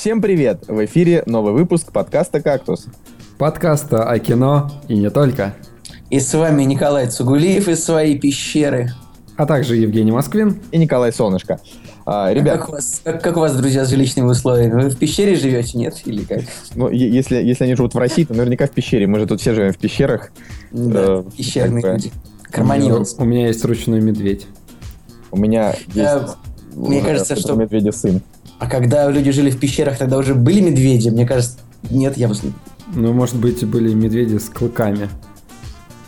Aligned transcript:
Всем 0.00 0.22
привет! 0.22 0.64
В 0.66 0.82
эфире 0.86 1.22
новый 1.26 1.52
выпуск 1.52 1.92
подкаста 1.92 2.40
«Кактус». 2.40 2.86
Подкаста 3.36 4.08
о 4.08 4.18
кино 4.18 4.72
и 4.88 4.96
не 4.96 5.10
только. 5.10 5.54
И 6.08 6.20
с 6.20 6.32
вами 6.32 6.62
Николай 6.62 7.06
Цугулиев 7.06 7.68
из 7.68 7.84
своей 7.84 8.18
пещеры. 8.18 8.92
А 9.36 9.44
также 9.44 9.76
Евгений 9.76 10.10
Москвин. 10.10 10.58
И 10.72 10.78
Николай 10.78 11.12
Солнышко. 11.12 11.60
А, 12.06 12.32
ребят... 12.32 12.60
как, 12.60 12.68
у 12.70 12.72
вас, 12.72 13.02
как, 13.04 13.22
как 13.22 13.36
у 13.36 13.40
вас, 13.40 13.54
друзья, 13.54 13.84
с 13.84 13.90
жилищными 13.90 14.28
условиями? 14.28 14.84
Вы 14.84 14.88
в 14.88 14.96
пещере 14.96 15.34
живете, 15.34 15.76
нет? 15.76 16.00
Или 16.06 16.24
как? 16.24 16.40
Ну, 16.74 16.88
если, 16.88 17.36
если 17.36 17.64
они 17.64 17.74
живут 17.74 17.92
в 17.92 17.98
России, 17.98 18.24
то 18.24 18.32
наверняка 18.32 18.68
в 18.68 18.70
пещере. 18.70 19.06
Мы 19.06 19.18
же 19.20 19.26
тут 19.26 19.42
все 19.42 19.52
живем 19.52 19.74
в 19.74 19.76
пещерах. 19.76 20.32
Да, 20.72 21.18
э, 21.18 21.24
пещерные 21.36 21.84
люди. 21.84 22.10
Карманьонцы. 22.44 23.16
У 23.18 23.26
меня 23.26 23.48
есть 23.48 23.62
ручной 23.66 24.00
медведь. 24.00 24.46
У 25.30 25.36
меня 25.36 25.74
есть... 25.92 26.38
Мне 26.74 27.02
кажется, 27.02 27.36
что... 27.36 27.52
Медведя 27.54 27.92
сын. 27.92 28.22
А 28.60 28.66
когда 28.66 29.10
люди 29.10 29.32
жили 29.32 29.50
в 29.50 29.58
пещерах, 29.58 29.96
тогда 29.96 30.18
уже 30.18 30.34
были 30.34 30.60
медведи? 30.60 31.08
Мне 31.08 31.26
кажется, 31.26 31.58
нет, 31.88 32.18
я 32.18 32.28
бы... 32.28 32.34
Ну, 32.94 33.12
может 33.14 33.36
быть, 33.36 33.64
были 33.64 33.94
медведи 33.94 34.36
с 34.36 34.50
клыками. 34.50 35.08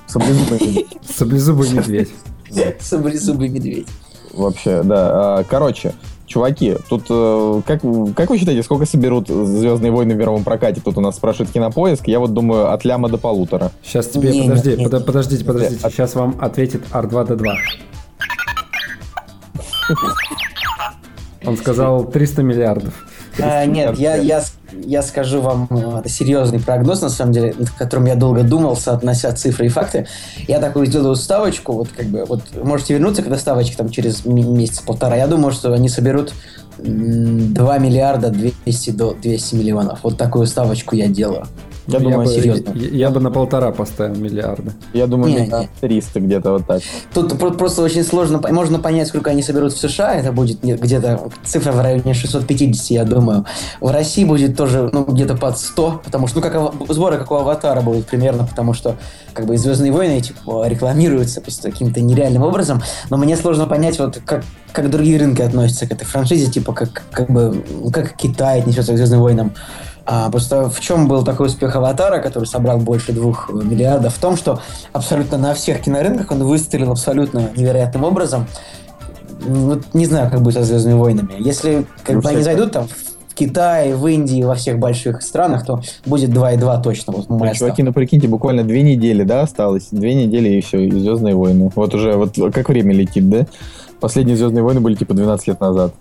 Саблезубый 0.07 0.61
медведь. 0.61 0.99
Саблезубый 1.03 1.71
медведь. 1.71 2.11
Саблезубый 2.81 3.49
медведь. 3.49 3.87
Вообще, 4.35 4.83
да. 4.83 5.39
А, 5.39 5.45
короче, 5.45 5.95
чуваки, 6.27 6.77
тут 6.91 7.07
э, 7.09 7.63
как, 7.67 7.81
как 8.15 8.29
вы 8.29 8.39
считаете, 8.39 8.63
сколько 8.63 8.85
соберут 8.85 9.29
Звездные 9.29 9.91
войны 9.91 10.13
в 10.15 10.19
мировом 10.19 10.45
прокате? 10.45 10.83
Тут 10.85 10.99
у 10.99 11.01
нас 11.01 11.17
спрашивает 11.17 11.51
кинопоиск. 11.53 12.07
Я 12.07 12.21
вот 12.21 12.35
думаю, 12.35 12.71
от 12.71 12.85
ляма 12.85 13.09
до 13.09 13.17
полутора. 13.17 13.73
Сейчас 13.83 14.09
тебе, 14.09 14.31
не, 14.31 14.43
подожди, 14.43 14.77
не, 14.77 14.89
под, 14.89 15.07
подождите, 15.07 15.43
подождите. 15.43 15.87
От... 15.87 15.93
Сейчас 15.93 16.15
вам 16.15 16.37
ответит 16.39 16.83
R2D2. 16.93 17.55
Он 21.45 21.57
сказал 21.57 22.05
300 22.05 22.43
миллиардов. 22.43 23.07
А, 23.41 23.65
нет, 23.65 23.99
я, 23.99 24.17
я, 24.17 24.43
я 24.73 25.03
скажу 25.03 25.41
вам 25.41 25.67
э, 25.71 26.01
это 26.01 26.09
серьезный 26.09 26.61
прогноз, 26.61 27.01
на 27.01 27.09
самом 27.09 27.33
деле, 27.33 27.55
над 27.59 27.71
которым 27.71 28.07
я 28.07 28.15
долго 28.15 28.43
думал, 28.43 28.77
соотнося 28.77 29.33
цифры 29.33 29.67
и 29.67 29.69
факты. 29.69 30.07
Я 30.49 30.61
такую 30.61 30.87
сделаю 30.87 31.17
ставочку, 31.17 31.73
вот 31.73 31.89
как 31.97 32.07
бы, 32.07 32.25
вот 32.25 32.43
можете 32.63 32.95
вернуться 32.95 33.23
к 33.23 33.39
ставочке 33.39 33.77
там 33.77 33.89
через 33.89 34.25
месяц-полтора. 34.25 35.17
Я 35.17 35.27
думаю, 35.27 35.53
что 35.53 35.73
они 35.73 35.89
соберут 35.89 36.33
2 36.79 37.79
миллиарда 37.79 38.31
200 38.31 38.91
до 38.91 39.15
200 39.15 39.55
миллионов. 39.55 40.01
Вот 40.03 40.17
такую 40.17 40.47
ставочку 40.47 40.97
я 40.97 41.09
делаю. 41.09 41.47
Я, 41.87 41.99
я 41.99 42.05
думаю, 42.05 42.27
бы, 42.27 42.33
серьезно. 42.33 42.73
Я, 42.75 42.89
я 42.89 43.11
бы 43.11 43.21
на 43.21 43.31
полтора 43.31 43.73
поставил 43.73 44.15
миллиарда. 44.15 44.73
Я 44.93 45.07
думаю, 45.09 45.33
не, 45.33 45.47
не. 45.47 45.69
300 45.81 46.21
где-то 46.21 46.53
вот 46.53 46.67
так. 46.67 46.81
Тут 47.13 47.37
просто 47.59 47.83
очень 47.83 48.05
сложно, 48.05 48.41
можно 48.51 48.79
понять, 48.79 49.09
сколько 49.09 49.31
они 49.31 49.43
соберут 49.43 49.73
в 49.73 49.79
США. 49.79 50.15
Это 50.15 50.31
будет 50.31 50.63
где-то 50.63 51.29
цифра 51.45 51.73
в 51.73 51.81
районе 51.81 52.15
650, 52.15 52.91
я 52.91 53.05
думаю. 53.05 53.47
В 53.81 53.91
России 53.91 54.25
будет 54.25 54.57
тоже 54.57 54.91
ну, 54.93 55.05
где-то 55.05 55.37
под 55.37 55.59
100, 55.59 56.03
потому 56.05 56.29
что, 56.29 56.41
ну, 56.41 56.43
как 56.43 56.89
сборы, 56.89 57.19
как 57.19 57.31
у 57.33 57.35
Аватара 57.35 57.81
будут 57.81 58.07
примерно, 58.07 58.47
потому 58.47 58.75
что 58.75 58.97
как 59.33 59.47
бы 59.47 59.57
«Звездные 59.57 59.91
войны» 59.91 60.21
типа, 60.21 60.69
рекламируются 60.69 61.41
просто 61.41 61.71
каким-то 61.71 62.01
нереальным 62.01 62.43
образом. 62.43 62.81
Но 63.11 63.17
мне 63.17 63.37
сложно 63.37 63.67
понять, 63.67 63.99
вот 63.99 64.21
как, 64.25 64.45
как 64.73 64.89
другие 64.89 65.19
рынки 65.19 65.43
относятся 65.43 65.89
к 65.89 65.93
этой 65.93 66.05
франшизе, 66.05 66.51
типа 66.51 66.62
как, 66.63 67.03
как 67.11 67.31
бы, 67.31 67.65
как 67.93 68.17
Китай 68.17 68.61
отнесется 68.61 68.93
к 68.93 68.97
«Звездным 68.97 69.21
войнам». 69.21 69.53
А, 70.05 70.31
просто 70.31 70.69
в 70.69 70.81
чем 70.81 71.07
был 71.07 71.25
такой 71.25 71.47
успех 71.47 71.77
«Аватара», 71.77 72.21
который 72.21 72.45
собрал 72.45 72.79
больше 72.79 73.13
двух 73.13 73.51
миллиардов? 73.51 74.15
В 74.15 74.21
том, 74.21 74.37
что 74.37 74.61
абсолютно 74.93 75.39
на 75.39 75.55
всех 75.55 75.81
кинорынках 75.81 76.31
он 76.31 76.43
выстрелил 76.45 76.93
абсолютно 76.93 77.51
невероятным 77.57 78.05
образом. 78.05 78.47
Вот 79.41 79.83
не 79.93 80.07
знаю, 80.07 80.31
как 80.31 80.43
будет 80.43 80.55
со 80.55 80.65
«Звездными 80.65 80.99
войнами». 80.99 81.35
Если 81.39 81.87
как 82.05 82.21
бы 82.21 82.29
они 82.29 82.43
зайдут 82.43 82.73
там 82.73 82.89
в 83.29 83.35
Китае, 83.35 83.97
в 83.97 84.07
Индии, 84.07 84.43
во 84.43 84.55
всех 84.55 84.79
больших 84.79 85.23
странах, 85.23 85.65
то 85.65 85.81
будет 86.05 86.31
2,2 86.31 86.83
точно. 86.83 87.13
Вот 87.15 87.29
моя 87.29 87.55
Чуваки, 87.55 87.83
ну 87.83 87.93
прикиньте, 87.93 88.29
буквально 88.29 88.63
две 88.63 88.83
недели, 88.83 89.23
да, 89.23 89.43
осталось? 89.43 89.89
Две 89.91 90.15
недели 90.15 90.49
и 90.49 90.61
все, 90.61 90.81
и 90.81 90.91
«Звездные 90.91 91.35
войны». 91.35 91.71
Вот 91.75 91.95
уже, 91.95 92.15
вот 92.15 92.37
как 92.53 92.69
время 92.69 92.93
летит, 92.93 93.29
да? 93.31 93.47
Последние 94.01 94.37
«Звездные 94.37 94.63
войны» 94.63 94.81
были 94.81 94.97
типа 94.97 95.15
12 95.15 95.47
лет 95.47 95.61
назад. 95.61 95.95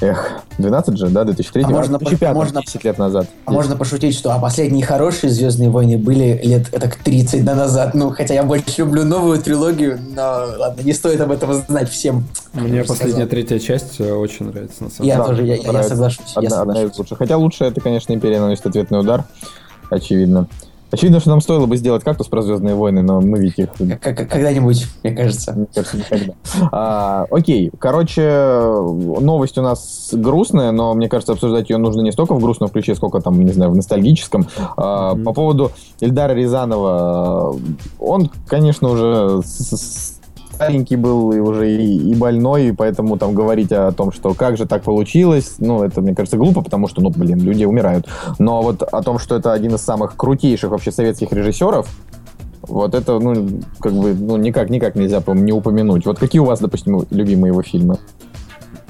Эх, 0.00 0.42
12 0.58 0.98
же, 0.98 1.08
да, 1.08 1.24
2003, 1.24 1.62
а 1.62 1.68
можно, 1.68 1.98
2005, 1.98 2.34
можно, 2.34 2.60
10 2.62 2.84
лет 2.84 2.98
назад. 2.98 3.26
А 3.44 3.52
можно 3.52 3.76
пошутить, 3.76 4.16
что 4.16 4.32
а 4.32 4.38
последние 4.38 4.84
хорошие 4.84 5.30
«Звездные 5.30 5.70
войны» 5.70 5.98
были 5.98 6.40
лет 6.42 6.68
так 6.70 6.96
30 6.96 7.44
назад. 7.44 7.94
Ну, 7.94 8.10
хотя 8.10 8.34
я 8.34 8.42
больше 8.42 8.64
люблю 8.78 9.04
новую 9.04 9.40
трилогию, 9.40 10.00
но 10.16 10.46
ладно, 10.58 10.82
не 10.82 10.92
стоит 10.92 11.20
об 11.20 11.30
этом 11.30 11.54
знать 11.54 11.88
всем. 11.88 12.24
Мне 12.52 12.82
последняя 12.82 13.12
сказал. 13.12 13.28
третья 13.28 13.58
часть 13.60 14.00
э, 14.00 14.12
очень 14.12 14.46
нравится, 14.46 14.84
на 14.84 14.90
самом 14.90 15.04
деле. 15.04 15.18
Я 15.18 15.24
тоже, 15.24 15.46
я, 15.46 15.54
я 15.54 15.82
соглашусь. 15.84 16.32
Одна, 16.34 16.42
я 16.42 16.50
соглашусь. 16.50 16.78
Одна 16.78 16.82
из 16.82 16.98
лучших. 16.98 17.18
Хотя 17.18 17.36
лучше 17.36 17.64
это, 17.64 17.80
конечно, 17.80 18.12
«Империя 18.12 18.40
наносит 18.40 18.66
ответный 18.66 19.00
удар», 19.00 19.24
очевидно. 19.90 20.48
Очевидно, 20.94 21.18
что 21.18 21.30
нам 21.30 21.40
стоило 21.40 21.66
бы 21.66 21.76
сделать 21.76 22.04
кактус 22.04 22.28
про 22.28 22.40
Звездные 22.40 22.76
войны, 22.76 23.02
но 23.02 23.20
мы 23.20 23.40
ведь 23.40 23.58
их... 23.58 23.70
Когда-нибудь, 24.00 24.86
мне 25.02 25.12
кажется. 25.12 25.52
Мне 25.52 25.66
кажется, 25.74 25.96
никогда. 25.96 26.34
А, 26.70 27.26
окей, 27.32 27.72
короче, 27.80 28.22
новость 28.22 29.58
у 29.58 29.62
нас 29.62 30.10
грустная, 30.12 30.70
но 30.70 30.94
мне 30.94 31.08
кажется, 31.08 31.32
обсуждать 31.32 31.68
ее 31.68 31.78
нужно 31.78 32.00
не 32.00 32.12
столько 32.12 32.34
в 32.34 32.40
грустном 32.40 32.70
ключе, 32.70 32.94
сколько 32.94 33.20
там, 33.20 33.44
не 33.44 33.50
знаю, 33.50 33.72
в 33.72 33.74
ностальгическом. 33.74 34.46
А, 34.76 35.14
mm-hmm. 35.14 35.24
По 35.24 35.32
поводу 35.32 35.72
Ильдара 35.98 36.32
Рязанова, 36.32 37.56
он, 37.98 38.30
конечно, 38.46 38.90
уже 38.90 39.42
с, 39.44 40.20
старенький 40.54 40.96
был 40.96 41.32
и 41.32 41.38
уже 41.38 41.70
и, 41.70 42.10
и 42.10 42.14
больной, 42.14 42.68
и 42.68 42.72
поэтому 42.72 43.16
там 43.18 43.34
говорить 43.34 43.72
о 43.72 43.92
том, 43.92 44.12
что 44.12 44.34
как 44.34 44.56
же 44.56 44.66
так 44.66 44.82
получилось, 44.82 45.56
ну, 45.58 45.82
это, 45.82 46.00
мне 46.00 46.14
кажется, 46.14 46.36
глупо, 46.36 46.62
потому 46.62 46.88
что, 46.88 47.02
ну, 47.02 47.10
блин, 47.10 47.40
люди 47.40 47.64
умирают. 47.64 48.06
Но 48.38 48.62
вот 48.62 48.82
о 48.82 49.02
том, 49.02 49.18
что 49.18 49.36
это 49.36 49.52
один 49.52 49.74
из 49.74 49.80
самых 49.80 50.16
крутейших 50.16 50.70
вообще 50.70 50.92
советских 50.92 51.32
режиссеров, 51.32 51.88
вот 52.62 52.94
это, 52.94 53.18
ну, 53.18 53.60
как 53.78 53.92
бы, 53.92 54.14
ну, 54.14 54.36
никак, 54.36 54.70
никак 54.70 54.94
нельзя, 54.94 55.20
по 55.20 55.32
не 55.32 55.52
упомянуть. 55.52 56.06
Вот 56.06 56.18
какие 56.18 56.40
у 56.40 56.44
вас, 56.44 56.60
допустим, 56.60 57.04
любимые 57.10 57.50
его 57.50 57.62
фильмы? 57.62 57.98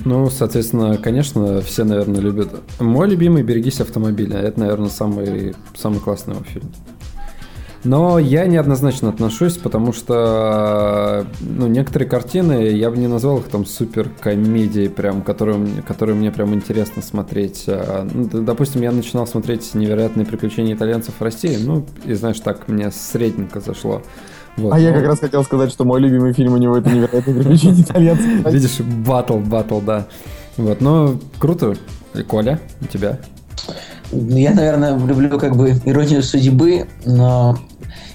Ну, 0.05 0.29
соответственно, 0.29 0.99
конечно, 0.99 1.63
все, 1.63 1.85
наверное, 1.85 2.21
любят. 2.21 2.51
Мой 2.79 3.09
любимый 3.09 3.43
«Берегись 3.43 3.81
автомобиля». 3.81 4.39
Это, 4.39 4.61
наверное, 4.61 4.91
самый, 4.91 5.55
самый 5.75 5.99
классный 6.01 6.35
его 6.35 6.45
фильм. 6.45 6.71
Но 7.85 8.19
я 8.19 8.47
неоднозначно 8.47 9.11
отношусь, 9.11 9.59
потому 9.59 9.93
что 9.93 11.27
ну, 11.41 11.67
некоторые 11.67 12.09
картины, 12.09 12.69
я 12.71 12.91
бы 12.91 12.97
не 12.97 13.09
назвал 13.09 13.39
их 13.39 13.45
там 13.49 13.67
супер 13.67 14.09
комедией, 14.21 14.89
прям, 14.89 15.21
которые, 15.21 15.83
которые 15.87 16.17
мне 16.17 16.33
прям 16.33 16.55
интересно 16.55 17.03
смотреть. 17.03 17.65
А, 17.67 18.09
ну, 18.11 18.27
допустим, 18.27 18.81
я 18.81 18.91
начинал 18.91 19.27
смотреть 19.27 19.75
«Невероятные 19.75 20.25
приключения 20.25 20.75
итальянцев 20.75 21.15
в 21.19 21.23
России», 21.23 21.59
ну, 21.61 21.85
и 22.07 22.15
знаешь, 22.15 22.41
так 22.41 22.69
мне 22.69 22.91
средненько 22.91 23.61
зашло. 23.61 24.03
Вот, 24.57 24.73
а 24.73 24.77
но... 24.77 24.81
я 24.81 24.93
как 24.93 25.05
раз 25.07 25.19
хотел 25.19 25.45
сказать, 25.45 25.71
что 25.71 25.85
мой 25.85 26.01
любимый 26.01 26.33
фильм 26.33 26.55
у 26.55 26.57
него 26.57 26.79
это 26.79 26.89
«Невероятные 26.89 27.37
приключения 27.37 27.83
итальянцев». 27.83 28.27
Видишь, 28.51 28.81
батл, 28.81 29.39
батл, 29.39 29.81
да. 29.81 30.07
Вот, 30.57 30.81
ну, 30.81 31.21
круто. 31.39 31.75
И 32.15 32.23
Коля, 32.23 32.61
у 32.81 32.87
тебя? 32.87 33.19
Ну, 34.13 34.37
я, 34.37 34.55
наверное, 34.55 34.97
люблю 34.97 35.39
как 35.39 35.57
бы 35.57 35.73
иронию 35.85 36.23
судьбы, 36.23 36.87
но 37.05 37.59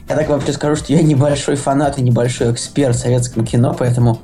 я 0.09 0.15
так 0.15 0.27
вообще 0.27 0.53
скажу, 0.53 0.75
что 0.75 0.91
я 0.91 1.03
небольшой 1.03 1.55
фанат 1.55 1.99
и 1.99 2.01
небольшой 2.01 2.51
эксперт 2.51 2.97
советского 2.97 3.45
кино, 3.45 3.75
поэтому 3.77 4.19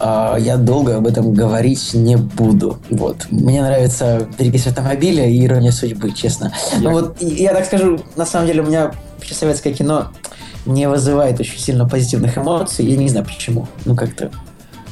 э, 0.00 0.36
я 0.38 0.56
долго 0.56 0.96
об 0.96 1.06
этом 1.06 1.34
говорить 1.34 1.92
не 1.92 2.16
буду. 2.16 2.78
Вот. 2.88 3.26
Мне 3.30 3.62
нравится 3.62 4.26
«Берегись 4.38 4.66
автомобиля» 4.66 5.28
и 5.28 5.44
«Ирония 5.44 5.70
судьбы», 5.70 6.12
честно. 6.12 6.52
Я... 6.72 6.78
Ну 6.80 6.90
вот, 6.92 7.20
я 7.20 7.52
так 7.52 7.66
скажу, 7.66 8.00
на 8.16 8.24
самом 8.24 8.46
деле 8.46 8.62
у 8.62 8.66
меня 8.66 8.92
вообще 9.16 9.34
советское 9.34 9.74
кино 9.74 10.08
не 10.64 10.88
вызывает 10.88 11.38
очень 11.38 11.58
сильно 11.58 11.86
позитивных 11.86 12.38
эмоций. 12.38 12.86
Я 12.86 12.96
не 12.96 13.08
знаю 13.08 13.26
почему. 13.26 13.68
Ну, 13.84 13.94
как-то 13.94 14.30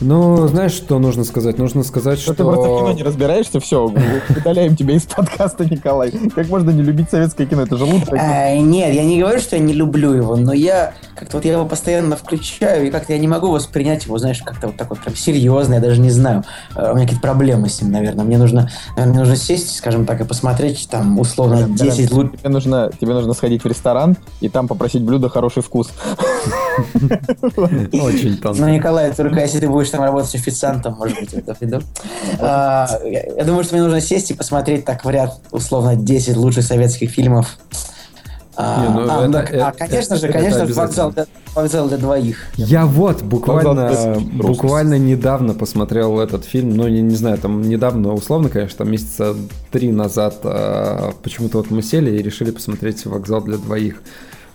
ну, 0.01 0.47
знаешь, 0.49 0.73
что 0.73 0.99
нужно 0.99 1.25
сказать? 1.25 1.59
Нужно 1.59 1.83
сказать, 1.83 2.19
что... 2.19 2.35
Ты 2.35 2.45
просто 2.45 2.69
в 2.69 2.79
кино 2.79 2.93
не 2.93 3.03
разбираешься, 3.03 3.61
все, 3.61 3.93
удаляем 4.29 4.77
тебя 4.77 4.95
из 4.95 5.05
подкаста, 5.05 5.65
Николай. 5.65 6.11
Как 6.35 6.49
можно 6.49 6.71
не 6.71 6.83
любить 6.83 7.11
советское 7.11 7.47
кино? 7.47 7.63
Это 7.63 7.77
же 7.77 7.85
лучше. 7.85 8.11
А, 8.13 8.57
нет, 8.57 8.95
я 8.95 9.05
не 9.05 9.21
говорю, 9.21 9.41
что 9.41 9.57
я 9.57 9.63
не 9.63 9.73
люблю 9.73 10.13
его, 10.13 10.37
но 10.37 10.53
я 10.53 10.95
как-то 11.15 11.39
вот 11.39 11.47
я 11.47 11.53
его 11.53 11.65
постоянно 11.65 12.17
включаю, 12.17 12.87
и 12.87 12.91
как-то 12.91 13.13
я 13.13 13.19
не 13.19 13.29
могу 13.29 13.51
воспринять 13.51 14.05
его, 14.05 14.19
знаешь, 14.19 14.43
как-то 14.43 14.69
вот 14.69 14.77
так 14.77 14.91
вот 14.91 14.99
прям 15.01 15.17
серьезно, 15.17 15.75
я 15.75 15.81
даже 15.81 16.01
не 16.01 16.11
знаю. 16.11 16.45
А, 16.75 16.93
у 16.93 16.95
меня 16.95 17.05
какие-то 17.05 17.23
проблемы 17.23 17.69
с 17.69 17.81
ним, 17.81 17.93
наверное. 17.93 18.25
Мне 18.25 18.39
нужно, 18.39 18.71
наверное, 18.91 19.11
мне 19.11 19.21
нужно 19.21 19.37
сесть, 19.37 19.77
скажем 19.77 20.05
так, 20.05 20.21
и 20.21 20.25
посмотреть 20.25 20.89
там 20.91 21.19
условно 21.19 21.67
10 21.69 22.13
лучших... 22.13 22.41
Тебе 22.41 22.51
нужно, 22.51 22.91
тебе 23.01 23.15
нужно 23.15 23.33
сходить 23.33 23.65
в 23.65 23.67
ресторан 23.67 24.17
и 24.41 24.49
там 24.49 24.69
попросить 24.69 25.03
блюдо 25.03 25.29
«Хороший 25.29 25.63
вкус». 25.63 25.91
Очень 27.93 28.39
тонко. 28.39 28.61
Ну, 28.61 28.69
Николай, 28.69 29.13
только 29.13 29.41
если 29.41 29.61
ты 29.61 29.69
будешь 29.69 29.91
там 29.91 30.03
работать 30.03 30.35
официантом, 30.35 30.95
может 30.95 31.19
быть, 31.19 31.33
это 31.33 31.55
приду. 31.55 31.81
А, 32.39 32.89
я 33.05 33.45
думаю, 33.45 33.65
что 33.65 33.75
мне 33.75 33.85
нужно 33.85 34.01
сесть 34.01 34.31
и 34.31 34.35
посмотреть 34.35 34.85
так 34.85 35.05
в 35.05 35.11
ряд, 35.11 35.41
условно, 35.51 35.97
10 35.97 36.37
лучших 36.37 36.65
советских 36.65 37.11
фильмов 37.11 37.59
А, 38.57 38.83
не, 38.83 38.89
ну, 38.89 39.07
а, 39.11 39.25
это, 39.25 39.33
так, 39.33 39.51
это, 39.51 39.69
а 39.69 39.73
конечно 39.73 40.15
это, 40.15 40.27
же, 40.27 40.33
конечно, 40.33 40.59
это 40.59 40.75
вокзал, 40.75 41.15
вокзал 41.55 41.89
для 41.89 41.99
двоих. 41.99 42.39
Я 42.57 42.87
вот 42.87 43.23
буквально, 43.23 44.19
буквально 44.33 44.99
недавно 44.99 45.55
посмотрел 45.55 46.19
этот 46.21 46.45
фильм, 46.45 46.77
ну, 46.77 46.89
не, 46.89 47.03
не 47.03 47.17
знаю, 47.17 47.39
там 47.39 47.63
недавно, 47.63 48.15
условно, 48.15 48.49
конечно, 48.49 48.79
там 48.79 48.91
месяца 48.91 49.35
три 49.71 49.93
назад 49.93 50.41
а, 50.45 51.13
почему-то 51.23 51.59
вот 51.59 51.71
мы 51.71 51.83
сели 51.83 52.17
и 52.19 52.23
решили 52.23 52.51
посмотреть 52.51 53.05
«Вокзал 53.05 53.43
для 53.43 53.57
двоих». 53.57 54.03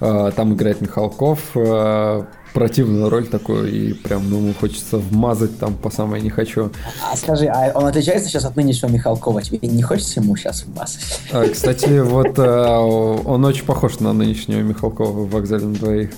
А, 0.01 0.31
там 0.31 0.53
играет 0.55 0.81
Михалков, 0.81 1.51
а, 1.55 2.25
противную 2.53 3.09
роль 3.09 3.27
такую, 3.27 3.71
и 3.71 3.93
прям, 3.93 4.29
ну, 4.29 4.51
хочется 4.59 4.97
вмазать 4.97 5.59
там 5.59 5.75
по 5.75 5.91
самой 5.91 6.21
не 6.21 6.31
хочу. 6.31 6.71
А 7.09 7.15
скажи, 7.15 7.45
а 7.45 7.71
он 7.75 7.85
отличается 7.85 8.27
сейчас 8.27 8.45
от 8.45 8.55
нынешнего 8.55 8.91
Михалкова? 8.91 9.43
Тебе 9.43 9.59
не 9.67 9.83
хочется 9.83 10.19
ему 10.19 10.35
сейчас 10.35 10.65
вмазать? 10.65 11.21
А, 11.31 11.47
кстати, 11.47 11.99
вот 11.99 12.33
а, 12.39 12.79
он 12.79 13.45
очень 13.45 13.63
похож 13.63 13.99
на 13.99 14.11
нынешнего 14.11 14.59
Михалкова 14.61 15.11
в 15.11 15.29
«Вокзале 15.29 15.65
на 15.65 15.75
двоих». 15.75 16.09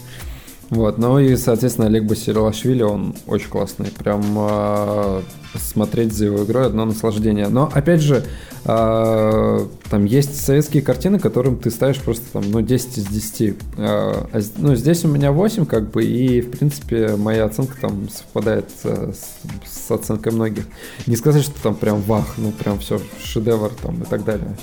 Вот, 0.73 0.97
ну 0.97 1.19
и, 1.19 1.35
соответственно, 1.35 1.85
Олег 1.85 2.05
Басилашвили, 2.05 2.81
он 2.81 3.13
очень 3.27 3.47
классный. 3.47 3.91
Прям 3.91 4.23
э, 4.35 5.21
смотреть 5.55 6.13
за 6.13 6.25
его 6.25 6.43
игрой 6.43 6.65
одно 6.65 6.85
наслаждение. 6.85 7.47
Но, 7.47 7.69
опять 7.71 8.01
же, 8.01 8.25
э, 8.65 9.67
там 9.91 10.05
есть 10.05 10.43
советские 10.43 10.81
картины, 10.81 11.19
которым 11.19 11.57
ты 11.57 11.69
ставишь 11.69 11.99
просто 11.99 12.25
там, 12.33 12.49
ну, 12.49 12.61
10 12.61 12.97
из 12.97 13.05
10. 13.05 13.41
Э, 13.41 13.53
а, 13.77 14.41
ну, 14.57 14.73
здесь 14.73 15.05
у 15.05 15.09
меня 15.09 15.31
8, 15.31 15.67
как 15.67 15.91
бы, 15.91 16.03
и, 16.03 16.41
в 16.41 16.49
принципе, 16.49 17.17
моя 17.17 17.45
оценка 17.45 17.79
там 17.79 18.09
совпадает 18.09 18.65
с, 18.81 19.15
с 19.63 19.91
оценкой 19.91 20.31
многих. 20.31 20.65
Не 21.05 21.15
сказать, 21.17 21.43
что 21.43 21.61
там 21.61 21.75
прям 21.75 22.01
вах, 22.01 22.33
ну, 22.37 22.51
прям 22.51 22.79
все, 22.79 22.99
шедевр 23.23 23.69
там 23.79 24.01
и 24.01 24.05
так 24.05 24.25
далее. 24.25 24.57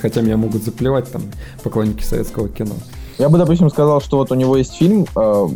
Хотя 0.00 0.22
меня 0.22 0.38
могут 0.38 0.64
заплевать 0.64 1.12
там 1.12 1.22
поклонники 1.62 2.02
советского 2.02 2.48
кино. 2.48 2.76
Я 3.20 3.28
бы, 3.28 3.36
допустим, 3.36 3.68
сказал, 3.68 4.00
что 4.00 4.16
вот 4.16 4.32
у 4.32 4.34
него 4.34 4.56
есть 4.56 4.74
фильм 4.74 5.04
э, 5.14 5.48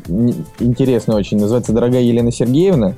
интересный 0.58 1.14
очень, 1.14 1.38
называется 1.38 1.72
«Дорогая 1.72 2.02
Елена 2.02 2.30
Сергеевна», 2.30 2.94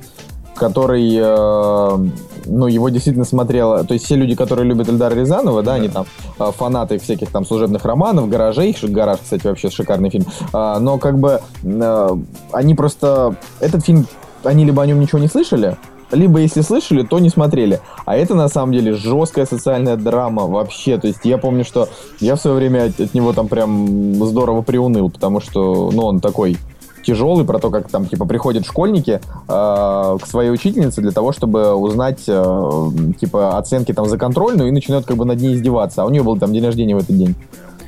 который, 0.55 1.09
э, 1.17 2.09
ну, 2.47 2.67
его 2.67 2.89
действительно 2.89 3.23
смотрела, 3.23 3.85
то 3.85 3.93
есть 3.93 4.03
все 4.03 4.15
люди, 4.17 4.35
которые 4.35 4.67
любят 4.67 4.89
Эльдара 4.89 5.15
Рязанова, 5.15 5.63
да, 5.63 5.71
да. 5.71 5.75
они 5.75 5.87
там 5.87 6.05
э, 6.37 6.51
фанаты 6.53 6.99
всяких 6.99 7.31
там 7.31 7.45
служебных 7.45 7.85
романов, 7.85 8.27
гаражей, 8.27 8.75
гараж, 8.81 9.19
кстати, 9.23 9.47
вообще 9.47 9.69
шикарный 9.69 10.09
фильм, 10.09 10.25
э, 10.51 10.77
но 10.81 10.97
как 10.97 11.17
бы 11.17 11.39
э, 11.63 12.09
они 12.51 12.75
просто, 12.75 13.37
этот 13.61 13.85
фильм, 13.85 14.05
они 14.43 14.65
либо 14.65 14.83
о 14.83 14.85
нем 14.85 14.99
ничего 14.99 15.19
не 15.19 15.29
слышали, 15.29 15.77
либо 16.11 16.39
если 16.39 16.61
слышали, 16.61 17.03
то 17.03 17.19
не 17.19 17.29
смотрели. 17.29 17.79
А 18.05 18.15
это 18.15 18.35
на 18.35 18.47
самом 18.47 18.73
деле 18.73 18.93
жесткая 18.93 19.45
социальная 19.45 19.95
драма 19.97 20.47
вообще. 20.47 20.97
То 20.97 21.07
есть 21.07 21.19
я 21.23 21.37
помню, 21.37 21.65
что 21.65 21.89
я 22.19 22.35
в 22.35 22.41
свое 22.41 22.57
время 22.57 22.85
от, 22.85 22.99
от 22.99 23.13
него 23.13 23.33
там 23.33 23.47
прям 23.47 24.15
здорово 24.25 24.61
приуныл, 24.61 25.09
потому 25.09 25.41
что, 25.41 25.91
ну, 25.91 26.05
он 26.05 26.19
такой 26.19 26.57
тяжелый, 27.07 27.45
про 27.45 27.57
то, 27.59 27.69
как 27.69 27.89
там, 27.89 28.05
типа, 28.05 28.25
приходят 28.25 28.65
школьники 28.65 29.21
э, 29.21 30.17
к 30.21 30.27
своей 30.27 30.51
учительнице 30.51 31.01
для 31.01 31.11
того, 31.11 31.31
чтобы 31.31 31.73
узнать, 31.73 32.23
э, 32.27 32.89
типа, 33.19 33.57
оценки 33.57 33.93
там 33.93 34.07
за 34.07 34.17
контрольную 34.17 34.67
и 34.67 34.71
начинают 34.71 35.05
как 35.05 35.15
бы 35.15 35.23
над 35.23 35.39
ней 35.39 35.55
издеваться. 35.55 36.03
А 36.03 36.05
у 36.05 36.09
нее 36.09 36.23
был 36.23 36.37
там 36.37 36.51
день 36.51 36.65
рождения 36.65 36.95
в 36.95 36.99
этот 36.99 37.17
день. 37.17 37.35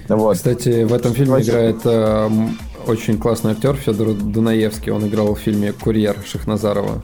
Вот. 0.07 0.37
Кстати, 0.37 0.83
в 0.83 0.93
этом 0.93 1.13
фильме 1.13 1.33
Вообще... 1.33 1.49
играет 1.49 1.77
э, 1.83 2.29
очень 2.87 3.17
классный 3.19 3.51
актер 3.51 3.75
Федор 3.75 4.13
Дунаевский. 4.13 4.91
Он 4.91 5.05
играл 5.05 5.35
в 5.35 5.39
фильме 5.39 5.73
«Курьер» 5.73 6.15
Шахназарова. 6.25 7.01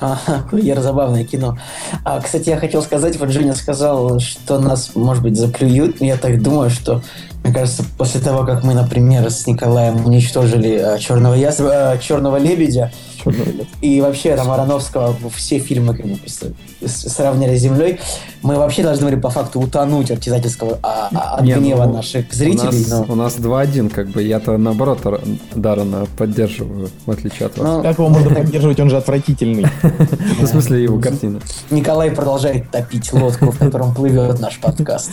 Ага, 0.00 0.44
курьер 0.48 0.80
забавное 0.80 1.24
кино. 1.24 1.58
А, 2.04 2.20
кстати, 2.20 2.50
я 2.50 2.56
хотел 2.56 2.82
сказать, 2.82 3.18
вот 3.18 3.30
Женя 3.30 3.54
сказал, 3.54 4.20
что 4.20 4.60
нас, 4.60 4.92
может 4.94 5.22
быть, 5.22 5.36
заплюют. 5.36 6.00
Я 6.00 6.16
так 6.16 6.40
думаю, 6.40 6.70
что 6.70 7.02
мне 7.42 7.52
кажется, 7.52 7.84
после 7.96 8.20
того, 8.20 8.44
как 8.44 8.62
мы, 8.62 8.74
например, 8.74 9.30
с 9.30 9.46
Николаем 9.46 10.04
уничтожили 10.04 10.96
э, 10.96 10.98
черного, 10.98 11.34
ястреба, 11.34 11.94
э, 11.94 11.98
черного 11.98 12.36
лебедя, 12.36 12.92
и 13.80 14.00
вообще 14.00 14.36
там 14.36 14.50
Ароновского 14.50 15.16
все 15.34 15.58
фильмы 15.58 15.96
как 15.96 16.06
бы, 16.06 16.18
сравнили 16.86 17.56
с 17.56 17.60
землей, 17.60 18.00
мы 18.42 18.56
вообще 18.56 18.82
должны 18.82 19.06
были 19.06 19.16
по 19.16 19.30
факту 19.30 19.60
утонуть 19.60 20.10
от 20.10 20.20
читательского 20.20 20.78
а, 20.82 21.08
а, 21.14 21.36
от 21.36 21.44
Нет, 21.44 21.58
гнева 21.58 21.84
ну, 21.84 21.94
наших 21.94 22.32
зрителей. 22.32 22.84
У 22.86 22.90
нас, 22.90 23.06
но... 23.08 23.12
у 23.12 23.16
нас 23.16 23.36
2-1, 23.36 23.90
как 23.90 24.08
бы 24.08 24.22
я-то 24.22 24.56
наоборот 24.56 25.00
Дарана 25.54 26.06
поддерживаю, 26.16 26.88
в 27.06 27.10
отличие 27.10 27.46
от 27.46 27.58
вас. 27.58 27.66
Но... 27.66 27.82
Как 27.82 27.98
его 27.98 28.08
можно 28.08 28.34
поддерживать, 28.34 28.80
он 28.80 28.90
же 28.90 28.96
отвратительный. 28.96 29.66
В 30.40 30.46
смысле 30.46 30.82
его 30.82 30.98
картина. 31.00 31.40
Николай 31.70 32.10
продолжает 32.10 32.70
топить 32.70 33.12
лодку, 33.12 33.50
в 33.50 33.58
котором 33.58 33.94
плывет 33.94 34.40
наш 34.40 34.58
подкаст. 34.58 35.10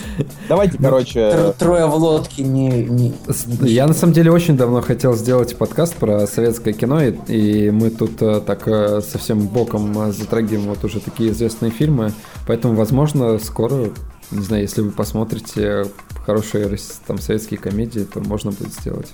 Давайте, 0.47 0.77
короче... 0.77 1.53
Трое 1.57 1.85
в 1.85 1.95
лодке 1.95 2.43
не, 2.43 2.69
не... 2.85 3.13
Я 3.61 3.87
на 3.87 3.93
самом 3.93 4.13
деле 4.13 4.31
очень 4.31 4.57
давно 4.57 4.81
хотел 4.81 5.15
сделать 5.15 5.57
подкаст 5.57 5.95
про 5.95 6.27
советское 6.27 6.73
кино, 6.73 7.01
и, 7.01 7.11
и 7.27 7.71
мы 7.71 7.89
тут 7.89 8.21
э, 8.21 8.41
так 8.45 8.67
э, 8.67 9.01
совсем 9.01 9.47
боком 9.47 9.97
э, 9.97 10.11
затрагиваем 10.11 10.67
вот 10.69 10.83
уже 10.83 10.99
такие 10.99 11.31
известные 11.31 11.71
фильмы, 11.71 12.11
поэтому, 12.47 12.75
возможно, 12.75 13.24
скоро, 13.39 13.91
не 14.31 14.41
знаю, 14.41 14.63
если 14.63 14.81
вы 14.81 14.91
посмотрите 14.91 15.85
хорошие 16.25 16.77
там 17.05 17.19
советские 17.19 17.59
комедии, 17.59 18.01
то 18.01 18.19
можно 18.19 18.51
будет 18.51 18.73
сделать. 18.73 19.13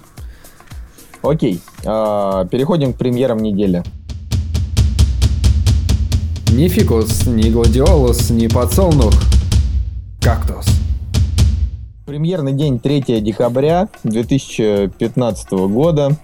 Окей, 1.22 1.62
а, 1.86 2.46
переходим 2.46 2.94
к 2.94 2.98
премьерам 2.98 3.40
недели. 3.40 3.84
Ни 6.52 6.68
фикус, 6.68 7.26
ни 7.28 7.50
гладиолус, 7.50 8.30
ни 8.30 8.48
подсолнух. 8.48 9.14
Кактус. 10.20 10.66
Премьерный 12.06 12.54
день 12.54 12.80
3 12.80 13.22
декабря 13.22 13.88
2015 14.04 15.68
года. 15.68 16.18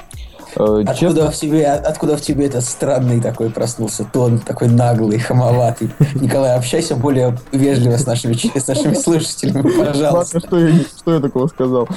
Э, 0.60 0.84
откуда, 0.88 0.96
Честно... 0.96 1.32
в 1.32 1.36
тебе, 1.36 1.68
откуда 1.68 2.18
в 2.18 2.22
тебе 2.22 2.48
этот 2.48 2.64
странный 2.64 3.22
такой 3.22 3.50
проснулся 3.50 4.06
тон, 4.12 4.40
такой 4.40 4.70
наглый, 4.70 5.20
хамоватый? 5.20 5.92
Николай, 6.16 6.56
общайся 6.56 6.96
более 6.96 7.38
вежливо 7.52 7.98
с 7.98 8.08
нашими, 8.08 8.34
с 8.34 8.68
нашими 8.68 8.94
слушателями, 8.96 9.62
пожалуйста. 9.62 10.38
Ладно, 10.38 10.40
что 10.40 10.60
я, 10.60 10.76
что 10.98 11.14
я 11.14 11.20
такого 11.20 11.48
сказал? 11.48 11.88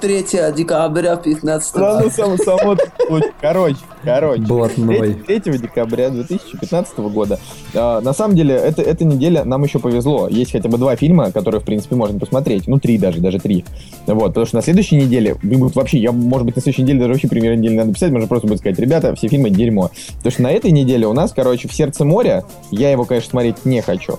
3 0.00 0.26
декабря 0.56 1.16
15 1.16 1.76
Ладно, 1.76 2.10
само, 2.10 2.36
само, 2.38 2.76
короче, 3.40 3.76
короче. 4.04 4.42
Блатной. 4.42 5.14
3, 5.14 5.40
3 5.40 5.58
декабря 5.58 6.10
2015 6.10 6.98
года. 6.98 7.38
А, 7.74 8.00
на 8.00 8.12
самом 8.12 8.36
деле, 8.36 8.54
это, 8.54 8.82
эта 8.82 9.04
неделя 9.04 9.44
нам 9.44 9.64
еще 9.64 9.78
повезло. 9.78 10.28
Есть 10.28 10.52
хотя 10.52 10.68
бы 10.68 10.78
два 10.78 10.96
фильма, 10.96 11.32
которые, 11.32 11.60
в 11.60 11.64
принципе, 11.64 11.96
можно 11.96 12.18
посмотреть. 12.18 12.68
Ну, 12.68 12.78
три 12.78 12.98
даже, 12.98 13.20
даже 13.20 13.38
три. 13.38 13.64
Вот, 14.06 14.28
потому 14.28 14.46
что 14.46 14.56
на 14.56 14.62
следующей 14.62 14.96
неделе, 14.96 15.36
вообще, 15.42 15.98
я, 15.98 16.12
может 16.12 16.46
быть, 16.46 16.56
на 16.56 16.62
следующей 16.62 16.82
неделе 16.82 17.00
даже 17.00 17.12
вообще 17.12 17.28
примерно 17.28 17.60
недели 17.60 17.76
надо 17.76 17.92
писать, 17.92 18.10
можно 18.10 18.28
просто 18.28 18.46
будет 18.46 18.58
сказать, 18.58 18.78
ребята, 18.78 19.14
все 19.14 19.28
фильмы 19.28 19.50
дерьмо. 19.50 19.90
Потому 20.18 20.32
что 20.32 20.42
на 20.42 20.52
этой 20.52 20.70
неделе 20.70 21.06
у 21.06 21.12
нас, 21.12 21.32
короче, 21.32 21.68
в 21.68 21.74
сердце 21.74 22.04
моря, 22.04 22.44
я 22.70 22.90
его, 22.90 23.04
конечно, 23.04 23.30
смотреть 23.30 23.64
не 23.64 23.80
хочу. 23.80 24.18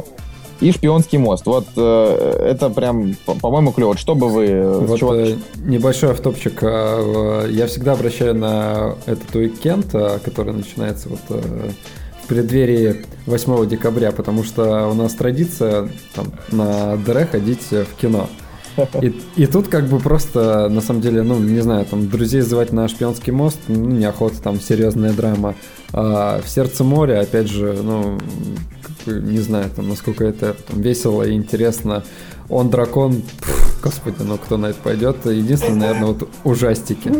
И 0.61 0.71
шпионский 0.71 1.17
мост. 1.17 1.45
Вот 1.45 1.67
э, 1.75 2.47
это 2.51 2.69
прям, 2.69 3.15
по-моему, 3.25 3.71
клево. 3.71 3.89
Вот 3.89 3.99
что 3.99 4.15
бы 4.15 4.29
вы... 4.29 4.45
Э, 4.45 4.79
вот 4.79 4.99
чего... 4.99 5.15
э, 5.15 5.35
небольшой 5.57 6.11
автопчик. 6.11 6.59
Э, 6.61 7.47
я 7.51 7.67
всегда 7.67 7.93
обращаю 7.93 8.35
на 8.35 8.95
этот 9.05 9.35
уикенд, 9.35 9.93
э, 9.93 10.19
который 10.23 10.53
начинается 10.53 11.09
вот 11.09 11.19
в 11.29 12.27
преддверии 12.27 13.05
8 13.25 13.67
декабря, 13.67 14.11
потому 14.11 14.43
что 14.43 14.87
у 14.87 14.93
нас 14.93 15.13
традиция 15.13 15.89
там, 16.15 16.27
на 16.51 16.95
ДР 16.97 17.27
ходить 17.31 17.69
в 17.71 17.95
кино. 17.99 18.27
И, 19.01 19.21
и 19.35 19.45
тут 19.45 19.67
как 19.67 19.87
бы 19.87 19.99
просто, 19.99 20.67
на 20.69 20.81
самом 20.81 21.01
деле, 21.01 21.21
ну, 21.21 21.39
не 21.39 21.61
знаю, 21.61 21.85
там, 21.85 22.09
друзей 22.09 22.41
звать 22.41 22.73
на 22.73 22.87
шпионский 22.87 23.31
мост, 23.31 23.57
ну, 23.67 23.91
неохота, 23.91 24.41
там, 24.41 24.59
серьезная 24.59 25.13
драма. 25.13 25.55
А 25.93 26.41
в 26.41 26.49
сердце 26.49 26.83
моря, 26.83 27.21
опять 27.21 27.47
же, 27.47 27.77
ну, 27.81 28.17
не 29.07 29.39
знаю, 29.39 29.69
там, 29.75 29.89
насколько 29.89 30.25
это 30.25 30.55
там, 30.67 30.81
весело 30.81 31.23
и 31.23 31.33
интересно. 31.33 32.03
Он 32.49 32.69
дракон, 32.69 33.21
пфф, 33.21 33.81
господи, 33.83 34.17
ну 34.19 34.37
кто 34.37 34.57
на 34.57 34.67
это 34.67 34.79
пойдет? 34.83 35.25
Единственное, 35.25 35.79
наверное, 35.79 36.07
вот 36.07 36.29
ужастики. 36.43 37.11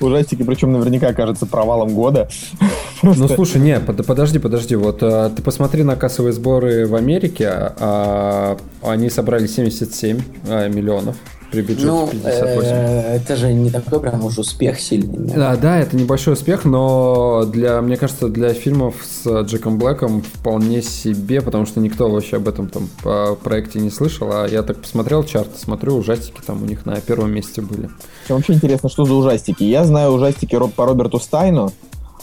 Ужастики, 0.00 0.42
причем 0.42 0.72
наверняка 0.72 1.12
кажется 1.12 1.46
провалом 1.46 1.94
года. 1.94 2.28
Ну 3.04 3.26
слушай, 3.26 3.60
не, 3.60 3.80
подожди, 3.80 4.38
подожди, 4.38 4.76
вот 4.76 5.02
а, 5.02 5.28
ты 5.28 5.42
посмотри 5.42 5.82
на 5.82 5.96
кассовые 5.96 6.32
сборы 6.32 6.86
в 6.86 6.94
Америке, 6.94 7.48
а, 7.50 8.56
они 8.80 9.10
собрали 9.10 9.48
77 9.48 10.20
а, 10.46 10.68
миллионов 10.68 11.16
при 11.52 11.60
бюджете 11.60 11.86
ну, 11.86 12.08
58. 12.08 12.60
Э, 12.62 13.16
это 13.16 13.36
же 13.36 13.52
не 13.52 13.70
такой 13.70 14.00
прям 14.00 14.24
уж 14.24 14.38
успех 14.38 14.80
сильный. 14.80 15.34
Да, 15.34 15.54
да, 15.56 15.78
это 15.78 15.96
небольшой 15.96 16.32
успех, 16.32 16.64
но 16.64 17.44
для, 17.44 17.80
мне 17.82 17.96
кажется, 17.96 18.28
для 18.28 18.54
фильмов 18.54 18.94
с 19.04 19.42
Джеком 19.42 19.78
Блэком 19.78 20.22
вполне 20.22 20.80
себе, 20.80 21.42
потому 21.42 21.66
что 21.66 21.80
никто 21.80 22.08
вообще 22.08 22.36
об 22.36 22.48
этом 22.48 22.68
там 22.68 22.88
по 23.02 23.36
проекте 23.62 23.80
не 23.80 23.90
слышал, 23.90 24.28
а 24.32 24.46
я 24.46 24.62
так 24.62 24.78
посмотрел 24.78 25.22
чарт, 25.22 25.56
смотрю, 25.56 25.96
ужастики 25.96 26.40
там 26.44 26.62
у 26.62 26.66
них 26.66 26.84
на 26.84 27.00
первом 27.00 27.30
месте 27.30 27.62
были. 27.62 27.88
Вообще 28.28 28.54
интересно, 28.54 28.88
что 28.88 29.04
за 29.04 29.14
ужастики? 29.14 29.62
Я 29.62 29.84
знаю 29.84 30.10
ужастики 30.12 30.58
по 30.74 30.84
Роберту 30.84 31.20
Стайну, 31.20 31.70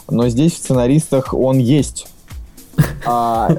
но 0.09 0.27
здесь 0.27 0.53
в 0.53 0.57
сценаристах 0.57 1.33
он 1.33 1.57
есть. 1.57 2.07
А, 3.05 3.49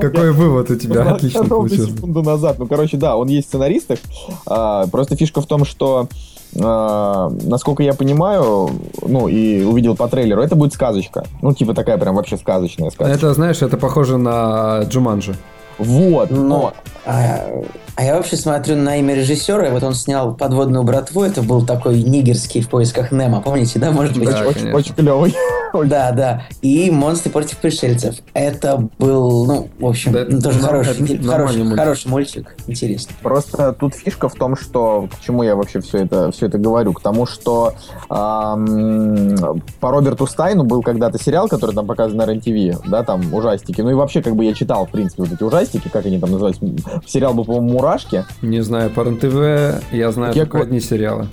Какой 0.00 0.32
вывод 0.32 0.70
у 0.70 0.76
тебя? 0.76 1.12
Отлично 1.12 1.44
получился. 1.44 1.92
секунду 1.92 2.22
назад. 2.22 2.58
Ну, 2.58 2.66
короче, 2.66 2.96
да, 2.96 3.16
он 3.16 3.28
есть 3.28 3.46
в 3.46 3.50
сценаристах. 3.50 3.98
А, 4.46 4.86
просто 4.86 5.16
фишка 5.16 5.40
в 5.40 5.46
том, 5.46 5.64
что 5.64 6.08
Uh, 6.54 7.46
насколько 7.46 7.82
я 7.82 7.92
понимаю, 7.92 8.70
ну 9.02 9.28
и 9.28 9.62
увидел 9.62 9.94
по 9.94 10.08
трейлеру, 10.08 10.40
это 10.40 10.56
будет 10.56 10.72
сказочка. 10.72 11.26
Ну, 11.42 11.52
типа 11.52 11.74
такая 11.74 11.98
прям 11.98 12.16
вообще 12.16 12.38
сказочная 12.38 12.88
сказка. 12.88 13.12
Это, 13.12 13.34
знаешь, 13.34 13.60
это 13.60 13.76
похоже 13.76 14.16
на 14.16 14.80
Джуманджи. 14.84 15.36
Вот, 15.78 16.30
но... 16.30 16.74
А, 17.04 17.62
а 17.98 18.04
я 18.04 18.14
вообще 18.14 18.36
смотрю 18.36 18.76
на 18.76 18.96
имя 18.98 19.14
режиссера, 19.14 19.66
и 19.66 19.70
вот 19.70 19.82
он 19.82 19.94
снял 19.94 20.34
«Подводную 20.34 20.84
братву», 20.84 21.24
это 21.24 21.42
был 21.42 21.66
такой 21.66 22.02
нигерский 22.02 22.60
в 22.60 22.68
поисках 22.68 23.10
Немо, 23.10 23.40
помните, 23.40 23.78
да, 23.78 23.90
может 23.90 24.16
быть? 24.16 24.28
Да, 24.28 24.46
очень, 24.46 24.72
очень 24.72 24.94
клевый. 24.94 25.34
Да, 25.84 26.12
да. 26.12 26.44
И 26.62 26.90
«Монстры 26.90 27.30
против 27.30 27.58
пришельцев». 27.58 28.16
Это 28.32 28.88
был, 28.98 29.44
ну, 29.44 29.68
в 29.78 29.86
общем, 29.86 30.12
да, 30.12 30.24
тоже 30.24 30.60
хороший, 30.60 31.22
хороший, 31.22 31.58
мультик. 31.58 31.78
хороший 31.78 32.08
мультик, 32.08 32.56
интересно. 32.66 33.14
Просто 33.22 33.74
тут 33.74 33.94
фишка 33.94 34.30
в 34.30 34.34
том, 34.34 34.56
что, 34.56 35.08
к 35.14 35.20
чему 35.22 35.42
я 35.42 35.56
вообще 35.56 35.80
все 35.80 35.98
это, 35.98 36.30
все 36.32 36.46
это 36.46 36.56
говорю, 36.56 36.94
к 36.94 37.02
тому, 37.02 37.26
что 37.26 37.74
эм, 38.08 39.62
по 39.78 39.90
Роберту 39.90 40.26
Стайну 40.26 40.64
был 40.64 40.82
когда-то 40.82 41.22
сериал, 41.22 41.48
который 41.48 41.74
там 41.74 41.86
показан 41.86 42.16
на 42.16 42.24
РЕН-ТВ, 42.24 42.88
да, 42.88 43.02
там 43.02 43.34
ужастики, 43.34 43.82
ну 43.82 43.90
и 43.90 43.94
вообще, 43.94 44.22
как 44.22 44.36
бы 44.36 44.46
я 44.46 44.54
читал, 44.54 44.86
в 44.86 44.90
принципе, 44.90 45.24
вот 45.24 45.32
эти 45.32 45.42
ужастики, 45.42 45.67
как 45.92 46.06
они 46.06 46.18
там 46.18 46.30
называются, 46.30 46.64
сериал 47.06 47.34
был, 47.34 47.44
по-моему, 47.44 47.72
«Мурашки». 47.72 48.24
Не 48.42 48.60
знаю, 48.60 48.90
по 48.90 49.02
РЕН-ТВ 49.02 49.92
я 49.92 50.12
знаю 50.12 50.34
я 50.34 50.42
только 50.46 50.62
одни 50.62 50.80
сериалы. 50.80 51.28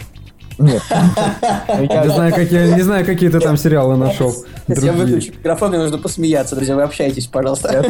Нет. 0.57 0.81
Не 1.69 2.09
знаю, 2.09 2.33
какие, 2.33 2.75
не 2.75 2.81
знаю, 2.81 3.05
какие 3.05 3.29
ты 3.29 3.41
там 3.41 3.57
сериалы 3.57 3.97
нашел. 3.97 4.33
Я 4.67 4.93
выключу 4.93 5.33
микрофон, 5.33 5.69
мне 5.69 5.79
нужно 5.79 5.97
посмеяться, 5.97 6.55
друзья. 6.55 6.75
Вы 6.75 6.83
общаетесь, 6.83 7.27
пожалуйста. 7.27 7.85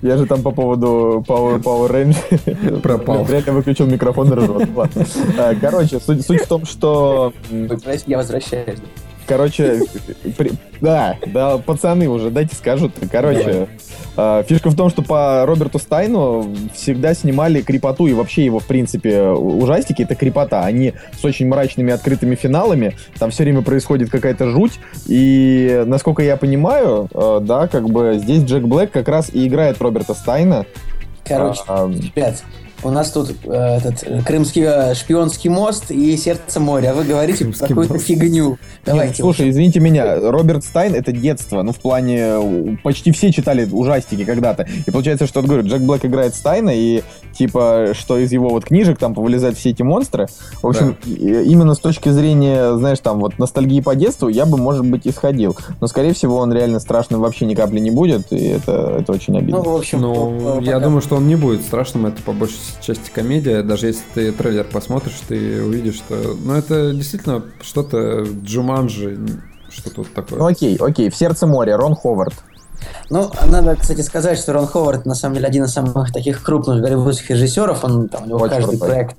Я 0.00 0.16
же 0.16 0.26
там 0.26 0.42
по 0.42 0.52
поводу 0.52 1.24
Power, 1.26 1.60
Power 1.60 1.90
Rangers 1.90 2.80
пропал. 2.80 3.26
Реально 3.28 3.52
выключил 3.52 3.86
микрофон 3.86 4.32
и 4.32 4.36
ржет. 4.36 4.68
А, 5.38 5.54
короче, 5.60 5.98
суть, 5.98 6.24
суть 6.24 6.42
в 6.42 6.46
том, 6.46 6.64
что... 6.66 7.32
Я 8.06 8.18
возвращаюсь. 8.18 8.78
Короче, 9.28 9.82
при... 10.38 10.52
да, 10.80 11.16
да, 11.26 11.58
пацаны 11.58 12.08
уже, 12.08 12.30
дайте 12.30 12.56
скажут. 12.56 12.94
Короче, 13.12 13.68
э, 14.16 14.42
фишка 14.48 14.70
в 14.70 14.74
том, 14.74 14.88
что 14.88 15.02
по 15.02 15.44
Роберту 15.44 15.78
Стайну 15.78 16.54
всегда 16.74 17.12
снимали 17.12 17.60
крипоту, 17.60 18.06
и 18.06 18.14
вообще 18.14 18.46
его, 18.46 18.58
в 18.58 18.66
принципе, 18.66 19.24
ужастики— 19.28 20.00
это 20.04 20.14
крипота. 20.14 20.64
Они 20.64 20.94
с 21.20 21.22
очень 21.26 21.46
мрачными 21.46 21.92
открытыми 21.92 22.36
финалами, 22.36 22.96
там 23.18 23.30
все 23.30 23.42
время 23.42 23.60
происходит 23.60 24.08
какая-то 24.08 24.48
жуть, 24.48 24.80
и, 25.06 25.84
насколько 25.84 26.22
я 26.22 26.38
понимаю, 26.38 27.10
э, 27.12 27.40
да, 27.42 27.68
как 27.68 27.90
бы 27.90 28.18
здесь 28.18 28.44
Джек 28.44 28.64
Блэк 28.64 28.90
как 28.90 29.08
раз 29.08 29.28
и 29.30 29.46
играет 29.46 29.80
Роберта 29.82 30.14
Стайна. 30.14 30.64
Короче, 31.22 31.60
а, 31.68 31.86
ребят, 31.86 32.42
у 32.82 32.90
нас 32.90 33.10
тут 33.10 33.30
э, 33.44 33.50
этот 33.50 34.02
э, 34.04 34.22
крымский 34.22 34.62
э, 34.64 34.94
шпионский 34.94 35.50
мост 35.50 35.90
и 35.90 36.16
сердце 36.16 36.60
моря. 36.60 36.92
А 36.92 36.94
вы 36.94 37.04
говорите 37.04 37.44
какую-то 37.46 37.98
фигню. 37.98 38.58
Давайте. 38.84 39.08
Нет, 39.08 39.16
слушай, 39.16 39.50
извините 39.50 39.80
меня, 39.80 40.30
Роберт 40.30 40.64
Стайн 40.64 40.94
это 40.94 41.12
детство. 41.12 41.62
Ну, 41.62 41.72
в 41.72 41.78
плане, 41.78 42.78
почти 42.82 43.10
все 43.12 43.32
читали 43.32 43.68
ужастики 43.70 44.24
когда-то. 44.24 44.66
И 44.86 44.90
получается, 44.90 45.26
что, 45.26 45.42
говорю, 45.42 45.66
Джек 45.66 45.82
Блэк 45.82 46.06
играет 46.06 46.34
Стайна, 46.34 46.70
и 46.70 47.02
типа, 47.32 47.92
что 47.92 48.18
из 48.18 48.32
его 48.32 48.48
вот 48.48 48.64
книжек 48.64 48.98
там 48.98 49.14
повылезают 49.14 49.58
все 49.58 49.70
эти 49.70 49.82
монстры. 49.82 50.26
В 50.62 50.66
общем, 50.66 50.96
да. 51.04 51.42
именно 51.42 51.74
с 51.74 51.78
точки 51.78 52.08
зрения, 52.10 52.76
знаешь, 52.76 52.98
там 53.00 53.20
вот 53.20 53.38
ностальгии 53.38 53.80
по 53.80 53.94
детству, 53.94 54.28
я 54.28 54.46
бы, 54.46 54.56
может 54.56 54.86
быть, 54.86 55.06
исходил. 55.06 55.56
Но, 55.80 55.86
скорее 55.86 56.14
всего, 56.14 56.36
он 56.36 56.52
реально 56.52 56.80
страшным 56.80 57.20
вообще 57.20 57.46
ни 57.46 57.54
капли 57.54 57.80
не 57.80 57.90
будет, 57.90 58.32
и 58.32 58.48
это, 58.48 58.98
это 59.00 59.12
очень 59.12 59.36
обидно. 59.36 59.62
Ну, 59.62 59.72
в 59.72 59.76
общем, 59.76 60.00
ну, 60.00 60.60
я 60.60 60.78
думаю, 60.80 61.00
что 61.00 61.16
он 61.16 61.26
не 61.26 61.36
будет 61.36 61.62
страшным, 61.62 62.06
это 62.06 62.22
по 62.22 62.32
большей 62.32 62.58
части 62.80 63.10
комедия. 63.10 63.62
Даже 63.62 63.86
если 63.86 64.02
ты 64.14 64.32
трейлер 64.32 64.64
посмотришь, 64.64 65.20
ты 65.26 65.62
увидишь, 65.62 65.96
что... 65.96 66.36
Ну, 66.42 66.54
это 66.54 66.92
действительно 66.92 67.42
что-то 67.60 68.24
Джуманджи, 68.44 69.18
что 69.70 69.90
тут 69.90 70.12
такое. 70.14 70.38
Ну, 70.38 70.46
окей, 70.46 70.76
окей. 70.76 71.10
В 71.10 71.16
сердце 71.16 71.46
моря. 71.46 71.76
Рон 71.76 71.94
Ховард. 71.94 72.34
Ну, 73.10 73.30
надо, 73.46 73.76
кстати, 73.76 74.00
сказать, 74.02 74.38
что 74.38 74.52
Рон 74.52 74.66
Ховард, 74.66 75.06
на 75.06 75.14
самом 75.14 75.34
деле, 75.34 75.48
один 75.48 75.64
из 75.64 75.72
самых 75.72 76.12
таких 76.12 76.42
крупных 76.42 76.80
голливудских 76.80 77.30
режиссеров. 77.30 77.84
Он, 77.84 78.08
там, 78.08 78.24
у 78.24 78.26
него 78.26 78.38
Очень 78.38 78.54
каждый 78.54 78.78
крутой. 78.78 78.88
проект 78.88 79.16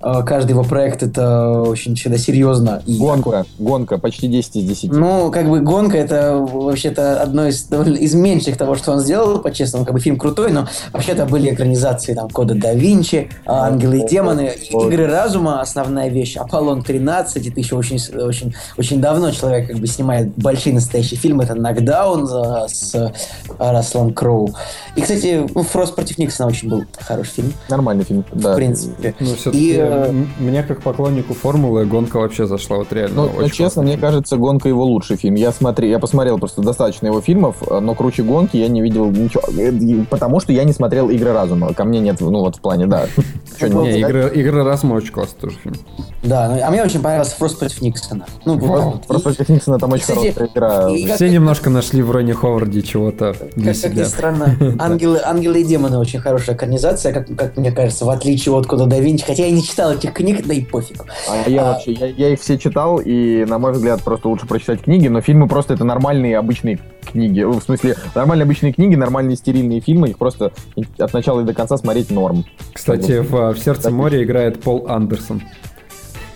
каждый 0.00 0.52
его 0.52 0.64
проект 0.64 1.02
это 1.02 1.62
очень 1.62 1.94
всегда 1.94 2.16
серьезно. 2.18 2.82
И 2.86 2.98
гонка, 2.98 3.30
такой... 3.30 3.44
гонка, 3.58 3.98
почти 3.98 4.28
10 4.28 4.56
из 4.56 4.64
10. 4.64 4.92
Ну, 4.92 5.30
как 5.30 5.48
бы 5.48 5.60
гонка 5.60 5.98
это 5.98 6.36
вообще-то 6.36 7.20
одно 7.20 7.46
из, 7.46 7.64
довольно, 7.64 7.96
из 7.96 8.14
меньших 8.14 8.56
того, 8.56 8.74
что 8.76 8.92
он 8.92 9.00
сделал, 9.00 9.40
по-честному, 9.40 9.84
как 9.84 9.94
бы 9.94 10.00
фильм 10.00 10.16
крутой, 10.16 10.52
но 10.52 10.66
вообще-то 10.92 11.26
были 11.26 11.52
экранизации 11.52 12.14
там 12.14 12.30
Кода 12.30 12.54
да 12.54 12.72
Винчи, 12.72 13.28
Ангелы 13.46 14.00
и 14.00 14.08
демоны, 14.08 14.52
Игры 14.70 15.06
разума, 15.06 15.60
основная 15.60 16.08
вещь, 16.08 16.36
Аполлон 16.36 16.82
13, 16.82 17.46
это 17.46 17.60
еще 17.60 17.76
очень, 17.76 17.98
очень, 18.16 18.54
очень 18.78 19.00
давно 19.00 19.30
человек 19.30 19.68
как 19.68 19.78
бы 19.78 19.86
снимает 19.86 20.32
большие 20.36 20.74
настоящие 20.74 21.18
фильмы, 21.18 21.44
это 21.44 21.54
Нокдаун 21.54 22.26
с 22.68 23.12
Раслом 23.58 24.14
Кроу. 24.14 24.54
И, 24.96 25.00
кстати, 25.02 25.46
ну, 25.54 25.62
Фрост 25.62 25.94
против 25.94 26.18
Никсона 26.18 26.48
очень 26.48 26.68
был 26.68 26.84
хороший 26.98 27.30
фильм. 27.30 27.52
Нормальный 27.68 28.04
фильм, 28.04 28.24
да. 28.32 28.52
В 28.52 28.56
принципе. 28.56 29.14
Ну, 29.20 29.34
и 29.52 29.89
мне 30.38 30.62
как 30.62 30.82
поклоннику 30.82 31.34
формулы 31.34 31.84
гонка 31.86 32.18
вообще 32.18 32.46
зашла 32.46 32.78
вот 32.78 32.92
реально. 32.92 33.26
Ну, 33.26 33.30
ну 33.40 33.48
честно, 33.48 33.82
мне 33.82 33.96
кажется, 33.96 34.36
гонка 34.36 34.68
его 34.68 34.84
лучший 34.84 35.16
фильм. 35.16 35.34
Я 35.34 35.52
смотри, 35.52 35.88
я 35.90 35.98
посмотрел 35.98 36.38
просто 36.38 36.62
достаточно 36.62 37.06
его 37.06 37.20
фильмов, 37.20 37.56
но 37.68 37.94
круче 37.94 38.22
гонки 38.22 38.56
я 38.56 38.68
не 38.68 38.82
видел 38.82 39.10
ничего, 39.10 39.42
э, 39.58 40.04
потому 40.08 40.40
что 40.40 40.52
я 40.52 40.64
не 40.64 40.72
смотрел 40.72 41.10
игры 41.10 41.32
разума. 41.32 41.72
Ко 41.74 41.84
мне 41.84 42.00
нет, 42.00 42.20
ну 42.20 42.40
вот 42.40 42.56
в 42.56 42.60
плане, 42.60 42.86
да. 42.86 43.06
Не, 43.60 44.00
игры, 44.00 44.64
разума 44.64 44.94
очень 44.94 45.12
классный 45.12 45.38
тоже 45.40 45.56
фильм. 45.62 45.74
Да, 46.22 46.48
ну, 46.48 46.60
а 46.62 46.70
мне 46.70 46.82
очень 46.82 47.00
понравился 47.00 47.34
Фрост 47.36 47.58
против 47.58 47.80
Никсона. 47.82 48.26
Ну, 48.44 48.58
Фрост 48.58 49.22
против 49.22 49.48
Никсона 49.48 49.78
там 49.78 49.92
очень 49.92 50.04
хорошая 50.04 50.48
игра. 50.48 51.14
Все 51.14 51.30
немножко 51.30 51.70
нашли 51.70 52.02
в 52.02 52.10
Роне 52.10 52.34
Ховарде 52.34 52.82
чего-то 52.82 53.34
для 53.56 53.74
себя. 53.74 53.88
Как 53.88 53.98
ни 53.98 54.04
странно, 54.04 54.56
ангелы, 54.78 55.20
ангелы 55.24 55.60
и 55.60 55.64
демоны 55.64 55.98
очень 55.98 56.20
хорошая 56.20 56.56
экранизация, 56.56 57.12
как, 57.12 57.34
как 57.36 57.56
мне 57.56 57.72
кажется, 57.72 58.04
в 58.04 58.10
отличие 58.10 58.54
от 58.54 58.66
Кода 58.66 58.86
да 58.86 58.98
Винчи. 58.98 59.24
Хотя 59.24 59.46
я 59.46 59.50
не 59.50 59.62
читал 59.62 59.79
этих 59.88 60.12
книг, 60.12 60.46
да 60.46 60.54
и 60.54 60.64
пофиг. 60.64 61.04
А 61.28 61.48
я 61.48 61.62
а, 61.62 61.72
вообще, 61.72 61.92
я, 61.92 62.06
я 62.06 62.28
их 62.30 62.40
все 62.40 62.58
читал, 62.58 62.98
и, 62.98 63.44
на 63.44 63.58
мой 63.58 63.72
взгляд, 63.72 64.02
просто 64.02 64.28
лучше 64.28 64.46
прочитать 64.46 64.82
книги, 64.82 65.08
но 65.08 65.20
фильмы 65.20 65.48
просто 65.48 65.74
это 65.74 65.84
нормальные 65.84 66.38
обычные 66.38 66.78
книги. 67.10 67.42
В 67.42 67.60
смысле, 67.60 67.96
нормальные 68.14 68.44
обычные 68.44 68.72
книги, 68.72 68.94
нормальные 68.94 69.36
стерильные 69.36 69.80
фильмы, 69.80 70.10
их 70.10 70.18
просто 70.18 70.52
от 70.98 71.12
начала 71.12 71.40
и 71.40 71.44
до 71.44 71.54
конца 71.54 71.76
смотреть 71.76 72.10
норм. 72.10 72.44
Кстати, 72.72 73.20
в, 73.20 73.52
в 73.52 73.58
«Сердце 73.58 73.90
моря» 73.90 74.22
играет 74.22 74.60
Пол 74.60 74.86
Андерсон. 74.88 75.42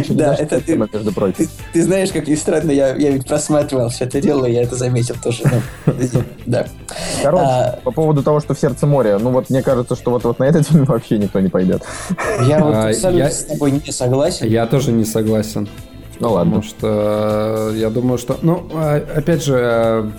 Да, 0.10 0.36
это 0.36 0.62
ты, 0.62 0.76
между 0.76 1.12
прочим. 1.12 1.36
Ты, 1.38 1.50
ты 1.74 1.84
знаешь, 1.84 2.12
как 2.12 2.28
и 2.28 2.36
странно, 2.36 2.72
я, 2.72 2.96
я 2.96 3.12
ведь 3.12 3.28
просматривал 3.28 3.90
все 3.90 4.06
это 4.06 4.22
дело, 4.22 4.46
я 4.46 4.64
это 4.64 4.76
заметил 4.76 5.16
тоже. 5.22 5.44
Ну, 5.86 6.24
да. 6.46 6.68
Короче, 7.22 7.44
а, 7.46 7.80
по 7.84 7.92
поводу 7.92 8.24
того, 8.24 8.40
что 8.40 8.54
в 8.54 8.60
сердце 8.60 8.86
моря, 8.88 9.20
ну 9.20 9.32
вот 9.32 9.50
мне 9.50 9.62
кажется, 9.62 9.96
что 9.96 10.12
вот, 10.12 10.24
вот 10.24 10.40
на 10.40 10.46
этот 10.46 10.68
фильм 10.68 10.84
вообще 10.86 11.18
никто 11.18 11.40
не 11.40 11.50
пойдет. 11.50 11.84
Я 12.48 12.60
вот 12.60 12.76
а, 12.76 12.90
абсолютно 12.90 13.24
я, 13.24 13.32
с 13.32 13.46
тобой 13.46 13.72
не 13.72 13.92
согласен. 13.92 14.48
Я 14.48 14.66
тоже 14.68 14.92
не 14.92 15.06
согласен. 15.06 15.68
Ну 16.20 16.34
ладно. 16.34 16.62
Потому 16.62 16.64
что 16.64 17.72
я 17.76 17.90
думаю, 17.90 18.18
что... 18.18 18.38
Ну, 18.42 18.68
а, 18.74 19.02
опять 19.16 19.44
же, 19.44 19.58
э, 19.58 20.10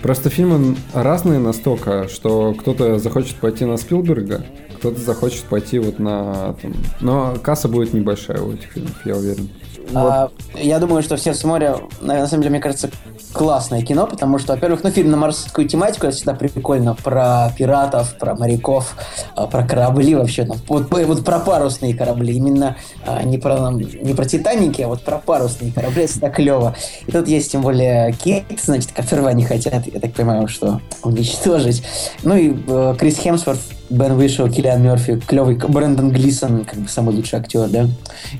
просто 0.00 0.30
фильмы 0.30 0.76
разные 0.94 1.38
настолько, 1.38 2.08
что 2.08 2.54
кто-то 2.54 2.98
захочет 2.98 3.36
пойти 3.36 3.66
на 3.66 3.76
Спилберга, 3.76 4.42
кто-то 4.80 4.98
захочет 4.98 5.44
пойти 5.44 5.78
вот 5.78 5.98
на... 5.98 6.54
Там, 6.54 6.74
но 7.00 7.36
касса 7.42 7.68
будет 7.68 7.92
небольшая 7.92 8.40
у 8.40 8.52
этих 8.52 8.72
фильмов, 8.72 8.96
я 9.04 9.14
уверен. 9.14 9.50
А, 9.94 10.30
я 10.54 10.78
думаю, 10.78 11.02
что 11.02 11.18
«Сердце 11.18 11.46
моря», 11.46 11.76
на 12.00 12.26
самом 12.26 12.42
деле, 12.42 12.52
мне 12.52 12.60
кажется, 12.60 12.90
классное 13.32 13.82
кино, 13.82 14.06
потому 14.06 14.38
что, 14.38 14.54
во-первых, 14.54 14.82
ну, 14.82 14.90
фильм 14.90 15.10
на 15.10 15.18
морскую 15.18 15.68
тематику, 15.68 16.06
это 16.06 16.16
всегда 16.16 16.32
прикольно, 16.32 16.94
про 16.94 17.52
пиратов, 17.58 18.16
про 18.18 18.34
моряков, 18.34 18.96
а, 19.36 19.46
про 19.46 19.64
корабли 19.66 20.14
вообще, 20.14 20.46
там, 20.46 20.56
вот, 20.66 20.90
вот 20.90 21.24
про 21.24 21.40
парусные 21.40 21.94
корабли, 21.94 22.34
именно 22.34 22.76
а, 23.06 23.22
не 23.22 23.36
про, 23.36 23.70
не 23.70 24.14
про 24.14 24.24
Титаники, 24.24 24.80
а 24.80 24.88
вот 24.88 25.02
про 25.02 25.18
парусные 25.18 25.72
корабли, 25.72 26.04
это 26.04 26.12
всегда 26.12 26.30
клево. 26.30 26.74
И 27.06 27.12
тут 27.12 27.28
есть, 27.28 27.52
тем 27.52 27.60
более, 27.60 28.12
Кейт, 28.12 28.44
значит, 28.62 28.92
которого 28.92 29.28
они 29.28 29.44
хотят, 29.44 29.86
я 29.86 30.00
так 30.00 30.14
понимаю, 30.14 30.48
что 30.48 30.80
уничтожить. 31.02 31.82
Ну 32.22 32.34
и 32.34 32.56
э, 32.66 32.94
Крис 32.98 33.18
Хемсворт 33.18 33.58
Бен 33.90 34.14
вышел, 34.14 34.48
Киллиан 34.48 34.82
Мерфи, 34.82 35.20
клевый, 35.26 35.56
Брэндон 35.56 36.10
Глисон, 36.10 36.64
как 36.64 36.78
бы 36.78 36.88
самый 36.88 37.14
лучший 37.14 37.40
актер, 37.40 37.68
да. 37.68 37.88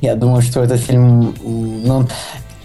Я 0.01 0.15
думаю, 0.15 0.43
что 0.43 0.63
этот 0.63 0.81
фильм, 0.81 1.35
ну, 1.43 2.07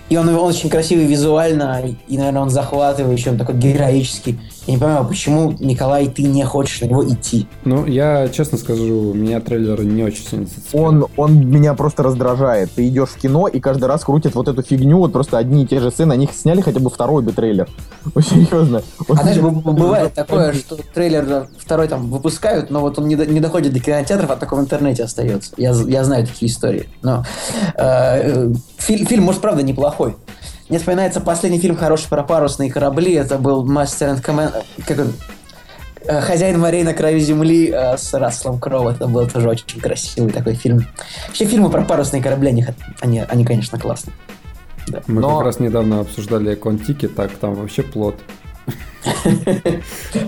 и 0.07 0.17
он, 0.17 0.29
он 0.29 0.35
очень 0.35 0.69
красивый 0.69 1.05
визуально, 1.05 1.81
и, 2.07 2.17
наверное, 2.17 2.43
он 2.43 2.49
захватывающий, 2.51 3.31
он 3.31 3.37
такой 3.39 3.55
героический. 3.55 4.39
Я 4.67 4.73
не 4.73 4.79
понимаю, 4.79 5.05
почему, 5.05 5.55
Николай, 5.59 6.07
ты 6.07 6.23
не 6.23 6.43
хочешь 6.43 6.81
на 6.81 6.85
него 6.85 7.07
идти? 7.07 7.47
Ну, 7.65 7.85
я 7.85 8.27
честно 8.29 8.57
скажу, 8.57 9.13
меня 9.13 9.39
трейлер 9.39 9.83
не 9.83 10.03
очень 10.03 10.25
сильно 10.25 10.47
зацепил. 10.47 10.81
Он, 10.81 11.05
он 11.17 11.47
меня 11.47 11.75
просто 11.75 12.01
раздражает. 12.01 12.71
Ты 12.71 12.87
идешь 12.87 13.09
в 13.09 13.17
кино 13.17 13.47
и 13.47 13.59
каждый 13.59 13.85
раз 13.85 14.03
крутят 14.03 14.33
вот 14.33 14.47
эту 14.47 14.63
фигню, 14.63 14.97
вот 14.97 15.13
просто 15.13 15.37
одни 15.37 15.63
и 15.63 15.67
те 15.67 15.79
же 15.79 15.91
сцены, 15.91 16.13
они 16.13 16.27
сняли 16.33 16.61
хотя 16.61 16.79
бы 16.79 16.89
второй 16.89 17.21
бы 17.21 17.31
трейлер. 17.31 17.69
Ну, 18.13 18.21
серьезно. 18.21 18.81
А 19.09 19.13
знаешь, 19.15 19.39
бывает 19.39 20.13
такое, 20.13 20.53
что 20.53 20.77
трейлер 20.93 21.47
второй 21.57 21.87
там 21.87 22.09
выпускают, 22.09 22.69
но 22.69 22.79
вот 22.79 22.97
он 22.99 23.07
не, 23.07 23.15
до, 23.15 23.25
не 23.25 23.39
доходит 23.39 23.73
до 23.73 23.79
кинотеатров, 23.79 24.29
а 24.29 24.35
только 24.35 24.55
в 24.55 24.59
интернете 24.59 25.03
остается. 25.03 25.51
Я, 25.57 25.71
я 25.87 26.03
знаю 26.03 26.25
такие 26.25 26.51
истории. 26.51 26.87
Но 27.01 27.25
э, 27.75 28.53
фильм, 28.77 29.07
фильм, 29.07 29.23
может, 29.23 29.41
правда, 29.41 29.63
неплохой. 29.63 30.15
Мне 30.69 30.79
вспоминается 30.79 31.21
последний 31.21 31.59
фильм 31.59 31.75
хороший 31.75 32.09
про 32.09 32.23
парусные 32.23 32.71
корабли. 32.71 33.13
Это 33.13 33.37
был 33.37 33.65
Мастер 33.65 34.09
and 34.09 34.23
Commander... 34.23 34.63
Как 34.87 34.99
он? 34.99 35.13
Э, 36.07 36.21
Хозяин 36.21 36.59
морей 36.59 36.83
на 36.83 36.93
краю 36.93 37.19
земли 37.19 37.69
э, 37.71 37.97
с 37.97 38.13
Расселом 38.13 38.59
Кроу. 38.59 38.89
Это 38.89 39.07
был 39.07 39.27
тоже 39.27 39.49
очень 39.49 39.79
красивый 39.79 40.31
такой 40.31 40.55
фильм. 40.55 40.87
Вообще 41.27 41.45
фильмы 41.45 41.69
про 41.69 41.83
парусные 41.83 42.21
корабли, 42.23 42.49
они, 42.49 42.65
они, 42.99 43.19
они 43.19 43.45
конечно, 43.45 43.79
классные. 43.79 44.15
Да. 44.87 45.01
Мы 45.05 45.21
Но... 45.21 45.37
как 45.37 45.45
раз 45.45 45.59
недавно 45.59 45.99
обсуждали 45.99 46.55
Контики, 46.55 47.07
так 47.07 47.31
там 47.31 47.53
вообще 47.55 47.83
плод. 47.83 48.15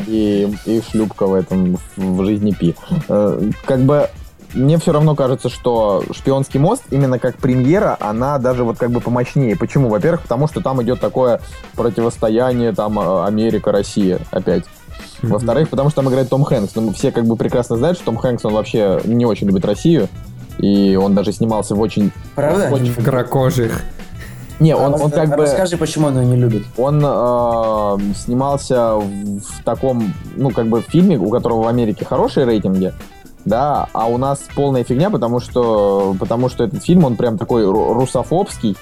И, 0.08 0.56
и 0.66 0.82
шлюпка 0.92 1.26
в 1.26 1.34
этом 1.34 1.80
в 1.96 2.24
жизни 2.26 2.52
Пи. 2.52 2.76
Э, 3.10 3.42
как 3.66 3.80
бы 3.80 4.08
мне 4.58 4.78
все 4.78 4.92
равно 4.92 5.16
кажется, 5.16 5.50
что 5.50 6.04
«Шпионский 6.12 6.60
мост» 6.60 6.84
именно 6.90 7.20
как 7.20 7.38
премьера, 7.38 7.98
она 8.00 8.38
даже 8.40 8.64
вот 8.64 8.78
как 8.78 8.92
бы 8.92 9.00
помощнее. 9.00 9.56
Почему? 9.56 9.90
Во-первых, 9.90 10.24
потому 10.24 10.48
что 10.48 10.62
там 10.62 10.82
идет 10.82 11.00
такое 11.00 11.42
противостояние, 11.76 12.74
там, 12.74 13.00
э, 13.00 13.26
Америка-Россия 13.26 14.20
опять. 14.32 14.64
Mm-hmm. 14.64 15.28
Во-вторых, 15.28 15.70
потому 15.70 15.90
что 15.90 16.02
там 16.02 16.10
играет 16.10 16.30
Том 16.30 16.44
Хэнкс. 16.44 16.76
Но 16.76 16.82
ну, 16.82 16.92
все 16.92 17.12
как 17.12 17.26
бы 17.26 17.36
прекрасно 17.36 17.78
знают, 17.78 17.98
что 17.98 18.06
Том 18.06 18.18
Хэнкс, 18.18 18.46
он 18.46 18.54
вообще 18.54 19.00
не 19.06 19.26
очень 19.26 19.48
любит 19.48 19.66
Россию. 19.66 20.08
И 20.58 20.96
он 20.96 21.14
даже 21.14 21.32
снимался 21.32 21.76
в 21.76 21.80
очень... 21.80 22.12
Правда? 22.36 22.70
Очень... 22.72 22.94
Кракожих. 22.96 23.84
Не, 24.60 24.76
он, 24.76 24.96
он 24.96 25.12
как 25.12 25.30
бы... 25.30 25.44
Расскажи, 25.44 25.78
почему 25.78 26.08
он 26.08 26.20
ее 26.20 26.26
не 26.26 26.36
любит. 26.36 26.64
Он 26.78 27.00
э, 27.04 28.14
снимался 28.16 28.96
в, 28.96 29.40
в 29.40 29.64
таком, 29.64 30.14
ну, 30.36 30.50
как 30.50 30.68
бы 30.68 30.82
фильме, 30.82 31.18
у 31.18 31.30
которого 31.30 31.66
в 31.66 31.68
Америке 31.68 32.06
хорошие 32.06 32.46
рейтинги, 32.48 32.92
да, 33.46 33.88
а 33.94 34.08
у 34.08 34.18
нас 34.18 34.44
полная 34.56 34.84
фигня, 34.84 35.10
потому 35.10 35.40
что, 35.40 36.16
потому 36.20 36.50
что 36.50 36.64
этот 36.64 36.84
фильм, 36.84 37.06
он 37.06 37.16
прям 37.16 37.38
такой 37.38 37.66
русофобский, 37.66 38.76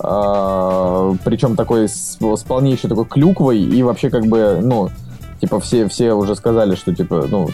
э, 0.00 1.14
причем 1.24 1.56
такой 1.56 1.88
с, 1.88 2.18
с 2.20 2.42
полнейшей 2.42 2.90
такой 2.90 3.04
клюквой 3.04 3.60
и 3.60 3.82
вообще 3.82 4.10
как 4.10 4.26
бы, 4.26 4.60
ну, 4.62 4.90
типа 5.40 5.60
все, 5.60 5.88
все 5.88 6.12
уже 6.12 6.34
сказали, 6.34 6.74
что 6.74 6.94
типа, 6.94 7.26
ну, 7.28 7.48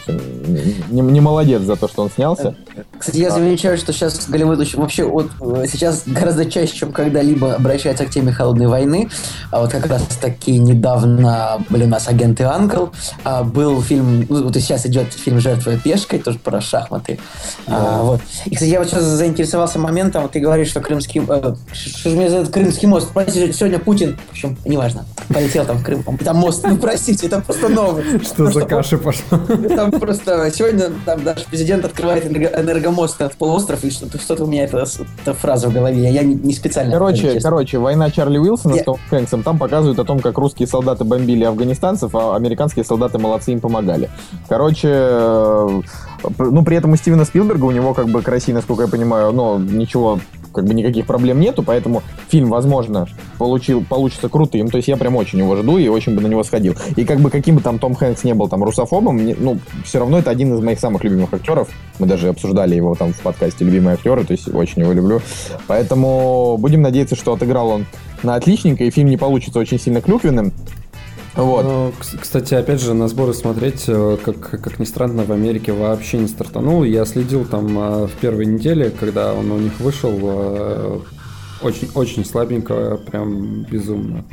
не, 0.89 1.01
не 1.01 1.21
молодец 1.21 1.61
за 1.61 1.75
то, 1.75 1.87
что 1.87 2.03
он 2.03 2.09
снялся. 2.09 2.55
Кстати, 2.97 3.17
я 3.17 3.29
замечаю, 3.29 3.77
что 3.77 3.93
сейчас 3.93 4.27
Голливуд 4.27 4.73
вообще 4.73 5.03
вот, 5.03 5.29
сейчас 5.39 6.03
гораздо 6.05 6.45
чаще, 6.45 6.73
чем 6.73 6.91
когда-либо 6.91 7.53
обращается 7.53 8.05
к 8.05 8.09
теме 8.09 8.31
холодной 8.31 8.67
войны. 8.67 9.09
А 9.51 9.61
вот 9.61 9.71
как 9.71 9.85
раз 9.87 10.03
таки 10.21 10.57
недавно 10.57 11.63
были 11.69 11.83
у 11.83 11.87
нас 11.87 12.07
агенты 12.07 12.43
Анкл. 12.43 12.87
А, 13.23 13.43
был 13.43 13.81
фильм, 13.81 14.25
ну, 14.29 14.43
вот 14.43 14.55
сейчас 14.55 14.85
идет 14.85 15.13
фильм 15.13 15.39
«Жертва 15.39 15.77
пешкой», 15.77 16.19
тоже 16.19 16.39
про 16.39 16.61
шахматы. 16.61 17.19
А, 17.67 18.01
вот. 18.01 18.21
И, 18.45 18.55
кстати, 18.55 18.69
я 18.69 18.79
вот 18.79 18.89
сейчас 18.89 19.03
заинтересовался 19.03 19.79
моментом, 19.79 20.23
вот 20.23 20.31
ты 20.31 20.39
говоришь, 20.39 20.69
что 20.69 20.81
Крымский... 20.81 21.21
Э, 21.27 21.55
что 21.71 22.09
же 22.09 22.15
мне 22.15 22.29
за 22.29 22.45
Крымский 22.45 22.87
мост? 22.87 23.09
Простите, 23.13 23.53
сегодня 23.53 23.79
Путин, 23.79 24.17
в 24.29 24.31
общем, 24.31 24.57
неважно, 24.65 25.05
полетел 25.27 25.65
там 25.65 25.77
в 25.77 25.83
Крым, 25.83 26.03
там 26.03 26.37
мост, 26.37 26.65
ну 26.67 26.77
простите, 26.77 27.27
это 27.27 27.41
просто 27.41 27.69
новость. 27.75 28.27
Что 28.27 28.51
за 28.51 28.61
каша 28.65 28.97
пошла? 28.97 29.39
Там 29.75 29.91
просто 29.91 30.51
сегодня 30.53 30.91
там 31.05 31.23
наш 31.23 31.45
президент 31.45 31.85
открывает 31.85 32.25
энергомост 32.25 33.19
в 33.19 33.37
полуостров, 33.37 33.83
и 33.83 33.91
что-то 33.91 34.19
что 34.19 34.43
у 34.43 34.47
меня 34.47 34.63
эта, 34.63 34.85
эта 35.21 35.33
фраза 35.33 35.69
в 35.69 35.73
голове. 35.73 36.11
Я 36.11 36.23
не, 36.23 36.35
не 36.35 36.53
специально. 36.53 36.91
Короче, 36.91 37.39
короче, 37.39 37.77
война 37.77 38.09
Чарли 38.11 38.37
Уилсона 38.37 38.75
Я... 38.75 38.81
с 38.81 38.85
Том 38.85 38.97
Хэнксом, 39.09 39.43
там 39.43 39.57
показывают 39.57 39.99
о 39.99 40.03
том, 40.03 40.19
как 40.19 40.37
русские 40.37 40.67
солдаты 40.67 41.03
бомбили 41.03 41.43
афганистанцев, 41.43 42.15
а 42.15 42.35
американские 42.35 42.85
солдаты 42.85 43.17
молодцы 43.17 43.53
им 43.53 43.59
помогали. 43.59 44.09
Короче, 44.47 44.89
э, 44.91 45.81
ну, 46.37 46.63
при 46.63 46.77
этом 46.77 46.91
у 46.91 46.95
Стивена 46.95 47.25
Спилберга, 47.25 47.65
у 47.65 47.71
него, 47.71 47.93
как 47.93 48.07
бы, 48.07 48.21
к 48.21 48.27
России, 48.27 48.51
насколько 48.53 48.83
я 48.83 48.87
понимаю, 48.87 49.31
ну, 49.31 49.59
ничего 49.59 50.19
как 50.55 50.65
бы 50.65 50.73
никаких 50.73 51.05
проблем 51.05 51.39
нету, 51.39 51.63
поэтому 51.63 52.01
фильм, 52.29 52.49
возможно, 52.49 53.07
получил, 53.37 53.83
получится 53.83 54.29
крутым. 54.29 54.69
То 54.69 54.77
есть 54.77 54.87
я 54.87 54.97
прям 54.97 55.15
очень 55.15 55.39
его 55.39 55.55
жду 55.55 55.77
и 55.77 55.87
очень 55.87 56.15
бы 56.15 56.21
на 56.21 56.27
него 56.27 56.43
сходил. 56.43 56.75
И 56.95 57.05
как 57.05 57.19
бы 57.19 57.29
каким 57.29 57.57
бы 57.57 57.61
там 57.61 57.77
Том 57.77 57.93
Хэнкс 57.93 58.23
не 58.23 58.33
был 58.33 58.47
там 58.47 58.63
русофобом, 58.63 59.17
ну, 59.39 59.59
все 59.83 59.99
равно 59.99 60.19
это 60.19 60.31
один 60.31 60.53
из 60.53 60.61
моих 60.61 60.79
самых 60.79 61.03
любимых 61.03 61.33
актеров. 61.33 61.69
Мы 61.99 62.07
даже 62.07 62.29
обсуждали 62.29 62.75
его 62.75 62.95
там 62.95 63.13
в 63.13 63.19
подкасте 63.21 63.65
«Любимые 63.65 63.93
актеры», 63.93 64.23
то 64.23 64.31
есть 64.31 64.53
очень 64.53 64.81
его 64.81 64.93
люблю. 64.93 65.21
Поэтому 65.67 66.57
будем 66.57 66.81
надеяться, 66.81 67.15
что 67.15 67.33
отыграл 67.33 67.69
он 67.69 67.85
на 68.23 68.35
отличненько, 68.35 68.83
и 68.83 68.89
фильм 68.89 69.09
не 69.09 69.17
получится 69.17 69.59
очень 69.59 69.79
сильно 69.79 70.01
клюквенным. 70.01 70.51
Вот. 71.35 71.63
Ну, 71.65 71.93
кстати, 72.21 72.53
опять 72.53 72.81
же, 72.81 72.93
на 72.93 73.07
сборы 73.09 73.33
смотреть, 73.33 73.85
э, 73.87 74.17
как, 74.23 74.39
как 74.39 74.79
ни 74.79 74.85
странно, 74.85 75.25
в 75.25 75.31
Америке 75.31 75.73
вообще 75.73 76.17
не 76.17 76.27
стартанул. 76.27 76.83
Я 76.83 77.05
следил 77.05 77.43
там 77.45 77.77
э, 77.77 78.07
в 78.07 78.11
первой 78.13 78.45
неделе, 78.45 78.89
когда 78.89 79.33
он 79.33 79.51
у 79.51 79.57
них 79.57 79.77
вышел, 79.79 80.17
э, 80.21 80.99
очень-очень 81.61 82.23
слабенько, 82.23 82.97
прям 82.97 83.63
безумно. 83.63 84.23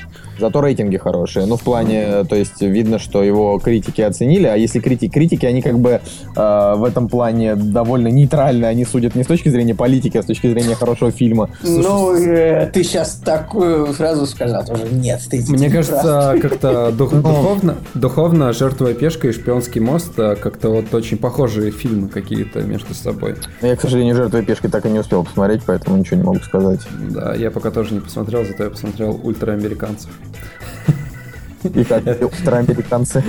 Зато 0.43 0.61
рейтинги 0.61 0.97
хорошие. 0.97 1.47
Ну, 1.47 1.57
в 1.57 1.63
плане, 1.63 2.25
то 2.25 2.35
есть 2.35 2.61
видно, 2.61 2.99
что 2.99 3.23
его 3.23 3.61
критики 3.61 4.01
оценили, 4.01 4.49
а 4.49 4.57
если 4.57 4.81
критики, 4.81 5.13
критики, 5.13 5.47
они 5.47 5.63
как 5.63 5.79
бы 5.79 6.01
э, 6.35 6.75
в 6.77 6.85
этом 6.85 7.09
плане 7.09 7.55
довольно 7.55 8.09
нейтральны, 8.09 8.65
они 8.65 8.85
судят 8.85 9.15
не 9.15 9.23
с 9.23 9.29
точки 9.29 9.51
зрения 9.51 9.77
политики, 9.77 10.17
а 10.17 10.23
с 10.25 10.27
точки 10.27 10.49
зрения 10.49 10.75
хорошего 10.75 11.13
фильма. 11.13 11.49
Ну, 11.63 12.17
э, 12.17 12.69
ты 12.73 12.83
сейчас 12.83 13.21
такую 13.25 13.95
сразу 13.95 14.27
сказал 14.27 14.65
тоже. 14.65 14.89
Нет, 14.91 15.21
ты 15.31 15.45
Мне 15.49 15.71
кажется, 15.71 16.35
как-то 16.43 16.91
дух, 16.99 17.13
ну. 17.13 17.23
духовно, 17.23 17.77
духовно 17.95 18.53
«Жертва 18.53 18.95
пешка» 18.95 19.29
и 19.29 19.33
«Шпионский 19.33 19.81
мост» 19.81 20.19
а 20.19 20.35
как-то 20.35 20.71
вот 20.71 20.93
очень 20.93 21.19
похожие 21.19 21.71
фильмы 21.71 22.09
какие-то 22.09 22.63
между 22.63 22.95
собой. 22.95 23.37
Я, 23.61 23.77
к 23.77 23.81
сожалению, 23.81 24.17
«Жертва 24.17 24.43
пешки» 24.43 24.67
так 24.67 24.87
и 24.87 24.91
не 24.91 24.99
успел 24.99 25.23
посмотреть, 25.23 25.63
поэтому 25.65 25.99
ничего 25.99 26.17
не 26.17 26.25
могу 26.25 26.41
сказать. 26.41 26.81
Да, 27.11 27.33
я 27.37 27.53
пока 27.53 27.71
тоже 27.71 27.95
не 27.95 28.01
посмотрел, 28.01 28.45
зато 28.45 28.65
я 28.65 28.71
посмотрел 28.71 29.21
«Ультраамериканцев». 29.23 30.11
И 31.65 31.85
как 31.85 32.05
ультраамериканцы. 32.05 33.23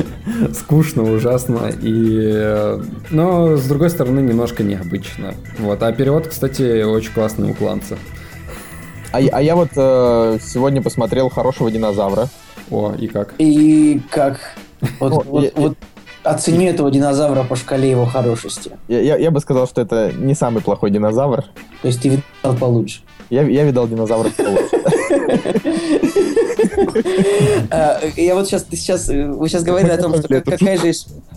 Скучно, 0.54 1.04
ужасно. 1.04 1.72
И... 1.82 2.78
Но, 3.12 3.58
с 3.58 3.68
другой 3.68 3.90
стороны, 3.90 4.22
немножко 4.22 4.64
необычно. 4.64 5.36
Вот. 5.60 5.84
А 5.84 5.92
перевод, 5.92 6.28
кстати, 6.28 6.82
очень 6.84 7.14
классный 7.14 7.52
у 7.52 7.54
кланца. 7.54 7.98
А, 9.12 9.18
а 9.18 9.42
я 9.42 9.56
вот 9.56 9.70
э, 9.76 10.40
сегодня 10.42 10.82
посмотрел 10.82 11.30
«Хорошего 11.30 11.70
динозавра». 11.70 12.30
О, 12.72 12.94
и 12.98 13.08
как? 13.08 13.36
И 13.38 14.02
как? 14.10 14.40
Вот, 15.00 15.14
О, 15.14 15.24
вот, 15.30 15.44
я, 15.44 15.52
вот 15.56 15.78
оцени 16.24 16.66
этого 16.66 16.90
динозавра 16.90 17.44
по 17.44 17.56
шкале 17.56 17.92
его 17.92 18.06
хорошести. 18.06 18.72
Я, 18.88 19.00
я, 19.02 19.18
я 19.18 19.30
бы 19.30 19.40
сказал, 19.40 19.68
что 19.68 19.82
это 19.82 20.12
не 20.12 20.34
самый 20.34 20.64
плохой 20.64 20.90
динозавр. 20.90 21.44
То 21.82 21.88
есть 21.88 22.02
ты 22.02 22.10
видал 22.10 22.58
получше? 22.58 23.02
Я, 23.30 23.44
я 23.44 23.64
видал 23.64 23.88
динозавров 23.88 24.34
получше. 24.36 24.82
А, 27.72 28.00
я 28.16 28.36
вот 28.36 28.48
сейчас, 28.48 28.64
ты 28.64 28.76
сейчас, 28.76 29.08
вы 29.08 29.48
сейчас 29.50 29.64
говорили 29.64 29.92
о 29.92 29.98
том, 29.98 30.16
что 30.16 30.28
какая 30.42 30.78
же 30.78 30.94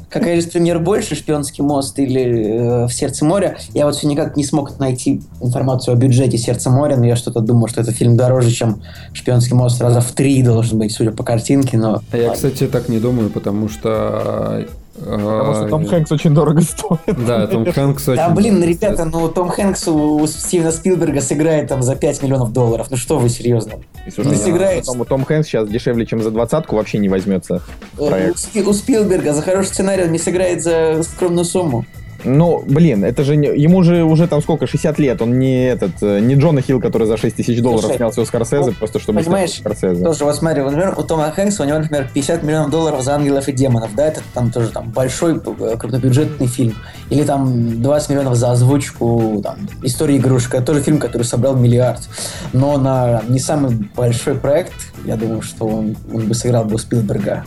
какая 0.08 0.40
же 0.40 0.48
премьер 0.48 0.78
больше, 0.78 1.14
«Шпионский 1.14 1.64
мост» 1.64 1.98
или 1.98 2.84
э, 2.84 2.86
«В 2.86 2.92
сердце 2.92 3.24
моря». 3.24 3.56
Я 3.74 3.86
вот 3.86 3.96
все 3.96 4.06
никак 4.06 4.36
не 4.36 4.44
смог 4.44 4.78
найти 4.78 5.22
информацию 5.40 5.94
о 5.94 5.96
бюджете 5.96 6.38
«Сердце 6.38 6.70
моря», 6.70 6.96
но 6.96 7.06
я 7.06 7.16
что-то 7.16 7.40
думаю, 7.40 7.68
что 7.68 7.80
этот 7.80 7.96
фильм 7.96 8.16
дороже, 8.16 8.50
чем 8.50 8.82
«Шпионский 9.12 9.54
мост» 9.54 9.80
раза 9.80 10.00
в 10.00 10.12
три 10.12 10.42
должен 10.42 10.78
быть, 10.78 10.92
судя 10.92 11.10
по 11.10 11.24
картинке, 11.24 11.76
но... 11.76 12.00
А 12.12 12.16
я, 12.16 12.30
кстати, 12.30 12.66
так 12.66 12.88
не 12.88 12.98
думаю, 12.98 13.30
потому 13.30 13.68
что 13.68 14.66
Потому 14.98 15.54
что 15.54 15.68
Том 15.68 15.86
Хэнкс 15.86 16.12
очень 16.12 16.34
дорого 16.34 16.60
стоит. 16.62 17.26
Да, 17.26 17.46
Том 17.46 17.70
Хэнкс 17.70 18.08
очень... 18.08 18.16
Да, 18.16 18.30
блин, 18.30 18.62
ребята, 18.62 19.04
ну 19.04 19.28
Том 19.28 19.48
Хэнкс 19.48 19.88
у 19.88 20.26
Стивена 20.26 20.72
Спилберга 20.72 21.20
сыграет 21.20 21.68
там 21.68 21.82
за 21.82 21.96
5 21.96 22.22
миллионов 22.22 22.52
долларов. 22.52 22.88
Ну 22.90 22.96
что 22.96 23.18
вы, 23.18 23.28
серьезно? 23.28 23.74
Не 24.06 24.36
сыграет. 24.36 24.84
Том, 24.84 25.04
Том 25.04 25.24
Хэнкс 25.24 25.48
сейчас 25.48 25.68
дешевле, 25.68 26.06
чем 26.06 26.22
за 26.22 26.30
двадцатку, 26.30 26.76
вообще 26.76 26.98
не 26.98 27.08
возьмется. 27.08 27.62
Э, 27.98 28.32
у 28.64 28.72
Спилберга 28.72 29.32
за 29.32 29.42
хороший 29.42 29.68
сценарий 29.68 30.04
он 30.04 30.12
не 30.12 30.18
сыграет 30.18 30.62
за 30.62 31.02
скромную 31.02 31.44
сумму. 31.44 31.84
Ну, 32.24 32.62
блин, 32.66 33.04
это 33.04 33.24
же 33.24 33.36
не, 33.36 33.48
ему 33.48 33.82
же 33.82 34.04
уже 34.04 34.26
там 34.26 34.42
сколько, 34.42 34.66
60 34.66 34.98
лет, 34.98 35.22
он 35.22 35.38
не 35.38 35.68
этот, 35.68 36.02
э, 36.02 36.20
не 36.20 36.34
Джона 36.34 36.60
Хилл, 36.60 36.80
который 36.80 37.06
за 37.06 37.16
6 37.16 37.36
тысяч 37.36 37.60
долларов 37.60 37.82
Слушай, 37.82 37.96
снялся 37.96 38.20
у 38.20 38.24
Скорсезе, 38.24 38.70
ну, 38.70 38.72
просто 38.72 38.98
чтобы 38.98 39.20
понимаешь, 39.20 39.50
снять 39.50 39.60
Скорсезе. 39.60 40.04
Тоже, 40.04 40.24
вот 40.24 40.36
смотри, 40.36 40.62
вот, 40.62 40.72
например, 40.72 40.94
у 40.98 41.02
Тома 41.02 41.30
Хэнкса, 41.30 41.62
у 41.62 41.66
него, 41.66 41.78
например, 41.78 42.08
50 42.12 42.42
миллионов 42.42 42.70
долларов 42.70 43.02
за 43.02 43.14
«Ангелов 43.14 43.48
и 43.48 43.52
демонов», 43.52 43.94
да, 43.94 44.08
это 44.08 44.22
там 44.34 44.50
тоже 44.50 44.68
там 44.68 44.90
большой 44.90 45.36
э, 45.36 45.76
крупнобюджетный 45.76 46.46
фильм. 46.46 46.74
Или 47.10 47.22
там 47.22 47.82
20 47.82 48.10
миллионов 48.10 48.34
за 48.36 48.52
озвучку 48.52 49.40
там, 49.42 49.68
«Истории 49.82 50.16
игрушек», 50.16 50.54
это 50.54 50.64
тоже 50.64 50.82
фильм, 50.82 50.98
который 50.98 51.22
собрал 51.22 51.56
миллиард. 51.56 52.08
Но 52.52 52.76
на 52.78 53.22
не 53.28 53.38
самый 53.38 53.88
большой 53.94 54.36
проект, 54.36 54.74
я 55.04 55.16
думаю, 55.16 55.42
что 55.42 55.66
он, 55.66 55.96
он 56.12 56.26
бы 56.26 56.34
сыграл 56.34 56.64
бы 56.64 56.74
у 56.74 56.78
Спилберга. 56.78 57.44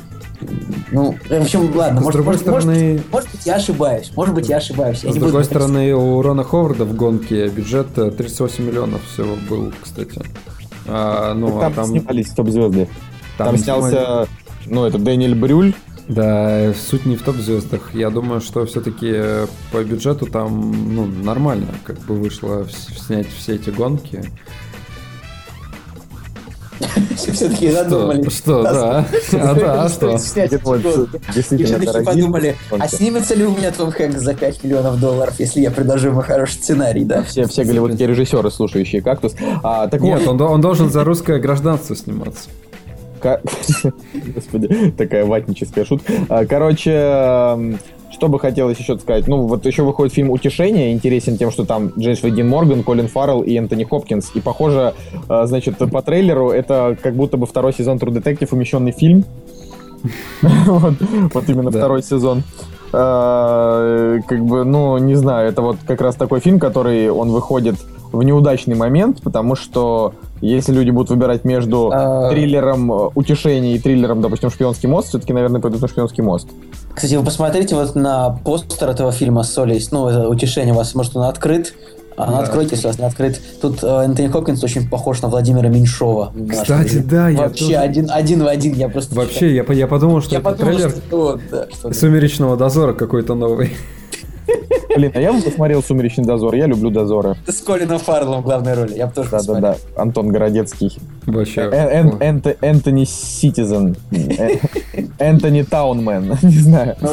Ну, 0.91 1.15
в 1.28 1.32
общем, 1.32 1.75
ладно, 1.75 1.99
С 1.99 2.04
может, 2.04 2.13
другой 2.13 2.34
может, 2.34 2.47
может 2.47 2.63
стороны- 2.63 2.93
быть, 2.93 3.12
может 3.12 3.32
быть, 3.32 3.45
я 3.45 3.56
ошибаюсь, 3.56 4.12
может 4.15 4.36
быть, 4.36 4.49
я 4.49 4.58
ошибаюсь. 4.58 5.04
Я 5.04 5.12
С 5.12 5.15
другой 5.15 5.43
стороны, 5.43 5.93
у 5.93 6.21
Рона 6.21 6.43
Ховарда 6.43 6.86
в 6.86 6.95
гонке 6.95 7.47
бюджет 7.49 7.88
э, 7.97 8.12
38 8.12 8.65
миллионов 8.65 9.02
всего 9.06 9.36
был, 9.49 9.73
кстати. 9.82 10.21
А, 10.88 11.34
ну, 11.34 11.58
а 11.58 11.62
там, 11.62 11.73
там, 11.73 11.86
снимались 11.86 12.30
топ-звезды. 12.30 12.88
Там, 13.38 13.47
там 13.47 13.58
снялся, 13.58 14.28
ну, 14.65 14.86
это 14.86 14.97
Дэниэль 14.97 15.36
Брюль, 15.36 15.73
Да, 16.08 16.73
суть 16.73 17.06
не 17.06 17.15
в 17.15 17.21
топ-звездах. 17.21 17.93
Я 17.93 18.10
думаю, 18.10 18.41
что 18.41 18.65
все-таки 18.65 19.47
по 19.71 19.84
бюджету 19.84 20.25
там 20.25 20.95
ну, 20.95 21.06
нормально 21.06 21.67
как 21.84 21.99
бы 21.99 22.15
вышло 22.15 22.65
снять 22.97 23.28
все 23.28 23.56
эти 23.56 23.69
гонки. 23.69 24.23
Все-таки 27.15 27.72
задумались. 27.72 28.38
Что, 28.38 28.63
да. 28.63 29.06
А, 29.34 29.54
да, 29.54 29.84
а 29.84 29.89
что? 29.89 30.15
И 30.15 30.18
все-таки 30.18 32.04
подумали, 32.04 32.56
а 32.72 32.88
снимется 32.88 33.36
ли 33.36 33.46
у 33.46 33.52
меня 33.52 33.72
Том 33.72 33.92
Хэнкс 33.92 34.20
за 34.20 34.34
5 34.34 34.63
миллионов 34.63 35.00
долларов, 35.00 35.36
если 35.39 35.62
я 35.62 35.72
предложу 35.72 36.10
ему 36.10 36.22
хороший 36.22 36.54
сценарий, 36.54 37.04
да? 37.04 37.24
Все, 37.24 37.46
все 37.48 37.63
голливудские 37.63 38.08
режиссеры, 38.08 38.50
слушающие 38.52 39.02
«Кактус». 39.02 39.36
А, 39.63 39.88
так 39.88 40.02
Нет, 40.02 40.20
вот, 40.20 40.42
он, 40.42 40.42
он 40.42 40.62
должен 40.62 40.89
за 40.89 41.04
русское 41.04 41.39
гражданство 41.39 41.96
сниматься. 41.96 42.50
Господи, 44.34 44.92
такая 44.98 45.26
ватническая 45.26 45.86
шутка. 45.86 46.13
А, 46.30 46.46
Короче, 46.46 46.92
эм, 46.92 47.80
что 48.19 48.27
бы 48.27 48.38
хотелось 48.38 48.77
еще 48.77 48.97
сказать? 48.97 49.27
Ну, 49.27 49.47
вот 49.47 49.65
еще 49.65 49.84
выходит 49.84 50.13
фильм 50.13 50.29
«Утешение», 50.29 50.91
интересен 50.91 51.38
тем, 51.38 51.51
что 51.51 51.63
там 51.63 51.93
Джеймс 51.97 52.19
Дин 52.19 52.49
Морган, 52.49 52.84
Колин 52.84 53.08
Фаррелл 53.08 53.43
и 53.43 53.55
Энтони 53.55 53.86
Хопкинс. 53.86 54.32
И, 54.34 54.41
похоже, 54.41 54.93
э, 55.29 55.45
значит, 55.45 55.77
по 55.77 56.01
трейлеру 56.01 56.49
это 56.49 56.97
как 57.01 57.15
будто 57.15 57.38
бы 57.38 57.45
второй 57.45 57.73
сезон 57.73 57.97
True 57.97 58.13
Detective 58.13 58.49
умещенный 58.51 58.91
фильм. 58.91 59.23
Вот 61.34 61.47
именно 61.47 61.71
второй 61.71 62.03
сезон. 62.03 62.43
Э, 62.91 64.19
Как 64.27 64.43
бы, 64.43 64.65
ну, 64.65 64.97
не 64.97 65.15
знаю, 65.15 65.49
это 65.49 65.62
вот 65.62 65.77
как 65.88 66.01
раз 66.01 66.15
такой 66.15 66.41
фильм, 66.41 66.60
который, 66.60 67.10
он 67.10 67.32
выходит 67.32 67.75
в 68.12 68.24
неудачный 68.24 68.76
момент, 68.76 69.22
потому 69.22 69.56
что 69.56 70.13
если 70.41 70.74
люди 70.74 70.89
будут 70.89 71.10
выбирать 71.10 71.43
между 71.43 71.91
А. 71.93 72.30
триллером 72.30 72.91
э, 72.91 73.10
«Утешение» 73.15 73.76
и 73.76 73.80
триллером, 73.80 74.22
допустим, 74.22 74.50
«Шпионский 74.50 74.88
мост», 74.89 75.10
все-таки, 75.10 75.34
наверное, 75.34 75.62
пойдут 75.62 75.82
на 75.82 75.88
«Шпионский 75.88 76.24
мост». 76.24 76.48
Кстати, 76.93 77.15
вы 77.15 77.24
посмотрите 77.24 77.76
вот 77.76 77.95
на 77.95 78.30
постер 78.43 78.89
этого 78.89 79.12
фильма 79.12 79.43
«Солис», 79.43 79.91
ну, 79.91 80.08
это 80.08 80.28
утешение 80.30 80.74
у 80.74 80.78
вас, 80.78 80.95
может, 80.95 81.15
он 81.15 81.24
открыт, 81.24 81.74
а 82.17 82.32
Да. 82.32 82.39
откройте, 82.39 82.72
если 82.76 82.88
у 82.88 82.89
вас 82.89 83.00
не 83.00 83.06
открыт. 83.06 83.39
Тут 83.62 83.80
э, 83.84 83.88
Энтони 83.88 84.28
Хопкинс 84.28 84.63
очень 84.63 84.89
похож 84.89 85.22
на 85.22 85.28
Владимира 85.30 85.69
Меньшова. 85.69 86.32
нашего. 86.36 86.62
Кстати, 86.63 86.98
да, 86.98 87.30
я 87.30 87.38
Вообще 87.43 87.63
тоже- 87.65 87.76
один, 87.78 88.10
один 88.12 88.43
в 88.43 88.48
один, 88.48 88.74
я 88.74 88.89
просто... 88.89 89.15
Вообще, 89.15 89.54
я, 89.56 89.63
я 89.74 89.88
подумал, 89.88 90.22
что 90.22 90.34
я 90.36 90.39
это 90.41 90.50
подумал, 90.50 90.74
трейлер 90.74 90.89
что 90.91 91.17
вот, 91.17 91.41
да, 91.52 91.67
что 91.72 91.93
«Сумеречного 91.93 92.58
дозора» 92.58 92.93
какой-то 92.93 93.36
новый. 93.36 93.72
Блин, 94.95 95.12
а 95.13 95.19
я 95.21 95.32
бы 95.34 95.41
посмотрел 95.41 95.84
«Сумеречный 95.84 96.25
дозор», 96.25 96.56
я 96.56 96.65
люблю 96.65 96.89
дозоры. 96.89 97.36
это 97.43 97.52
с 97.52 97.62
Колином 97.62 97.99
Фарреллом 97.99 98.41
в 98.41 98.45
главной 98.45 98.73
роли, 98.73 98.93
я 98.95 99.08
бы 99.08 99.13
тоже 99.13 99.30
посмотрел. 99.30 99.62
Да-да-да, 99.73 100.02
Антон 100.02 100.30
Городецкий. 100.30 100.97
Вообще. 101.25 101.62
Энто- 101.62 102.58
Энтони 102.62 103.04
Ситизен. 103.06 103.95
Э, 104.12 104.58
Энтони 105.19 105.62
Таунмен. 105.63 106.36
Не 106.41 106.49
знаю. 106.58 106.95
Ну, 107.02 107.10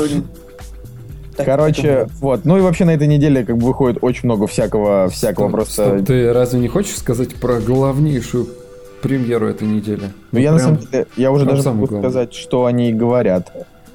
так- 1.37 1.45
Короче, 1.47 2.09
вот. 2.21 2.45
Ну 2.47 2.57
и 2.57 2.61
вообще 2.63 2.87
на 2.87 2.93
этой 2.95 3.07
неделе 3.07 3.45
как 3.45 3.59
бы 3.59 3.67
выходит 3.67 3.99
очень 4.01 4.23
много 4.25 4.47
всякого, 4.47 5.09
всякого 5.11 5.45
Стоп, 5.49 5.53
просто... 5.53 5.87
стоп, 5.97 6.07
Ты 6.07 6.33
разве 6.33 6.59
не 6.61 6.69
хочешь 6.69 6.97
сказать 6.97 7.35
про 7.35 7.61
главнейшую 7.61 8.49
премьеру 9.03 9.49
этой 9.49 9.69
недели? 9.69 10.05
Ну 10.33 10.39
я 10.39 10.53
на 10.53 10.57
прям- 10.59 10.69
самом 10.79 10.91
деле, 10.91 11.07
я 11.19 11.31
уже 11.31 11.45
прям 11.45 11.57
даже 11.57 11.69
могу 11.71 11.87
главное. 11.87 12.01
сказать, 12.11 12.33
что 12.33 12.65
они 12.65 12.93
говорят. 12.95 13.53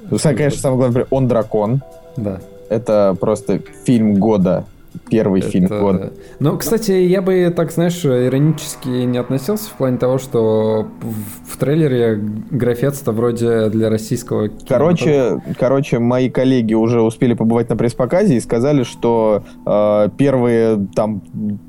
Ну, 0.08 0.18
Конечно, 0.22 0.60
самое 0.60 0.78
главное, 0.78 1.06
«Он 1.10 1.26
дракон». 1.26 1.82
Да. 2.16 2.38
Это 2.72 3.16
просто 3.20 3.60
фильм 3.84 4.14
года. 4.14 4.64
Первый 5.10 5.40
фильм 5.40 5.66
Это- 5.66 5.80
года. 5.80 6.12
Ну, 6.38 6.58
кстати, 6.58 6.92
я 6.92 7.22
бы 7.22 7.50
так, 7.54 7.72
знаешь, 7.72 8.04
иронически 8.04 8.88
не 8.88 9.16
относился 9.18 9.70
в 9.70 9.72
плане 9.72 9.96
того, 9.96 10.18
что 10.18 10.86
в, 11.00 11.52
в 11.52 11.56
трейлере 11.56 12.20
графец-то 12.50 13.12
вроде 13.12 13.68
для 13.70 13.88
российского. 13.88 14.50
Короче, 14.68 15.40
короче, 15.58 15.98
мои 15.98 16.28
коллеги 16.28 16.74
уже 16.74 17.00
успели 17.00 17.32
побывать 17.32 17.70
на 17.70 17.76
пресс-показе 17.76 18.36
и 18.36 18.40
сказали, 18.40 18.82
что 18.82 19.44
э, 19.66 20.08
первые 20.18 20.86
там 20.94 21.22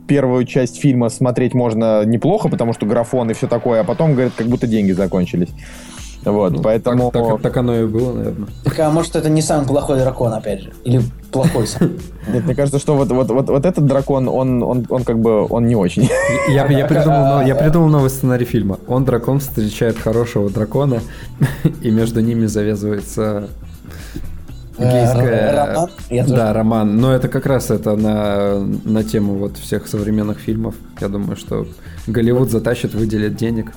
первую 0.08 0.46
часть 0.46 0.82
фильма 0.82 1.08
смотреть 1.10 1.54
можно 1.54 2.04
неплохо, 2.06 2.50
потому 2.50 2.74
что 2.74 2.86
графон 2.86 3.32
и 3.32 3.34
все 3.34 3.48
такое, 3.48 3.82
а 3.82 3.84
потом 3.86 4.14
говорят, 4.14 4.34
как 4.36 4.48
будто 4.48 4.68
деньги 4.68 4.92
закончились. 4.92 5.50
Вот, 6.26 6.54
Ну, 6.54 6.62
поэтому 6.62 7.12
Так, 7.12 7.28
так- 7.28 7.42
так 7.42 7.58
оно 7.58 7.76
и 7.76 7.86
было, 7.86 8.14
наверное. 8.14 8.48
Так, 8.64 8.80
а 8.80 8.90
может, 8.90 9.16
это 9.16 9.30
не 9.30 9.42
самый 9.42 9.68
плохой 9.68 10.00
дракон, 10.00 10.34
опять 10.34 10.62
же? 10.62 10.72
Или 10.84 11.02
плохой 11.32 11.68
сам? 11.68 11.92
Нет, 12.32 12.46
мне 12.46 12.56
кажется, 12.56 12.80
что 12.80 12.96
вот, 12.96 13.10
вот, 13.12 13.30
вот, 13.30 13.50
вот 13.50 13.66
этот 13.66 13.86
дракон, 13.86 14.28
он, 14.30 14.64
он, 14.64 14.86
он 14.90 15.04
как 15.04 15.20
бы 15.20 15.46
он 15.50 15.68
не 15.68 15.76
очень. 15.76 16.10
Я, 16.50 16.66
я, 16.68 16.86
придумал, 16.86 17.26
но- 17.26 17.42
я 17.42 17.56
придумал 17.56 17.90
новый 17.90 18.10
сценарий 18.10 18.46
фильма. 18.46 18.80
Он, 18.88 19.04
дракон, 19.06 19.40
встречает 19.40 19.98
хорошего 19.98 20.50
дракона, 20.50 21.02
и 21.82 21.90
между 21.92 22.22
ними 22.22 22.46
завязывается 22.46 23.50
Э, 24.78 24.92
гейская... 24.92 25.66
роман? 25.68 25.90
Я 26.10 26.24
тоже- 26.24 26.36
Да, 26.36 26.54
роман. 26.54 26.98
Но 26.98 27.14
это 27.14 27.28
как 27.28 27.46
раз 27.46 27.70
это 27.70 27.96
на, 27.96 28.58
на 28.86 29.04
тему 29.04 29.36
вот 29.36 29.58
всех 29.58 29.88
современных 29.88 30.40
фильмов. 30.40 30.74
Я 31.00 31.10
думаю, 31.10 31.36
что 31.36 31.68
Голливуд 32.08 32.50
затащит, 32.50 32.94
выделит 32.96 33.36
денег. 33.36 33.72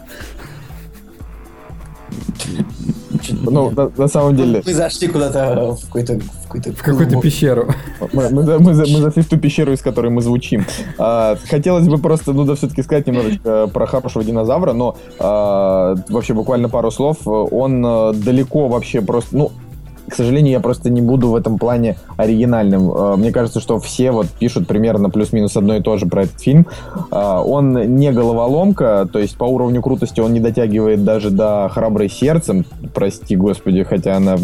Ну, 3.42 3.71
на, 3.71 3.90
на 3.97 4.09
самом 4.09 4.37
деле, 4.37 4.62
Мы 4.64 4.75
зашли 4.75 5.09
куда-то 5.09 5.77
в 5.77 5.87
какой-то... 5.87 6.19
В 6.19 6.42
какой-то, 6.45 6.73
В 6.73 6.83
какую-то 6.83 7.21
пещеру. 7.21 7.69
мы, 8.12 8.29
мы 8.31 8.42
мы 8.59 8.75
мы 8.75 8.75
зашли 8.75 9.23
в 9.23 9.29
ту 9.29 9.37
пещеру, 9.37 9.73
из 9.73 9.83
которой 9.83 10.11
мы 10.11 10.23
звучим. 10.23 10.64
А, 10.99 11.37
хотелось 11.49 11.88
бы 11.88 11.99
просто, 11.99 12.33
ну 12.33 12.45
да, 12.45 12.55
все-таки 12.55 12.83
сказать 12.83 13.07
немножечко 13.07 13.66
про 13.69 13.87
хорошего 13.87 14.25
динозавра, 14.25 14.73
но 14.73 14.97
а, 15.19 15.97
вообще 16.09 16.35
буквально 16.35 16.69
пару 16.69 16.90
слов. 16.90 17.27
Он 17.27 17.85
а, 17.85 18.12
далеко 18.12 18.69
вообще 18.69 19.01
просто, 19.01 19.37
ну, 19.37 19.53
к 20.09 20.14
сожалению, 20.14 20.53
я 20.53 20.61
просто 20.61 20.90
не 20.90 21.01
буду 21.01 21.29
в 21.29 21.37
этом 21.37 21.59
плане 21.59 21.97
оригинальным. 22.16 22.90
А, 22.95 23.16
Мне 23.16 23.33
кажется, 23.33 23.61
что 23.61 23.79
все 23.79 24.11
вот 24.11 24.27
пишут 24.29 24.66
примерно 24.66 25.11
плюс-минус 25.11 25.57
одно 25.57 25.77
и 25.77 25.81
то 25.81 25.97
же 25.97 26.07
про 26.07 26.23
этот 26.23 26.40
фильм. 26.40 26.66
А, 27.11 27.42
Он 27.42 27.97
не 27.97 28.12
головоломка, 28.12 29.09
то 29.12 29.19
есть 29.19 29.37
по 29.37 29.45
уровню 29.45 29.83
крутости 29.83 30.21
он 30.21 30.33
не 30.33 30.40
дотягивает 30.40 31.05
даже 31.05 31.31
до 31.31 31.69
«Храброй 31.73 32.09
сердцем», 32.09 32.64
прости 32.95 33.37
господи, 33.37 33.83
хотя 33.83 34.16
она... 34.16 34.37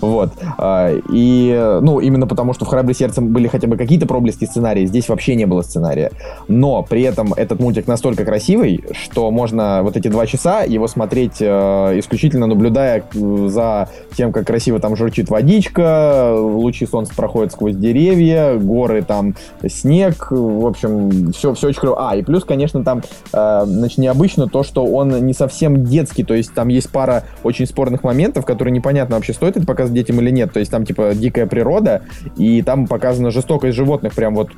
Вот. 0.00 0.30
А, 0.58 0.92
И, 1.12 1.78
ну, 1.82 2.00
именно 2.00 2.26
потому, 2.26 2.52
что 2.52 2.64
в 2.64 2.68
«Храброй 2.68 2.94
сердцем» 2.94 3.32
были 3.32 3.48
хотя 3.48 3.68
бы 3.68 3.76
какие-то 3.76 4.06
проблески 4.06 4.44
сценария, 4.44 4.86
здесь 4.86 5.08
вообще 5.08 5.34
не 5.34 5.46
было 5.46 5.62
сценария. 5.62 6.10
Но 6.48 6.82
при 6.82 7.02
этом 7.02 7.32
этот 7.34 7.60
мультик 7.60 7.86
настолько 7.86 8.24
красивый, 8.24 8.84
что 8.92 9.30
можно 9.30 9.80
вот 9.82 9.96
эти 9.96 10.08
два 10.08 10.26
часа 10.26 10.62
его 10.62 10.88
смотреть 10.88 11.40
э, 11.40 11.98
исключительно 11.98 12.46
наблюдая 12.46 13.02
э, 13.14 13.48
за 13.48 13.88
тем, 14.16 14.32
как 14.32 14.46
красиво 14.46 14.78
там 14.78 14.85
журчит 14.94 15.30
водичка, 15.30 16.34
лучи 16.36 16.86
солнца 16.86 17.14
проходят 17.16 17.52
сквозь 17.52 17.74
деревья, 17.74 18.54
горы 18.54 19.02
там, 19.02 19.34
снег, 19.66 20.28
в 20.30 20.66
общем, 20.66 21.32
все, 21.32 21.54
все 21.54 21.68
очень 21.68 21.80
клево. 21.80 22.10
А, 22.10 22.14
и 22.14 22.22
плюс, 22.22 22.44
конечно, 22.44 22.84
там, 22.84 23.02
э, 23.32 23.62
значит, 23.66 23.98
необычно 23.98 24.48
то, 24.48 24.62
что 24.62 24.84
он 24.84 25.26
не 25.26 25.32
совсем 25.32 25.84
детский, 25.84 26.22
то 26.22 26.34
есть 26.34 26.52
там 26.54 26.68
есть 26.68 26.90
пара 26.90 27.24
очень 27.42 27.66
спорных 27.66 28.04
моментов, 28.04 28.44
которые 28.44 28.72
непонятно 28.72 29.16
вообще, 29.16 29.32
стоит 29.32 29.56
это 29.56 29.66
показывать 29.66 29.94
детям 29.94 30.20
или 30.20 30.30
нет, 30.30 30.52
то 30.52 30.60
есть 30.60 30.70
там, 30.70 30.84
типа, 30.84 31.14
дикая 31.14 31.46
природа, 31.46 32.02
и 32.36 32.62
там 32.62 32.86
показана 32.86 33.30
жестокость 33.30 33.76
животных, 33.76 34.14
прям 34.14 34.34
вот 34.34 34.50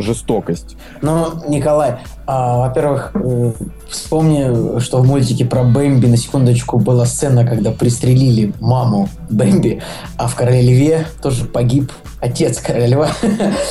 жестокость. 0.00 0.76
Ну, 1.02 1.28
Николай, 1.48 1.98
а, 2.26 2.58
во-первых, 2.58 3.12
э, 3.14 3.52
вспомни, 3.88 4.78
что 4.80 4.98
в 4.98 5.06
мультике 5.06 5.44
про 5.44 5.64
Бэмби 5.64 6.06
на 6.06 6.16
секундочку 6.16 6.78
была 6.78 7.06
сцена, 7.06 7.44
когда 7.44 7.70
пристрелили 7.72 8.52
маму 8.60 9.08
Бэмби, 9.30 9.80
а 10.16 10.26
в 10.28 10.34
Короле 10.36 10.60
Льве 10.62 11.06
тоже 11.22 11.44
погиб 11.44 11.92
отец 12.20 12.60
Короля 12.60 12.86
Льва. 12.88 13.08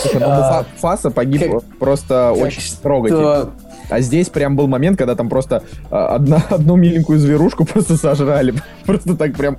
Слушай, 0.01 0.19
ну, 0.19 0.25
А, 0.29 0.65
Фаса 0.77 1.11
погиб 1.11 1.51
как- 1.51 1.63
просто 1.79 2.33
как 2.35 2.43
очень 2.45 2.61
что 2.61 3.51
А 3.89 4.01
здесь 4.01 4.29
прям 4.29 4.55
был 4.55 4.67
момент, 4.67 4.97
когда 4.97 5.15
там 5.15 5.29
просто 5.29 5.63
а, 5.89 6.15
одна, 6.15 6.43
одну 6.49 6.75
миленькую 6.75 7.19
зверушку 7.19 7.65
просто 7.65 7.97
сожрали. 7.97 8.53
Просто 8.85 9.15
так 9.15 9.35
прям... 9.35 9.57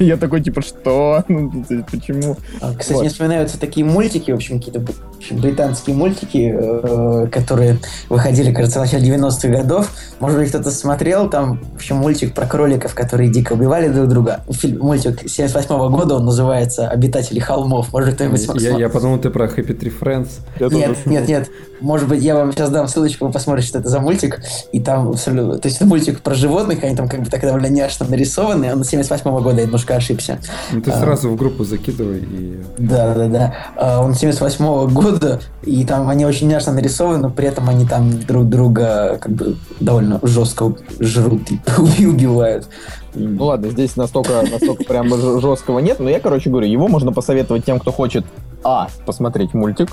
Я 0.00 0.16
такой, 0.16 0.40
типа, 0.40 0.62
что? 0.62 1.22
Ну, 1.28 1.64
почему? 1.88 2.36
А, 2.60 2.72
кстати, 2.72 2.94
вот. 2.94 3.00
мне 3.02 3.10
вспоминаются 3.10 3.60
такие 3.60 3.86
мультики, 3.86 4.32
в 4.32 4.34
общем, 4.34 4.58
какие-то 4.58 4.84
британские 5.30 5.94
мультики, 5.94 6.52
э, 6.52 7.26
которые 7.30 7.78
выходили, 8.08 8.52
кажется, 8.52 8.80
в 8.80 8.82
начале 8.82 9.08
90-х 9.08 9.48
годов. 9.48 9.92
Может 10.18 10.38
быть, 10.38 10.48
кто-то 10.48 10.72
смотрел, 10.72 11.30
там, 11.30 11.60
в 11.72 11.76
общем, 11.76 11.96
мультик 11.96 12.34
про 12.34 12.46
кроликов, 12.46 12.94
которые 12.94 13.30
дико 13.30 13.52
убивали 13.52 13.88
друг 13.88 14.08
друга. 14.08 14.40
Фильм, 14.50 14.80
мультик 14.80 15.20
78 15.28 15.70
-го 15.70 15.90
года, 15.90 16.16
он 16.16 16.24
называется 16.24 16.88
«Обитатели 16.88 17.38
холмов». 17.38 17.92
Может, 17.92 18.14
кто-нибудь 18.14 18.42
смотрел? 18.42 18.78
Я, 18.78 18.86
я 18.86 18.88
подумал, 18.88 19.18
ты 19.18 19.30
про 19.30 19.46
Happy 19.46 19.78
Tree 19.78 19.92
Friends. 19.98 20.28
Нет, 20.58 21.06
нет, 21.06 21.28
нет. 21.28 21.50
Может 21.80 22.08
быть, 22.08 22.22
я 22.22 22.36
вам 22.36 22.52
сейчас 22.52 22.70
дам 22.70 22.86
ссылочку, 22.86 23.31
вы 23.32 23.38
посмотрите, 23.38 23.68
что 23.68 23.78
это 23.78 23.88
за 23.88 24.00
мультик. 24.00 24.40
И 24.72 24.80
там, 24.80 25.14
то 25.14 25.60
есть 25.64 25.76
это 25.76 25.86
мультик 25.86 26.20
про 26.20 26.34
животных, 26.34 26.84
они 26.84 26.94
там 26.94 27.08
как 27.08 27.22
бы 27.22 27.30
так 27.30 27.40
довольно 27.40 27.66
няшно 27.66 28.06
нарисованы. 28.06 28.72
Он 28.72 28.84
78 28.84 29.30
-го 29.30 29.42
года, 29.42 29.60
я 29.60 29.64
немножко 29.64 29.96
ошибся. 29.96 30.38
Ну 30.72 30.80
ты 30.80 30.90
а, 30.90 31.00
сразу 31.00 31.30
в 31.30 31.36
группу 31.36 31.64
закидывай 31.64 32.18
и... 32.18 32.62
Да, 32.78 33.14
да, 33.14 33.28
да. 33.28 33.54
А, 33.76 34.02
он 34.02 34.14
78 34.14 34.64
-го 34.64 34.90
года, 34.90 35.40
и 35.62 35.84
там 35.84 36.08
они 36.08 36.26
очень 36.26 36.48
няшно 36.48 36.72
нарисованы, 36.72 37.18
но 37.18 37.30
при 37.30 37.48
этом 37.48 37.68
они 37.68 37.86
там 37.86 38.20
друг 38.20 38.48
друга 38.48 39.18
как 39.20 39.32
бы 39.32 39.56
довольно 39.80 40.20
жестко 40.22 40.74
жрут 41.00 41.50
и 41.98 42.06
убивают. 42.06 42.68
Ну 43.14 43.44
ладно, 43.44 43.70
здесь 43.70 43.96
настолько, 43.96 44.42
настолько 44.50 44.84
прям 44.84 45.08
жесткого 45.40 45.80
нет, 45.80 46.00
но 46.00 46.08
я, 46.08 46.18
короче 46.18 46.48
говорю, 46.48 46.66
его 46.66 46.88
можно 46.88 47.12
посоветовать 47.12 47.64
тем, 47.64 47.78
кто 47.78 47.92
хочет 47.92 48.24
а. 48.64 48.88
посмотреть 49.04 49.54
мультик, 49.54 49.90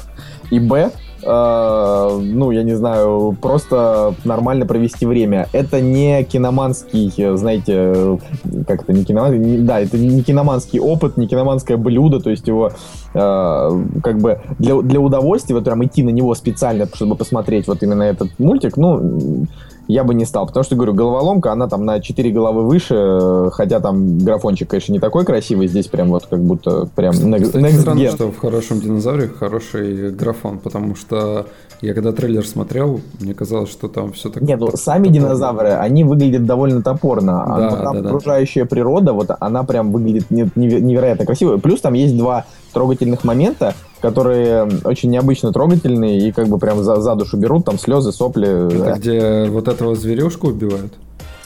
и 0.50 0.60
б. 0.60 0.92
Э, 1.22 2.20
ну, 2.22 2.52
я 2.52 2.64
не 2.64 2.76
знаю, 2.76 3.36
просто 3.42 4.16
нормально 4.24 4.66
провести 4.66 5.06
время. 5.06 5.48
Это 5.52 5.82
не 5.82 6.24
киноманский, 6.24 7.36
знаете, 7.36 8.20
как 8.66 8.84
это, 8.84 8.94
не 8.94 9.04
киноманский, 9.04 9.58
да, 9.60 9.82
это 9.82 9.98
не 9.98 10.24
киноманский 10.24 10.80
опыт, 10.80 11.18
не 11.18 11.28
киноманское 11.28 11.78
блюдо, 11.78 12.20
то 12.20 12.30
есть 12.30 12.48
его 12.48 12.72
э, 13.14 13.84
как 14.04 14.18
бы 14.20 14.42
для, 14.60 14.82
для 14.82 15.00
удовольствия, 15.00 15.56
вот 15.56 15.66
прям 15.66 15.84
идти 15.86 16.04
на 16.04 16.10
него 16.10 16.34
специально, 16.36 16.88
чтобы 16.94 17.16
посмотреть 17.16 17.68
вот 17.68 17.84
именно 17.84 18.04
этот 18.04 18.40
мультик, 18.40 18.78
ну, 18.78 19.46
я 19.90 20.04
бы 20.04 20.14
не 20.14 20.24
стал. 20.24 20.46
Потому 20.46 20.64
что, 20.64 20.76
говорю, 20.76 20.94
головоломка, 20.94 21.52
она 21.52 21.68
там 21.68 21.84
на 21.84 22.00
4 22.00 22.32
головы 22.32 22.66
выше, 22.66 23.50
хотя 23.52 23.80
там 23.80 24.20
графончик, 24.20 24.70
конечно, 24.70 24.94
не 24.94 25.00
такой 25.00 25.26
красивый, 25.26 25.68
здесь 25.68 25.88
прям 25.88 26.10
вот 26.10 26.28
как 26.28 26.40
будто 26.40 26.88
прям 26.96 27.14
next, 27.16 27.54
next 27.54 27.82
странно, 27.82 28.00
gen. 28.00 28.12
что 28.16 28.32
в 28.32 28.38
хорошем 28.38 28.80
динозавре 28.80 29.28
хороший 29.28 30.12
графон, 30.12 30.60
потому 30.60 30.96
что 30.96 31.48
я 31.82 31.96
когда 31.96 32.12
трейлер 32.12 32.46
смотрел, 32.46 33.02
мне 33.20 33.34
казалось, 33.34 33.72
что 33.72 33.88
там 33.88 34.14
все 34.14 34.30
так... 34.30 34.44
Нет, 34.44 34.60
ну 34.60 34.70
сами 34.76 35.08
топорно. 35.08 35.20
динозавры, 35.20 35.70
они 35.70 36.04
выглядят 36.04 36.46
довольно 36.46 36.84
топорно, 36.84 37.44
а 37.44 37.60
да, 37.60 37.76
там 37.78 38.04
да, 38.04 38.10
окружающая 38.10 38.66
да. 38.66 38.68
природа, 38.68 39.14
вот 39.14 39.32
она 39.40 39.64
прям 39.64 39.92
выглядит 39.92 40.30
невероятно 40.30 41.26
красиво. 41.26 41.58
Плюс 41.58 41.82
там 41.82 41.94
есть 41.94 42.16
два 42.16 42.46
трогательных 42.74 43.24
момента, 43.24 43.74
которые 44.02 44.70
очень 44.84 45.10
необычно 45.10 45.52
трогательные 45.52 46.28
и 46.28 46.32
как 46.32 46.48
бы 46.48 46.58
прям 46.58 46.84
за, 46.84 46.98
за 46.98 47.16
душу 47.16 47.38
берут, 47.38 47.66
там 47.66 47.78
слезы, 47.78 48.12
сопли. 48.12 48.48
Это 48.82 49.00
где 49.00 49.46
вот 49.50 49.68
этого 49.68 49.96
зверюшку 49.96 50.48
убивают? 50.48 50.94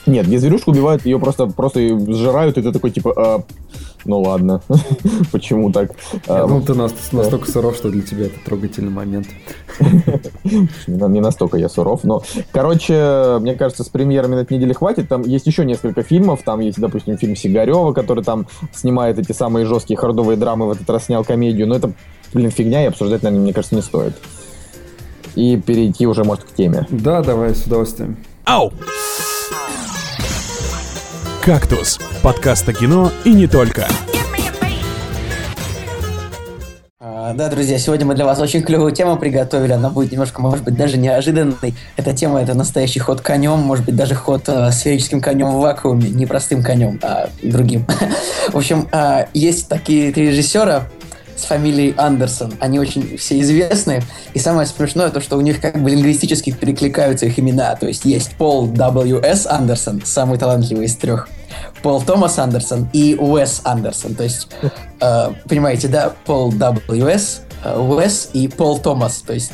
Нет, 0.05 0.27
где 0.27 0.37
зверюшку 0.37 0.71
убивают, 0.71 1.05
ее 1.05 1.19
просто, 1.19 1.47
просто 1.47 1.79
сжирают, 1.79 2.57
и 2.57 2.61
ты 2.61 2.71
такой, 2.71 2.91
типа, 2.91 3.13
а, 3.15 3.43
ну 4.05 4.21
ладно, 4.21 4.61
почему 5.31 5.71
так? 5.71 5.91
Я 6.27 6.45
думал, 6.45 6.61
ты 6.61 6.73
настолько 6.73 7.49
суров, 7.49 7.75
что 7.75 7.89
для 7.89 8.01
тебя 8.01 8.25
это 8.25 8.35
трогательный 8.43 8.91
момент. 8.91 9.27
Не 10.87 11.21
настолько 11.21 11.57
я 11.57 11.69
суров, 11.69 12.03
но... 12.03 12.21
Короче, 12.51 13.37
мне 13.39 13.55
кажется, 13.55 13.83
с 13.83 13.89
премьерами 13.89 14.35
на 14.35 14.39
этой 14.39 14.57
неделе 14.57 14.73
хватит. 14.73 15.07
Там 15.07 15.21
есть 15.23 15.47
еще 15.47 15.65
несколько 15.65 16.03
фильмов. 16.03 16.41
Там 16.43 16.59
есть, 16.59 16.79
допустим, 16.79 17.17
фильм 17.17 17.35
Сигарева, 17.35 17.93
который 17.93 18.23
там 18.23 18.47
снимает 18.73 19.19
эти 19.19 19.31
самые 19.31 19.65
жесткие 19.65 19.97
хардовые 19.97 20.37
драмы, 20.37 20.67
в 20.67 20.71
этот 20.71 20.89
раз 20.89 21.05
снял 21.05 21.23
комедию. 21.23 21.67
Но 21.67 21.75
это, 21.75 21.93
блин, 22.33 22.51
фигня, 22.51 22.83
и 22.83 22.87
обсуждать, 22.87 23.23
наверное, 23.23 23.43
мне 23.43 23.53
кажется, 23.53 23.75
не 23.75 23.81
стоит. 23.81 24.13
И 25.35 25.57
перейти 25.57 26.05
уже, 26.07 26.23
может, 26.23 26.43
к 26.43 26.53
теме. 26.53 26.85
Да, 26.89 27.21
давай, 27.21 27.55
с 27.55 27.63
удовольствием. 27.63 28.17
Ау! 28.45 28.73
«Кактус»– 31.43 31.99
подкаст 32.23 32.69
о 32.69 32.73
кино 32.73 33.11
и 33.25 33.33
не 33.33 33.47
только. 33.47 33.85
А, 37.01 37.33
да, 37.33 37.49
друзья, 37.49 37.77
сегодня 37.77 38.05
мы 38.05 38.15
для 38.15 38.23
вас 38.23 38.39
очень 38.39 38.63
клевую 38.63 38.93
тему 38.93 39.17
приготовили. 39.17 39.73
Она 39.73 39.89
будет 39.89 40.13
немножко, 40.13 40.41
может 40.41 40.63
быть, 40.63 40.77
даже 40.77 40.97
неожиданной. 40.97 41.75
Эта 41.97 42.13
тема– 42.13 42.41
это 42.43 42.53
настоящий 42.53 43.01
ход 43.01 43.19
конем, 43.19 43.59
может 43.59 43.83
быть, 43.83 43.97
даже 43.97 44.15
ход 44.15 44.43
э, 44.47 44.71
сферическим 44.71 45.19
конем 45.19 45.51
в 45.51 45.59
вакууме, 45.59 46.09
не 46.09 46.25
простым 46.25 46.63
конем, 46.63 46.97
а 47.03 47.27
другим. 47.41 47.85
В 48.53 48.55
общем, 48.55 48.87
э, 48.93 49.25
есть 49.33 49.67
такие 49.67 50.13
три 50.13 50.27
режиссера, 50.27 50.85
с 51.35 51.45
фамилией 51.45 51.93
Андерсон. 51.97 52.53
Они 52.59 52.79
очень 52.79 53.17
все 53.17 53.39
известны. 53.39 54.01
И 54.33 54.39
самое 54.39 54.67
смешное 54.67 55.09
то, 55.09 55.21
что 55.21 55.37
у 55.37 55.41
них 55.41 55.61
как 55.61 55.81
бы 55.81 55.89
лингвистически 55.89 56.51
перекликаются 56.51 57.25
их 57.25 57.39
имена. 57.39 57.75
То 57.75 57.87
есть 57.87 58.05
есть 58.05 58.35
Пол 58.35 58.67
W.S. 58.67 59.47
Андерсон, 59.47 60.01
самый 60.05 60.37
талантливый 60.37 60.85
из 60.85 60.95
трех. 60.95 61.27
Пол 61.81 62.01
Томас 62.01 62.39
Андерсон 62.39 62.89
и 62.93 63.15
Уэс 63.19 63.61
Андерсон. 63.63 64.15
То 64.15 64.23
есть, 64.23 64.47
э, 65.01 65.29
понимаете, 65.47 65.87
да, 65.87 66.13
Пол 66.25 66.51
W.S., 66.51 67.41
э, 67.63 67.77
Уэс 67.77 68.29
и 68.33 68.47
Пол 68.47 68.79
Томас. 68.79 69.17
То 69.25 69.33
есть 69.33 69.53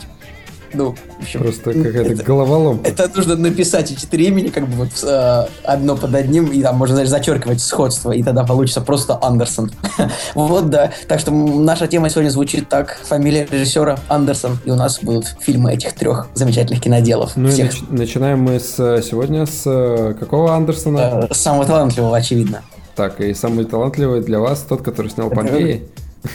ну, 0.74 0.96
в 1.20 1.22
общем, 1.22 1.42
Просто 1.42 1.74
какая-то 1.74 2.14
это, 2.14 2.24
головоломка. 2.24 2.88
Это 2.90 3.10
нужно 3.16 3.36
написать 3.36 3.92
эти 3.92 4.00
четыре 4.00 4.28
имени, 4.28 4.50
как 4.50 4.68
бы 4.68 4.86
вот 4.86 5.04
э, 5.04 5.46
одно 5.64 5.96
под 5.96 6.14
одним, 6.16 6.48
и 6.48 6.62
там 6.62 6.78
можно 6.78 6.98
даже 6.98 7.10
зачеркивать 7.10 7.62
сходство, 7.62 8.12
и 8.12 8.24
тогда 8.24 8.44
получится 8.44 8.82
просто 8.82 9.18
Андерсон. 9.22 9.72
вот, 10.36 10.70
да. 10.70 10.92
Так 11.08 11.20
что 11.20 11.32
наша 11.32 11.88
тема 11.88 12.10
сегодня 12.10 12.30
звучит 12.30 12.70
так. 12.70 13.00
Фамилия 13.04 13.48
режиссера 13.50 13.98
Андерсон, 14.08 14.60
и 14.66 14.72
у 14.72 14.76
нас 14.76 15.00
будут 15.02 15.36
фильмы 15.40 15.74
этих 15.74 15.94
трех 15.94 16.28
замечательных 16.34 16.82
киноделов. 16.82 17.34
Ну 17.36 17.50
и 17.50 17.52
нач- 17.52 17.84
начинаем 17.90 18.40
мы 18.42 18.60
с 18.60 18.76
сегодня 19.02 19.46
с 19.46 19.64
э, 19.66 20.14
какого 20.20 20.56
Андерсона? 20.56 21.28
Э, 21.30 21.34
самого 21.34 21.66
талантливого, 21.66 22.18
очевидно. 22.18 22.62
Так, 22.96 23.22
и 23.22 23.34
самый 23.34 23.66
талантливый 23.66 24.22
для 24.22 24.40
вас 24.40 24.66
тот, 24.68 24.82
который 24.82 25.10
снял 25.10 25.30
Помпеи. 25.30 25.88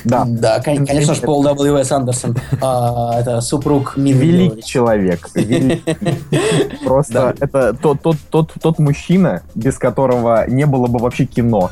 Да. 0.04 0.24
Да, 0.26 0.60
конечно 0.60 1.14
же, 1.14 1.20
Пол 1.22 1.44
W.S. 1.44 1.92
Андерсон. 1.92 2.36
А, 2.60 3.18
это 3.18 3.40
супруг 3.40 3.96
Милы 3.96 4.20
Великий 4.20 4.62
человек. 4.62 5.28
Просто 6.84 7.34
это 7.40 7.74
тот, 7.74 8.00
тот, 8.02 8.16
тот, 8.30 8.52
тот 8.60 8.78
мужчина, 8.78 9.42
без 9.54 9.78
которого 9.78 10.48
не 10.48 10.66
было 10.66 10.86
бы 10.86 10.98
вообще 10.98 11.24
кино. 11.26 11.70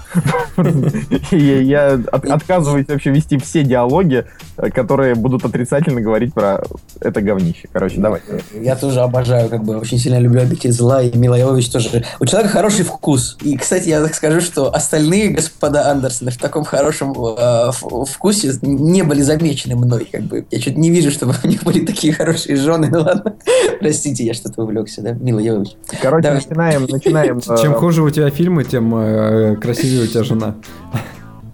Я 1.30 1.98
отказываюсь 2.12 2.86
вообще 2.88 3.10
вести 3.10 3.38
все 3.38 3.62
диалоги, 3.62 4.26
которые 4.74 5.14
будут 5.14 5.44
отрицательно 5.44 6.00
говорить 6.00 6.34
про 6.34 6.62
это 7.00 7.20
говнище. 7.20 7.68
Короче, 7.72 7.98
давай. 7.98 8.20
Я 8.52 8.76
тоже 8.76 9.00
обожаю, 9.00 9.48
как 9.48 9.64
бы, 9.64 9.78
очень 9.78 9.98
сильно 9.98 10.18
люблю 10.18 10.42
объектив 10.42 10.72
зла, 10.72 11.02
и 11.02 11.16
Мила 11.16 11.38
Йовович 11.38 11.70
тоже. 11.70 12.04
У 12.20 12.26
человека 12.26 12.52
хороший 12.52 12.84
вкус. 12.84 13.36
И, 13.42 13.56
кстати, 13.56 13.88
я 13.88 14.02
так 14.02 14.14
скажу, 14.14 14.40
что 14.40 14.74
остальные 14.74 15.30
господа 15.30 15.90
Андерсоны 15.90 16.30
в 16.30 16.38
таком 16.38 16.64
хорошем 16.64 17.12
э, 17.12 17.70
вкусе 18.04 18.52
не 18.62 19.02
были 19.02 19.22
замечены 19.22 19.76
мной. 19.76 20.08
Как 20.10 20.22
бы. 20.22 20.46
Я 20.50 20.60
что-то 20.60 20.78
не 20.78 20.90
вижу, 20.90 21.10
чтобы 21.10 21.34
у 21.42 21.46
них 21.46 21.62
были 21.64 21.84
такие 21.84 22.12
хорошие 22.12 22.56
жены. 22.56 22.88
Ну 22.90 23.00
ладно. 23.00 23.36
Простите, 23.80 24.24
я 24.24 24.34
что-то 24.34 24.62
увлекся, 24.62 25.02
да? 25.02 25.12
Мила 25.12 25.40
Йович. 25.40 25.76
Короче, 26.00 26.22
Давай. 26.22 26.38
начинаем, 26.38 26.86
начинаем. 26.88 27.40
Чем 27.62 27.72
э, 27.72 27.74
хуже 27.74 28.02
у 28.02 28.10
тебя 28.10 28.30
фильмы, 28.30 28.64
тем 28.64 28.94
э, 28.94 29.56
красивее 29.56 30.04
у 30.04 30.06
тебя 30.06 30.24
жена. 30.24 30.56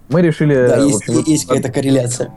Мы 0.09 0.21
решили... 0.21 0.55
Да, 0.55 0.77
есть, 0.83 1.03
есть 1.27 1.45
какая-то 1.45 1.71
корреляция 1.71 2.33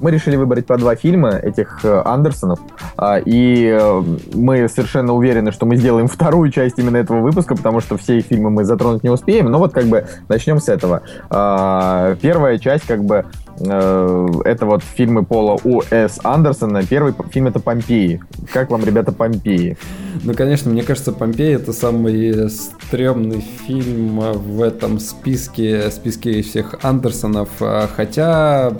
мы 0.00 0.10
решили 0.10 0.36
выбрать 0.36 0.66
по 0.66 0.76
два 0.76 0.94
фильма 0.94 1.30
этих 1.30 1.80
э, 1.84 2.02
Андерсонов, 2.04 2.60
а, 2.96 3.18
и 3.18 3.64
э, 3.64 4.02
мы 4.34 4.68
совершенно 4.68 5.12
уверены, 5.12 5.52
что 5.52 5.66
мы 5.66 5.76
сделаем 5.76 6.08
вторую 6.08 6.50
часть 6.50 6.78
именно 6.78 6.96
этого 6.96 7.20
выпуска, 7.20 7.56
потому 7.56 7.80
что 7.80 7.96
все 7.96 8.20
фильмы 8.20 8.50
мы 8.50 8.64
затронуть 8.64 9.02
не 9.02 9.10
успеем, 9.10 9.50
но 9.50 9.58
вот 9.58 9.72
как 9.72 9.86
бы 9.86 10.06
начнем 10.28 10.60
с 10.60 10.68
этого. 10.68 11.02
А, 11.30 12.16
первая 12.20 12.58
часть 12.58 12.86
как 12.86 13.04
бы 13.04 13.26
э, 13.60 14.28
это 14.44 14.66
вот 14.66 14.82
фильмы 14.82 15.24
Пола 15.24 15.58
У.С. 15.64 16.20
Андерсона. 16.22 16.82
Первый 16.84 17.14
фильм 17.30 17.48
это 17.48 17.60
«Помпеи». 17.60 18.20
Как 18.52 18.70
вам, 18.70 18.84
ребята, 18.84 19.12
«Помпеи»? 19.12 19.76
Ну, 20.22 20.34
конечно, 20.34 20.70
мне 20.70 20.82
кажется, 20.82 21.12
«Помпеи»— 21.12 21.54
это 21.56 21.72
самый 21.72 22.50
стрёмный 22.50 23.40
фильм 23.40 24.20
в 24.20 24.62
этом 24.62 24.98
списке, 25.00 25.90
списке 25.90 26.42
всех 26.42 26.76
Андерсонов. 26.82 27.48
А, 27.60 27.88
хотя 27.94 28.72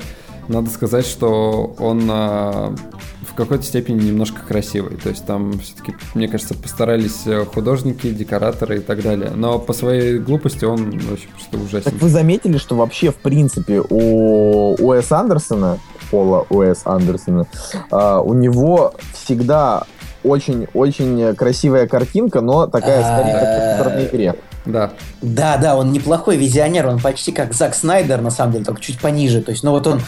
надо 0.49 0.71
сказать, 0.71 1.07
что 1.07 1.75
он 1.79 2.09
а, 2.11 2.75
в 3.23 3.35
какой-то 3.35 3.65
степени 3.65 4.03
немножко 4.03 4.41
красивый. 4.47 4.97
То 4.97 5.11
есть 5.11 5.25
там 5.27 5.59
все-таки, 5.61 5.95
мне 6.15 6.29
кажется, 6.29 6.55
постарались 6.55 7.27
э, 7.27 7.45
художники, 7.45 8.11
декораторы 8.11 8.79
и 8.79 8.81
так 8.81 9.03
далее. 9.03 9.31
Но 9.35 9.59
по 9.59 9.73
своей 9.73 10.19
глупости 10.19 10.65
он 10.65 10.99
вообще 10.99 11.29
просто 11.29 11.59
ужасен. 11.59 11.91
Так 11.91 12.01
вы 12.01 12.09
заметили, 12.09 12.57
что 12.57 12.77
вообще, 12.77 13.11
в 13.11 13.17
принципе, 13.17 13.81
у 13.81 14.75
Уэс 14.75 15.13
Андерсона, 15.13 15.79
Пола 16.11 16.47
Уэс 16.49 16.83
Андерсона, 16.85 17.47
а, 17.91 18.21
у 18.21 18.33
него 18.35 18.95
всегда 19.13 19.85
очень-очень 20.25 21.37
красивая 21.37 21.87
картинка, 21.87 22.41
но 22.41 22.67
такая 22.67 23.03
скорее 23.03 23.33
как 23.35 23.43
в 23.43 23.85
компьютерной 23.85 24.07
игре. 24.07 24.35
Да. 24.65 24.91
Да, 25.23 25.57
да, 25.57 25.77
он 25.77 25.93
неплохой 25.93 26.37
визионер, 26.37 26.89
он 26.89 27.01
почти 27.01 27.33
как 27.33 27.55
Зак 27.55 27.75
Снайдер, 27.75 28.21
на 28.21 28.31
самом 28.31 28.53
деле, 28.53 28.65
только 28.65 28.81
чуть 28.81 29.01
пониже. 29.01 29.41
То 29.41 29.53
есть, 29.53 29.63
ну 29.63 29.71
вот 29.71 29.87
он 29.87 30.03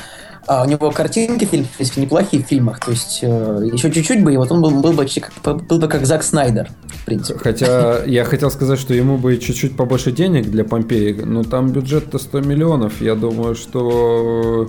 а 0.46 0.64
у 0.64 0.68
него 0.68 0.90
картинки 0.90 1.44
фильм, 1.44 1.64
то 1.64 1.70
есть 1.78 1.96
неплохие 1.96 2.42
в 2.42 2.46
фильмах. 2.46 2.80
То 2.80 2.90
есть 2.90 3.20
э, 3.22 3.68
еще 3.72 3.90
чуть-чуть 3.90 4.24
бы, 4.24 4.32
и 4.32 4.36
вот 4.36 4.50
он 4.50 4.62
был, 4.62 4.70
был, 4.70 4.92
бы, 4.92 5.06
был 5.44 5.78
бы 5.78 5.88
как 5.88 6.06
Зак 6.06 6.22
Снайдер, 6.22 6.68
в 6.86 7.04
принципе. 7.04 7.38
Хотя 7.38 8.04
я 8.06 8.24
хотел 8.24 8.50
сказать, 8.50 8.78
что 8.78 8.94
ему 8.94 9.18
бы 9.18 9.36
чуть-чуть 9.36 9.76
побольше 9.76 10.12
денег 10.12 10.50
для 10.50 10.64
Помпеи, 10.64 11.12
но 11.12 11.44
там 11.44 11.70
бюджет-то 11.70 12.18
100 12.18 12.40
миллионов. 12.40 13.00
Я 13.00 13.14
думаю, 13.14 13.54
что 13.54 14.68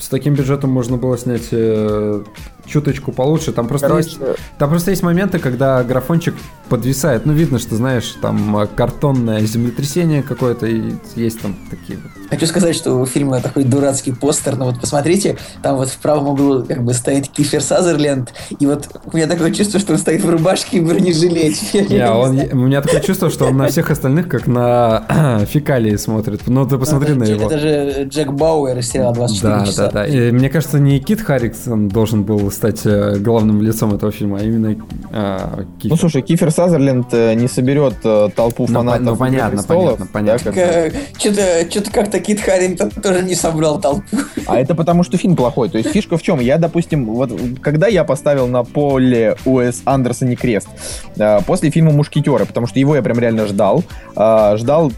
с 0.00 0.08
таким 0.08 0.34
бюджетом 0.34 0.70
можно 0.70 0.96
было 0.96 1.16
снять 1.18 1.48
э, 1.50 2.22
чуточку 2.66 3.12
получше. 3.12 3.52
Там 3.52 3.68
просто, 3.68 3.88
Короче... 3.88 4.08
есть, 4.08 4.20
там 4.58 4.70
просто 4.70 4.90
есть 4.90 5.02
моменты, 5.02 5.38
когда 5.38 5.82
графончик 5.82 6.34
подвисает. 6.68 7.26
Ну, 7.26 7.32
видно, 7.32 7.58
что, 7.58 7.76
знаешь, 7.76 8.16
там 8.20 8.56
э, 8.58 8.66
картонное 8.66 9.40
землетрясение 9.40 10.22
какое-то, 10.22 10.66
и 10.66 10.94
есть 11.14 11.40
там 11.40 11.56
такие 11.70 11.98
вот. 11.98 12.10
Хочу 12.28 12.46
сказать, 12.46 12.74
что 12.74 12.94
у 12.94 13.06
фильма 13.06 13.40
такой 13.40 13.64
дурацкий 13.64 14.12
постер, 14.12 14.56
но 14.56 14.66
вот 14.66 14.80
посмотрите, 14.80 15.38
там 15.62 15.76
вот 15.76 15.88
в 15.88 15.98
правом 15.98 16.28
углу 16.28 16.64
как 16.64 16.82
бы 16.82 16.92
стоит 16.92 17.28
Кифер 17.28 17.60
Сазерленд, 17.60 18.32
и 18.58 18.66
вот 18.66 18.88
у 19.04 19.16
меня 19.16 19.28
такое 19.28 19.52
чувство, 19.52 19.78
что 19.78 19.92
он 19.92 19.98
стоит 19.98 20.24
в 20.24 20.28
рубашке 20.28 20.78
и 20.78 20.80
бронежилете. 20.80 21.86
Yeah, 21.96 22.10
он, 22.10 22.38
у 22.52 22.66
меня 22.66 22.82
такое 22.82 23.00
чувство, 23.00 23.30
что 23.30 23.46
он 23.46 23.56
на 23.56 23.68
всех 23.68 23.90
остальных 23.90 24.28
как 24.28 24.46
на 24.46 25.44
фекалии 25.48 25.96
смотрит. 25.96 26.42
Ну, 26.46 26.66
ты 26.66 26.78
посмотри 26.78 27.14
на 27.14 27.24
его. 27.24 27.46
Это 27.46 27.58
же 27.58 28.04
Джек 28.08 28.32
Бауэр 28.32 28.78
из 28.78 28.90
сериала 28.90 29.14
24 29.14 29.54
да, 29.54 29.66
часа. 29.66 29.82
Да, 29.90 30.04
да, 30.04 30.06
да. 30.06 30.32
Мне 30.32 30.50
кажется, 30.50 30.78
не 30.78 31.00
Кит 31.00 31.20
Харриксон 31.20 31.88
должен 31.88 32.24
был 32.24 32.50
стать 32.56 32.80
э, 32.84 33.16
главным 33.18 33.62
лицом 33.62 33.94
этого 33.94 34.10
фильма, 34.10 34.38
а 34.40 34.42
именно 34.42 34.76
э, 35.12 35.64
Кифер. 35.78 35.90
Ну, 35.90 35.96
слушай, 35.96 36.22
Кифер 36.22 36.50
Сазерленд 36.50 37.06
э, 37.12 37.34
не 37.34 37.48
соберет 37.48 38.00
толпу 38.34 38.66
ну, 38.68 38.78
фанатов 38.78 39.04
Ну, 39.04 39.16
понятно, 39.16 39.62
понятно, 39.62 40.06
понятно. 40.12 40.52
Да, 40.52 40.90
что-то, 41.18 41.70
что-то 41.70 41.90
как-то 41.92 42.20
Кит 42.20 42.40
Харрингтон 42.40 42.90
тоже 42.90 43.22
не 43.22 43.34
собрал 43.34 43.80
толпу. 43.80 44.16
А 44.46 44.58
это 44.58 44.74
потому, 44.74 45.02
что 45.04 45.16
фильм 45.16 45.36
плохой. 45.36 45.68
То 45.68 45.78
есть 45.78 45.90
фишка 45.90 46.16
в 46.16 46.22
чем? 46.22 46.40
Я, 46.40 46.58
допустим, 46.58 47.06
вот 47.06 47.32
когда 47.60 47.86
я 47.86 48.04
поставил 48.04 48.46
на 48.46 48.64
поле 48.64 49.36
Уэс 49.44 49.82
Андерсоне 49.84 50.36
крест, 50.36 50.68
э, 51.16 51.40
после 51.46 51.70
фильма 51.70 51.92
«Мушкетеры», 51.92 52.46
потому 52.46 52.66
что 52.66 52.80
его 52.80 52.96
я 52.96 53.02
прям 53.02 53.18
реально 53.18 53.46
ждал, 53.46 53.84
ждал 54.14 54.92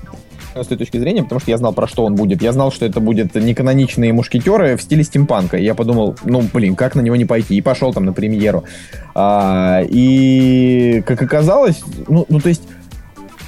с 0.64 0.66
той 0.68 0.78
точки 0.78 0.98
зрения, 0.98 1.22
потому 1.22 1.40
что 1.40 1.50
я 1.50 1.58
знал, 1.58 1.72
про 1.72 1.86
что 1.86 2.04
он 2.04 2.14
будет. 2.14 2.42
Я 2.42 2.52
знал, 2.52 2.72
что 2.72 2.86
это 2.86 3.00
будет 3.00 3.34
неканоничные 3.34 4.12
мушкетеры 4.12 4.76
в 4.76 4.82
стиле 4.82 5.04
стимпанка. 5.04 5.56
И 5.56 5.64
я 5.64 5.74
подумал, 5.74 6.16
ну, 6.24 6.42
блин, 6.52 6.76
как 6.76 6.94
на 6.94 7.00
него 7.00 7.16
не 7.16 7.24
пойти? 7.24 7.56
И 7.56 7.60
пошел 7.60 7.92
там 7.92 8.04
на 8.04 8.12
премьеру. 8.12 8.64
А, 9.14 9.82
и, 9.88 11.02
как 11.06 11.22
оказалось, 11.22 11.80
ну, 12.08 12.26
ну, 12.28 12.40
то 12.40 12.48
есть, 12.48 12.62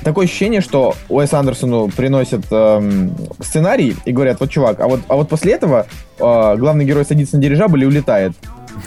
такое 0.03 0.27
ощущение, 0.27 0.61
что 0.61 0.94
Уэс 1.09 1.33
Андерсону 1.33 1.88
приносят 1.88 2.44
эм, 2.51 3.14
сценарий 3.40 3.96
и 4.05 4.12
говорят, 4.12 4.40
вот, 4.40 4.51
чувак, 4.51 4.81
а 4.81 4.88
вот, 4.88 5.01
а 5.09 5.16
вот 5.16 5.29
после 5.29 5.53
этого 5.53 5.87
э, 6.18 6.57
главный 6.57 6.85
герой 6.85 7.05
садится 7.05 7.37
на 7.37 7.42
дирижабль 7.42 7.83
и 7.83 7.87
улетает. 7.87 8.33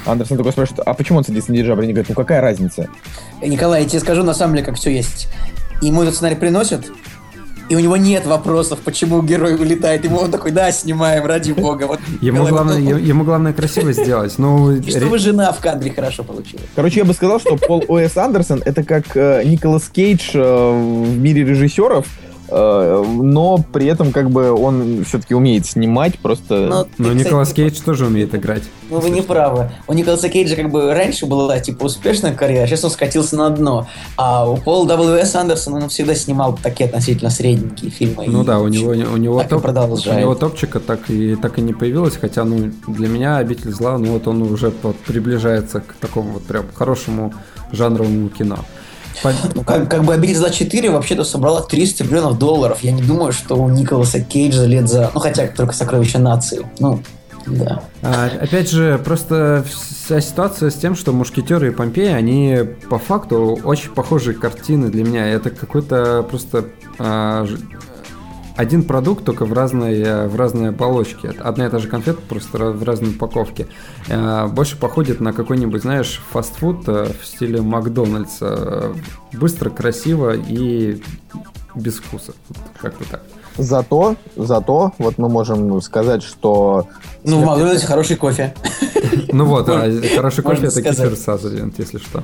Андерсон 0.05 0.38
такой 0.38 0.51
спрашивает, 0.51 0.81
а 0.86 0.93
почему 0.93 1.19
он 1.19 1.23
садится 1.23 1.51
на 1.51 1.57
дирижабль? 1.57 1.83
Они 1.83 1.93
говорят, 1.93 2.09
ну 2.09 2.15
какая 2.15 2.41
разница? 2.41 2.88
Николай, 3.41 3.83
я 3.83 3.89
тебе 3.89 3.99
скажу 3.99 4.23
на 4.23 4.33
самом 4.33 4.55
деле, 4.55 4.65
как 4.65 4.75
все 4.75 4.91
есть. 4.91 5.27
Ему 5.81 6.01
этот 6.01 6.15
сценарий 6.15 6.36
приносят, 6.36 6.86
и 7.69 7.76
у 7.76 7.80
него 7.80 7.97
нет 7.97 8.26
вопросов, 8.26 8.80
почему 8.84 9.21
герой 9.21 9.56
улетает. 9.56 10.04
Ему 10.04 10.17
он 10.17 10.32
такой, 10.32 10.52
да, 10.52 10.71
снимаем, 10.71 11.26
ради 11.26 11.52
бога. 11.52 11.88
Вот, 11.88 11.99
ему, 12.21 12.45
главное, 12.45 12.80
ему 12.80 13.23
главное 13.23 13.54
красиво 13.54 13.93
сделать. 13.93 14.38
Ну, 14.38 14.71
и 14.71 14.91
чтобы 14.91 15.17
жена 15.17 15.52
в 15.52 15.60
кадре 15.60 15.91
хорошо 15.91 16.23
получилась. 16.23 16.65
Короче, 16.76 16.99
я 16.99 17.06
бы 17.06 17.13
сказал, 17.13 17.39
что 17.39 17.58
Пол 17.58 17.84
Уэс 17.88 18.17
Андерсон 18.17 18.62
это 18.65 18.84
как 18.84 19.15
э, 19.15 19.43
Николас 19.45 19.89
Кейдж 19.89 20.32
э, 20.34 20.39
в 20.39 21.17
мире 21.17 21.43
режиссеров, 21.43 22.08
но 22.49 23.63
при 23.71 23.88
этом 23.88 24.12
как 24.12 24.29
бы 24.29 24.51
он 24.51 25.03
все-таки 25.06 25.34
умеет 25.34 25.65
снимать, 25.65 26.19
просто... 26.19 26.67
Но, 26.67 26.88
но 26.97 27.10
ты, 27.10 27.15
Николас 27.15 27.49
кстати, 27.49 27.69
Кейдж 27.69 27.82
тоже 27.84 28.08
умеет 28.08 28.36
играть. 28.36 28.63
Ну 28.89 28.99
вы 28.99 29.10
не 29.10 29.21
правы. 29.21 29.71
У 29.88 29.93
Николаса 29.93 30.29
Кейджа 30.29 30.56
как 30.56 30.69
бы 30.69 30.93
раньше 30.93 31.25
была 31.25 31.60
типа 31.60 31.86
успешная 31.86 32.34
карьера, 32.34 32.63
а 32.63 32.67
сейчас 32.67 32.84
он 32.84 32.91
скатился 32.91 33.36
на 33.38 33.49
дно. 33.49 33.88
А 34.17 34.49
у 34.49 34.58
Пола 34.58 34.86
W.S. 34.88 35.36
Андерсона 35.36 35.77
он 35.77 35.89
всегда 35.89 36.15
снимал 36.15 36.58
такие 36.62 36.88
относительно 36.88 37.29
средненькие 37.29 37.89
фильмы. 37.89 38.25
Ну 38.27 38.43
да, 38.43 38.60
у 38.60 38.67
него, 38.67 38.91
у 38.91 39.17
него 39.17 39.43
топ, 39.43 39.65
у 39.65 40.13
него 40.13 40.36
топчика 40.36 40.79
так 40.79 41.10
и, 41.10 41.36
так 41.36 41.58
и 41.58 41.62
не 41.62 41.73
появилось, 41.73 42.17
хотя 42.17 42.43
ну 42.43 42.71
для 42.88 43.08
меня 43.08 43.38
«Обитель 43.38 43.71
зла», 43.71 43.97
ну 43.97 44.13
вот 44.13 44.27
он 44.27 44.41
уже 44.41 44.71
приближается 44.71 45.79
к 45.79 45.93
такому 45.93 46.34
вот 46.34 46.43
прям 46.43 46.65
хорошему 46.73 47.34
жанровому 47.71 48.29
кино. 48.29 48.60
Ну, 49.54 49.63
как, 49.63 49.89
как 49.89 50.04
бы 50.04 50.13
«Обитель 50.13 50.36
зла 50.36 50.49
4» 50.49 50.91
вообще-то 50.91 51.23
собрала 51.23 51.62
300 51.62 52.04
миллионов 52.06 52.39
долларов. 52.39 52.80
Я 52.82 52.91
не 52.91 53.02
думаю, 53.02 53.32
что 53.32 53.56
у 53.56 53.69
Николаса 53.69 54.19
Кейджа 54.21 54.65
лет 54.65 54.89
за... 54.89 55.12
Ну, 55.13 55.19
хотя 55.19 55.47
только 55.47 55.73
«Сокровища 55.73 56.19
нации». 56.19 56.65
Ну, 56.80 57.02
да. 57.45 57.84
А, 58.02 58.30
опять 58.41 58.69
же, 58.69 58.99
просто 59.04 59.65
вся 59.69 60.21
ситуация 60.21 60.69
с 60.69 60.76
тем, 60.76 60.95
что 60.95 61.12
«Мушкетеры» 61.12 61.67
и 61.67 61.71
«Помпеи», 61.71 62.12
они 62.12 62.60
по 62.89 62.99
факту 62.99 63.60
очень 63.63 63.91
похожие 63.91 64.36
картины 64.36 64.89
для 64.89 65.04
меня. 65.04 65.28
Это 65.28 65.49
какой-то 65.49 66.23
просто 66.23 66.65
а, 66.99 67.47
один 68.55 68.83
продукт, 68.83 69.25
только 69.25 69.45
в 69.45 69.53
разной, 69.53 69.99
э, 69.99 70.27
в 70.27 70.35
разной 70.35 70.69
оболочке. 70.69 71.29
Одна 71.29 71.67
и 71.67 71.69
та 71.69 71.79
же 71.79 71.87
конфета, 71.87 72.19
просто 72.27 72.57
в 72.57 72.83
разной 72.83 73.11
упаковке. 73.11 73.67
Э, 74.09 74.47
больше 74.47 74.77
походит 74.77 75.19
на 75.19 75.33
какой-нибудь, 75.33 75.81
знаешь, 75.81 76.21
фастфуд 76.31 76.87
э, 76.87 77.11
в 77.19 77.25
стиле 77.25 77.61
Макдональдса. 77.61 78.93
Быстро, 79.33 79.69
красиво 79.69 80.35
и 80.35 81.01
без 81.75 81.95
вкуса. 81.95 82.33
Как-то 82.79 83.03
так. 83.09 83.23
Зато, 83.57 84.15
зато, 84.35 84.93
вот 84.97 85.17
мы 85.17 85.29
можем 85.29 85.81
сказать, 85.81 86.23
что... 86.23 86.87
Ну, 87.23 87.41
в 87.41 87.45
Макдональдсе 87.45 87.85
хороший 87.85 88.15
кофе. 88.15 88.53
Ну 89.31 89.45
вот, 89.45 89.69
а 89.69 89.89
хороший 90.15 90.43
кофе 90.43 90.67
это 90.67 90.81
кефир 90.81 91.15
Сазерленд, 91.15 91.77
если 91.79 91.97
что. 91.97 92.23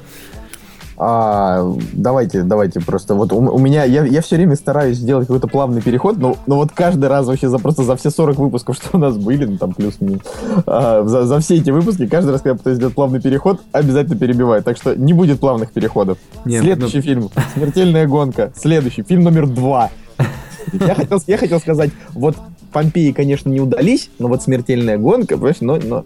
А, 1.01 1.63
давайте, 1.93 2.43
давайте 2.43 2.81
просто. 2.81 3.15
Вот 3.15 3.31
у, 3.31 3.37
у 3.37 3.57
меня, 3.57 3.85
я, 3.85 4.03
я 4.03 4.21
все 4.21 4.35
время 4.35 4.57
стараюсь 4.57 4.97
сделать 4.97 5.27
какой-то 5.27 5.47
плавный 5.47 5.81
переход, 5.81 6.17
но, 6.17 6.35
но 6.45 6.57
вот 6.57 6.71
каждый 6.73 7.07
раз 7.07 7.25
вообще 7.25 7.47
за 7.47 7.57
просто 7.57 7.83
за 7.83 7.95
все 7.95 8.09
40 8.09 8.37
выпусков, 8.37 8.75
что 8.81 8.97
у 8.97 8.99
нас 8.99 9.15
были, 9.17 9.45
ну 9.45 9.57
там 9.57 9.73
плюс-минус, 9.73 10.21
а, 10.65 11.03
за, 11.05 11.25
за 11.25 11.39
все 11.39 11.55
эти 11.55 11.69
выпуски, 11.69 12.05
каждый 12.05 12.31
раз, 12.31 12.41
когда 12.41 12.51
я 12.51 12.57
пытаюсь 12.57 12.75
сделать 12.75 12.95
плавный 12.95 13.21
переход, 13.21 13.61
обязательно 13.71 14.17
перебиваю. 14.17 14.61
Так 14.61 14.75
что 14.75 14.93
не 14.93 15.13
будет 15.13 15.39
плавных 15.39 15.71
переходов. 15.71 16.17
Нет, 16.43 16.63
Следующий 16.63 16.97
ну... 16.97 17.03
фильм. 17.03 17.29
Смертельная 17.53 18.05
гонка. 18.05 18.51
Следующий. 18.57 19.03
Фильм 19.03 19.23
номер 19.23 19.47
два. 19.47 19.91
Я 20.73 20.93
хотел, 20.93 21.19
я 21.25 21.37
хотел 21.37 21.59
сказать, 21.59 21.89
вот 22.13 22.35
Помпеи, 22.71 23.11
конечно, 23.11 23.49
не 23.49 23.59
удались, 23.59 24.09
но 24.19 24.27
вот 24.27 24.43
смертельная 24.43 24.97
гонка, 24.97 25.35
понимаешь, 25.35 25.57
но, 25.61 25.77
но... 25.77 26.05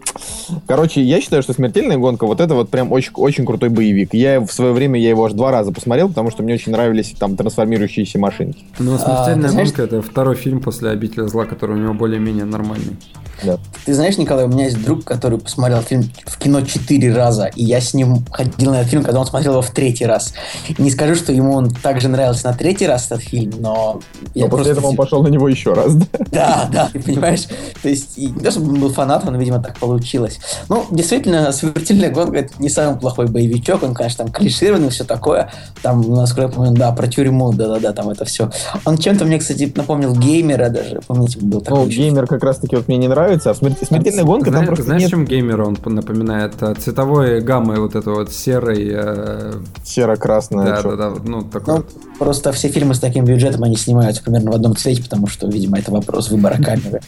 Короче, 0.66 1.02
я 1.02 1.20
считаю, 1.20 1.42
что 1.42 1.52
смертельная 1.52 1.98
гонка, 1.98 2.26
вот 2.26 2.40
это 2.40 2.54
вот 2.54 2.70
прям 2.70 2.92
очень, 2.92 3.12
очень 3.14 3.44
крутой 3.44 3.68
боевик. 3.68 4.14
Я 4.14 4.40
в 4.40 4.50
свое 4.50 4.72
время, 4.72 4.98
я 4.98 5.10
его 5.10 5.24
аж 5.24 5.32
два 5.32 5.50
раза 5.50 5.72
посмотрел, 5.72 6.08
потому 6.08 6.30
что 6.30 6.42
мне 6.42 6.54
очень 6.54 6.72
нравились 6.72 7.14
там 7.18 7.36
трансформирующиеся 7.36 8.18
машинки. 8.18 8.64
Ну, 8.78 8.96
смертельная 8.96 9.50
а, 9.50 9.52
гонка 9.52 9.52
знаешь... 9.52 9.72
это 9.78 10.02
второй 10.02 10.36
фильм 10.36 10.60
после 10.60 10.90
обители 10.90 11.26
зла, 11.26 11.44
который 11.44 11.76
у 11.76 11.78
него 11.78 11.94
более-менее 11.94 12.44
нормальный. 12.44 12.96
Да. 13.42 13.58
Ты 13.84 13.94
знаешь, 13.94 14.16
Николай, 14.16 14.44
у 14.44 14.48
меня 14.48 14.66
есть 14.66 14.82
друг, 14.82 15.04
который 15.04 15.38
посмотрел 15.38 15.80
фильм 15.82 16.04
в 16.24 16.38
кино 16.38 16.62
четыре 16.62 17.12
раза, 17.12 17.46
и 17.46 17.64
я 17.64 17.80
с 17.80 17.94
ним 17.94 18.24
ходил 18.30 18.70
на 18.70 18.76
этот 18.80 18.90
фильм, 18.90 19.02
когда 19.02 19.20
он 19.20 19.26
смотрел 19.26 19.52
его 19.52 19.62
в 19.62 19.70
третий 19.70 20.06
раз. 20.06 20.34
Не 20.78 20.90
скажу, 20.90 21.14
что 21.14 21.32
ему 21.32 21.54
он 21.54 21.70
также 21.70 22.08
нравился 22.08 22.48
на 22.48 22.54
третий 22.54 22.86
раз 22.86 23.06
этот 23.06 23.22
фильм, 23.22 23.52
но... 23.58 24.00
Но 24.34 24.48
после 24.48 24.72
этого 24.72 24.86
он 24.86 24.96
пошел 24.96 25.22
на 25.22 25.28
него 25.28 25.48
еще 25.48 25.72
раз, 25.72 25.94
да? 25.94 26.06
Да, 26.30 26.53
да, 26.70 26.88
ты 26.92 27.00
понимаешь? 27.00 27.46
То 27.82 27.88
есть, 27.88 28.16
и 28.16 28.26
не 28.26 28.40
то, 28.40 28.50
чтобы 28.50 28.72
он 28.72 28.80
был 28.80 28.90
фанатом, 28.90 29.32
но, 29.32 29.38
видимо, 29.38 29.62
так 29.62 29.78
получилось. 29.78 30.40
Ну, 30.68 30.86
действительно, 30.90 31.52
«Смертельная 31.52 32.10
гонка»— 32.10 32.38
это 32.38 32.54
не 32.58 32.68
самый 32.68 32.98
плохой 32.98 33.26
боевичок, 33.26 33.82
он, 33.82 33.94
конечно, 33.94 34.24
там 34.24 34.32
клишированный, 34.32 34.90
все 34.90 35.04
такое. 35.04 35.50
Там, 35.82 36.02
насколько 36.14 36.42
я 36.42 36.48
помню, 36.48 36.72
да, 36.72 36.92
про 36.92 37.06
тюрьму, 37.06 37.52
да-да-да, 37.52 37.92
там 37.92 38.10
это 38.10 38.24
все. 38.24 38.50
Он 38.84 38.98
чем-то 38.98 39.24
мне, 39.24 39.38
кстати, 39.38 39.72
напомнил 39.74 40.14
геймера 40.14 40.68
даже, 40.68 41.00
помните, 41.06 41.38
был 41.40 41.60
такой. 41.60 41.80
Ну, 41.80 41.86
геймер 41.86 42.26
как 42.26 42.42
раз-таки 42.42 42.76
вот 42.76 42.88
мне 42.88 42.96
не 42.96 43.08
нравится, 43.08 43.50
а 43.50 43.54
смерти... 43.54 43.84
«Смертельная 43.84 44.24
гонка» 44.24 44.50
знаешь, 44.50 44.66
там 44.66 44.74
просто 44.74 44.84
Знаешь, 44.84 45.02
нет... 45.02 45.10
чем 45.10 45.24
геймер 45.24 45.62
он 45.62 45.76
напоминает? 45.84 46.54
А, 46.62 46.74
цветовой 46.74 47.40
гаммой 47.40 47.78
вот 47.78 47.94
это 47.94 48.10
вот 48.10 48.32
серый... 48.32 48.90
Э... 48.92 49.52
Серо-красное. 49.84 50.66
Да-да-да, 50.66 51.12
ну, 51.24 51.42
такой. 51.42 51.78
Ну, 51.78 51.84
просто 52.18 52.52
все 52.52 52.68
фильмы 52.68 52.94
с 52.94 52.98
таким 52.98 53.24
бюджетом, 53.24 53.64
они 53.64 53.76
снимаются 53.76 54.22
примерно 54.22 54.52
в 54.52 54.54
одном 54.54 54.76
цвете, 54.76 55.02
потому 55.02 55.26
что, 55.26 55.46
видимо, 55.46 55.78
это 55.78 55.90
вопрос 55.90 56.30
выбора 56.30 56.56
камеры. 56.62 57.00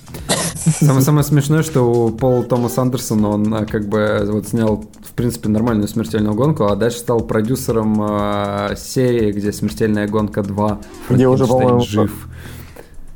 Самое, 0.81 1.03
самое 1.03 1.25
смешное, 1.25 1.63
что 1.63 1.83
у 1.83 2.11
Пола 2.11 2.43
Томаса 2.43 2.83
Андерсона 2.83 3.29
он 3.29 3.55
а, 3.55 3.67
как 3.67 3.89
бы 3.89 4.27
вот 4.29 4.49
снял, 4.49 4.85
в 5.03 5.13
принципе, 5.13 5.49
нормальную 5.49 5.87
смертельную 5.87 6.35
гонку, 6.35 6.65
а 6.65 6.77
дальше 6.77 6.99
стал 6.99 7.21
продюсером 7.21 8.03
э, 8.03 8.75
серии, 8.77 9.33
где 9.33 9.53
смертельная 9.53 10.09
гонка 10.09 10.43
2. 10.43 10.81
Где 11.11 11.29
уже, 11.29 11.47
по-моему, 11.47 11.81
жив. 11.81 12.29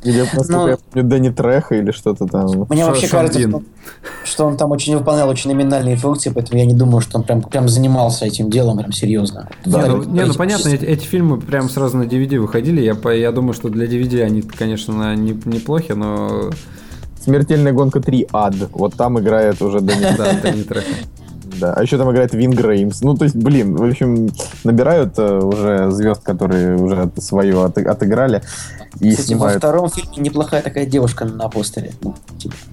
Где, 0.02 0.22
насколько 0.22 0.52
Ну, 0.52 0.68
я 0.68 0.78
помню, 0.78 1.08
Дэнни 1.08 1.28
Треха 1.28 1.74
или 1.74 1.90
что-то 1.90 2.26
там. 2.26 2.66
Мне 2.70 2.82
Шо- 2.82 2.88
вообще 2.88 3.08
кажется, 3.08 3.40
что, 3.40 3.62
что 4.24 4.46
он 4.46 4.56
там 4.56 4.70
очень 4.70 4.96
выполнял 4.96 5.28
очень 5.28 5.50
номинальные 5.50 5.96
функции, 5.96 6.30
поэтому 6.30 6.58
я 6.58 6.64
не 6.64 6.74
думаю, 6.74 7.02
что 7.02 7.18
он 7.18 7.24
прям, 7.24 7.42
прям 7.42 7.68
занимался 7.68 8.24
этим 8.24 8.48
делом 8.50 8.78
прям 8.78 8.92
серьезно. 8.92 9.48
Не, 9.66 9.72
Да, 9.72 9.86
ну, 9.86 10.02
не, 10.04 10.24
ну 10.24 10.34
понятно, 10.34 10.70
эти, 10.70 10.84
эти 10.84 11.04
фильмы 11.04 11.38
прям 11.38 11.68
сразу 11.68 11.98
на 11.98 12.04
DVD 12.04 12.38
выходили. 12.38 12.80
Я, 12.80 13.12
я 13.12 13.30
думаю, 13.32 13.52
что 13.52 13.68
для 13.68 13.86
DVD 13.86 14.22
они, 14.22 14.40
конечно, 14.42 15.14
не- 15.16 15.38
неплохи, 15.44 15.92
но 15.92 16.50
Смертельная 17.22 17.72
гонка 17.72 18.00
3 18.00 18.28
Ад. 18.32 18.54
Вот 18.72 18.94
там 18.94 19.20
играет 19.20 19.60
уже 19.60 19.80
Дэнни 19.80 20.16
да, 20.42 20.50
не 20.50 20.62
трек. 20.62 20.84
Да, 21.60 21.74
а 21.74 21.82
еще 21.82 21.98
там 21.98 22.10
играет 22.10 22.32
Вин 22.32 22.52
Греймс. 22.52 23.02
Ну, 23.02 23.14
то 23.14 23.24
есть, 23.24 23.36
блин, 23.36 23.76
в 23.76 23.82
общем, 23.82 24.30
набирают 24.64 25.18
э, 25.18 25.38
уже 25.40 25.90
звезд, 25.90 26.22
которые 26.22 26.76
уже 26.76 27.10
свое 27.18 27.64
от- 27.64 27.76
отыграли 27.78 28.42
и 28.98 29.10
Кстати, 29.10 29.16
во 29.18 29.22
снимают. 29.36 29.58
втором 29.58 29.90
фильме 29.90 30.16
неплохая 30.18 30.62
такая 30.62 30.86
девушка 30.86 31.24
на 31.26 31.48
постере. 31.48 31.92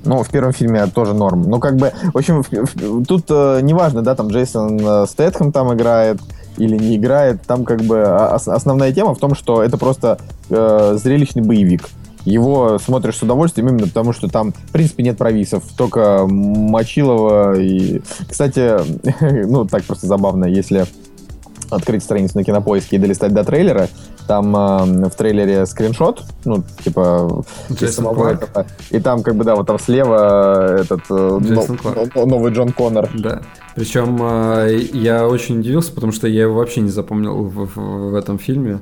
Ну, 0.05 0.23
в 0.23 0.29
первом 0.29 0.53
фильме 0.53 0.85
тоже 0.87 1.13
норм. 1.13 1.43
Ну, 1.43 1.59
как 1.59 1.75
бы, 1.75 1.91
в 2.13 2.17
общем, 2.17 2.43
в- 2.43 2.49
в- 2.51 3.05
тут 3.05 3.25
э, 3.29 3.59
неважно, 3.61 4.01
да, 4.01 4.15
там 4.15 4.27
Джейсон 4.29 4.79
э, 4.79 5.05
Стэтхэм 5.07 5.51
там 5.51 5.73
играет 5.73 6.19
или 6.57 6.77
не 6.77 6.95
играет. 6.97 7.41
Там 7.43 7.65
как 7.65 7.81
бы 7.81 8.03
а- 8.05 8.35
ос- 8.35 8.47
основная 8.47 8.91
тема 8.93 9.13
в 9.13 9.19
том, 9.19 9.35
что 9.35 9.61
это 9.63 9.77
просто 9.77 10.17
э, 10.49 10.97
зрелищный 11.01 11.41
боевик. 11.43 11.89
Его 12.27 12.77
смотришь 12.77 13.15
с 13.15 13.23
удовольствием 13.23 13.69
именно 13.69 13.87
потому, 13.87 14.11
что 14.11 14.27
там, 14.27 14.51
в 14.51 14.71
принципе, 14.73 15.01
нет 15.01 15.17
провисов. 15.17 15.63
Только 15.77 16.27
Мочилова 16.27 17.57
и... 17.57 18.01
Кстати, 18.29 18.73
ну, 19.47 19.65
так 19.65 19.83
просто 19.85 20.07
забавно, 20.07 20.43
если 20.45 20.85
открыть 21.69 22.03
страницу 22.03 22.37
на 22.37 22.43
кинопоиске 22.43 22.97
и 22.97 22.99
долистать 22.99 23.33
до 23.33 23.43
трейлера, 23.45 23.87
там 24.27 24.55
э, 24.55 25.09
в 25.09 25.11
трейлере 25.11 25.65
скриншот, 25.65 26.23
ну, 26.43 26.63
типа, 26.83 27.45
самого 27.87 28.29
этого. 28.33 28.65
И 28.89 28.99
там, 28.99 29.23
как 29.23 29.35
бы, 29.35 29.45
да, 29.45 29.55
вот 29.55 29.67
там 29.67 29.79
слева 29.79 30.75
этот 30.81 31.01
э, 31.09 31.39
но- 31.41 32.25
новый 32.25 32.51
Джон 32.51 32.73
Коннор. 32.73 33.09
Да. 33.15 33.41
Причем 33.75 34.17
э, 34.21 34.79
я 34.93 35.27
очень 35.27 35.59
удивился, 35.59 35.93
потому 35.93 36.11
что 36.11 36.27
я 36.27 36.41
его 36.43 36.55
вообще 36.55 36.81
не 36.81 36.89
запомнил 36.89 37.43
в, 37.43 37.67
в- 37.73 38.11
в 38.11 38.15
этом 38.15 38.37
фильме. 38.37 38.79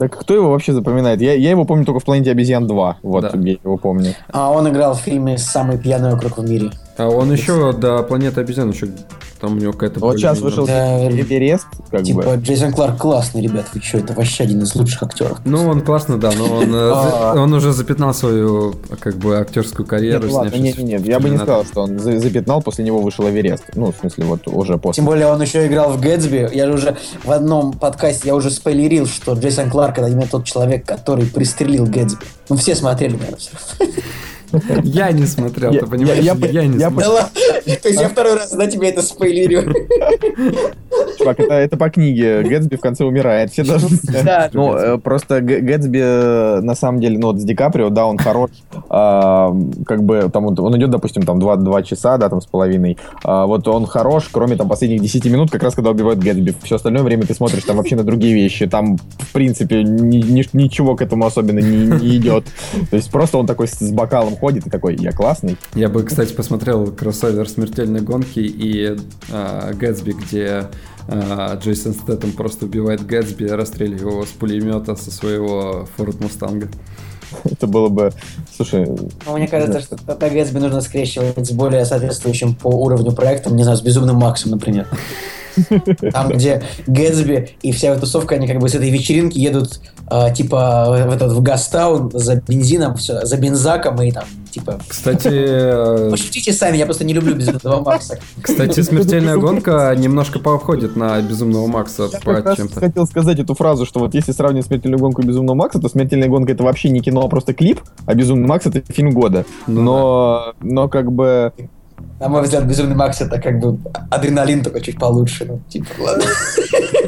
Так 0.00 0.18
кто 0.18 0.32
его 0.34 0.50
вообще 0.50 0.72
запоминает? 0.72 1.20
Я, 1.20 1.34
я 1.34 1.50
его 1.50 1.66
помню 1.66 1.84
только 1.84 2.00
в 2.00 2.04
«Планете 2.06 2.30
обезьян 2.30 2.66
2». 2.66 2.94
Вот, 3.02 3.20
Да. 3.20 3.32
я 3.34 3.52
его 3.62 3.76
помню. 3.76 4.14
А 4.32 4.50
он 4.50 4.66
играл 4.66 4.94
в 4.94 5.00
фильме 5.00 5.36
«Самый 5.36 5.76
пьяный 5.76 6.14
округ 6.14 6.38
в 6.38 6.50
мире». 6.50 6.70
А 6.96 7.06
он 7.10 7.30
еще 7.30 7.74
до 7.74 8.02
планеты 8.02 8.40
обезьян 8.40 8.70
еще 8.70 8.88
там 9.40 9.56
у 9.56 9.60
него 9.60 9.72
какая-то. 9.72 10.00
Вот 10.00 10.16
сейчас 10.16 10.40
вышел 10.40 10.66
Да, 10.66 11.08
Эверест, 11.08 11.66
как 11.90 12.02
типа, 12.02 12.22
бы. 12.22 12.36
Джейсон 12.36 12.72
Кларк 12.72 12.98
классный, 12.98 13.42
ребят, 13.42 13.66
вы 13.74 13.80
что, 13.80 13.98
это 13.98 14.12
вообще 14.12 14.44
один 14.44 14.62
из 14.62 14.74
лучших 14.74 15.02
актеров. 15.02 15.38
Ну, 15.44 15.66
он 15.68 15.80
классно, 15.80 16.18
да, 16.18 16.30
но 16.36 16.44
он, 16.58 16.74
э, 16.74 16.90
А. 16.92 17.34
он 17.36 17.52
уже 17.52 17.72
запятнал 17.72 18.12
свою 18.14 18.74
как 19.00 19.16
бы 19.16 19.38
актерскую 19.38 19.86
карьеру. 19.86 20.24
Нет, 20.24 20.32
ладно, 20.32 20.56
нет, 20.56 20.78
нет, 20.78 21.06
я 21.06 21.18
бы 21.20 21.28
не 21.30 21.36
сказал, 21.36 21.64
что 21.64 21.82
он 21.82 21.98
за- 21.98 22.18
запятнал, 22.18 22.62
после 22.62 22.84
него 22.84 23.00
вышел 23.00 23.28
Эверест. 23.28 23.64
Ну, 23.74 23.92
в 23.92 23.96
смысле, 23.96 24.24
вот 24.24 24.46
уже 24.46 24.78
после. 24.78 25.00
Тем 25.00 25.06
более 25.06 25.26
он 25.26 25.40
еще 25.40 25.66
играл 25.66 25.92
в 25.92 26.00
Гэтсби. 26.00 26.50
Я 26.52 26.66
же 26.66 26.74
уже 26.74 26.96
в 27.24 27.30
одном 27.30 27.72
подкасте, 27.72 28.28
я 28.28 28.34
уже 28.34 28.50
спойлерил, 28.50 29.06
что 29.06 29.32
Джейсон 29.32 29.70
Кларк 29.70 29.98
это 29.98 30.08
именно 30.08 30.26
тот 30.26 30.44
человек, 30.44 30.84
который 30.84 31.26
пристрелил 31.26 31.86
Гэтсби. 31.86 32.24
Ну, 32.48 32.56
все 32.56 32.74
смотрели, 32.74 33.12
наверное, 33.12 33.38
все. 33.38 33.50
Я 34.84 35.12
не 35.12 35.26
смотрел, 35.26 35.72
ты 35.72 35.86
понимаешь? 35.86 36.18
я- 36.24 36.34
Я, 36.34 36.46
я- 36.62 36.66
не 36.66 36.78
смотрел. 36.78 37.12
То 37.82 37.88
есть 37.88 38.00
я 38.00 38.08
второй 38.08 38.34
раз 38.34 38.52
на 38.52 38.66
тебе 38.66 38.88
это 38.88 39.02
спойлерю. 39.02 39.72
Чувак, 41.18 41.40
это, 41.40 41.54
это 41.54 41.76
по 41.76 41.90
книге. 41.90 42.42
Гэтсби 42.42 42.76
в 42.76 42.80
конце 42.80 43.04
умирает. 43.04 43.50
Все 43.52 43.64
должны. 43.64 43.90
Да. 44.24 44.50
Ну, 44.52 44.74
э, 44.76 44.98
просто 44.98 45.40
Гэтсби, 45.40 45.98
э, 46.02 46.60
на 46.60 46.74
самом 46.74 47.00
деле, 47.00 47.18
ну, 47.18 47.28
вот 47.28 47.40
с 47.40 47.44
Ди 47.44 47.54
Каприо, 47.54 47.88
да, 47.90 48.06
он 48.06 48.18
хорош, 48.18 48.50
а, 48.88 49.54
как 49.86 50.02
бы, 50.02 50.28
там, 50.32 50.46
он, 50.46 50.58
он 50.58 50.76
идет, 50.76 50.90
допустим, 50.90 51.22
там, 51.22 51.38
два, 51.38 51.56
два 51.56 51.82
часа, 51.82 52.16
да, 52.18 52.28
там, 52.28 52.40
с 52.40 52.46
половиной, 52.46 52.98
А, 53.24 53.46
вот 53.46 53.66
он 53.68 53.86
хорош, 53.86 54.28
кроме, 54.32 54.56
там, 54.56 54.68
последних 54.68 55.00
10 55.00 55.24
минут, 55.26 55.50
как 55.50 55.62
раз, 55.62 55.74
когда 55.74 55.90
убивают 55.90 56.18
Гэтсби. 56.20 56.54
Все 56.62 56.76
остальное 56.76 57.02
время 57.02 57.24
ты 57.26 57.34
смотришь, 57.34 57.62
там, 57.64 57.76
вообще 57.76 57.96
на 57.96 58.04
другие 58.04 58.34
вещи, 58.34 58.66
там, 58.66 58.96
в 58.96 59.32
принципе, 59.32 59.82
ни- 59.82 60.22
ни- 60.22 60.48
ничего 60.52 60.96
к 60.96 61.02
этому 61.02 61.26
особенно 61.26 61.58
не, 61.60 61.86
не 61.86 62.16
идет. 62.16 62.44
То 62.90 62.96
есть, 62.96 63.10
просто 63.10 63.38
он 63.38 63.46
такой 63.46 63.68
с, 63.68 63.78
с 63.78 63.90
бокалом 63.92 64.36
ходит 64.40 64.66
и 64.66 64.70
такой, 64.70 64.96
я 64.96 65.12
классный. 65.12 65.56
Я 65.74 65.88
бы, 65.88 66.02
кстати, 66.02 66.32
посмотрел 66.32 66.90
кроссовер 66.90 67.48
смертельной 67.48 68.00
гонки 68.00 68.40
и 68.40 68.96
а, 69.30 69.72
Гэтсби, 69.74 70.12
где 70.12 70.66
а, 71.08 71.56
Джейсон 71.56 71.94
Стэттем 71.94 72.32
просто 72.32 72.64
убивает 72.64 73.06
Гэтсби, 73.06 73.44
расстреливая 73.44 74.00
его 74.00 74.24
с 74.24 74.28
пулемета 74.28 74.96
со 74.96 75.10
своего 75.10 75.86
Форд 75.96 76.20
Мустанга. 76.20 76.68
Это 77.44 77.66
было 77.66 77.88
бы, 77.88 78.12
слушай, 78.54 78.86
Ну, 79.26 79.36
мне 79.36 79.46
кажется, 79.46 79.80
что 79.80 79.96
тогда 79.96 80.28
Гэтсби 80.28 80.58
нужно 80.58 80.80
скрещивать 80.80 81.46
с 81.46 81.52
более 81.52 81.84
соответствующим 81.84 82.54
по 82.54 82.68
уровню 82.68 83.12
проектом, 83.12 83.56
не 83.56 83.62
знаю, 83.62 83.78
с 83.78 83.82
Безумным 83.82 84.16
Максом, 84.16 84.50
например. 84.50 84.88
Там, 86.12 86.28
где 86.30 86.62
Гэтсби 86.86 87.56
и 87.62 87.72
вся 87.72 87.88
эта 87.88 88.00
тусовка, 88.00 88.34
они 88.36 88.46
как 88.46 88.58
бы 88.58 88.68
с 88.68 88.74
этой 88.74 88.90
вечеринки 88.90 89.38
едут 89.38 89.80
а, 90.06 90.30
типа 90.30 91.06
в 91.06 91.12
этот 91.12 91.32
в 91.32 91.42
Гастаун 91.42 92.10
за 92.12 92.36
бензином, 92.36 92.96
все, 92.96 93.24
за 93.24 93.36
бензаком 93.36 94.00
и 94.02 94.12
там 94.12 94.24
типа 94.50 94.80
Кстати, 94.86 95.28
э, 95.30 96.10
Пошутите 96.10 96.52
сами, 96.52 96.76
я 96.76 96.84
просто 96.84 97.04
не 97.04 97.12
люблю 97.12 97.34
Безумного 97.34 97.82
Макса. 97.82 98.18
кстати, 98.42 98.80
смертельная 98.80 99.36
гонка 99.36 99.94
немножко 99.96 100.38
походит 100.38 100.96
на 100.96 101.20
Безумного 101.22 101.66
Макса 101.66 102.08
Я 102.12 102.18
по 102.20 102.34
как 102.34 102.46
раз 102.46 102.56
чем-то. 102.56 102.80
хотел 102.80 103.06
сказать 103.06 103.38
эту 103.38 103.54
фразу, 103.54 103.86
что 103.86 104.00
вот 104.00 104.14
если 104.14 104.32
сравнивать 104.32 104.66
«Смертельную 104.66 105.00
гонку» 105.00 105.22
и 105.22 105.26
«Безумного 105.26 105.56
Макса», 105.56 105.80
то 105.80 105.88
«Смертельная 105.88 106.28
гонка»— 106.28 106.52
это 106.54 106.64
вообще 106.64 106.90
не 106.90 107.00
кино, 107.00 107.24
а 107.24 107.28
просто 107.28 107.54
клип, 107.54 107.80
а 108.06 108.14
«Безумный 108.14 108.48
Макс»— 108.48 108.66
это 108.66 108.82
фильм 108.92 109.10
года. 109.12 109.44
Ну 109.66 109.82
но, 109.82 110.54
но 110.60 110.88
как 110.88 111.12
бы... 111.12 111.52
На 112.20 112.28
мой 112.28 112.42
взгляд, 112.42 112.64
Безумный 112.66 112.94
Макс 112.94 113.18
это 113.22 113.40
как 113.40 113.58
бы 113.60 113.78
адреналин 114.10 114.62
только 114.62 114.80
чуть 114.82 114.98
получше. 114.98 115.46
Ну, 115.48 115.60
типа, 115.70 115.88
ладно. 116.00 116.24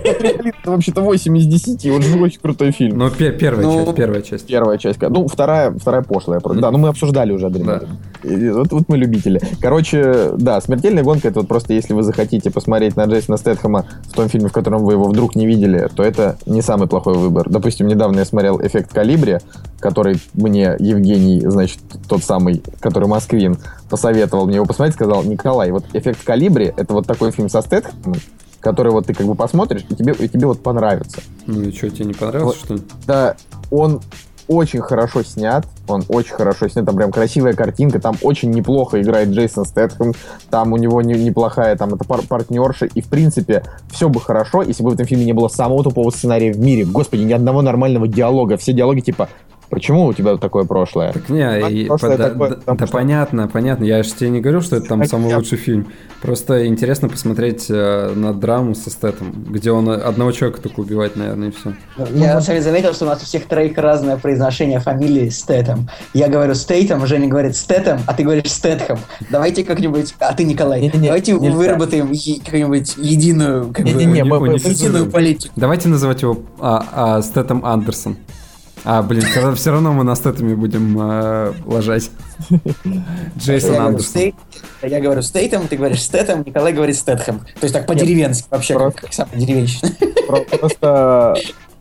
Это 0.04 0.70
вообще-то 0.70 1.02
8 1.02 1.36
из 1.36 1.46
10, 1.46 1.86
он 1.90 2.00
же 2.02 2.18
очень 2.18 2.40
крутой 2.40 2.70
фильм. 2.72 2.96
Ну, 2.96 3.10
пе- 3.10 3.30
первая 3.32 3.62
Ну, 3.66 3.84
часть, 3.84 3.96
первая 3.96 4.22
часть. 4.22 4.46
Первая 4.46 4.78
часть. 4.78 5.02
Ну, 5.02 5.28
вторая, 5.28 5.70
вторая 5.70 6.02
пошлая. 6.02 6.40
Да, 6.40 6.70
ну 6.70 6.78
мы 6.78 6.88
обсуждали 6.88 7.30
уже 7.32 7.46
«Адреналин». 7.46 7.88
Вот, 8.54 8.72
вот 8.72 8.84
мы 8.88 8.96
любители. 8.96 9.40
Короче, 9.60 10.30
да, 10.38 10.60
«Смертельная 10.62 11.02
гонка»— 11.02 11.28
это 11.28 11.40
вот 11.40 11.48
просто 11.48 11.74
если 11.74 11.92
вы 11.92 12.04
захотите 12.04 12.50
посмотреть 12.50 12.96
на 12.96 13.04
Джейсона 13.04 13.36
Стэтхэма 13.36 13.84
в 14.04 14.12
том 14.14 14.30
фильме, 14.30 14.48
в 14.48 14.52
котором 14.52 14.82
вы 14.82 14.94
его 14.94 15.04
вдруг 15.04 15.34
не 15.34 15.46
видели, 15.46 15.90
то 15.94 16.02
это 16.02 16.38
не 16.46 16.62
самый 16.62 16.88
плохой 16.88 17.14
выбор. 17.14 17.50
Допустим, 17.50 17.86
недавно 17.86 18.20
я 18.20 18.24
смотрел 18.24 18.60
«Эффект 18.62 18.94
Калибри», 18.94 19.38
который 19.78 20.16
мне 20.32 20.76
Евгений, 20.78 21.40
значит, 21.44 21.80
тот 22.08 22.22
самый, 22.22 22.62
который 22.80 23.08
Москвин, 23.08 23.58
посоветовал 23.90 24.46
мне 24.46 24.54
его 24.56 24.64
посмотреть, 24.64 24.96
сказал, 25.03 25.24
Николай, 25.24 25.70
вот 25.72 25.84
«Эффект 25.92 26.22
Калибри»— 26.24 26.72
это 26.76 26.92
вот 26.94 27.07
такой 27.07 27.32
фильм 27.32 27.48
со 27.48 27.61
Стэтхэмом, 27.61 28.14
который 28.61 28.92
вот 28.92 29.07
ты 29.07 29.14
как 29.14 29.26
бы 29.26 29.34
посмотришь, 29.34 29.84
и 29.88 29.94
тебе, 29.96 30.12
и 30.12 30.28
тебе 30.28 30.46
вот 30.46 30.62
понравится. 30.62 31.20
Ну 31.46 31.62
и 31.62 31.72
что, 31.72 31.90
тебе 31.90 32.07
не 32.07 32.12
понравилось, 32.14 32.57
Вот. 32.57 32.64
что 32.64 32.74
ли? 32.74 32.82
Да, 33.07 33.34
он 33.72 34.00
очень 34.48 34.80
хорошо 34.80 35.22
снят, 35.22 35.66
он 35.88 36.05
очень 36.09 36.34
хорошо 36.34 36.68
снят, 36.68 36.84
там 36.84 36.96
прям 36.96 37.11
красивая 37.11 37.55
картинка, 37.55 38.00
там 38.00 38.16
очень 38.22 38.50
неплохо 38.50 39.00
играет 39.00 39.30
Джейсон 39.30 39.64
Стэтхэм, 39.64 40.12
там 40.50 40.72
у 40.72 40.76
него 40.76 41.00
не- 41.03 41.14
неплохая 41.14 41.74
там 41.76 41.94
это 41.94 42.05
пар- 42.05 42.22
партнерша, 42.28 42.86
и 42.86 43.00
в 43.00 43.07
принципе 43.07 43.64
все 43.90 44.09
бы 44.09 44.20
хорошо, 44.20 44.62
если 44.62 44.82
бы 44.82 44.90
в 44.90 44.94
этом 44.94 45.07
фильме 45.07 45.24
не 45.24 45.32
было 45.32 45.48
самого 45.48 45.82
тупого 45.82 46.11
сценария 46.11 46.53
в 46.53 46.59
мире. 46.61 46.84
Господи, 46.84 47.22
ни 47.22 47.32
одного 47.32 47.62
нормального 47.62 48.07
диалога, 48.07 48.57
все 48.57 48.72
диалоги 48.72 49.00
типа 49.00 49.28
Почему 49.72 50.04
у 50.04 50.12
тебя 50.12 50.36
такое 50.36 50.64
прошлое? 50.64 51.12
Так 51.14 51.30
не, 51.30 51.70
и 51.70 51.86
прошлое 51.86 52.18
да, 52.18 52.28
такое, 52.28 52.50
да- 52.50 52.74
да 52.74 52.86
что- 52.86 52.92
понятно, 52.92 53.48
понятно. 53.48 53.84
Я 53.84 54.02
же 54.02 54.12
тебе 54.12 54.28
не 54.28 54.42
говорю, 54.42 54.60
что 54.60 54.76
это 54.76 54.86
там 54.88 55.00
А 55.00 55.06
самый 55.06 55.34
лучший 55.34 55.56
фильм. 55.56 55.86
Просто 56.20 56.66
интересно 56.66 57.08
посмотреть 57.08 57.66
э, 57.70 58.12
на 58.14 58.34
драму 58.34 58.74
со 58.74 58.90
Стэтом, 58.90 59.32
где 59.48 59.72
он 59.72 59.88
одного 59.88 60.30
человека 60.32 60.60
только 60.60 60.80
убивает, 60.80 61.16
наверное, 61.16 61.48
и 61.48 61.52
все. 61.52 61.72
Я 62.14 62.34
на 62.34 62.40
самом 62.42 62.60
деле 62.60 62.60
заметил, 62.60 62.92
что 62.92 63.06
у 63.06 63.08
нас 63.08 63.22
у 63.22 63.24
всех 63.24 63.46
троих 63.46 63.78
разное 63.78 64.18
произношение 64.18 64.78
фамилии 64.78 65.30
Стэтом. 65.30 65.88
Я 66.12 66.28
говорю 66.28 66.52
Стейтом, 66.54 67.06
Женя 67.06 67.28
говорит 67.28 67.56
Стэтом, 67.56 68.00
а 68.06 68.12
ты 68.12 68.24
говоришь 68.24 68.52
Стэтхэм. 68.52 68.98
Давайте 69.30 69.64
как-нибудь, 69.64 70.14
а 70.18 70.34
ты 70.34 70.44
Николай, 70.44 70.82
Не-не-не, 70.82 71.06
давайте 71.06 71.32
нельзя. 71.32 71.56
выработаем 71.56 72.08
какую-нибудь 72.44 72.96
единую, 72.98 73.72
как 73.72 73.86
бы, 73.86 73.92
Не-не-не, 73.92 74.24
мы- 74.24 74.38
мы- 74.38 74.52
единую 74.56 75.10
политику. 75.10 75.54
Давайте 75.56 75.88
называть 75.88 76.20
его 76.20 76.40
а, 76.60 76.84
а, 76.92 77.22
Стэтом 77.22 77.64
Андерсон. 77.64 78.18
А, 78.85 79.03
блин, 79.03 79.22
все 79.55 79.70
равно 79.70 79.93
мы 79.93 80.03
на 80.05 80.14
Стэтами 80.14 80.55
будем 80.55 80.99
э, 81.01 81.53
ложать. 81.66 82.11
Джейсон 83.39 83.76
Андерсон. 83.76 84.33
Я 84.83 85.01
говорю 85.01 85.22
Стейтом, 85.22 85.68
ты 85.68 85.76
говоришь 85.76 86.03
Стэтом, 86.03 86.43
Николай 86.45 86.72
говорит 86.72 86.97
Стэтхэм. 86.97 87.39
То 87.39 87.47
есть 87.62 87.74
так 87.74 87.87
по-деревенски 87.87 88.47
вообще, 88.51 88.74
как, 88.74 89.12
самый 89.12 89.37
деревенщина. 89.37 89.91
Про- 90.26 90.59
Просто 90.59 91.35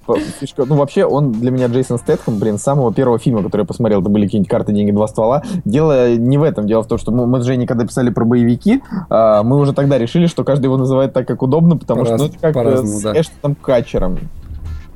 по- 0.05 0.19
фишка, 0.39 0.65
ну 0.65 0.75
вообще 0.75 1.05
он 1.05 1.31
для 1.31 1.49
меня 1.49 1.67
Джейсон 1.67 1.97
Стэтхэм, 1.97 2.37
блин, 2.37 2.59
с 2.59 2.63
самого 2.63 2.93
первого 2.93 3.17
фильма, 3.17 3.41
который 3.43 3.61
я 3.61 3.65
посмотрел, 3.67 4.01
это 4.01 4.09
были 4.09 4.25
какие-нибудь 4.25 4.49
карты, 4.49 4.71
деньги, 4.71 4.91
два 4.91 5.07
ствола. 5.07 5.43
Дело 5.65 6.15
не 6.15 6.37
в 6.37 6.43
этом, 6.43 6.67
дело 6.67 6.83
в 6.83 6.87
том, 6.87 6.99
что 6.99 7.11
мы, 7.11 7.25
мы 7.25 7.41
с 7.41 7.45
Женей, 7.45 7.65
когда 7.65 7.85
писали 7.85 8.11
про 8.11 8.25
боевики, 8.25 8.81
а, 9.09 9.41
мы 9.41 9.57
уже 9.57 9.73
тогда 9.73 9.97
решили, 9.97 10.27
что 10.27 10.43
каждый 10.43 10.65
его 10.65 10.77
называет 10.77 11.13
так, 11.13 11.27
как 11.27 11.41
удобно, 11.41 11.77
потому 11.77 12.05
что 12.05 12.17
ну, 12.17 12.29
По-раз- 12.29 12.35
это 12.35 12.53
как 12.53 12.83
э, 12.83 12.85
с 12.85 13.01
да. 13.01 13.19
Эштоном 13.19 13.55
Катчером. 13.55 14.19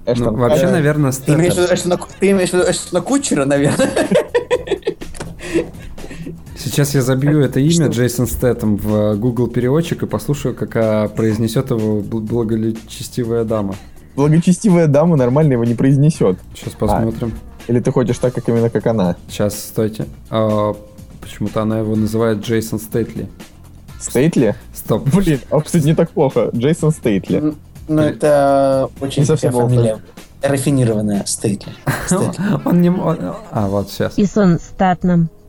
Эштон. 0.06 0.34
Ну, 0.34 0.40
вообще, 0.40 0.66
Э, 0.66 0.72
наверное, 0.72 1.12
Ты 1.12 1.34
имеешь 1.34 1.54
в 1.54 1.58
виду 1.58 1.74
Эштона, 1.74 2.00
ты 2.20 2.32
имеешь 2.32 2.50
в 2.50 2.54
виду 2.54 2.70
Эштона 2.70 3.02
Кутчера, 3.02 3.46
наверное? 3.46 3.90
Сейчас 6.58 6.96
я 6.96 7.02
забью 7.02 7.42
это 7.42 7.60
имя 7.60 7.88
Джейсон 7.88 8.28
Стэттем 8.28 8.76
в 8.78 9.16
Google 9.18 9.48
переводчик 9.48 10.04
и 10.04 10.06
послушаю, 10.08 10.56
как 10.56 10.76
а, 10.76 11.08
произнесет 11.10 11.70
его 11.70 12.00
бл- 12.00 12.22
благочестивая 12.22 13.44
дама. 13.44 13.76
Благочестивая 14.16 14.88
дама 14.88 15.16
нормально 15.16 15.54
его 15.54 15.64
не 15.64 15.76
произнесет. 15.76 16.38
Сейчас 16.56 16.74
посмотрим. 16.74 17.34
Или 17.68 17.80
ты 17.80 17.92
хочешь 17.92 18.18
так, 18.18 18.34
как 18.34 18.48
именно 18.50 18.70
как 18.70 18.88
она? 18.88 19.16
Сейчас, 19.28 19.58
стойте. 19.60 20.06
А, 20.30 20.76
почему-то 21.22 21.62
она 21.62 21.80
его 21.80 21.96
называет 21.96 22.40
Джейсон 22.40 22.80
Стейтли. 22.80 23.28
Стейтли? 24.00 24.56
Стоп. 24.74 25.08
Блин, 25.14 25.40
а, 25.52 25.62
кстати, 25.62 25.86
не 25.86 25.94
так 25.96 26.10
плохо. 26.12 26.50
Джейсон 26.56 26.92
Стейтли. 26.92 27.54
Ну, 27.88 28.02
это 28.02 28.90
очень 29.00 29.22
Не 29.22 29.28
совсем 29.28 29.54
фамилия. 29.54 30.00
Рафинированная 30.42 31.24
Стейтли. 31.26 31.72
Он 32.66 32.82
не... 32.82 32.90
А, 33.52 33.68
вот 33.68 33.90
сейчас. 33.90 34.18
И 34.18 34.26
сон 34.26 34.60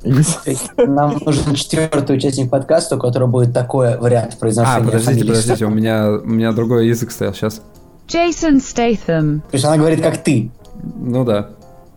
есть 0.06 0.70
Нам 0.76 1.18
нужен 1.24 1.54
четвертый 1.54 2.16
участник 2.16 2.50
подкаста, 2.50 2.96
у 2.96 2.98
которого 2.98 3.28
будет 3.28 3.52
такой 3.52 3.98
вариант 3.98 4.38
произношения 4.38 4.82
А, 4.82 4.84
подождите, 4.84 5.24
подождите, 5.26 5.64
у 5.66 5.70
меня, 5.70 6.10
у 6.10 6.26
меня 6.26 6.52
другой 6.52 6.86
язык 6.88 7.10
стоял 7.10 7.34
сейчас. 7.34 7.60
Jason 8.06 8.58
Statham. 8.58 9.40
То 9.40 9.54
есть 9.54 9.64
она 9.64 9.76
говорит, 9.76 10.02
как 10.02 10.18
ты. 10.18 10.50
Ну 10.96 11.24
да, 11.24 11.50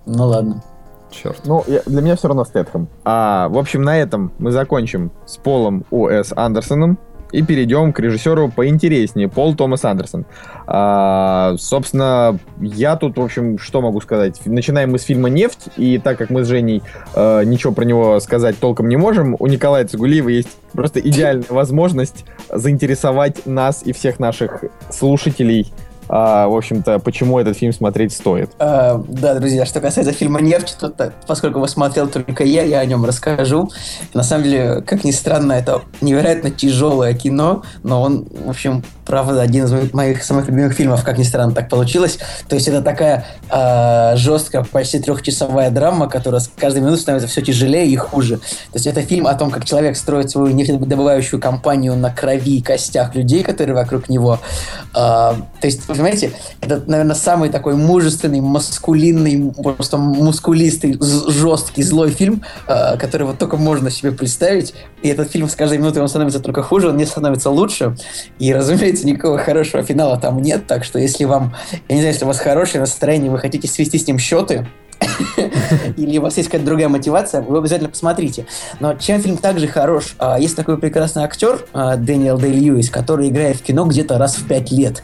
Ну 0.05 0.25
ладно. 0.25 0.63
черт. 1.11 1.41
Ну, 1.45 1.63
я- 1.67 1.83
для 1.85 2.01
меня 2.01 2.15
все 2.15 2.27
равно 2.27 2.45
Стэтхэм. 2.45 2.87
А, 3.05 3.47
в 3.49 3.57
общем, 3.57 3.83
на 3.83 3.97
этом 3.97 4.31
мы 4.39 4.51
закончим 4.51 5.11
с 5.25 5.37
Полом 5.37 5.85
О.С. 5.91 6.33
Андерсоном 6.35 6.97
и 7.31 7.41
перейдем 7.41 7.93
к 7.93 7.99
режиссеру 7.99 8.49
поинтереснее, 8.49 9.27
Пол 9.27 9.55
Томас 9.55 9.85
Андерсон. 9.85 10.25
А, 10.67 11.55
собственно, 11.57 12.39
я 12.59 12.95
тут, 12.95 13.17
в 13.17 13.21
общем, 13.21 13.57
что 13.57 13.81
могу 13.81 14.01
сказать? 14.01 14.39
Начинаем 14.45 14.91
мы 14.91 14.99
с 14.99 15.03
фильма 15.03 15.29
«Нефть», 15.29 15.69
и 15.77 15.97
так 15.97 16.17
как 16.17 16.29
мы 16.29 16.43
с 16.43 16.47
Женей 16.47 16.81
э, 17.15 17.43
ничего 17.45 17.73
про 17.73 17.85
него 17.85 18.19
сказать 18.19 18.59
толком 18.59 18.89
не 18.89 18.97
можем, 18.97 19.35
у 19.39 19.47
Николая 19.47 19.85
Цигулиева 19.85 20.29
есть 20.29 20.49
просто 20.73 20.99
идеальная 20.99 21.45
возможность 21.49 22.25
заинтересовать 22.49 23.45
нас 23.45 23.83
и 23.83 23.93
всех 23.93 24.19
наших 24.19 24.63
слушателей 24.89 25.71
а, 26.09 26.47
в 26.47 26.55
общем-то, 26.55 26.99
почему 26.99 27.39
этот 27.39 27.55
фильм 27.55 27.71
смотреть 27.71 28.13
стоит. 28.13 28.49
А, 28.57 29.01
да, 29.07 29.35
друзья, 29.35 29.65
что 29.65 29.79
касается 29.79 30.11
фильма 30.11 30.41
«Нефть», 30.41 30.75
то, 30.79 30.89
так, 30.89 31.13
поскольку 31.27 31.59
его 31.59 31.67
смотрел 31.67 32.07
только 32.07 32.43
я, 32.43 32.63
я 32.63 32.79
о 32.79 32.85
нем 32.85 33.05
расскажу. 33.05 33.69
На 34.15 34.23
самом 34.23 34.45
деле, 34.45 34.81
как 34.81 35.03
ни 35.03 35.11
странно, 35.11 35.53
это 35.53 35.83
невероятно 36.01 36.49
тяжелое 36.49 37.13
кино, 37.13 37.61
но 37.83 38.01
он, 38.01 38.27
в 38.45 38.49
общем, 38.49 38.83
правда, 39.05 39.41
один 39.41 39.65
из 39.65 39.93
моих, 39.93 40.23
самых 40.23 40.47
любимых 40.47 40.73
фильмов, 40.73 41.03
как 41.03 41.17
ни 41.17 41.23
странно, 41.23 41.53
так 41.53 41.69
получилось. 41.69 42.19
То 42.47 42.55
есть 42.55 42.67
это 42.67 42.81
такая 42.81 43.25
а, 43.49 44.15
жесткая, 44.15 44.63
почти 44.63 44.99
трехчасовая 44.99 45.71
драма, 45.71 46.07
которая 46.07 46.41
с 46.41 46.47
каждой 46.47 46.79
минутой 46.79 46.99
становится 46.99 47.29
все 47.29 47.41
тяжелее 47.41 47.87
и 47.87 47.95
хуже. 47.95 48.37
То 48.37 48.75
есть 48.75 48.87
это 48.87 49.01
фильм 49.01 49.27
о 49.27 49.33
том, 49.35 49.49
как 49.51 49.65
человек 49.65 49.95
строит 49.95 50.29
свою 50.29 50.53
нефтедобывающую 50.55 51.39
компанию 51.39 51.95
на 51.95 52.11
крови 52.11 52.57
и 52.57 52.61
костях 52.61 53.15
людей, 53.15 53.43
которые 53.43 53.75
вокруг 53.75 54.09
него. 54.09 54.39
А, 54.93 55.35
то 55.59 55.67
есть, 55.67 55.87
понимаете, 55.99 56.31
это, 56.61 56.81
наверное, 56.87 57.15
самый 57.15 57.49
такой 57.49 57.75
мужественный, 57.75 58.39
маскулинный, 58.39 59.51
просто 59.51 59.97
мускулистый, 59.97 60.97
жесткий, 60.99 61.83
злой 61.83 62.11
фильм, 62.11 62.41
а, 62.67 62.97
который 62.97 63.27
вот 63.27 63.37
только 63.37 63.57
можно 63.57 63.91
себе 63.91 64.11
представить. 64.11 64.73
И 65.01 65.09
этот 65.09 65.31
фильм 65.31 65.49
с 65.49 65.55
каждой 65.55 65.77
минутой 65.77 66.01
он 66.01 66.07
становится 66.07 66.39
только 66.39 66.63
хуже, 66.63 66.89
он 66.89 66.97
не 66.97 67.05
становится 67.05 67.49
лучше. 67.49 67.95
И, 68.39 68.53
разумеется, 68.53 69.05
никакого 69.05 69.37
хорошего 69.37 69.83
финала 69.83 70.17
там 70.17 70.41
нет. 70.41 70.67
Так 70.67 70.83
что, 70.83 70.99
если 70.99 71.25
вам, 71.25 71.53
я 71.89 71.95
не 71.95 72.01
знаю, 72.01 72.13
если 72.13 72.25
у 72.25 72.27
вас 72.27 72.39
хорошее 72.39 72.79
настроение, 72.79 73.29
вы 73.29 73.39
хотите 73.39 73.67
свести 73.67 73.97
с 73.97 74.07
ним 74.07 74.19
счеты, 74.19 74.67
или 75.97 76.17
у 76.17 76.21
вас 76.21 76.37
есть 76.37 76.49
какая-то 76.49 76.65
другая 76.65 76.89
мотивация, 76.89 77.41
вы 77.41 77.57
обязательно 77.57 77.89
посмотрите. 77.89 78.45
Но 78.79 78.93
чем 78.95 79.21
фильм 79.21 79.37
также 79.37 79.67
хорош? 79.67 80.15
а, 80.19 80.39
Есть 80.39 80.55
такой 80.55 80.77
прекрасный 80.77 81.23
актер 81.23 81.65
а, 81.73 81.95
Дэниел 81.95 82.37
Дэй 82.37 82.51
Льюис, 82.53 82.89
который 82.89 83.29
играет 83.29 83.57
в 83.57 83.61
кино 83.61 83.85
где-то 83.85 84.17
раз 84.17 84.35
в 84.35 84.47
пять 84.47 84.71
лет. 84.71 85.03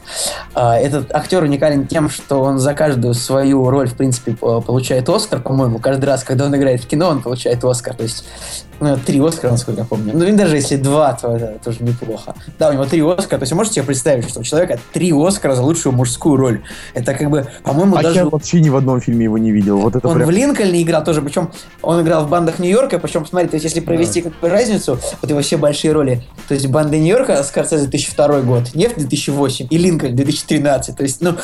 А, 0.54 0.78
Этот 0.78 1.14
актер 1.14 1.44
уникален 1.44 1.88
тем, 1.88 2.10
что 2.10 2.42
он 2.42 2.60
за 2.60 2.74
каждую 2.74 3.14
свою 3.14 3.70
роль, 3.70 3.88
в 3.88 3.96
принципе, 3.96 4.34
по- 4.34 4.62
получает 4.62 5.08
Оскар, 5.10 5.42
по-моему. 5.42 5.80
Каждый 5.80 6.06
раз, 6.06 6.24
когда 6.24 6.46
он 6.46 6.56
играет 6.56 6.82
в 6.84 6.88
кино, 6.88 7.10
он 7.10 7.22
получает 7.22 7.64
Оскар. 7.64 7.96
То 7.96 8.04
есть 8.04 8.26
три 9.06 9.20
Оскара, 9.20 9.52
насколько 9.52 9.82
я 9.82 9.88
помню. 9.88 10.12
Ну, 10.16 10.26
и 10.26 10.32
даже 10.32 10.56
если 10.56 10.76
два, 10.76 11.14
то 11.14 11.36
это 11.36 11.60
тоже 11.64 11.84
неплохо. 11.84 12.36
Да, 12.60 12.70
у 12.70 12.74
него 12.74 12.86
три 12.86 13.02
Оскара. 13.02 13.40
То 13.40 13.44
есть 13.44 13.54
можете 13.54 13.76
себе 13.76 13.86
представить, 13.86 14.30
что 14.30 14.40
у 14.40 14.44
человека 14.44 14.80
три 14.94 15.14
Оскара 15.14 15.56
за 15.56 15.64
лучшую 15.64 15.94
мужскую 15.94 16.38
роль. 16.38 16.62
Это 16.94 17.14
как 17.14 17.30
бы, 17.30 17.48
по-моему, 17.64 17.96
А 17.96 18.04
даже... 18.04 18.20
я 18.20 18.26
вообще 18.26 18.60
ни 18.60 18.70
в 18.70 18.76
одном 18.76 19.02
фильме 19.02 19.26
его 19.26 19.38
не 19.38 19.52
видел. 19.52 19.78
Вот 19.80 19.96
это 19.96 20.08
Он 20.08 20.16
прям... 20.16 20.28
в 20.28 20.32
Линкольне 20.32 20.82
играл 20.82 21.04
тоже, 21.04 21.22
причем 21.22 21.52
он 21.82 22.02
играл 22.02 22.26
в 22.26 22.30
бандах 22.30 22.60
Нью-Йорка, 22.60 23.00
причем, 23.00 23.26
смотри, 23.26 23.48
то 23.48 23.56
есть 23.56 23.66
если 23.66 23.80
провести 23.80 24.22
какую 24.22 24.52
разницу, 24.52 25.00
вот 25.22 25.30
его 25.30 25.42
все 25.42 25.58
большие 25.58 25.94
роли, 25.94 26.24
то 26.48 26.54
есть 26.54 26.68
банды 26.68 26.98
Нью-Йорка, 26.98 27.44
Скорсезе 27.44 27.88
2002 27.88 28.42
год, 28.42 28.76
Нефть 28.76 28.98
2008 28.98 29.68
и 29.70 29.78
Линкольн 29.78 30.16
2013, 30.16 30.96
то 30.96 31.04
есть, 31.04 31.22
ну, 31.22 31.36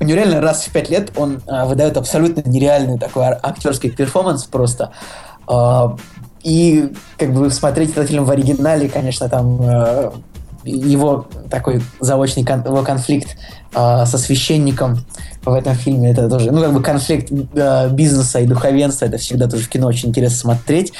у 0.00 0.04
него 0.04 0.16
реально 0.16 0.40
раз 0.40 0.64
в 0.64 0.72
пять 0.72 0.90
лет 0.90 1.12
он 1.16 1.42
а, 1.46 1.66
выдает 1.66 1.96
абсолютно 1.96 2.42
нереальный 2.48 2.98
такой 2.98 3.24
актерский 3.24 3.90
перформанс 3.90 4.44
просто. 4.44 4.92
А, 5.46 5.96
и 6.44 6.92
как 7.18 7.32
бы 7.32 7.50
смотреть 7.50 7.90
этот 7.92 8.08
фильм 8.08 8.24
в 8.24 8.30
оригинале, 8.30 8.88
конечно, 8.88 9.28
там 9.28 9.60
э, 9.62 10.10
его 10.64 11.26
такой 11.50 11.82
заочный 12.00 12.44
кон- 12.44 12.64
его 12.64 12.82
конфликт 12.82 13.36
э, 13.74 14.06
со 14.06 14.18
священником 14.18 14.98
в 15.44 15.52
этом 15.52 15.74
фильме, 15.74 16.10
это 16.10 16.28
тоже, 16.28 16.50
ну, 16.50 16.60
как 16.60 16.72
бы 16.74 16.82
конфликт 16.82 17.32
э, 17.54 17.88
бизнеса 17.90 18.40
и 18.40 18.46
духовенства, 18.46 19.06
это 19.06 19.16
всегда 19.16 19.48
тоже 19.48 19.64
в 19.64 19.68
кино 19.68 19.86
очень 19.86 20.10
интересно 20.10 20.36
смотреть. 20.36 20.92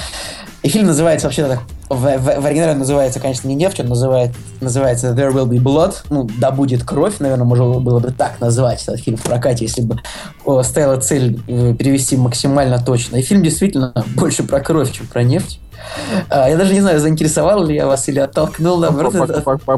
И 0.64 0.68
фильм 0.70 0.86
называется 0.86 1.26
вообще 1.26 1.46
так, 1.46 1.60
в, 1.90 1.94
в- 1.96 2.40
в 2.40 2.46
оригинале 2.46 2.72
он 2.72 2.78
называется, 2.78 3.20
конечно, 3.20 3.46
не 3.46 3.54
«Нефть», 3.54 3.80
он 3.80 3.86
называет, 3.88 4.30
называется 4.62 5.08
«There 5.08 5.30
will 5.30 5.46
be 5.46 5.58
blood», 5.58 5.94
ну, 6.08 6.26
«Да 6.38 6.50
будет 6.52 6.84
кровь», 6.84 7.18
наверное, 7.18 7.44
можно 7.44 7.78
было 7.80 7.98
бы 7.98 8.10
так 8.12 8.40
назвать 8.40 8.82
этот 8.82 8.98
фильм 8.98 9.18
в 9.18 9.22
прокате, 9.22 9.66
если 9.66 9.82
бы 9.82 9.98
о, 10.46 10.62
стояла 10.62 10.96
цель 10.96 11.38
э, 11.46 11.74
перевести 11.74 12.16
максимально 12.16 12.82
точно. 12.82 13.16
И 13.16 13.22
фильм 13.22 13.42
действительно 13.42 13.92
больше 14.16 14.42
про 14.42 14.60
кровь, 14.60 14.90
чем 14.90 15.06
про 15.06 15.22
нефть. 15.22 15.60
А, 16.30 16.48
я 16.48 16.56
даже 16.56 16.72
не 16.74 16.80
знаю, 16.80 17.00
заинтересовал 17.00 17.64
ли 17.64 17.74
я 17.74 17.86
вас 17.86 18.08
или 18.08 18.18
оттолкнул, 18.18 18.78
наоборот. 18.78 19.14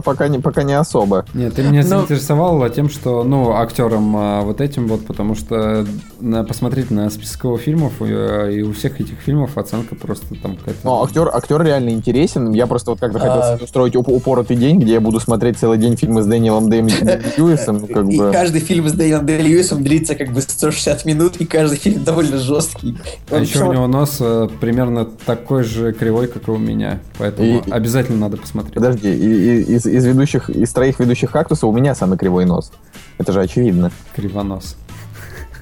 Пока- 0.05 0.29
не 0.29 0.39
пока 0.39 0.63
не 0.63 0.75
особо. 0.75 1.25
Нет, 1.35 1.55
ты 1.55 1.63
меня 1.63 1.83
Ну- 1.83 1.89
заинтересовал 1.89 2.69
тем, 2.71 2.89
что, 2.91 3.23
ну, 3.25 3.53
актером 3.53 4.17
а, 4.17 4.43
вот 4.43 4.61
этим 4.61 4.89
вот, 4.89 5.07
потому 5.07 5.35
что 5.35 5.87
на, 6.21 6.45
посмотреть 6.45 6.91
на 6.91 7.11
список 7.11 7.45
его 7.45 7.59
фильмов, 7.59 7.93
и, 8.01 8.07
а, 8.09 8.49
и 8.51 8.63
у 8.63 8.73
всех 8.73 9.01
этих 9.01 9.19
фильмов 9.21 9.57
оценка 9.59 9.95
просто 9.95 10.27
там 10.43 10.57
какая-то... 10.57 10.81
Ну, 10.85 11.03
актер, 11.03 11.29
актер 11.33 11.63
реально 11.63 11.91
интересен. 11.91 12.53
Я 12.53 12.67
просто 12.67 12.91
вот 12.93 13.01
как-то 13.01 13.19
хотел 13.19 13.43
себе 13.55 13.65
устроить 13.65 13.95
уп- 13.95 14.11
упоротый 14.13 14.57
день, 14.57 14.79
где 14.79 14.95
я 14.95 15.01
буду 15.01 15.21
смотреть 15.21 15.59
целый 15.59 15.79
день 15.79 15.97
фильмы 15.97 16.23
с 16.23 16.27
Дэниелом 16.27 16.71
Дэм 16.71 16.87
Льюисом. 17.37 17.79
ну, 17.79 17.87
Как 17.87 18.09
и 18.09 18.19
каждый 18.33 18.61
фильм 18.61 18.89
с 18.89 18.93
Дэниелом 18.93 19.27
Дэй 19.27 19.43
Льюисом 19.43 19.83
длится 19.83 20.15
как 20.15 20.33
бы 20.33 20.41
160 20.41 21.05
минут, 21.05 21.37
и 21.37 21.45
каждый 21.45 21.79
фильм 21.79 22.05
довольно 22.05 22.39
жесткий. 22.39 22.97
А 23.31 23.39
еще 23.39 23.65
у 23.65 23.73
него 23.73 23.87
нос 23.87 24.17
э, 24.21 24.49
примерно 24.61 25.05
такой 25.05 25.63
же 25.65 25.93
кривой, 25.97 26.29
как 26.29 26.47
и 26.47 26.51
у 26.51 26.59
меня. 26.59 27.01
Поэтому 27.19 27.59
И- 27.67 27.71
обязательно 27.71 28.19
надо 28.19 28.37
посмотреть. 28.37 28.75
Подожди, 28.75 29.09
и- 29.13 29.61
и- 29.63 29.75
из, 29.75 29.87
из 29.87 30.05
ведущих, 30.05 30.49
из 30.51 30.73
троих 30.73 31.01
ведущих 31.01 31.33
кактусов 31.33 31.65
у 31.65 31.73
меня 31.73 31.95
самый 31.95 32.17
кривой 32.19 32.45
нос. 32.45 32.71
Это 33.19 33.33
же 33.33 33.41
очевидно. 33.41 33.91
Кривонос. 34.15 34.77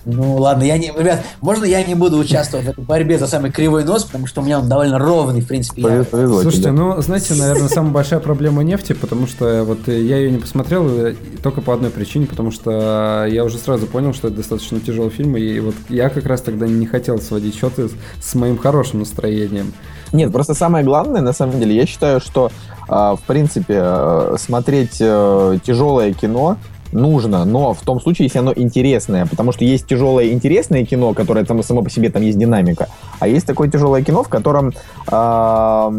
Ну 0.06 0.36
ладно, 0.36 0.64
я 0.64 0.76
не, 0.76 0.88
ребят, 0.88 1.22
можно 1.40 1.64
я 1.64 1.82
не 1.82 1.94
буду 1.94 2.18
участвовать 2.18 2.66
в 2.66 2.68
этой 2.70 2.84
борьбе 2.84 3.18
за 3.18 3.26
самый 3.26 3.50
кривой 3.50 3.84
нос, 3.84 4.04
потому 4.04 4.26
что 4.26 4.42
у 4.42 4.44
меня 4.44 4.58
он 4.58 4.68
довольно 4.68 4.98
ровный, 4.98 5.40
в 5.40 5.46
принципе. 5.46 5.80
я- 5.82 6.04
Повезло, 6.04 6.42
Слушайте, 6.42 6.64
тебе. 6.68 6.72
ну, 6.72 7.00
знаете, 7.00 7.34
наверное, 7.34 7.68
самая 7.68 7.92
большая 7.92 8.20
проблема 8.20 8.62
нефти, 8.62 8.92
потому 8.92 9.26
что 9.26 9.64
вот 9.64 9.88
я 9.88 10.18
ее 10.18 10.30
не 10.30 10.38
посмотрел 10.38 10.86
э, 10.88 11.14
только 11.42 11.60
по 11.62 11.72
одной 11.72 11.90
причине, 11.90 12.26
потому 12.26 12.50
что 12.50 13.26
я 13.30 13.44
уже 13.44 13.56
сразу 13.58 13.86
понял, 13.86 14.12
что 14.12 14.28
это 14.28 14.36
достаточно 14.38 14.78
тяжелый 14.80 15.10
фильм, 15.10 15.36
и 15.36 15.58
вот 15.60 15.74
я 15.88 16.10
как 16.10 16.26
раз 16.26 16.42
тогда 16.42 16.66
не 16.66 16.86
хотел 16.86 17.18
сводить 17.20 17.54
счеты 17.56 17.88
с, 17.88 17.92
с 18.22 18.34
моим 18.34 18.58
хорошим 18.58 19.00
настроением. 19.00 19.72
Нет, 20.12 20.30
просто 20.32 20.54
самое 20.54 20.84
главное, 20.84 21.22
на 21.22 21.32
самом 21.32 21.58
деле, 21.58 21.74
я 21.74 21.86
считаю, 21.86 22.20
что, 22.20 22.52
а, 22.88 23.16
в 23.16 23.22
принципе, 23.22 23.80
э, 23.80 24.36
смотреть 24.38 24.98
э, 25.00 25.58
тяжелое 25.64 26.12
кино 26.12 26.56
нужно, 26.94 27.44
но 27.44 27.74
в 27.74 27.80
том 27.82 28.00
случае, 28.00 28.26
если 28.26 28.38
оно 28.38 28.52
интересное, 28.54 29.26
потому 29.26 29.52
что 29.52 29.64
есть 29.64 29.86
тяжелое 29.86 30.32
интересное 30.32 30.84
кино, 30.84 31.12
которое 31.12 31.44
там 31.44 31.62
само 31.62 31.82
по 31.82 31.90
себе 31.90 32.10
там 32.10 32.22
есть 32.22 32.38
динамика, 32.38 32.88
а 33.20 33.28
есть 33.28 33.46
такое 33.46 33.68
тяжелое 33.68 34.02
кино, 34.02 34.22
в 34.22 34.28
котором 34.28 34.72
а, 35.08 35.92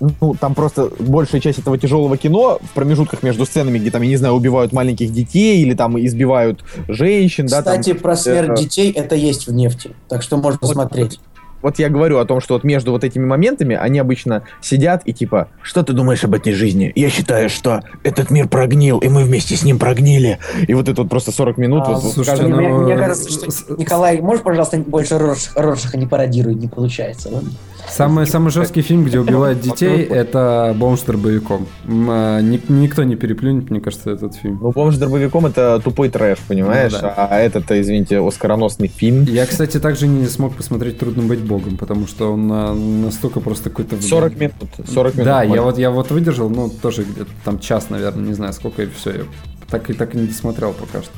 ну, 0.00 0.34
там 0.38 0.54
просто 0.54 0.90
большая 0.98 1.40
часть 1.40 1.58
этого 1.58 1.78
тяжелого 1.78 2.16
кино 2.16 2.58
в 2.62 2.74
промежутках 2.74 3.22
между 3.22 3.46
сценами, 3.46 3.78
где 3.78 3.90
там, 3.90 4.02
я 4.02 4.08
не 4.08 4.16
знаю, 4.16 4.34
убивают 4.34 4.72
маленьких 4.72 5.12
детей 5.12 5.62
или 5.62 5.74
там 5.74 5.98
избивают 5.98 6.64
женщин, 6.88 7.46
да, 7.46 7.62
там, 7.62 7.80
Кстати, 7.80 7.96
про 7.96 8.16
смерть 8.16 8.58
э, 8.58 8.62
детей 8.62 8.92
это 8.92 9.14
есть 9.14 9.46
в 9.46 9.52
нефти, 9.52 9.90
так 10.08 10.22
что 10.22 10.36
можно 10.36 10.58
посмотреть. 10.58 11.20
Вот 11.62 11.78
я 11.78 11.88
говорю 11.88 12.18
о 12.18 12.24
том, 12.24 12.40
что 12.40 12.54
вот 12.54 12.64
между 12.64 12.92
вот 12.92 13.04
этими 13.04 13.24
моментами 13.26 13.76
они 13.76 13.98
обычно 13.98 14.42
сидят 14.60 15.02
и 15.04 15.12
типа, 15.12 15.48
что 15.62 15.82
ты 15.82 15.92
думаешь 15.92 16.24
об 16.24 16.34
этой 16.34 16.52
жизни? 16.52 16.92
Я 16.94 17.10
считаю, 17.10 17.48
что 17.48 17.82
этот 18.02 18.30
мир 18.30 18.48
прогнил, 18.48 18.98
и 18.98 19.08
мы 19.08 19.24
вместе 19.24 19.56
с 19.56 19.62
ним 19.62 19.78
прогнили. 19.78 20.38
И 20.66 20.74
вот 20.74 20.88
это 20.88 21.02
вот 21.02 21.10
просто 21.10 21.32
40 21.32 21.56
минут. 21.58 21.84
А, 21.86 21.92
вот, 21.92 22.12
слушайте, 22.12 22.30
каждый- 22.30 22.48
ну, 22.50 22.56
мне, 22.56 22.68
мне 22.68 22.96
кажется, 22.96 23.30
что 23.30 23.74
Николай, 23.76 24.20
можешь, 24.20 24.42
пожалуйста, 24.42 24.78
больше 24.78 25.14
Рорш- 25.14 25.50
Роршаха 25.54 25.96
не 25.98 26.06
пародируй, 26.06 26.54
не 26.54 26.68
получается, 26.68 27.28
ладно? 27.30 27.50
Самый, 27.88 28.26
самый 28.26 28.50
жесткий 28.50 28.82
фильм, 28.82 29.04
где 29.04 29.18
убивают 29.18 29.60
детей, 29.62 30.02
это 30.02 30.74
«Бомж 30.76 31.02
боевиком». 31.04 31.66
Никто 31.86 33.02
не 33.02 33.16
переплюнет, 33.16 33.70
мне 33.70 33.80
кажется, 33.80 34.10
этот 34.10 34.34
фильм. 34.34 34.58
Ну, 34.60 34.72
помнишь, 34.72 34.96
дробовиком 34.96 35.46
это 35.46 35.80
тупой 35.82 36.08
трэш, 36.08 36.38
понимаешь? 36.46 36.92
Ну, 36.92 36.98
да. 37.00 37.28
А 37.30 37.38
этот, 37.38 37.70
извините, 37.70 38.20
оскароносный 38.20 38.88
фильм. 38.88 39.24
Я, 39.24 39.46
кстати, 39.46 39.78
также 39.78 40.06
не 40.06 40.26
смог 40.26 40.54
посмотреть 40.54 40.98
«Трудно 40.98 41.22
быть 41.22 41.40
богом», 41.40 41.76
потому 41.76 42.06
что 42.06 42.32
он 42.32 42.50
а, 42.52 42.74
настолько 42.74 43.40
просто 43.40 43.70
какой-то... 43.70 44.00
40 44.00 44.36
минут. 44.36 44.54
40 44.92 45.14
минут. 45.14 45.24
Да, 45.26 45.42
я 45.42 45.62
вот, 45.62 45.78
я 45.78 45.90
вот 45.90 46.10
выдержал, 46.10 46.48
ну, 46.48 46.68
тоже 46.70 47.04
где-то 47.04 47.30
там 47.44 47.58
час, 47.58 47.90
наверное, 47.90 48.24
не 48.24 48.34
знаю 48.34 48.52
сколько, 48.52 48.82
и 48.82 48.86
все. 48.86 49.10
Я 49.10 49.22
так 49.70 49.88
и 49.90 49.92
так 49.92 50.14
и 50.14 50.18
не 50.18 50.26
досмотрел 50.26 50.72
пока 50.72 51.02
что. 51.02 51.12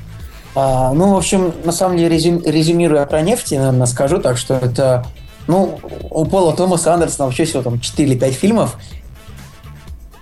А, 0.54 0.92
ну, 0.92 1.14
в 1.14 1.16
общем, 1.16 1.52
на 1.64 1.72
самом 1.72 1.96
деле, 1.96 2.16
резю- 2.16 2.42
резюмируя 2.44 3.06
про 3.06 3.22
нефть, 3.22 3.52
я, 3.52 3.60
наверное, 3.60 3.86
скажу 3.86 4.18
так, 4.18 4.36
что 4.36 4.54
это... 4.54 5.06
Ну, 5.46 5.78
у 6.10 6.24
Пола 6.24 6.54
Томаса 6.54 6.94
Андерсона 6.94 7.26
вообще 7.26 7.44
всего 7.44 7.62
там 7.62 7.80
4 7.80 8.08
или 8.08 8.18
5 8.18 8.34
фильмов. 8.34 8.76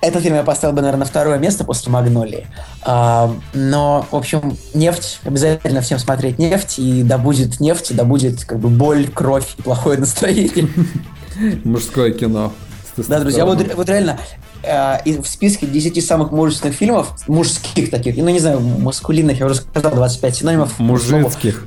Этот 0.02 0.22
фильм 0.22 0.36
я 0.36 0.42
поставил 0.42 0.74
бы, 0.74 0.80
наверное, 0.80 1.00
на 1.00 1.04
второе 1.06 1.38
место 1.38 1.62
после 1.64 1.92
«Магнолии». 1.92 2.46
А, 2.82 3.30
но, 3.52 4.06
в 4.10 4.16
общем, 4.16 4.56
«Нефть», 4.72 5.20
обязательно 5.24 5.82
всем 5.82 5.98
смотреть 5.98 6.38
«Нефть», 6.38 6.78
и 6.78 7.02
да 7.02 7.18
будет 7.18 7.60
нефть, 7.60 7.94
да 7.94 8.04
будет 8.04 8.44
как 8.44 8.60
бы 8.60 8.70
боль, 8.70 9.08
кровь 9.08 9.54
и 9.58 9.62
плохое 9.62 9.98
настроение. 9.98 10.68
Мужское 11.64 12.12
кино. 12.12 12.52
Да, 12.96 13.20
друзья, 13.20 13.44
вот, 13.44 13.62
вот 13.74 13.88
реально, 13.88 14.18
в 14.62 15.24
списке 15.26 15.66
10 15.66 16.04
самых 16.04 16.32
мужественных 16.32 16.76
фильмов, 16.76 17.12
мужских 17.26 17.90
таких, 17.90 18.16
ну 18.16 18.28
не 18.28 18.38
знаю, 18.40 18.60
маскулинных, 18.60 19.38
я 19.40 19.46
уже 19.46 19.54
сказал, 19.56 19.92
25 19.92 20.36
синонимов. 20.36 20.78
Мужицких. 20.78 21.66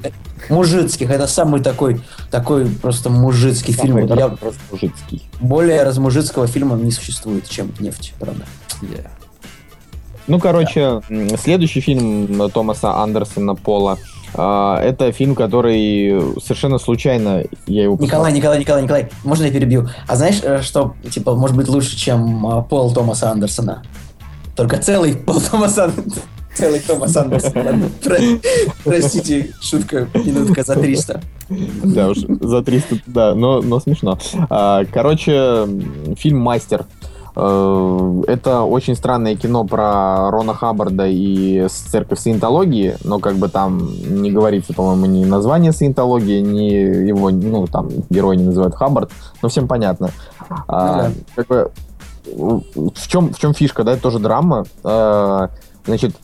Мужицких, 0.49 1.09
это 1.09 1.25
самый 1.27 1.61
такой, 1.61 2.01
такой 2.29 2.65
просто 2.67 3.09
мужицкий 3.09 3.73
фильм. 3.73 3.95
Самый 3.95 4.05
Вот 4.07 4.19
я- 4.19 4.27
просто 4.29 4.59
мужицкий. 4.71 5.29
более 5.39 5.83
размужицкого 5.83 6.47
фильма 6.47 6.75
не 6.75 6.91
существует, 6.91 7.47
чем 7.49 7.71
«Нефть», 7.79 8.13
правда. 8.19 8.45
Yeah. 8.81 9.07
Ну, 10.27 10.39
короче, 10.39 11.01
м, 11.09 11.37
следующий 11.37 11.81
фильм 11.81 12.49
Томаса 12.51 12.95
Андерсона 12.95 13.55
Пола. 13.55 13.97
А, 14.33 14.79
это 14.81 15.11
фильм, 15.11 15.35
который 15.35 16.39
совершенно 16.41 16.77
случайно 16.77 17.43
я 17.67 17.83
его 17.83 17.97
Николай, 17.99 18.33
Николай, 18.33 18.59
Николай, 18.59 18.83
Николай, 18.83 19.09
можно 19.23 19.45
я 19.45 19.51
перебью? 19.51 19.89
А 20.07 20.15
знаешь, 20.15 20.39
э, 20.43 20.61
что, 20.61 20.95
типа, 21.09 21.35
может 21.35 21.55
быть 21.55 21.67
лучше, 21.67 21.95
чем 21.95 22.45
э, 22.45 22.63
Пол 22.63 22.93
Томаса 22.93 23.31
Андерсона? 23.31 23.83
Только 24.55 24.77
целый 24.77 25.15
Пол 25.25 25.39
Томаса 25.39 25.85
Андерсона. 25.85 26.21
Целый 26.53 26.79
Томас 26.81 27.15
Андерсон. 27.17 27.89
Простите, 28.83 29.51
шутка, 29.59 30.07
минутка 30.13 30.63
за 30.63 30.75
300. 30.75 31.21
Да 31.49 32.09
уж, 32.09 32.17
за 32.19 32.61
300, 32.61 32.99
да, 33.07 33.35
но, 33.35 33.61
но 33.61 33.79
смешно. 33.79 34.19
А, 34.49 34.85
Короче, 34.85 35.67
фильм 36.15 36.39
«Мастер». 36.39 36.85
Э, 37.35 38.23
Это 38.27 38.61
очень 38.61 38.95
странное 38.95 39.35
кино 39.35 39.63
про 39.63 40.29
Рона 40.31 40.53
Хаббарда 40.53 41.07
и 41.07 41.67
церковь 41.67 42.19
саентологии, 42.19 42.95
но 43.03 43.19
как 43.19 43.35
бы 43.35 43.49
там 43.49 43.89
не 44.21 44.31
говорится, 44.31 44.73
по-моему, 44.73 45.05
ни 45.05 45.25
название 45.25 45.71
саентологии, 45.71 46.41
ни 46.41 47.07
его, 47.07 47.29
ну, 47.29 47.67
там, 47.67 47.89
герой 48.09 48.37
не 48.37 48.43
называют 48.43 48.75
Хаббард, 48.75 49.11
но 49.41 49.49
всем 49.49 49.67
понятно. 49.67 50.09
А, 50.67 51.03
да. 51.03 51.11
как 51.35 51.47
бы, 51.47 51.71
в 52.25 53.07
чем, 53.07 53.33
в 53.33 53.39
чем 53.39 53.53
фишка, 53.53 53.83
да, 53.83 53.93
это 53.93 54.01
тоже 54.01 54.19
драма. 54.19 54.65
Э, 54.83 55.47
Значит, 55.85 56.15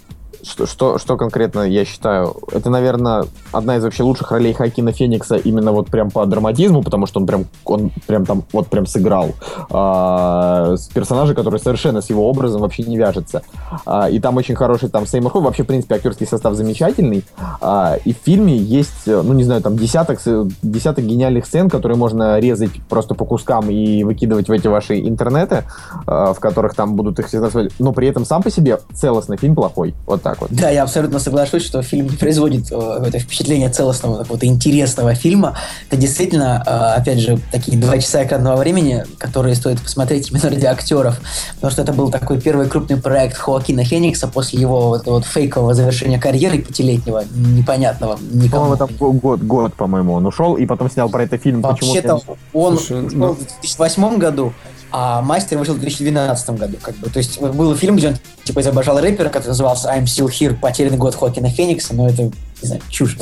что, 0.43 0.65
что, 0.65 0.97
что 0.97 1.17
конкретно 1.17 1.61
я 1.61 1.85
считаю? 1.85 2.35
Это, 2.51 2.69
наверное, 2.69 3.25
одна 3.51 3.77
из 3.77 3.83
вообще 3.83 4.03
лучших 4.03 4.31
ролей 4.31 4.53
Хакина 4.53 4.91
Феникса 4.91 5.35
именно 5.35 5.71
вот 5.71 5.87
прям 5.87 6.11
по 6.11 6.25
драматизму, 6.25 6.83
потому 6.83 7.05
что 7.05 7.19
он 7.19 7.25
прям, 7.25 7.45
он 7.65 7.91
прям 8.07 8.25
там 8.25 8.43
вот 8.53 8.67
прям 8.67 8.85
сыграл 8.85 9.31
а, 9.69 10.75
с 10.75 10.87
персонажа, 10.87 11.33
который 11.33 11.59
совершенно 11.59 12.01
с 12.01 12.09
его 12.09 12.29
образом 12.29 12.61
вообще 12.61 12.83
не 12.83 12.97
вяжется. 12.97 13.43
А, 13.85 14.09
и 14.09 14.19
там 14.19 14.37
очень 14.37 14.55
хороший 14.55 14.89
там 14.89 15.05
Сеймур 15.05 15.31
Ху, 15.31 15.41
вообще, 15.41 15.63
в 15.63 15.67
принципе, 15.67 15.95
актерский 15.95 16.27
состав 16.27 16.53
замечательный. 16.55 17.23
А, 17.61 17.97
и 18.03 18.13
в 18.13 18.17
фильме 18.17 18.57
есть, 18.57 19.05
ну, 19.05 19.33
не 19.33 19.43
знаю, 19.43 19.61
там 19.61 19.77
десяток, 19.77 20.19
десяток 20.61 21.05
гениальных 21.05 21.45
сцен, 21.45 21.69
которые 21.69 21.97
можно 21.97 22.39
резать 22.39 22.71
просто 22.87 23.15
по 23.15 23.25
кускам 23.25 23.69
и 23.69 24.03
выкидывать 24.03 24.47
в 24.47 24.51
эти 24.51 24.67
ваши 24.67 24.99
интернеты, 24.99 25.65
а, 26.05 26.33
в 26.33 26.39
которых 26.39 26.75
там 26.75 26.95
будут 26.95 27.19
их 27.19 27.27
все 27.27 27.39
назвать. 27.39 27.71
Но 27.79 27.93
при 27.93 28.07
этом 28.07 28.25
сам 28.25 28.41
по 28.41 28.49
себе 28.49 28.79
целостный 28.93 29.37
фильм 29.37 29.55
плохой. 29.55 29.95
Вот 30.05 30.21
так 30.21 30.28
вот. 30.39 30.51
Да, 30.51 30.69
я 30.69 30.83
абсолютно 30.83 31.19
соглашусь, 31.19 31.63
что 31.65 31.81
фильм 31.81 32.07
не 32.07 32.17
производит 32.17 32.71
э, 32.71 33.03
это 33.07 33.19
впечатление 33.19 33.69
целостного, 33.69 34.17
какого-то 34.19 34.45
интересного 34.45 35.15
фильма. 35.15 35.57
Это 35.89 35.97
действительно, 35.99 36.63
э, 36.65 36.99
опять 36.99 37.19
же, 37.19 37.39
такие 37.51 37.77
два 37.77 37.97
часа 37.97 38.23
экранного 38.23 38.57
времени, 38.57 39.05
которые 39.17 39.55
стоит 39.55 39.81
посмотреть 39.81 40.31
именно 40.31 40.49
ради 40.49 40.65
актеров. 40.65 41.19
Потому 41.55 41.71
что 41.71 41.81
это 41.81 41.93
был 41.93 42.11
такой 42.11 42.39
первый 42.41 42.67
крупный 42.67 42.97
проект 42.97 43.37
Хоакина 43.37 43.83
Феникса 43.83 44.27
после 44.27 44.59
его 44.59 44.89
вот, 44.89 45.05
вот 45.05 45.25
фейкового 45.25 45.73
завершения 45.73 46.19
карьеры 46.19 46.59
пятилетнего, 46.59 47.23
непонятного 47.33 48.17
никому. 48.31 48.49
По-моему, 48.65 48.77
там 48.77 48.89
го- 48.97 49.11
год, 49.13 49.41
год, 49.41 49.73
по-моему, 49.75 50.13
он 50.13 50.25
ушел 50.25 50.55
и 50.55 50.65
потом 50.65 50.89
снял 50.89 51.09
про 51.09 51.23
это 51.23 51.37
фильм. 51.37 51.61
Вообще-то 51.61 52.15
Почему-то- 52.17 52.37
он 52.53 52.77
Слушай, 52.77 53.05
ушел 53.05 53.17
ну- 53.17 53.33
в 53.33 53.37
2008 53.39 54.17
году, 54.17 54.53
а 54.91 55.21
«Мастер» 55.21 55.57
вышел 55.57 55.75
в 55.75 55.79
2012 55.79 56.49
году. 56.51 56.77
Как 56.81 56.95
бы. 56.95 57.09
То 57.09 57.17
есть 57.19 57.39
был 57.39 57.75
фильм, 57.75 57.95
где 57.95 58.09
он 58.09 58.15
типа 58.43 58.61
изображал 58.61 58.99
рэпера, 58.99 59.29
который 59.29 59.49
назывался 59.49 59.89
«I'm 59.89 60.03
Still 60.03 60.27
Here. 60.27 60.55
Потерянный 60.59 60.97
год 60.97 61.15
Хоакина 61.15 61.49
Феникса», 61.49 61.93
но 61.93 62.09
это, 62.09 62.31
не 62.61 62.67
знаю, 62.67 62.81
чушь. 62.89 63.17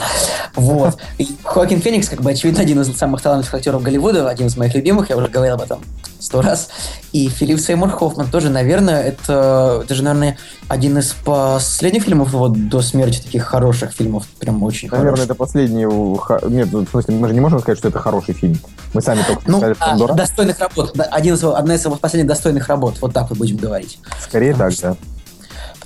Вот. 0.55 0.97
И 1.17 1.27
Хоакин 1.43 1.81
Феникс, 1.81 2.09
как 2.09 2.21
бы, 2.21 2.31
очевидно, 2.31 2.61
один 2.61 2.81
из 2.81 2.95
самых 2.97 3.21
талантливых 3.21 3.53
актеров 3.55 3.81
Голливуда, 3.83 4.27
один 4.29 4.47
из 4.47 4.57
моих 4.57 4.73
любимых, 4.75 5.09
я 5.09 5.17
уже 5.17 5.27
говорил 5.27 5.55
об 5.55 5.61
этом 5.61 5.79
сто 6.19 6.41
раз. 6.41 6.69
И 7.11 7.29
Филипп 7.29 7.59
Сеймур 7.59 7.89
Хоффман 7.91 8.29
тоже, 8.31 8.49
наверное, 8.49 9.01
это, 9.03 9.81
это 9.83 9.93
же, 9.95 10.03
наверное, 10.03 10.37
один 10.67 10.97
из 10.97 11.13
последних 11.23 12.03
фильмов 12.03 12.33
его 12.33 12.47
до 12.47 12.81
смерти, 12.81 13.21
таких 13.21 13.43
хороших 13.43 13.91
фильмов, 13.93 14.25
прям 14.39 14.63
очень 14.63 14.89
Наверное, 14.89 15.11
хороших. 15.11 15.25
это 15.25 15.35
последний... 15.35 15.85
Нет, 15.85 16.69
в 16.73 16.89
смысле, 16.89 17.15
мы 17.15 17.27
же 17.27 17.33
не 17.35 17.39
можем 17.39 17.59
сказать, 17.59 17.77
что 17.77 17.87
это 17.89 17.99
хороший 17.99 18.33
фильм. 18.33 18.57
Мы 18.93 19.01
сами 19.01 19.21
только 19.27 19.43
Ну, 19.45 19.57
сказали, 19.57 19.73
что 19.75 19.85
он 19.85 19.91
а, 19.91 19.97
дурак. 19.97 20.17
достойных 20.17 20.59
работ. 20.59 20.99
Один 21.11 21.35
из, 21.35 21.43
одна 21.43 21.75
из 21.75 21.85
его 21.85 21.95
последних 21.95 22.27
достойных 22.27 22.67
работ. 22.67 22.95
Вот 22.99 23.13
так 23.13 23.29
вот 23.29 23.37
будем 23.37 23.57
говорить. 23.57 23.99
Скорее 24.21 24.55
так, 24.55 24.73
да. 24.81 24.95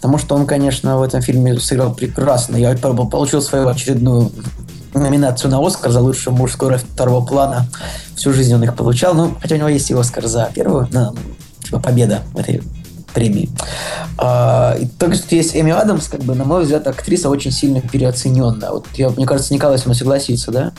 Потому 0.01 0.17
что 0.17 0.33
он, 0.35 0.47
конечно, 0.47 0.97
в 0.97 1.03
этом 1.03 1.21
фильме 1.21 1.59
сыграл 1.59 1.93
прекрасно. 1.93 2.55
Я 2.55 2.75
пол- 2.75 3.07
получил 3.07 3.39
свою 3.39 3.67
очередную 3.67 4.31
номинацию 4.95 5.51
на 5.51 5.65
Оскар 5.65 5.91
за 5.91 6.01
лучшую 6.01 6.35
мужскую 6.35 6.69
роль 6.71 6.79
второго 6.79 7.23
плана. 7.23 7.67
Всю 8.15 8.33
жизнь 8.33 8.53
он 8.53 8.63
их 8.63 8.75
получал. 8.75 9.13
Ну, 9.13 9.35
хотя 9.39 9.55
у 9.55 9.57
него 9.59 9.67
есть 9.69 9.91
и 9.91 9.93
Оскар 9.93 10.25
за 10.25 10.49
первую. 10.53 10.87
Ну, 10.91 11.15
типа 11.63 11.79
победа 11.79 12.21
в 12.33 12.39
этой 12.39 12.63
премии. 13.13 13.49
А, 14.17 14.75
и 14.79 14.87
также 14.87 15.21
тут 15.21 15.33
есть 15.33 15.55
Эми 15.55 15.71
Адамс, 15.71 16.07
как 16.07 16.21
бы, 16.21 16.33
на 16.33 16.45
мой 16.45 16.63
взгляд, 16.63 16.87
актриса 16.87 17.29
очень 17.29 17.51
сильно 17.51 17.81
переоцененная. 17.81 18.71
Вот 18.71 18.87
я, 18.95 19.09
мне 19.09 19.27
кажется, 19.27 19.53
Николай 19.53 19.77
со 19.77 19.85
мной 19.85 19.95
согласится, 19.95 20.51
да? 20.51 20.71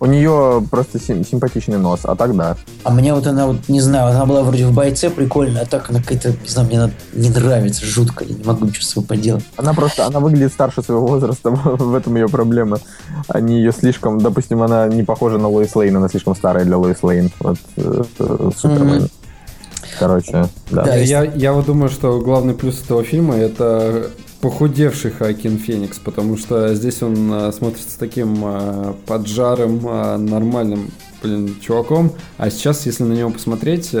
У 0.00 0.06
нее 0.06 0.64
просто 0.70 0.98
сим- 0.98 1.26
симпатичный 1.26 1.76
нос, 1.76 2.00
а 2.04 2.16
так 2.16 2.34
да. 2.34 2.56
А 2.84 2.90
мне 2.90 3.12
вот 3.12 3.26
она, 3.26 3.46
вот, 3.46 3.68
не 3.68 3.82
знаю, 3.82 4.06
она 4.10 4.24
была 4.24 4.42
вроде 4.42 4.66
в 4.66 4.72
бойце 4.72 5.10
прикольная, 5.10 5.62
а 5.62 5.66
так 5.66 5.90
она 5.90 6.00
какая-то, 6.00 6.30
не 6.30 6.48
знаю, 6.48 6.68
мне 6.68 6.82
она 6.82 6.90
не 7.12 7.28
нравится 7.28 7.84
жутко, 7.84 8.24
я 8.24 8.34
не 8.34 8.42
могу 8.42 8.64
ничего 8.64 8.82
с 8.82 8.88
собой 8.88 9.06
поделать. 9.06 9.44
Она 9.58 9.74
просто, 9.74 10.06
она 10.06 10.20
выглядит 10.20 10.54
старше 10.54 10.82
своего 10.82 11.06
возраста, 11.06 11.50
в 11.64 11.94
этом 11.94 12.16
ее 12.16 12.28
проблема. 12.30 12.78
Они 13.28 13.58
ее 13.58 13.72
слишком, 13.72 14.18
допустим, 14.18 14.62
она 14.62 14.88
не 14.88 15.02
похожа 15.02 15.36
на 15.36 15.48
Лоис 15.48 15.76
Лейн, 15.76 15.94
она 15.98 16.08
слишком 16.08 16.34
старая 16.34 16.64
для 16.64 16.78
Лоис 16.78 17.02
Лейн. 17.02 17.30
Вот, 17.38 17.58
э, 17.76 18.02
э, 18.18 18.50
Супермен. 18.56 19.10
Короче, 19.98 20.48
да. 20.70 20.84
Да, 20.84 20.96
Я, 20.96 21.24
я 21.24 21.52
вот 21.52 21.66
думаю, 21.66 21.90
что 21.90 22.20
главный 22.20 22.54
плюс 22.54 22.82
этого 22.82 23.04
фильма 23.04 23.36
это 23.36 24.10
похудевший 24.40 25.10
Хакин 25.10 25.58
Феникс, 25.58 25.98
потому 25.98 26.36
что 26.36 26.74
здесь 26.74 27.02
он 27.02 27.30
а, 27.32 27.52
смотрится 27.52 27.98
таким 27.98 28.38
а, 28.42 28.96
поджарым, 29.06 29.80
а, 29.84 30.16
нормальным, 30.16 30.90
блин, 31.22 31.56
чуваком, 31.60 32.12
а 32.38 32.50
сейчас, 32.50 32.86
если 32.86 33.04
на 33.04 33.12
него 33.12 33.30
посмотреть, 33.30 33.94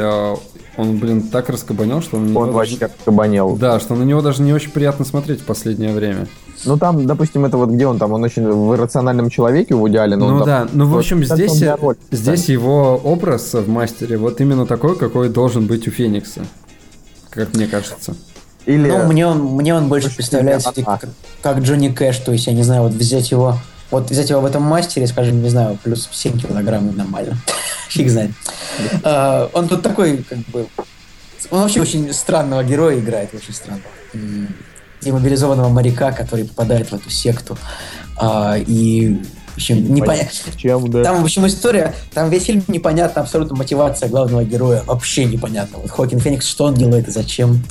он, 0.76 0.98
блин, 0.98 1.22
так 1.22 1.50
раскабанел, 1.50 2.00
что 2.00 2.16
Он 2.16 2.32
даже- 2.32 2.52
вообще 2.52 2.76
как 2.78 2.92
кабанел. 3.04 3.56
Да, 3.56 3.80
что 3.80 3.94
на 3.94 4.02
него 4.04 4.22
даже 4.22 4.42
не 4.42 4.52
очень 4.54 4.70
приятно 4.70 5.04
смотреть 5.04 5.40
в 5.40 5.44
последнее 5.44 5.92
время. 5.92 6.26
Ну 6.64 6.76
там, 6.78 7.06
допустим, 7.06 7.44
это 7.44 7.56
вот 7.56 7.70
где 7.70 7.86
он 7.86 7.98
там, 7.98 8.12
он 8.12 8.22
очень 8.22 8.46
в 8.46 8.74
иррациональном 8.74 9.28
человеке 9.30 9.74
у 9.74 9.78
Вуди 9.80 9.96
Аллена, 9.96 10.24
он 10.24 10.32
Ну 10.32 10.38
там- 10.38 10.46
да, 10.46 10.68
ну 10.72 10.84
в 10.86 10.90
вот 10.90 10.98
общем 11.00 11.20
как 11.22 11.30
он 11.30 11.36
здесь, 11.36 11.62
роли, 11.80 11.96
здесь 12.10 12.48
его 12.48 12.96
образ 13.02 13.54
в 13.54 13.68
мастере 13.68 14.16
вот 14.16 14.40
именно 14.40 14.64
такой, 14.66 14.96
какой 14.96 15.28
должен 15.28 15.66
быть 15.66 15.86
у 15.88 15.90
Феникса, 15.90 16.42
как 17.30 17.54
мне 17.54 17.66
кажется. 17.66 18.14
Или... 18.66 18.88
Ну, 18.88 19.06
мне 19.06 19.26
он, 19.26 19.42
мне 19.56 19.74
он 19.74 19.88
больше 19.88 20.08
Очень 20.08 20.16
представляется 20.16 20.72
как, 20.72 21.04
как 21.42 21.58
Джонни 21.58 21.88
Кэш, 21.88 22.18
то 22.18 22.32
есть, 22.32 22.46
я 22.46 22.52
не 22.52 22.62
знаю, 22.62 22.82
вот 22.82 22.92
взять 22.92 23.30
его, 23.30 23.58
вот 23.90 24.10
взять 24.10 24.30
его 24.30 24.40
в 24.40 24.44
этом 24.44 24.62
мастере, 24.62 25.06
скажем, 25.06 25.42
не 25.42 25.48
знаю, 25.48 25.78
плюс 25.82 26.08
7 26.10 26.38
килограмм 26.38 26.94
нормально. 26.96 27.36
Фиг 27.88 28.08
знает. 28.10 28.30
А, 29.02 29.50
Он 29.52 29.68
тут 29.68 29.82
такой, 29.82 30.18
как 30.18 30.38
бы... 30.38 30.66
Он 31.50 31.62
вообще 31.62 31.80
очень 31.80 32.12
странного 32.12 32.62
героя 32.62 32.98
играет, 32.98 33.34
очень 33.34 33.54
странного. 33.54 33.88
Демобилизованного 35.00 35.68
моряка, 35.70 36.12
который 36.12 36.44
попадает 36.44 36.90
в 36.90 36.94
эту 36.94 37.10
секту. 37.10 37.56
А, 38.16 38.56
И 38.58 39.20
в 39.50 39.56
общем, 39.56 39.94
непонятно. 39.94 40.30
Чем, 40.56 40.90
да. 40.90 41.02
Там, 41.02 41.20
в 41.20 41.24
общем, 41.24 41.46
история, 41.46 41.94
там 42.14 42.30
весь 42.30 42.44
фильм 42.44 42.62
непонятна, 42.68 43.22
абсолютно 43.22 43.56
мотивация 43.56 44.08
главного 44.08 44.44
героя, 44.44 44.82
вообще 44.86 45.24
непонятно. 45.24 45.78
Вот 45.78 45.90
Хокин 45.90 46.20
Феникс, 46.20 46.46
что 46.46 46.66
он 46.66 46.74
делает 46.74 47.08
и 47.08 47.10
зачем. 47.10 47.62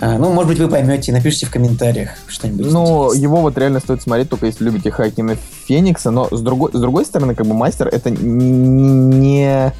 А, 0.00 0.16
ну, 0.16 0.32
может 0.32 0.48
быть, 0.48 0.58
вы 0.58 0.68
поймете, 0.68 1.12
напишите 1.12 1.46
в 1.46 1.50
комментариях 1.50 2.10
что-нибудь. 2.26 2.72
Ну, 2.72 3.12
его 3.12 3.36
вот 3.42 3.58
реально 3.58 3.80
стоит 3.80 4.00
смотреть, 4.02 4.30
только 4.30 4.46
если 4.46 4.64
любите 4.64 4.90
Хакина 4.90 5.36
Феникса, 5.66 6.10
но 6.10 6.28
с 6.30 6.40
другой, 6.40 6.70
с 6.72 6.80
другой 6.80 7.04
стороны, 7.04 7.34
как 7.34 7.46
бы 7.46 7.54
мастер 7.54 7.86
это 7.88 8.10
не, 8.10 9.72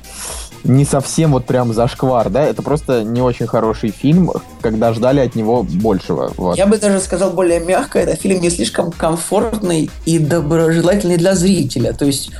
не 0.65 0.85
совсем 0.85 1.33
вот 1.33 1.47
прям 1.47 1.73
зашквар, 1.73 2.29
да, 2.29 2.45
это 2.45 2.61
просто 2.61 3.03
не 3.03 3.23
очень 3.23 3.47
хороший 3.47 3.91
фильм, 3.91 4.31
когда 4.61 4.93
ждали 4.93 5.21
от 5.21 5.35
него 5.35 5.63
большего. 5.63 6.33
Вот. 6.37 6.59
Я 6.59 6.67
бы 6.67 6.77
даже 6.77 7.01
сказал 7.01 7.31
более 7.31 7.61
мягко, 7.61 7.99
это 7.99 8.15
фильм 8.15 8.43
не 8.43 8.51
слишком 8.51 8.93
комфортный 8.93 9.91
и 10.05 10.19
доброжелательный 10.19 11.17
для 11.17 11.35
зрителя. 11.35 11.95
То 11.95 12.05
есть 12.05 12.31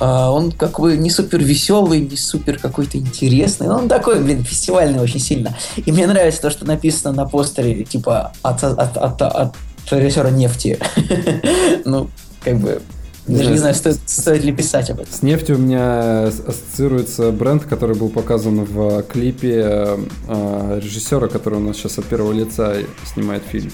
он 0.00 0.52
как 0.52 0.80
бы 0.80 0.96
не 0.96 1.10
супер 1.10 1.40
веселый, 1.42 2.00
не 2.00 2.16
супер 2.16 2.58
какой-то 2.58 2.98
интересный. 2.98 3.68
Он 3.68 3.88
такой, 3.88 4.20
блин, 4.20 4.44
фестивальный 4.44 5.00
очень 5.00 5.20
сильно. 5.20 5.56
И 5.76 5.90
мне 5.90 6.06
нравится 6.06 6.42
то, 6.42 6.50
что 6.50 6.64
написано 6.64 7.12
на 7.12 7.26
постере, 7.26 7.84
типа, 7.84 8.32
от, 8.42 8.62
от, 8.62 8.96
от, 8.96 9.22
от 9.22 9.56
режиссера 9.90 10.30
нефти. 10.30 10.78
Ну, 11.84 12.10
как 12.44 12.58
бы, 12.58 12.82
даже 13.28 13.50
не 13.50 13.58
знаю, 13.58 13.74
стоит, 13.74 13.98
стоит 14.06 14.42
ли 14.44 14.52
писать 14.52 14.90
об 14.90 15.00
этом. 15.00 15.12
С 15.12 15.22
нефтью 15.22 15.56
у 15.56 15.58
меня 15.58 16.24
ассоциируется 16.24 17.30
бренд, 17.30 17.64
который 17.64 17.94
был 17.94 18.08
показан 18.08 18.64
в 18.64 19.02
клипе 19.02 19.98
э, 20.28 20.80
режиссера, 20.82 21.28
который 21.28 21.58
у 21.58 21.62
нас 21.62 21.76
сейчас 21.76 21.98
от 21.98 22.06
первого 22.06 22.32
лица 22.32 22.76
снимает 23.12 23.42
фильм. 23.42 23.70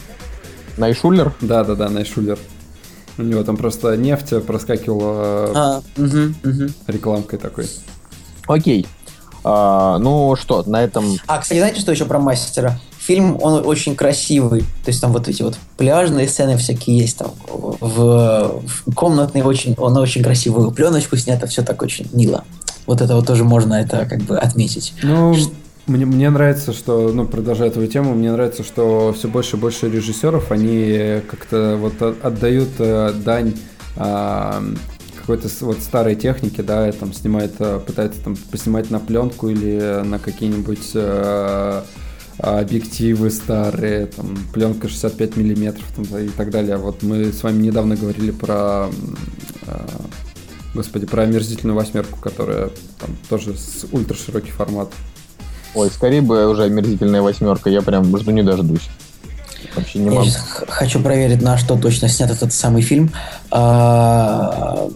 Найшулер? 0.76 1.32
Да-да-да, 1.40 1.88
Найшулер. 1.88 2.38
У 3.16 3.22
него 3.22 3.42
там 3.44 3.56
просто 3.56 3.96
нефть 3.96 4.44
проскакивала 4.44 5.50
А, 5.54 5.82
мгм, 5.96 6.34
мгм. 6.42 6.74
рекламкой 6.86 7.38
такой. 7.38 7.68
Окей. 8.46 8.86
А, 9.44 9.98
ну 9.98 10.36
что, 10.36 10.62
на 10.66 10.82
этом... 10.82 11.04
А, 11.26 11.38
кстати, 11.38 11.58
знаете, 11.58 11.80
что 11.80 11.92
еще 11.92 12.06
про 12.06 12.18
мастера? 12.18 12.80
Фильм, 12.98 13.38
он 13.42 13.66
очень 13.66 13.94
красивый. 13.94 14.62
То 14.62 14.88
есть 14.88 15.00
там 15.00 15.12
вот 15.12 15.28
эти 15.28 15.42
вот 15.42 15.58
пляжные 15.76 16.26
сцены 16.26 16.56
всякие 16.56 16.96
есть 16.96 17.18
там. 17.18 17.32
В, 17.46 18.62
в 18.66 18.94
комнатной 18.94 19.42
очень, 19.42 19.74
он 19.76 19.96
очень 19.98 20.22
красивую 20.22 20.70
пленочку 20.70 21.16
снято, 21.16 21.46
все 21.46 21.62
так 21.62 21.82
очень 21.82 22.08
мило. 22.12 22.44
Вот 22.86 23.02
это 23.02 23.14
вот 23.14 23.26
тоже 23.26 23.44
можно 23.44 23.74
это 23.74 24.06
как 24.06 24.22
бы 24.22 24.38
отметить. 24.38 24.94
Ну, 25.02 25.34
мне, 25.86 26.06
мне 26.06 26.30
нравится, 26.30 26.72
что, 26.72 27.12
ну, 27.12 27.26
продолжая 27.26 27.70
твою 27.70 27.88
тему, 27.88 28.14
мне 28.14 28.32
нравится, 28.32 28.62
что 28.62 29.12
все 29.12 29.28
больше 29.28 29.56
и 29.56 29.60
больше 29.60 29.90
режиссеров, 29.90 30.50
они 30.50 31.20
как-то 31.30 31.76
вот 31.78 32.00
отдают 32.02 32.70
э, 32.78 33.12
дань 33.24 33.54
а, 33.96 34.62
какой-то 35.24 35.48
вот 35.60 35.78
старой 35.78 36.16
технике, 36.16 36.62
да, 36.62 36.92
там 36.92 37.14
снимает, 37.14 37.54
э, 37.58 37.80
пытается 37.84 38.20
там 38.22 38.36
поснимать 38.36 38.90
на 38.90 39.00
пленку 39.00 39.48
или 39.48 40.02
на 40.04 40.18
какие-нибудь 40.18 40.90
э, 40.94 41.82
объективы 42.38 43.30
старые, 43.30 44.06
там, 44.06 44.36
пленка 44.52 44.88
65 44.88 45.36
миллиметров 45.36 45.86
и 45.98 46.28
так 46.28 46.50
далее. 46.50 46.76
Вот 46.76 47.02
мы 47.02 47.32
с 47.32 47.42
вами 47.42 47.62
недавно 47.62 47.96
говорили 47.96 48.32
про, 48.32 48.90
э, 49.66 49.86
господи, 50.74 51.06
про 51.06 51.22
омерзительную 51.22 51.74
восьмерку, 51.74 52.20
которая 52.20 52.70
там 53.00 53.16
тоже 53.30 53.56
с 53.56 53.86
ультраширокий 53.92 54.50
формат. 54.50 54.90
Ой, 55.74 55.90
скорее 55.90 56.22
бы 56.22 56.46
уже 56.48 56.64
омерзительная 56.64 57.22
восьмерка, 57.22 57.68
я 57.70 57.82
прям 57.82 58.16
жду 58.18 58.30
не 58.30 58.42
дождусь. 58.42 58.88
Вообще 59.74 59.98
не 59.98 60.06
Я 60.06 60.12
могу. 60.12 60.30
хочу 60.68 61.00
проверить, 61.00 61.42
на 61.42 61.58
что 61.58 61.76
точно 61.76 62.08
снят 62.08 62.30
этот 62.30 62.52
самый 62.52 62.82
фильм. 62.82 63.10
А, 63.50 64.88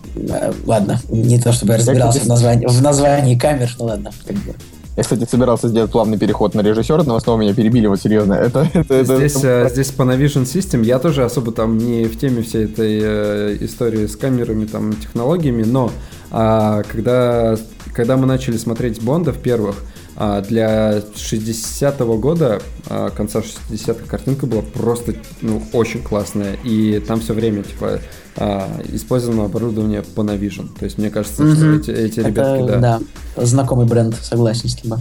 ладно, 0.67 1.01
не 1.09 1.41
то 1.41 1.53
чтобы 1.53 1.73
я 1.73 1.79
разбирался 1.79 2.21
в 2.21 2.27
названии, 2.27 2.67
в 2.67 2.83
названии 2.83 3.37
камер, 3.39 3.75
ну 3.79 3.87
ладно. 3.87 4.11
как 4.27 4.37
бы. 4.37 4.55
Я, 4.97 5.03
кстати, 5.05 5.29
собирался 5.31 5.69
сделать 5.69 5.93
плавный 5.93 6.19
переход 6.19 6.55
на 6.55 6.61
режиссера, 6.61 7.05
но 7.05 7.19
снова 7.21 7.41
меня 7.41 7.55
перебили, 7.55 7.87
вот 7.87 8.01
серьезно. 8.01 8.35
Это, 8.35 8.69
это, 8.75 8.95
это- 8.95 9.17
Здесь, 9.17 9.37
это- 9.37 9.67
э, 9.67 9.71
здесь 9.71 9.93
Panavision 9.97 10.43
System, 10.45 10.85
я 10.85 10.99
тоже 10.99 11.25
особо 11.25 11.53
там 11.53 11.79
не 11.79 12.05
в 12.05 12.19
теме 12.19 12.43
всей 12.43 12.65
этой 12.65 13.01
э, 13.03 13.57
истории 13.61 14.07
с 14.07 14.17
камерами, 14.17 14.67
там, 14.67 14.93
технологиями, 14.95 15.63
но 15.63 15.91
а, 16.31 16.83
когда, 16.83 17.57
когда 17.95 18.17
мы 18.17 18.27
начали 18.27 18.57
смотреть 18.57 19.01
Бондов 19.03 19.39
первых, 19.39 19.77
а, 19.77 20.08
для 20.19 20.99
60-го 20.99 22.19
года, 22.19 22.61
а, 22.89 23.11
конца 23.11 23.41
60-х, 23.41 24.05
картинка 24.07 24.47
была 24.47 24.63
просто 24.63 25.15
ну, 25.43 25.63
очень 25.73 26.03
классная, 26.03 26.57
и 26.65 26.99
там 26.99 27.21
все 27.21 27.35
время 27.35 27.63
типа 27.63 28.01
а, 28.37 28.69
использовано 28.89 29.45
оборудование 29.45 30.03
Panavision, 30.03 30.77
то 30.77 30.85
есть 30.87 30.99
мне 30.99 31.11
кажется, 31.11 31.55
что 31.55 31.65
Мгм. 31.65 31.79
эти, 31.79 31.91
эти 31.91 32.19
Это, 32.19 32.29
ребятки, 32.29 32.67
да. 32.67 33.01
да, 33.37 33.45
знакомый 33.45 33.87
бренд, 33.87 34.17
согласен 34.21 34.69
с 34.69 34.75
тобой. 34.75 34.99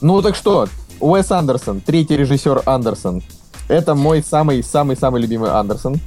Ну 0.00 0.22
так 0.22 0.34
что, 0.34 0.68
Уэс 1.00 1.30
Андерсон, 1.30 1.80
третий 1.80 2.16
режиссер 2.16 2.62
Андерсон. 2.64 3.22
Это 3.68 3.94
мой 3.94 4.22
самый-самый-самый 4.22 5.20
любимый 5.20 5.50
Андерсон. 5.50 6.00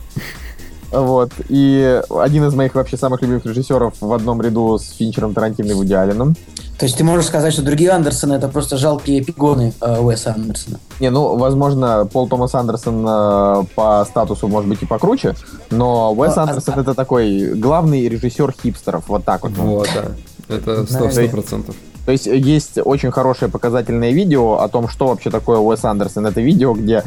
Вот. 0.92 1.32
И 1.50 2.02
один 2.10 2.46
из 2.46 2.54
моих 2.54 2.76
вообще 2.76 2.98
самых 2.98 3.22
любимых 3.22 3.46
режиссеров 3.46 3.96
в 4.00 4.14
одном 4.14 4.42
ряду 4.42 4.78
с 4.78 4.92
Финчером 4.92 5.34
Тарантино 5.34 5.72
и 5.72 5.74
Вуди 5.74 5.94
Алленом. 5.94 6.36
То 6.80 6.86
есть 6.86 6.98
ты 6.98 7.04
можешь 7.04 7.26
сказать, 7.26 7.54
что 7.54 7.64
другие 7.64 7.90
Андерсоны 7.90 8.34
это 8.34 8.48
просто 8.48 8.78
жалкие 8.78 9.22
эпигоны 9.22 9.74
э, 9.82 10.00
Уэса 10.00 10.34
Андерсона. 10.36 10.80
Не, 11.00 11.10
ну, 11.10 11.36
возможно, 11.36 12.08
Пол 12.12 12.28
Томас 12.28 12.54
Андерсон 12.54 13.04
э, 13.08 13.64
по 13.74 14.06
статусу 14.08 14.48
может 14.48 14.70
быть 14.70 14.84
и 14.84 14.86
покруче, 14.86 15.34
но 15.72 16.14
Уэс 16.14 16.38
А, 16.38 16.44
Андерсон 16.44 16.76
а- 16.78 16.82
это 16.82 16.94
такой 16.94 17.56
главный 17.56 18.08
режиссер 18.08 18.54
хипстеров, 18.62 19.08
вот 19.08 19.26
так 19.26 19.42
вот. 19.44 19.54
Вот, 19.54 19.90
да. 19.96 20.56
Это 20.56 20.86
сто 20.86 21.10
процентов. 21.30 21.76
То 22.08 22.14
есть 22.14 22.26
есть 22.26 22.80
очень 22.86 23.12
хорошее 23.12 23.51
показательное 23.51 24.12
видео 24.12 24.62
о 24.62 24.70
том, 24.70 24.88
что 24.88 25.08
вообще 25.08 25.30
такое 25.30 25.60
Уэс 25.60 25.84
Андерсон. 25.84 26.26
Это 26.26 26.39
видео, 26.39 26.74
где 26.74 27.03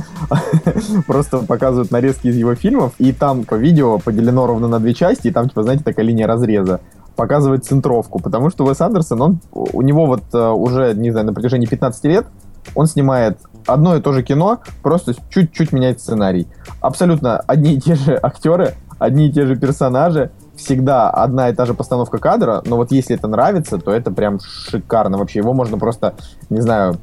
просто 1.07 1.38
показывают 1.38 1.90
нарезки 1.90 2.26
из 2.26 2.36
его 2.36 2.55
фильмов, 2.55 2.92
и 2.98 3.14
там 3.14 3.44
по 3.44 3.55
видео 3.55 3.98
поделено 3.98 4.46
ровно 4.46 4.68
на 4.68 4.78
две 4.78 4.92
части, 4.92 5.28
и 5.28 5.30
там, 5.30 5.48
типа, 5.48 5.62
знаете, 5.62 5.84
такая 5.84 6.05
линия 6.05 6.26
разреза 6.26 6.80
показывает 7.16 7.64
центровку, 7.64 8.20
потому 8.20 8.51
что 8.51 8.66
Уэс 8.66 8.78
Андерсон, 8.82 9.22
он, 9.22 9.40
у 9.53 9.80
него 9.80 10.05
вот 10.05 10.24
э, 10.34 10.48
уже, 10.51 10.92
не 10.92 11.11
знаю, 11.11 11.24
на 11.24 11.32
протяжении 11.32 11.66
15 11.66 12.05
лет 12.05 12.26
он 12.74 12.86
снимает 12.86 13.38
одно 13.66 13.96
и 13.96 14.03
то 14.03 14.12
же 14.12 14.22
кино, 14.22 14.59
просто 14.82 15.14
чуть-чуть 15.30 15.72
меняет 15.72 16.01
сценарий. 16.01 16.46
Абсолютно 16.82 17.38
одни 17.38 17.72
и 17.72 17.80
те 17.80 17.94
же 17.94 18.16
актеры, 18.22 18.74
одни 18.98 19.28
и 19.28 19.32
те 19.32 19.46
же 19.46 19.57
персонажи, 19.57 20.30
всегда 20.62 21.11
одна 21.11 21.48
и 21.48 21.54
та 21.54 21.66
же 21.66 21.74
постановка 21.74 22.18
кадра, 22.18 22.62
но 22.66 22.76
вот 22.76 22.92
если 22.92 23.16
это 23.16 23.28
нравится, 23.28 23.78
то 23.78 23.92
это 23.92 24.11
прям 24.11 24.38
шикарно. 24.40 25.18
Вообще 25.18 25.40
его 25.40 25.52
можно 25.52 25.78
просто, 25.78 26.14
не 26.48 26.61
знаю, 26.61 26.98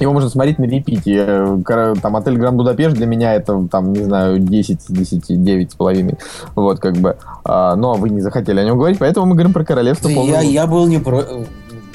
его 0.00 0.12
можно 0.12 0.28
смотреть 0.28 0.58
на 0.58 0.64
репите. 0.64 1.24
Э, 1.26 1.94
Там 2.00 2.16
отель 2.16 2.36
Гранд 2.36 2.56
Будапешт 2.56 2.94
для 2.94 3.06
меня 3.06 3.34
это, 3.34 3.66
там, 3.70 3.92
не 3.92 4.04
знаю, 4.04 4.38
10 4.38 4.80
из 4.80 4.86
10, 4.86 5.42
9 5.42 5.72
с 5.72 5.74
половиной. 5.74 6.18
Вот, 6.54 6.78
как 6.78 6.96
бы. 6.96 7.16
А, 7.44 7.74
но 7.74 7.94
вы 7.94 8.10
не 8.10 8.20
захотели 8.20 8.60
о 8.60 8.64
нем 8.64 8.78
говорить, 8.78 8.98
поэтому 8.98 9.26
мы 9.26 9.34
говорим 9.34 9.52
про 9.52 9.64
королевство 9.64 10.08
полной 10.08 10.30
Я, 10.30 10.40
я 10.40 10.66
был 10.66 10.86
не 10.86 10.98
про... 10.98 11.24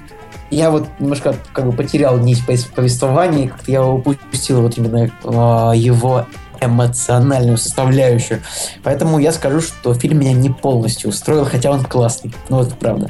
я 0.51 0.69
вот 0.69 0.87
немножко 0.99 1.35
как 1.53 1.65
бы 1.65 1.71
потерял 1.71 2.17
нить 2.17 2.43
повес- 2.47 2.73
повествования, 2.73 3.49
как-то 3.49 3.71
я 3.71 3.83
упустил 3.85 4.61
вот 4.61 4.77
именно 4.77 5.11
а, 5.23 5.73
его 5.73 6.25
эмоциональную 6.61 7.57
составляющую. 7.57 8.41
Поэтому 8.83 9.19
я 9.19 9.31
скажу, 9.31 9.61
что 9.61 9.93
фильм 9.93 10.19
меня 10.19 10.33
не 10.33 10.49
полностью 10.49 11.09
устроил, 11.09 11.45
хотя 11.45 11.71
он 11.71 11.83
классный. 11.83 12.33
Ну 12.49 12.57
вот 12.57 12.73
правда. 12.75 13.09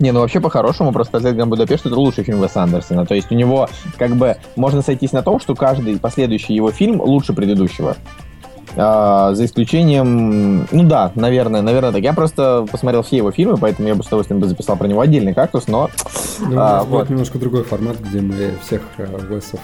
Не, 0.00 0.12
ну 0.12 0.20
вообще 0.20 0.40
по-хорошему, 0.40 0.92
просто 0.92 1.18
«Отель 1.18 1.34
Гранд 1.34 1.50
Будапешт»— 1.50 1.84
это 1.86 1.94
лучший 1.94 2.24
фильм 2.24 2.42
Веса 2.42 2.62
Андерсона. 2.62 3.04
То 3.04 3.14
есть 3.14 3.30
у 3.30 3.34
него, 3.34 3.68
как 3.98 4.16
бы, 4.16 4.38
можно 4.56 4.80
сойтись 4.80 5.12
на 5.12 5.22
том, 5.22 5.38
что 5.40 5.54
каждый 5.54 5.98
последующий 5.98 6.54
его 6.54 6.72
фильм 6.72 7.02
лучше 7.02 7.34
предыдущего. 7.34 7.96
А, 8.76 9.34
за 9.34 9.44
исключением... 9.44 10.66
Ну 10.70 10.82
да, 10.84 11.12
наверное, 11.14 11.62
наверное 11.62 11.92
так. 11.92 12.02
Я 12.02 12.12
просто 12.12 12.66
посмотрел 12.70 13.02
все 13.02 13.16
его 13.16 13.30
фильмы, 13.30 13.56
поэтому 13.56 13.88
я 13.88 13.94
бы 13.94 14.02
с 14.02 14.06
удовольствием 14.06 14.40
бы 14.40 14.46
записал 14.46 14.76
про 14.76 14.86
него 14.86 15.00
отдельный 15.00 15.34
кактус, 15.34 15.66
но... 15.68 15.90
Ну, 16.40 16.56
а, 16.58 16.80
будет 16.80 16.90
вот. 16.90 17.10
немножко 17.10 17.38
другой 17.38 17.64
формат, 17.64 17.98
где 17.98 18.20
мы 18.20 18.54
всех 18.62 18.82
Уэсов, 18.98 19.60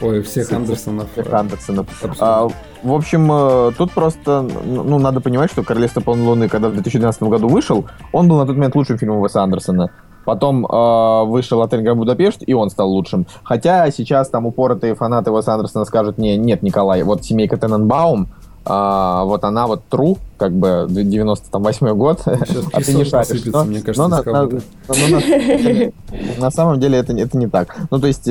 ой, 0.00 0.22
всех 0.22 0.46
Всех- 0.46 0.58
Андерсонов 0.58 1.10
всех 1.12 1.26
э, 1.26 1.36
Андерсонов. 1.36 1.86
А, 2.20 2.48
в 2.82 2.92
общем, 2.92 3.30
э, 3.32 3.72
тут 3.76 3.92
просто, 3.92 4.42
ну, 4.42 4.82
ну, 4.82 4.98
надо 4.98 5.20
понимать, 5.20 5.50
что 5.50 5.62
«Королевство 5.62 6.00
полной 6.00 6.26
луны», 6.26 6.48
когда 6.48 6.68
в 6.68 6.72
2012 6.72 7.22
году 7.24 7.48
вышел, 7.48 7.86
он 8.12 8.28
был 8.28 8.38
на 8.38 8.46
тот 8.46 8.56
момент 8.56 8.74
лучшим 8.74 8.98
фильмом 8.98 9.20
Уэса 9.20 9.42
Андерсона. 9.42 9.90
Потом 10.24 10.66
э, 10.66 11.24
вышел 11.24 11.62
«Отель 11.62 11.82
Гранд 11.82 11.98
Будапешт», 11.98 12.42
и 12.46 12.54
он 12.54 12.70
стал 12.70 12.90
лучшим. 12.90 13.26
Хотя 13.42 13.90
сейчас 13.90 14.28
там 14.28 14.46
упоротые 14.46 14.94
фанаты 14.94 15.30
Уэса 15.30 15.54
Андерсона 15.54 15.84
скажут, 15.84 16.18
не, 16.18 16.36
нет, 16.36 16.62
Николай, 16.62 17.02
вот 17.02 17.24
«Семейка 17.24 17.56
Тененбаум», 17.56 18.28
а, 18.64 19.24
вот 19.24 19.44
она 19.44 19.66
вот 19.66 19.82
true, 19.90 20.18
как 20.42 20.52
бы 20.54 20.86
98 20.90 21.94
год, 21.94 22.20
Сейчас 22.24 22.64
а 22.72 22.80
ты 22.80 22.94
не 22.94 23.04
шаришь. 23.04 23.44
Но- 23.44 23.64
мне 23.64 23.80
кажется, 23.80 24.08
но 24.08 24.08
на- 24.08 24.22
на- 24.24 24.48
на- 24.48 25.92
на 26.40 26.50
самом 26.50 26.80
деле 26.80 26.98
это, 26.98 27.12
не- 27.12 27.22
это 27.22 27.38
не 27.38 27.46
так. 27.46 27.68
Ну, 27.92 28.00
то 28.00 28.08
есть, 28.08 28.26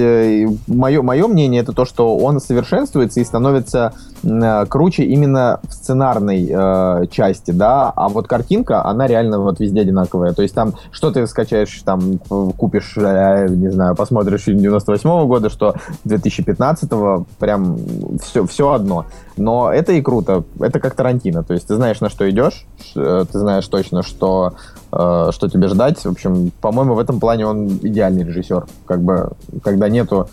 мое, 0.68 1.02
мое 1.02 1.28
мнение 1.28 1.62
это 1.62 1.72
то, 1.72 1.86
что 1.86 2.18
он 2.18 2.42
совершенствуется 2.42 3.22
и 3.22 3.24
становится 3.24 3.94
э, 4.24 4.66
круче 4.68 5.04
именно 5.06 5.62
в 5.64 5.74
сценарной 5.74 6.50
э, 6.52 7.06
части, 7.10 7.52
да, 7.52 7.90
а 7.96 8.10
вот 8.10 8.28
картинка, 8.28 8.84
она 8.86 9.08
реально 9.08 9.40
вот 9.40 9.62
везде 9.62 9.82
одинаковая. 9.82 10.34
То 10.34 10.42
есть 10.42 10.54
там, 10.54 10.74
что 10.92 11.12
ты 11.12 11.26
скачаешь, 11.28 11.82
там, 11.86 12.20
э, 12.30 12.50
купишь, 12.58 12.94
э, 12.98 13.48
не 13.50 13.70
знаю, 13.72 13.96
посмотришь 13.96 14.42
фильм 14.42 14.60
98 14.60 15.26
года, 15.28 15.50
что 15.50 15.76
2015-го, 16.06 17.26
прям 17.40 17.78
все, 18.22 18.46
все 18.46 18.72
одно. 18.74 19.06
Но 19.38 19.72
это 19.72 19.94
и 19.94 20.02
круто. 20.02 20.44
Это 20.60 20.80
как 20.80 20.94
Тарантино. 20.94 21.44
То 21.44 21.54
есть 21.54 21.68
ты 21.68 21.76
знаешь, 21.76 22.01
на 22.02 22.10
что 22.10 22.30
идешь, 22.30 22.66
э, 22.96 23.26
ты 23.32 23.40
знаешь 23.40 23.68
точно, 23.68 24.04
что, 24.04 24.54
э, 24.92 25.30
что 25.32 25.50
тебе 25.50 25.68
ждать. 25.68 26.00
В 26.00 26.10
общем, 26.10 26.52
по-моему, 26.62 26.96
в 26.96 27.00
этом 27.00 27.20
плане 27.20 27.46
он 27.46 27.68
идеальный 27.68 28.24
режиссер. 28.24 28.66
Как 28.86 29.02
бы, 29.02 29.32
когда 29.64 29.90
нету 29.90 30.30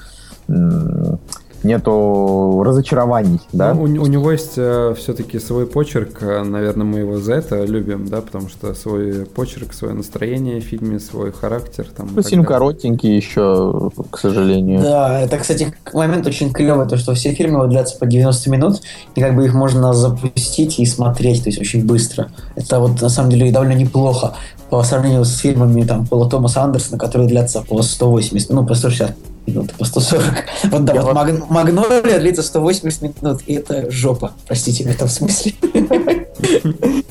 нету 1.62 2.62
разочарований, 2.64 3.40
да? 3.52 3.74
Ну, 3.74 3.82
у, 3.82 3.84
у 3.84 4.06
него 4.06 4.32
есть 4.32 4.52
все-таки 4.52 5.38
свой 5.38 5.66
почерк, 5.66 6.18
э, 6.22 6.42
наверное, 6.42 6.86
мы 6.86 7.00
его 7.00 7.18
за 7.18 7.34
это 7.34 7.64
любим, 7.64 8.08
да, 8.08 8.20
потому 8.20 8.48
что 8.48 8.74
свой 8.74 9.26
почерк, 9.26 9.72
свое 9.72 9.94
настроение 9.94 10.60
в 10.60 10.64
фильме, 10.64 11.00
свой 11.00 11.32
характер. 11.32 11.86
Там, 11.96 12.08
Ну, 12.14 12.22
фильм 12.22 12.42
далее. 12.42 12.46
коротенький 12.58 13.16
еще, 13.16 13.90
к 14.10 14.18
сожалению. 14.18 14.80
Да, 14.82 15.20
это, 15.20 15.38
кстати, 15.38 15.74
момент 15.92 16.26
очень 16.26 16.52
клевый, 16.52 16.86
то, 16.88 16.96
что 16.96 17.14
все 17.14 17.32
фильмы 17.32 17.58
вот 17.58 17.70
длятся 17.70 17.98
по 17.98 18.06
90 18.06 18.50
минут, 18.50 18.80
и 19.14 19.20
как 19.20 19.34
бы 19.34 19.44
их 19.44 19.54
можно 19.54 19.92
запустить 19.92 20.78
и 20.78 20.86
смотреть, 20.86 21.44
то 21.44 21.50
есть 21.50 21.60
очень 21.60 21.84
быстро. 21.84 22.30
Это 22.56 22.80
вот 22.80 23.00
на 23.00 23.08
самом 23.08 23.30
деле 23.30 23.50
довольно 23.50 23.74
неплохо 23.74 24.34
по 24.70 24.82
сравнению 24.82 25.24
с 25.24 25.38
фильмами 25.38 25.82
там 25.82 26.06
Пола 26.06 26.28
Томаса 26.28 26.62
Андерсона, 26.62 26.98
которые 26.98 27.28
длятся 27.28 27.62
по 27.62 27.82
180, 27.82 28.50
ну, 28.50 28.66
по 28.66 28.74
160 28.74 29.16
минут, 29.48 29.72
по 29.74 29.84
140. 29.84 30.24
Вот 30.64 30.84
да, 30.84 30.94
Я 30.94 31.02
вот 31.02 31.14
вот- 31.14 31.16
Маг- 31.16 31.50
Магнолия 31.50 32.18
длится 32.18 32.42
180 32.42 33.22
минут, 33.22 33.40
и 33.46 33.54
это 33.54 33.90
жопа, 33.90 34.32
простите 34.46 34.84
в 34.84 34.88
этом 34.88 35.08
смысле. 35.08 35.54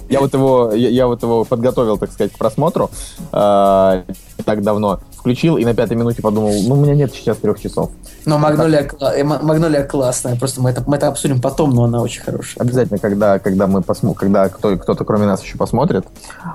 Я 0.09 0.21
вот 0.21 0.33
его, 0.33 0.71
я, 0.73 0.87
я 0.89 1.07
вот 1.07 1.21
его 1.21 1.43
подготовил, 1.43 1.97
так 1.97 2.11
сказать, 2.13 2.31
к 2.31 2.37
просмотру 2.37 2.89
э, 3.33 4.03
не 4.37 4.43
так 4.45 4.63
давно. 4.63 5.01
Включил 5.17 5.57
и 5.57 5.65
на 5.65 5.73
пятой 5.73 5.97
минуте 5.97 6.21
подумал, 6.21 6.53
ну, 6.65 6.75
у 6.75 6.77
меня 6.77 6.95
нет 6.95 7.13
сейчас 7.13 7.35
трех 7.37 7.59
часов. 7.59 7.89
Но 8.25 8.37
Магнолия, 8.37 8.89
э, 9.01 9.23
Ма- 9.25 9.39
Магнолия 9.41 9.83
классная, 9.83 10.37
просто 10.37 10.61
мы 10.61 10.69
это, 10.69 10.81
мы 10.87 10.95
это 10.95 11.09
обсудим 11.09 11.41
потом, 11.41 11.71
но 11.71 11.83
она 11.83 12.01
очень 12.01 12.21
хорошая. 12.21 12.55
Обязательно, 12.63 12.99
когда, 12.99 13.37
когда 13.39 13.67
мы 13.67 13.81
посмо... 13.81 14.13
когда 14.13 14.47
кто, 14.47 14.77
кто-то 14.77 15.03
кроме 15.03 15.25
нас 15.25 15.43
еще 15.43 15.57
посмотрит. 15.57 16.05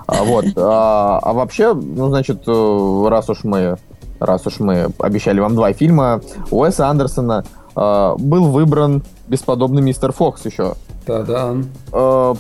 А, 0.07 0.25
вот. 0.25 0.47
А, 0.57 1.19
а 1.23 1.33
вообще, 1.35 1.75
ну, 1.75 2.09
значит, 2.09 2.45
э, 2.47 3.07
раз 3.11 3.29
уж 3.29 3.45
мы 3.45 3.77
раз 4.25 4.47
уж 4.47 4.61
мы 4.61 4.91
обещали 4.99 5.41
вам 5.41 5.55
два 5.55 5.73
фильма, 5.73 6.21
Уэса 6.51 6.89
Андерсона 6.89 7.45
э, 7.75 8.15
был 8.19 8.51
выбран 8.51 9.03
бесподобный 9.29 9.83
мистер 9.83 10.13
Фокс 10.13 10.45
еще. 10.45 10.75
Да-да. 11.07 11.57
Э, 11.93 12.35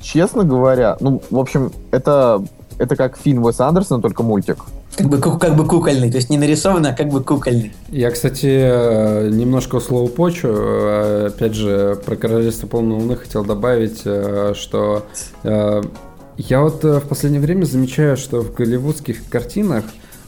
честно 0.00 0.44
говоря, 0.44 0.96
ну, 1.00 1.22
в 1.30 1.38
общем, 1.38 1.72
это, 1.90 2.42
это 2.78 2.96
как 2.96 3.16
фильм 3.16 3.44
Уэса 3.44 3.68
Андерсона, 3.68 4.02
только 4.02 4.22
мультик. 4.22 4.58
Как 4.96 5.08
бы, 5.08 5.18
как 5.18 5.56
бы 5.56 5.66
кукольный, 5.66 6.10
то 6.10 6.18
есть 6.18 6.30
не 6.30 6.38
нарисованный, 6.38 6.90
а 6.90 6.94
как 6.94 7.08
бы 7.08 7.22
кукольный. 7.22 7.72
Я, 7.88 8.10
кстати, 8.10 8.46
э, 8.46 9.28
немножко 9.28 9.80
слово 9.80 10.08
почу. 10.08 10.48
Э, 10.50 11.30
Опять 11.34 11.54
же, 11.54 11.98
про 12.04 12.14
Королевство 12.16 12.68
полной 12.68 12.96
луны 12.96 13.16
хотел 13.16 13.44
добавить, 13.44 14.02
э, 14.04 14.52
что 14.56 15.04
я 15.42 16.60
вот 16.60 16.82
в 16.82 17.02
последнее 17.02 17.40
время 17.40 17.64
замечаю, 17.64 18.16
что 18.16 18.40
в 18.40 18.52
голливудских 18.54 19.28
картинах 19.28 19.84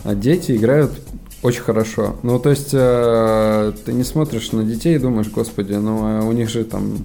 э, 0.06 0.14
дети 0.14 0.52
играют 0.52 0.92
очень 1.42 1.62
хорошо. 1.62 2.16
Ну, 2.22 2.38
то 2.38 2.50
есть, 2.50 2.70
э, 2.72 3.72
ты 3.84 3.92
не 3.92 4.04
смотришь 4.04 4.52
на 4.52 4.64
детей 4.64 4.96
и 4.96 4.98
думаешь, 4.98 5.28
господи, 5.28 5.74
ну, 5.74 6.06
э, 6.06 6.24
у 6.24 6.32
них 6.32 6.48
же 6.48 6.64
там 6.64 7.04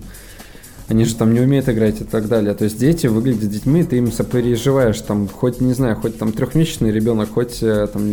они 0.91 1.05
же 1.05 1.15
там 1.15 1.33
не 1.33 1.39
умеют 1.39 1.69
играть 1.69 2.01
и 2.01 2.03
так 2.03 2.27
далее. 2.27 2.53
То 2.53 2.65
есть 2.65 2.77
дети 2.77 3.07
выглядят 3.07 3.49
детьми, 3.49 3.83
ты 3.83 3.97
им 3.97 4.11
сопереживаешь, 4.11 4.99
там, 4.99 5.29
хоть, 5.29 5.61
не 5.61 5.71
знаю, 5.71 5.95
хоть 5.95 6.17
там 6.17 6.33
трехмесячный 6.33 6.91
ребенок, 6.91 7.29
хоть 7.29 7.63
э, 7.63 7.87
там 7.87 8.11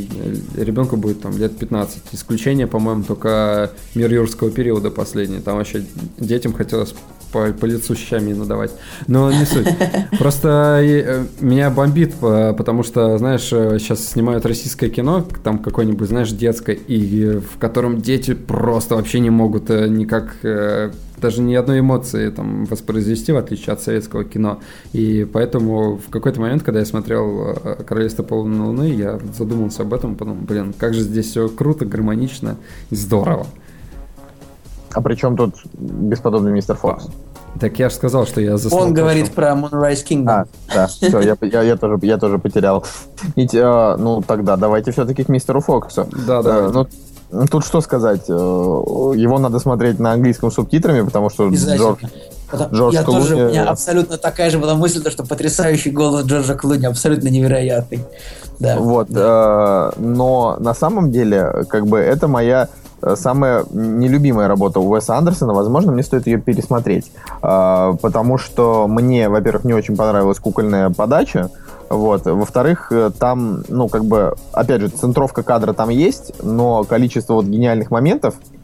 ребенку 0.56 0.96
будет 0.96 1.20
там 1.20 1.36
лет 1.36 1.58
15. 1.58 1.98
Исключение, 2.12 2.68
по-моему, 2.68 3.02
только 3.02 3.72
мир 3.96 4.12
юрского 4.12 4.52
периода 4.52 4.90
последний. 4.90 5.40
Там 5.40 5.56
вообще 5.56 5.84
детям 6.18 6.52
хотелось 6.52 6.94
по, 7.32 7.52
по 7.52 7.66
лицу 7.66 7.94
щами 7.94 8.32
надавать. 8.32 8.72
Но 9.06 9.30
не 9.32 9.44
суть. 9.44 9.68
Просто 10.18 10.80
э, 10.82 11.24
меня 11.40 11.70
бомбит, 11.70 12.14
по- 12.14 12.52
потому 12.52 12.82
что, 12.82 13.18
знаешь, 13.18 13.48
э, 13.52 13.78
сейчас 13.78 14.06
снимают 14.06 14.46
российское 14.46 14.88
кино, 14.88 15.26
там 15.42 15.58
какое-нибудь, 15.58 16.08
знаешь, 16.08 16.30
детское, 16.30 16.74
и 16.74 17.24
э, 17.24 17.40
в 17.40 17.58
котором 17.58 18.00
дети 18.00 18.34
просто 18.34 18.96
вообще 18.96 19.20
не 19.20 19.30
могут 19.30 19.70
э, 19.70 19.88
никак 19.88 20.36
э, 20.42 20.90
даже 21.20 21.42
ни 21.42 21.54
одной 21.54 21.80
эмоции 21.80 22.30
там 22.30 22.64
воспроизвести, 22.64 23.32
в 23.32 23.36
отличие 23.36 23.72
от 23.72 23.82
советского 23.82 24.24
кино. 24.24 24.60
И 24.92 25.26
поэтому 25.30 25.96
в 25.96 26.10
какой-то 26.10 26.40
момент, 26.40 26.62
когда 26.62 26.80
я 26.80 26.86
смотрел 26.86 27.56
э, 27.56 27.82
«Королевство 27.84 28.22
полной 28.22 28.58
луны», 28.66 28.94
я 28.94 29.18
задумался 29.36 29.82
об 29.82 29.94
этом, 29.94 30.14
подумал, 30.14 30.38
блин, 30.42 30.74
как 30.76 30.94
же 30.94 31.00
здесь 31.00 31.26
все 31.26 31.48
круто, 31.48 31.84
гармонично 31.84 32.56
и 32.90 32.94
здорово. 32.94 33.46
А 34.98 35.00
при 35.00 35.14
чем 35.14 35.36
тут 35.36 35.54
бесподобный 35.74 36.50
мистер 36.50 36.74
Фокс? 36.74 37.06
Так 37.60 37.78
я 37.78 37.88
же 37.88 37.94
сказал, 37.94 38.26
что 38.26 38.40
я 38.40 38.56
за 38.56 38.74
Он 38.74 38.92
говорит 38.92 39.30
про 39.30 39.52
Moonrise 39.52 40.04
Kingdom. 40.04 40.28
А, 40.28 40.46
да, 40.74 40.86
все, 40.88 41.20
я, 41.20 41.36
я, 41.40 41.62
я 41.62 41.76
тоже, 41.76 41.98
я 42.02 42.18
тоже 42.18 42.38
потерял. 42.40 42.84
нить. 43.36 43.54
А, 43.54 43.96
ну, 43.96 44.22
тогда 44.22 44.56
давайте 44.56 44.90
все-таки 44.90 45.22
к 45.22 45.28
мистеру 45.28 45.60
Фоксу. 45.60 46.08
Да, 46.26 46.42
да. 46.42 46.56
Э, 46.56 46.84
ну, 47.30 47.46
тут 47.46 47.64
что 47.64 47.80
сказать? 47.80 48.24
э, 48.28 48.32
Его 48.32 49.38
надо 49.38 49.60
смотреть 49.60 50.00
на 50.00 50.10
английском 50.14 50.50
субтитрами, 50.50 51.02
потому 51.02 51.30
что. 51.30 51.48
Джордж... 51.48 52.02
Джордж 52.72 52.94
я 52.94 53.04
тоже, 53.04 53.34
Клуни, 53.34 53.42
у 53.42 53.48
меня 53.50 53.64
да. 53.66 53.70
абсолютно 53.70 54.18
такая 54.18 54.50
же 54.50 54.58
была 54.58 54.74
мысль, 54.74 55.00
то, 55.00 55.12
что 55.12 55.24
потрясающий 55.24 55.92
голос 55.92 56.24
Джорджа 56.24 56.56
Клуни 56.56 56.86
абсолютно 56.86 57.28
невероятный. 57.28 58.02
Да. 58.58 58.78
Вот, 58.78 59.10
э, 59.14 59.90
но 59.96 60.56
на 60.58 60.74
самом 60.74 61.12
деле, 61.12 61.64
как 61.68 61.86
бы, 61.86 62.00
это 62.00 62.26
моя 62.26 62.64
э, 62.64 62.87
самая 63.14 63.64
нелюбимая 63.72 64.48
работа 64.48 64.80
у 64.80 64.88
Уэса 64.88 65.16
Андерсона. 65.16 65.54
Возможно, 65.54 65.92
мне 65.92 66.02
стоит 66.02 66.26
ее 66.26 66.38
пересмотреть. 66.38 67.10
Э, 67.42 67.94
потому 68.00 68.38
что 68.38 68.86
мне, 68.88 69.28
во-первых, 69.28 69.64
не 69.64 69.74
очень 69.74 69.96
понравилась 69.96 70.38
кукольная 70.38 70.90
подача. 70.90 71.50
Вот. 71.88 72.26
Во-вторых, 72.26 72.92
э, 72.92 73.10
там, 73.18 73.62
ну, 73.68 73.88
как 73.88 74.04
бы, 74.04 74.34
опять 74.52 74.80
же, 74.80 74.88
центровка 74.88 75.42
кадра 75.42 75.72
там 75.72 75.88
есть, 75.88 76.32
но 76.42 76.84
количество 76.84 77.34
вот 77.34 77.46
гениальных 77.46 77.90
моментов, 77.90 78.34
э, 78.36 78.57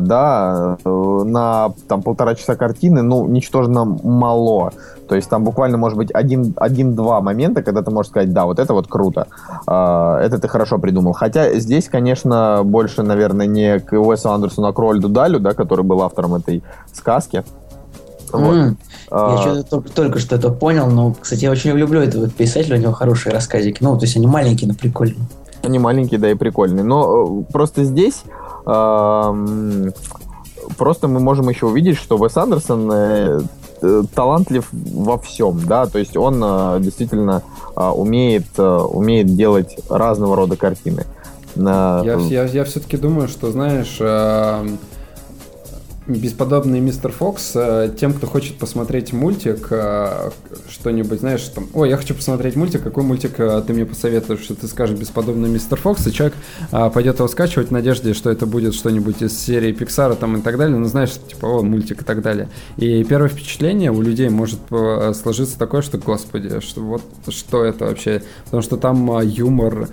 да, 0.00 0.78
э, 0.82 1.22
на 1.24 1.74
там 1.86 2.02
полтора 2.02 2.34
часа 2.34 2.56
картины, 2.56 3.02
ну, 3.02 3.26
ничтожно 3.26 3.84
мало. 3.84 4.72
То 5.06 5.14
есть 5.14 5.28
там 5.28 5.44
буквально 5.44 5.76
может 5.76 5.98
быть 5.98 6.10
один- 6.14 6.54
один-два 6.56 7.20
момента, 7.20 7.62
когда 7.62 7.82
ты 7.82 7.90
можешь 7.90 8.10
сказать, 8.10 8.32
да, 8.32 8.46
вот 8.46 8.58
это 8.58 8.72
вот 8.72 8.86
круто, 8.86 9.26
А, 9.66 10.18
это 10.20 10.38
ты 10.38 10.48
хорошо 10.48 10.78
придумал. 10.78 11.12
Хотя 11.12 11.52
здесь, 11.54 11.88
конечно, 11.88 12.62
больше, 12.64 13.02
наверное, 13.02 13.46
не 13.46 13.78
к 13.78 13.92
Уэсу 13.92 14.30
Андерсону, 14.30 14.68
а 14.68 14.72
к 14.72 14.78
Рольду 14.78 15.08
Далю, 15.08 15.40
да, 15.40 15.52
который 15.52 15.84
был 15.84 16.02
автором 16.02 16.34
этой 16.34 16.62
сказки. 16.92 17.44
Вот. 18.32 18.74
А, 19.10 19.32
Я 19.32 19.38
что-то 19.38 19.62
только, 19.62 19.90
только 19.90 20.18
что 20.18 20.36
это 20.36 20.50
понял, 20.50 20.86
но, 20.86 21.14
кстати, 21.20 21.44
я 21.44 21.50
очень 21.50 21.72
люблю 21.72 22.00
этого 22.00 22.28
писателя, 22.28 22.78
у 22.78 22.80
него 22.80 22.92
хорошие 22.92 23.32
рассказики. 23.32 23.78
Ну, 23.82 23.96
то 23.98 24.06
есть 24.06 24.16
они 24.16 24.26
маленькие, 24.26 24.68
но 24.68 24.74
прикольные. 24.74 25.26
Они 25.62 25.78
маленькие, 25.78 26.18
да, 26.18 26.30
и 26.30 26.34
прикольные. 26.34 26.84
Но 26.84 27.42
э, 27.46 27.52
просто 27.52 27.84
здесь 27.84 28.22
просто 30.76 31.08
мы 31.08 31.20
можем 31.20 31.48
еще 31.48 31.66
увидеть, 31.66 31.96
что 31.96 32.16
Уэс 32.16 32.36
Андерсон 32.36 32.90
э, 32.92 33.40
э, 33.82 34.02
талантлив 34.14 34.68
во 34.72 35.18
всем, 35.18 35.60
да, 35.66 35.86
то 35.86 35.98
есть 35.98 36.16
он 36.16 36.42
э, 36.42 36.78
действительно 36.80 37.42
умеет, 37.74 38.58
умеет 38.58 39.36
делать 39.36 39.76
разного 39.90 40.34
рода 40.34 40.56
картины. 40.56 41.04
Я, 41.56 42.16
я, 42.30 42.44
я 42.44 42.64
все-таки 42.64 42.96
думаю, 42.96 43.28
что, 43.28 43.52
знаешь, 43.52 43.98
бесподобный 46.08 46.80
мистер 46.80 47.10
Фокс, 47.10 47.52
э, 47.54 47.90
тем, 47.98 48.12
кто 48.12 48.26
хочет 48.26 48.58
посмотреть 48.58 49.12
мультик, 49.12 49.68
э, 49.70 50.30
что-нибудь, 50.68 51.20
знаешь, 51.20 51.42
там, 51.42 51.68
ой, 51.74 51.90
я 51.90 51.96
хочу 51.96 52.14
посмотреть 52.14 52.56
мультик, 52.56 52.82
какой 52.82 53.02
мультик 53.02 53.38
э, 53.38 53.62
ты 53.66 53.72
мне 53.72 53.84
посоветуешь, 53.84 54.40
что 54.40 54.54
ты 54.54 54.68
скажешь 54.68 54.98
бесподобный 54.98 55.48
мистер 55.48 55.78
Фокс, 55.80 56.06
и 56.06 56.12
человек 56.12 56.34
пойдет 56.70 57.18
его 57.18 57.28
скачивать 57.28 57.68
в 57.68 57.70
надежде, 57.72 58.14
что 58.14 58.30
это 58.30 58.46
будет 58.46 58.74
что-нибудь 58.74 59.22
из 59.22 59.36
серии 59.38 59.72
Пиксара 59.72 60.14
там 60.14 60.36
и 60.36 60.42
так 60.42 60.58
далее, 60.58 60.78
ну, 60.78 60.86
знаешь, 60.86 61.12
типа, 61.12 61.46
о, 61.46 61.62
мультик 61.62 62.02
и 62.02 62.04
так 62.04 62.22
далее. 62.22 62.48
И 62.76 63.02
первое 63.04 63.28
впечатление 63.28 63.90
у 63.90 64.00
людей 64.00 64.28
может 64.28 64.60
сложиться 64.68 65.58
такое, 65.58 65.82
что, 65.82 65.98
господи, 65.98 66.60
что 66.60 66.80
вот 66.82 67.02
что 67.28 67.64
это 67.64 67.86
вообще, 67.86 68.22
потому 68.44 68.62
что 68.62 68.76
там 68.76 69.20
юмор, 69.22 69.88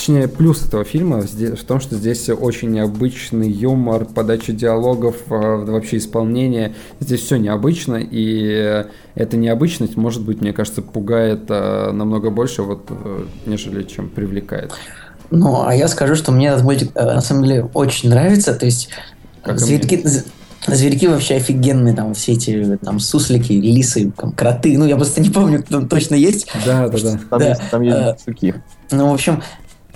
Точнее, 0.00 0.28
плюс 0.28 0.64
этого 0.64 0.82
фильма 0.82 1.20
в 1.20 1.64
том, 1.64 1.78
что 1.78 1.94
здесь 1.94 2.26
очень 2.30 2.70
необычный 2.70 3.50
юмор, 3.50 4.06
подача 4.06 4.54
диалогов, 4.54 5.16
э, 5.28 5.34
вообще 5.34 5.98
исполнение. 5.98 6.74
Здесь 7.00 7.20
все 7.20 7.36
необычно, 7.36 7.96
и 7.96 8.46
э, 8.50 8.84
эта 9.14 9.36
необычность, 9.36 9.98
может 9.98 10.24
быть, 10.24 10.40
мне 10.40 10.54
кажется, 10.54 10.80
пугает 10.80 11.42
э, 11.50 11.90
намного 11.92 12.30
больше, 12.30 12.62
вот, 12.62 12.90
нежели 13.44 13.82
чем 13.82 14.08
привлекает. 14.08 14.72
Ну, 15.30 15.66
а 15.66 15.74
я 15.74 15.86
скажу, 15.86 16.14
что 16.14 16.32
мне 16.32 16.48
этот 16.48 16.62
мультик 16.62 16.94
на 16.94 17.20
самом 17.20 17.44
деле 17.44 17.68
очень 17.74 18.08
нравится. 18.08 18.54
То 18.54 18.64
есть 18.64 18.88
Как 19.42 19.60
зверьки, 19.60 20.02
зверьки 20.66 21.08
вообще 21.08 21.36
офигенные, 21.36 21.94
там 21.94 22.14
все 22.14 22.32
эти 22.32 22.78
там 22.82 23.00
суслики, 23.00 23.52
лисы, 23.52 24.10
там, 24.16 24.32
кроты. 24.32 24.78
Ну, 24.78 24.86
я 24.86 24.96
просто 24.96 25.20
не 25.20 25.28
помню, 25.28 25.62
кто 25.62 25.80
там 25.80 25.88
точно 25.90 26.14
есть. 26.14 26.50
Да, 26.64 26.88
да, 26.88 26.98
да. 26.98 27.20
там 27.28 27.38
да, 27.38 27.48
есть, 27.48 27.60
там 27.70 27.82
есть 27.82 28.24
суки. 28.24 28.54
Ну, 28.90 29.10
в 29.10 29.14
общем, 29.14 29.42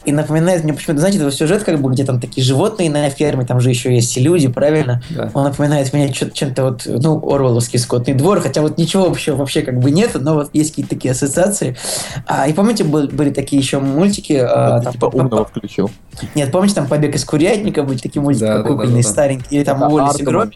и 0.04 0.12
напоминает 0.12 0.64
мне 0.64 0.72
почему-то, 0.72 1.00
знаете, 1.00 1.18
этот 1.18 1.34
сюжет, 1.34 1.64
как 1.64 1.80
бы, 1.80 1.90
где 1.90 2.04
там 2.04 2.20
такие 2.20 2.44
животные 2.44 2.90
на 2.90 3.08
ферме, 3.10 3.44
там 3.44 3.60
же 3.60 3.70
еще 3.70 3.94
есть 3.94 4.16
и 4.16 4.20
люди, 4.20 4.48
правильно? 4.48 5.02
Да. 5.10 5.30
Он 5.34 5.44
напоминает 5.44 5.92
мне 5.92 6.12
чё- 6.12 6.28
чем-то 6.30 6.62
вот, 6.64 6.82
ну, 6.86 7.18
Орвеловский 7.30 7.78
скотный 7.78 8.14
двор, 8.14 8.40
хотя 8.40 8.60
вот 8.62 8.76
ничего 8.78 9.08
вообще, 9.08 9.32
вообще 9.32 9.62
как 9.62 9.78
бы 9.80 9.90
нет, 9.90 10.10
но 10.14 10.34
вот 10.34 10.50
есть 10.52 10.70
какие-то 10.70 10.90
такие 10.90 11.12
ассоциации. 11.12 11.76
А, 12.26 12.46
и 12.48 12.52
помните, 12.52 12.84
был- 12.84 13.08
были 13.08 13.30
такие 13.30 13.60
еще 13.60 13.78
мультики? 13.80 14.34
а, 14.40 14.78
Ты 14.78 14.84
там, 14.84 14.92
типа 14.92 15.06
умного 15.06 15.44
включил. 15.44 15.90
Нет, 16.34 16.52
помните, 16.52 16.74
там 16.74 16.86
«Побег 16.86 17.14
из 17.14 17.24
курятника» 17.24 17.82
были 17.82 17.98
такие 17.98 18.20
мультики 18.22 18.44
Да, 18.44 18.58
да, 18.58 18.62
да, 18.62 18.68
кукольные, 18.68 19.02
да, 19.02 19.08
да. 19.08 19.12
старенькие, 19.12 19.60
или 19.60 19.64
там 19.64 19.78
Это 19.82 19.86
«Уоллес 19.92 20.20
и. 20.20 20.22
Громит». 20.22 20.54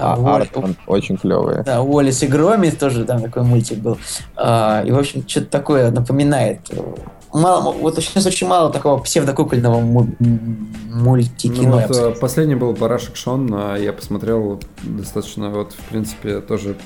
А, 0.00 0.14
А, 0.14 0.16
Уолл- 0.16 0.36
Артман 0.42 0.76
очень 0.86 1.16
клевые. 1.16 1.64
да, 1.64 1.82
Уоллес 1.82 2.22
и 2.22 2.28
Громит 2.28 2.78
тоже 2.78 3.04
там 3.04 3.20
такой 3.20 3.42
мультик 3.42 3.78
был. 3.78 3.98
А, 4.36 4.82
и, 4.86 4.92
в 4.92 4.98
общем, 4.98 5.24
что-то 5.26 5.46
такое 5.46 5.90
напоминает. 5.90 6.60
Мало, 7.32 7.72
вот 7.72 7.96
сейчас 7.96 8.26
очень 8.26 8.46
мало 8.46 8.70
такого 8.70 8.98
псевдокукольного 8.98 9.80
му- 9.80 10.06
м- 10.20 10.68
мультикино. 10.92 11.68
Ну, 11.68 11.76
бы 11.76 11.84
вот, 11.88 11.96
э, 11.96 12.10
последний 12.20 12.54
был 12.54 12.72
«Барашек 12.72 13.16
Шон», 13.16 13.50
а 13.54 13.76
я 13.76 13.92
посмотрел 13.92 14.60
достаточно, 14.82 15.50
вот, 15.50 15.72
в 15.72 15.84
принципе, 15.90 16.40
тоже 16.40 16.76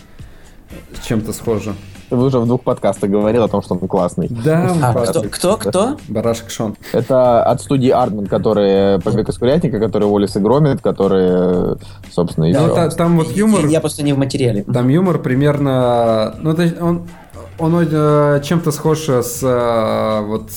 с 1.01 1.07
чем-то 1.07 1.33
схоже. 1.33 1.75
Ты 2.11 2.17
уже 2.17 2.39
в 2.41 2.47
двух 2.47 2.63
подкастах 2.63 3.09
говорил 3.09 3.43
о 3.43 3.49
том, 3.49 3.63
что 3.63 3.73
он 3.75 3.89
классный. 3.89 4.29
Да, 4.29 4.71
А, 4.83 4.93
«Барашек- 4.93 5.29
кто, 5.31 5.57
кто, 5.57 5.71
кто? 5.71 5.97
«Барашек 6.09 6.51
Шон». 6.51 6.77
Это 6.93 7.43
от 7.43 7.63
студии 7.63 7.89
Артман, 7.89 8.27
которые 8.27 8.99
«Побег 9.01 9.29
из 9.31 9.39
курятника», 9.39 9.79
которые 9.79 10.11
Уоллес 10.11 10.37
и 10.37 10.41
Громит, 10.41 10.83
которые, 10.83 11.77
собственно, 12.11 12.45
и 12.47 12.53
Ну, 12.53 12.65
всё. 12.67 12.75
та- 12.75 12.91
там 12.91 13.17
вот 13.19 13.31
юмор... 13.35 13.63
Я, 13.65 13.69
я 13.73 13.81
просто 13.81 14.03
не 14.03 14.13
в 14.13 14.19
материале. 14.19 14.63
Там 14.65 14.89
юмор 14.89 15.19
примерно, 15.21 16.35
ну 16.41 16.53
то 16.55 16.63
есть 16.63 16.79
он, 16.81 17.09
он 17.59 17.89
э, 17.91 18.43
чем-то 18.45 18.71
схож 18.71 19.09
с 19.09 19.43
э, 19.43 20.25
вот 20.27 20.51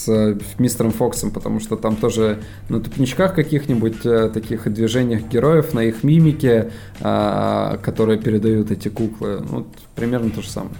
с 0.00 0.08
э, 0.08 0.38
мистером 0.58 0.92
Фоксом, 0.92 1.30
потому 1.30 1.60
что 1.60 1.76
там 1.76 1.96
тоже 1.96 2.40
на 2.68 2.80
тупничках 2.80 3.34
каких-нибудь 3.34 4.04
э, 4.04 4.30
таких 4.30 4.72
движениях 4.72 5.22
героев, 5.22 5.74
на 5.74 5.80
их 5.80 6.02
мимике, 6.02 6.70
э, 7.00 7.78
которые 7.82 8.18
передают 8.18 8.70
эти 8.70 8.88
куклы, 8.88 9.40
ну, 9.40 9.58
вот 9.58 9.66
примерно 9.94 10.30
то 10.30 10.42
же 10.42 10.48
самое. 10.48 10.74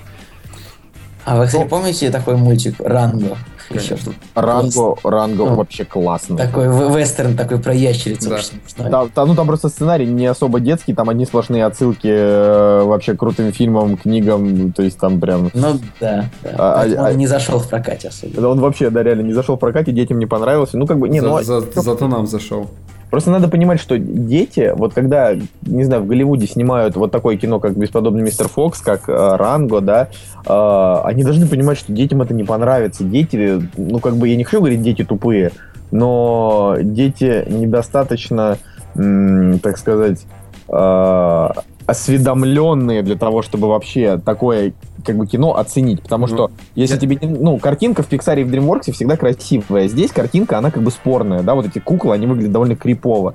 А 1.24 1.36
вы, 1.36 1.46
кстати, 1.46 1.68
помните 1.68 2.10
такой 2.10 2.36
мультик 2.36 2.76
«Ранго»? 2.78 3.36
Конечно. 3.70 4.12
Ранго, 4.34 4.96
Ранго 5.04 5.46
Ну, 5.46 5.54
вообще 5.54 5.84
классный. 5.84 6.36
Такой 6.36 6.66
вестерн 6.66 7.36
такой 7.36 7.58
про 7.58 7.72
ящерицу. 7.72 8.30
Да. 8.76 8.90
Там, 8.90 9.10
там, 9.10 9.28
ну, 9.28 9.34
там 9.36 9.46
просто 9.46 9.68
сценарий 9.68 10.06
не 10.06 10.26
особо 10.26 10.58
детский, 10.58 10.92
там 10.92 11.08
одни 11.08 11.24
сплошные 11.24 11.64
отсылки 11.64 12.08
э, 12.08 12.82
вообще 12.82 13.14
к 13.14 13.20
крутым 13.20 13.52
фильмам, 13.52 13.96
книгам, 13.96 14.72
то 14.72 14.82
есть 14.82 14.98
там 14.98 15.20
прям... 15.20 15.50
Ну 15.54 15.78
да, 16.00 16.24
да. 16.42 16.50
А, 16.58 16.78
Поэтому 16.80 17.06
а, 17.06 17.10
он 17.10 17.16
не 17.16 17.26
зашел 17.26 17.60
в 17.60 17.68
прокате 17.68 18.08
особенно. 18.08 18.40
Да 18.40 18.48
Он 18.48 18.60
вообще, 18.60 18.90
да, 18.90 19.02
реально 19.02 19.22
не 19.22 19.32
зашел 19.32 19.56
в 19.56 19.60
прокате, 19.60 19.92
детям 19.92 20.18
не 20.18 20.26
понравился. 20.26 20.76
Ну, 20.76 20.86
как 20.86 20.98
бы, 20.98 21.08
не, 21.08 21.20
За- 21.20 21.28
ну, 21.28 21.42
за- 21.42 21.60
зато 21.74 22.08
нам 22.08 22.26
зашел. 22.26 22.68
Просто 23.10 23.30
надо 23.30 23.48
понимать, 23.48 23.80
что 23.80 23.98
дети, 23.98 24.72
вот 24.74 24.94
когда, 24.94 25.34
не 25.62 25.84
знаю, 25.84 26.02
в 26.02 26.06
Голливуде 26.06 26.46
снимают 26.46 26.94
вот 26.94 27.10
такое 27.10 27.36
кино, 27.36 27.58
как 27.58 27.76
«Бесподобный 27.76 28.22
мистер 28.22 28.48
Фокс», 28.48 28.80
как 28.80 29.08
э, 29.08 29.12
«Ранго», 29.36 29.80
да, 29.80 30.08
э, 30.46 31.00
они 31.04 31.24
должны 31.24 31.46
понимать, 31.48 31.76
что 31.78 31.92
детям 31.92 32.22
это 32.22 32.34
не 32.34 32.44
понравится. 32.44 33.02
Дети, 33.02 33.60
ну, 33.76 33.98
как 33.98 34.16
бы, 34.16 34.28
я 34.28 34.36
не 34.36 34.44
хочу 34.44 34.58
говорить, 34.58 34.82
дети 34.82 35.04
тупые, 35.04 35.50
но 35.90 36.76
дети 36.80 37.44
недостаточно, 37.48 38.58
м, 38.94 39.58
так 39.58 39.76
сказать, 39.76 40.24
э, 40.72 41.48
осведомленные 41.86 43.02
для 43.02 43.16
того, 43.16 43.42
чтобы 43.42 43.68
вообще 43.68 44.18
такое 44.24 44.72
как 45.04 45.16
бы 45.16 45.26
кино 45.26 45.56
оценить, 45.56 46.02
потому 46.02 46.26
что 46.26 46.50
если 46.74 46.94
я- 46.94 47.00
тебе 47.00 47.16
не- 47.20 47.38
ну 47.38 47.58
картинка 47.58 48.02
в 48.02 48.06
Пиксаре 48.06 48.42
и 48.42 48.44
в 48.44 48.50
DreamWorks 48.52 48.92
всегда 48.92 49.16
красивая, 49.16 49.88
здесь 49.88 50.12
картинка 50.12 50.58
она 50.58 50.70
как 50.70 50.82
бы 50.82 50.90
спорная, 50.90 51.42
да, 51.42 51.54
вот 51.54 51.66
эти 51.66 51.78
куклы 51.78 52.14
они 52.14 52.26
выглядят 52.26 52.52
довольно 52.52 52.76
крипово, 52.76 53.34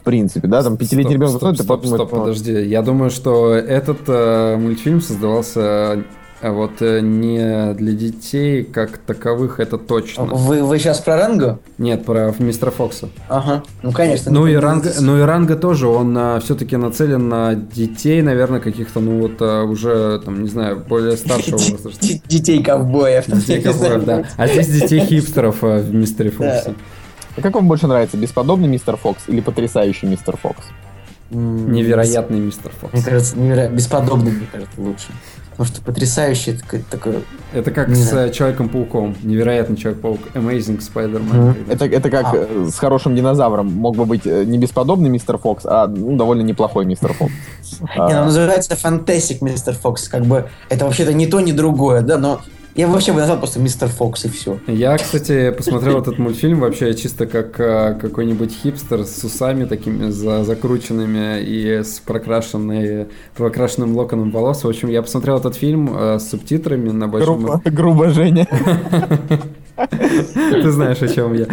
в 0.00 0.04
принципе, 0.04 0.46
да, 0.46 0.62
там 0.62 0.76
пятилетний 0.76 1.16
Стоп, 1.16 1.22
ребенок 1.22 1.36
стоп, 1.38 1.54
стоп, 1.56 1.66
подумает, 1.68 2.00
стоп, 2.02 2.12
ну, 2.12 2.18
подожди. 2.20 2.52
Я 2.52 2.82
думаю, 2.82 3.10
что 3.10 3.54
этот 3.54 3.98
э, 4.08 4.56
мультфильм 4.56 5.00
создавался 5.00 6.02
э, 6.40 6.50
вот 6.50 6.80
э, 6.80 7.00
не 7.00 7.74
для 7.74 7.92
детей 7.92 8.64
как 8.64 8.98
таковых, 8.98 9.60
это 9.60 9.78
точно. 9.78 10.24
Вы, 10.24 10.62
вы 10.62 10.78
сейчас 10.78 11.00
про 11.00 11.16
Ранго? 11.16 11.58
Нет, 11.78 12.04
про 12.04 12.34
мистера 12.38 12.70
Фокса. 12.70 13.08
Ага. 13.28 13.62
Ну, 13.82 13.92
конечно. 13.92 14.30
Ну 14.30 14.46
и 14.46 14.54
Ранга, 14.54 14.92
ну 15.00 15.18
и 15.18 15.22
Ранга 15.22 15.56
тоже, 15.56 15.88
он 15.88 16.40
все-таки 16.40 16.76
нацелен 16.76 17.28
на 17.28 17.54
детей, 17.54 18.22
наверное, 18.22 18.60
каких-то, 18.60 19.00
ну 19.00 19.20
вот 19.20 19.36
а, 19.40 19.64
уже, 19.64 20.20
там, 20.24 20.42
не 20.42 20.48
знаю, 20.48 20.84
более 20.88 21.16
старшего 21.16 21.56
возраста. 21.56 22.06
Детей 22.26 22.62
ковбоев. 22.62 23.26
Детей 23.26 23.62
ковбоев, 23.62 24.04
да. 24.04 24.24
А 24.36 24.46
здесь 24.46 24.68
детей 24.68 25.00
хипстеров 25.00 25.62
а, 25.62 25.78
в 25.78 25.94
мистере. 25.94 26.30
Фоксе. 26.30 26.74
А 27.36 27.40
как 27.42 27.54
вам 27.54 27.68
больше 27.68 27.86
нравится, 27.86 28.16
бесподобный 28.16 28.68
мистер 28.68 28.96
Фокс 28.96 29.24
или 29.28 29.40
потрясающий 29.40 30.06
мистер 30.06 30.36
Фокс? 30.36 30.64
Невероятный 31.30 32.38
мистер 32.38 32.72
Мне 32.80 32.90
Фокс. 32.90 33.04
кажется, 33.04 33.38
неверо... 33.38 33.68
бесподобный, 33.68 34.32
мне 34.32 34.46
кажется, 34.50 34.80
лучше. 34.80 35.06
Потому 35.56 35.74
что 35.74 35.80
потрясающий 35.82 36.52
такой, 36.52 36.84
такой 36.90 37.24
Это 37.54 37.70
как 37.70 37.88
Не 37.88 37.94
с 37.94 38.10
знаю. 38.10 38.28
э, 38.28 38.32
Человеком-пауком. 38.32 39.16
Невероятный 39.22 39.76
Человек-паук. 39.76 40.20
Amazing 40.34 40.80
Spider-Man. 40.80 41.34
Мгм. 41.34 41.56
Это, 41.70 41.86
это 41.86 42.10
как 42.10 42.26
А. 42.26 42.32
э, 42.36 42.68
с 42.70 42.78
хорошим 42.78 43.16
динозавром. 43.16 43.72
Мог 43.72 43.96
бы 43.96 44.04
быть 44.04 44.26
э, 44.26 44.44
не 44.44 44.58
бесподобный 44.58 45.08
мистер 45.08 45.38
Фокс, 45.38 45.64
а 45.64 45.86
ну, 45.86 46.14
довольно 46.16 46.42
неплохой 46.42 46.84
мистер 46.84 47.14
Фокс. 47.14 47.32
А, 47.96 48.08
Не, 48.08 48.18
ну, 48.18 48.24
называется 48.26 48.74
Fantastic 48.74 49.38
Мистер 49.40 49.74
Фокс. 49.74 50.08
Как 50.08 50.26
бы 50.26 50.48
это 50.68 50.84
вообще-то 50.84 51.14
не 51.14 51.26
то, 51.26 51.40
ни 51.40 51.52
другое, 51.52 52.02
да, 52.02 52.18
но 52.18 52.42
я 52.76 52.88
вообще 52.88 53.12
бы 53.12 53.20
назвал 53.20 53.38
просто 53.38 53.58
Мистер 53.58 53.88
Фокс 53.88 54.24
и 54.24 54.28
все. 54.28 54.58
Я, 54.66 54.96
кстати, 54.98 55.50
посмотрел 55.50 56.00
этот 56.00 56.18
мультфильм 56.18 56.60
вообще 56.60 56.94
чисто 56.94 57.26
как 57.26 57.58
э, 57.58 57.94
какой-нибудь 58.00 58.52
хипстер 58.52 59.04
с 59.04 59.24
усами 59.24 59.64
такими 59.64 60.10
за- 60.10 60.44
закрученными 60.44 61.42
и 61.42 61.82
с 61.82 62.00
прокрашенной, 62.00 63.06
прокрашенным 63.36 63.96
локоном 63.96 64.30
волос. 64.30 64.64
В 64.64 64.68
общем, 64.68 64.88
я 64.88 65.02
посмотрел 65.02 65.38
этот 65.38 65.54
фильм 65.54 65.90
э, 65.96 66.18
с 66.18 66.30
субтитрами 66.30 66.90
на 66.90 67.08
большом... 67.08 67.42
грубо, 67.42 67.62
грубо, 67.64 68.08
Женя. 68.10 68.46
Ты 69.76 70.70
знаешь, 70.70 71.02
о 71.02 71.08
чем 71.08 71.34
я. 71.34 71.46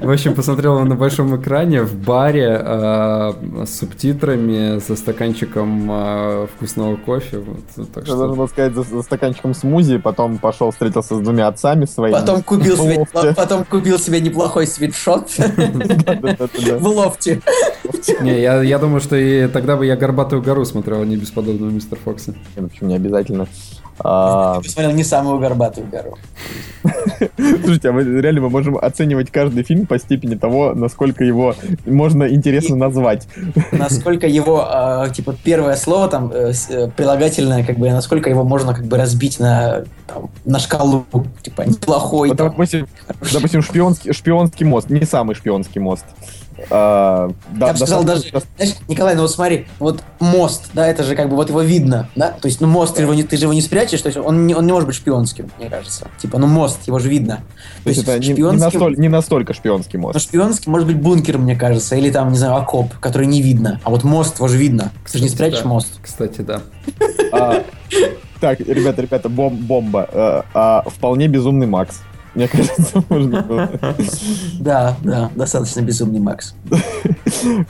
В 0.00 0.10
общем, 0.10 0.34
посмотрел 0.34 0.76
его 0.76 0.84
на 0.84 0.94
большом 0.94 1.38
экране 1.38 1.82
в 1.82 1.94
баре 1.94 2.58
э, 2.58 3.32
с 3.66 3.78
субтитрами, 3.78 4.78
со 4.80 4.96
стаканчиком 4.96 5.90
э, 5.90 6.46
вкусного 6.54 6.96
кофе. 6.96 7.38
Вот, 7.38 7.88
так 7.92 8.04
Я 8.04 8.06
что... 8.06 8.16
должен 8.16 8.38
был 8.38 8.48
сказать, 8.48 8.74
за, 8.74 8.82
за 8.82 9.02
стаканчиком 9.02 9.52
смузи, 9.52 9.98
потом 9.98 10.38
пошел, 10.50 10.70
встретился 10.72 11.16
с 11.16 11.20
двумя 11.20 11.46
отцами 11.46 11.84
своими. 11.84 12.14
Потом 12.14 12.42
купил, 12.42 12.74
В 12.74 12.78
себе, 12.78 13.34
потом 13.34 13.64
купил 13.64 13.98
себе 13.98 14.20
неплохой 14.20 14.66
свитшот 14.66 15.30
в 15.38 16.86
лофте. 16.86 17.40
Не, 18.20 18.40
я, 18.40 18.62
я 18.62 18.78
думаю, 18.78 19.00
что 19.00 19.16
и 19.16 19.46
тогда 19.46 19.76
бы 19.76 19.86
я 19.86 19.96
«Горбатую 19.96 20.42
гору» 20.42 20.64
смотрел, 20.64 21.02
а 21.02 21.04
не 21.04 21.16
«Бесподобного 21.16 21.70
мистер 21.70 21.98
Фокса». 22.04 22.34
Ну 22.56 22.68
Почему 22.68 22.88
не 22.88 22.96
обязательно? 22.96 23.46
А, 24.02 24.60
Посмотрел 24.60 24.92
не 24.92 25.04
самую 25.04 25.38
горбатую 25.38 25.86
гору. 25.86 26.18
Слушайте, 27.36 27.90
а 27.90 27.92
мы, 27.92 28.02
реально 28.02 28.42
мы 28.42 28.50
можем 28.50 28.76
оценивать 28.76 29.30
каждый 29.30 29.62
фильм 29.62 29.86
по 29.86 29.98
степени 29.98 30.34
того, 30.34 30.72
насколько 30.74 31.24
его 31.24 31.54
можно 31.84 32.24
интересно 32.24 32.76
назвать. 32.76 33.28
Насколько 33.72 34.26
его, 34.26 34.66
э, 35.06 35.10
типа, 35.12 35.34
первое 35.44 35.76
слово 35.76 36.08
там 36.08 36.30
э, 36.32 36.52
э, 36.70 36.88
прилагательное, 36.96 37.64
как 37.64 37.78
бы, 37.78 37.90
насколько 37.90 38.30
его 38.30 38.44
можно 38.44 38.74
как 38.74 38.86
бы 38.86 38.96
разбить 38.96 39.38
на, 39.38 39.84
там, 40.06 40.30
на 40.44 40.58
шкалу, 40.58 41.04
типа, 41.42 41.62
неплохой. 41.62 42.30
Вот, 42.30 42.38
там. 42.38 42.50
допустим, 42.50 42.86
допустим 43.32 43.62
шпионский, 43.62 44.12
шпионский 44.12 44.64
мост, 44.64 44.88
не 44.88 45.04
самый 45.04 45.34
шпионский 45.34 45.80
мост. 45.80 46.06
А, 46.70 47.30
да- 47.52 47.66
Я 47.68 47.72
бы 47.72 47.78
сказал 47.78 48.04
даже, 48.04 48.24
знаешь, 48.56 48.74
Николай, 48.88 49.14
ну 49.14 49.22
вот 49.22 49.30
смотри, 49.30 49.66
вот 49.78 50.02
мост, 50.18 50.70
да, 50.74 50.86
это 50.86 51.02
же 51.04 51.16
как 51.16 51.28
бы 51.30 51.36
вот 51.36 51.48
его 51.48 51.62
видно, 51.62 52.08
да, 52.16 52.28
то 52.32 52.46
есть, 52.46 52.60
ну 52.60 52.66
мост, 52.68 52.94
ты, 52.94 53.00
же 53.02 53.06
его 53.06 53.14
не, 53.14 53.22
ты 53.22 53.36
же 53.36 53.44
его 53.44 53.52
не 53.52 53.62
спрячешь, 53.62 54.00
то 54.02 54.08
есть 54.08 54.18
он 54.18 54.46
не, 54.46 54.54
он 54.54 54.66
не 54.66 54.72
может 54.72 54.86
быть 54.86 54.96
шпионским, 54.96 55.50
мне 55.58 55.68
кажется. 55.70 56.08
Типа, 56.18 56.38
ну 56.38 56.46
мост, 56.46 56.80
его 56.86 56.98
же 56.98 57.08
видно. 57.08 57.40
То 57.84 57.90
есть 57.90 58.02
это 58.02 58.18
не, 58.18 58.28
не 58.34 58.42
настоль- 58.42 58.96
не 58.96 59.08
настолько 59.08 59.54
шпионский 59.54 59.98
Ну, 59.98 60.08
мост. 60.08 60.20
шпионский 60.20 60.70
может 60.70 60.86
быть 60.86 61.00
бункер, 61.00 61.38
мне 61.38 61.56
кажется, 61.56 61.96
или 61.96 62.10
там, 62.10 62.30
не 62.32 62.38
знаю, 62.38 62.56
окоп, 62.56 62.92
который 63.00 63.26
не 63.26 63.40
видно. 63.42 63.80
А 63.84 63.90
вот 63.90 64.04
мост, 64.04 64.36
его 64.38 64.48
же 64.48 64.56
видно. 64.58 64.92
Ты 65.10 65.18
же 65.18 65.24
не 65.24 65.28
Кстати, 65.30 65.48
спрячешь 65.50 65.62
да. 65.62 65.68
мост. 65.68 65.88
Кстати, 66.02 66.40
да. 66.42 66.60
А, 67.32 67.62
так, 68.40 68.60
ребята, 68.60 69.02
ребята, 69.02 69.28
бом- 69.28 69.56
бомба. 69.56 70.08
А, 70.12 70.44
а, 70.54 70.90
вполне 70.90 71.28
безумный 71.28 71.66
Макс. 71.66 72.00
Мне 72.34 72.48
кажется, 72.48 73.02
можно 73.08 73.42
было. 73.42 73.70
Да, 74.58 74.96
да, 75.02 75.30
достаточно 75.34 75.80
безумный 75.80 76.20
Макс. 76.20 76.54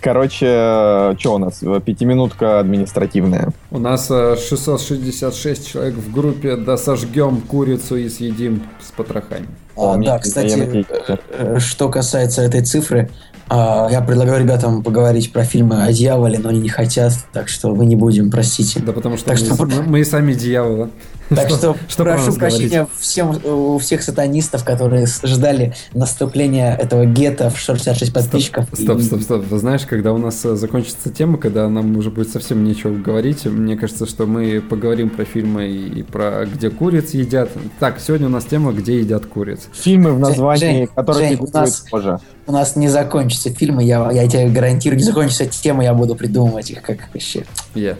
Короче, 0.00 1.14
что 1.18 1.34
у 1.34 1.38
нас? 1.38 1.62
Пятиминутка 1.84 2.60
административная. 2.60 3.52
У 3.72 3.78
нас 3.78 4.08
э, 4.10 4.36
666 4.36 5.68
человек 5.68 5.94
в 5.94 6.12
группе, 6.12 6.56
да 6.56 6.76
сожгем 6.76 7.40
курицу 7.40 7.96
и 7.96 8.08
съедим 8.08 8.64
с 8.84 8.90
потрохами. 8.90 9.46
А, 9.76 9.96
да, 9.96 10.18
кстати, 10.18 10.56
критики. 10.66 11.18
э, 11.30 11.58
что 11.60 11.88
касается 11.88 12.42
этой 12.42 12.62
цифры, 12.64 13.10
а, 13.48 13.88
я 13.90 14.00
предлагаю 14.00 14.40
ребятам 14.42 14.82
поговорить 14.82 15.32
про 15.32 15.44
фильмы 15.44 15.84
о 15.84 15.92
дьяволе, 15.92 16.38
но 16.38 16.50
они 16.50 16.60
не 16.60 16.68
хотят, 16.68 17.12
так 17.32 17.48
что 17.48 17.74
мы 17.74 17.84
не 17.86 17.96
будем, 17.96 18.30
простите. 18.30 18.80
Да 18.80 18.92
потому 18.92 19.16
что, 19.16 19.26
Так 19.28 19.40
мы, 19.40 19.46
что- 19.46 19.66
мы- 19.66 19.82
мы 19.82 20.00
и 20.00 20.04
сами 20.04 20.34
дьяволы. 20.34 20.90
Так 21.30 21.48
что, 21.48 21.76
что 21.88 22.02
про 22.02 22.14
прошу 22.14 22.32
прощения 22.34 22.88
всем, 22.98 23.38
у 23.44 23.78
всех 23.78 24.02
сатанистов, 24.02 24.64
которые 24.64 25.06
ждали 25.22 25.74
наступления 25.94 26.74
этого 26.74 27.06
гетто 27.06 27.50
в 27.50 27.58
66 27.58 28.12
подписчиков. 28.12 28.66
Стоп, 28.72 29.00
стоп, 29.00 29.22
стоп. 29.22 29.44
Вы 29.48 29.58
знаешь, 29.58 29.82
когда 29.82 30.12
у 30.12 30.18
нас 30.18 30.44
э, 30.44 30.56
закончится 30.56 31.10
тема, 31.10 31.38
когда 31.38 31.68
нам 31.68 31.96
уже 31.96 32.10
будет 32.10 32.30
совсем 32.30 32.64
нечего 32.64 32.96
говорить, 32.96 33.46
мне 33.60 33.76
кажется, 33.76 34.06
что 34.06 34.26
мы 34.26 34.60
поговорим 34.60 35.10
про 35.10 35.24
фильмы 35.24 35.68
и 35.68 36.02
про 36.02 36.46
где 36.46 36.70
куриц 36.70 37.10
едят. 37.14 37.50
Так, 37.78 38.00
сегодня 38.00 38.26
у 38.26 38.30
нас 38.30 38.44
тема, 38.44 38.72
где 38.72 38.98
едят 38.98 39.26
куриц. 39.26 39.68
Фильмы 39.72 40.12
в 40.12 40.18
названии, 40.18 40.60
Жень, 40.60 40.86
которые 40.88 41.28
Жень, 41.30 41.38
у 41.40 41.56
нас- 41.56 41.84
позже. 41.90 42.18
У 42.46 42.52
нас 42.52 42.74
не 42.76 42.88
закончатся 42.88 43.50
фильмы, 43.50 43.84
я, 43.84 44.10
я 44.10 44.26
тебе 44.26 44.48
гарантирую, 44.48 44.98
не 44.98 45.04
закончится 45.04 45.46
тема, 45.46 45.84
я 45.84 45.94
буду 45.94 46.14
придумывать 46.16 46.70
их 46.70 46.82
как 46.82 46.98
вообще. 47.12 47.44
Я. 47.74 47.96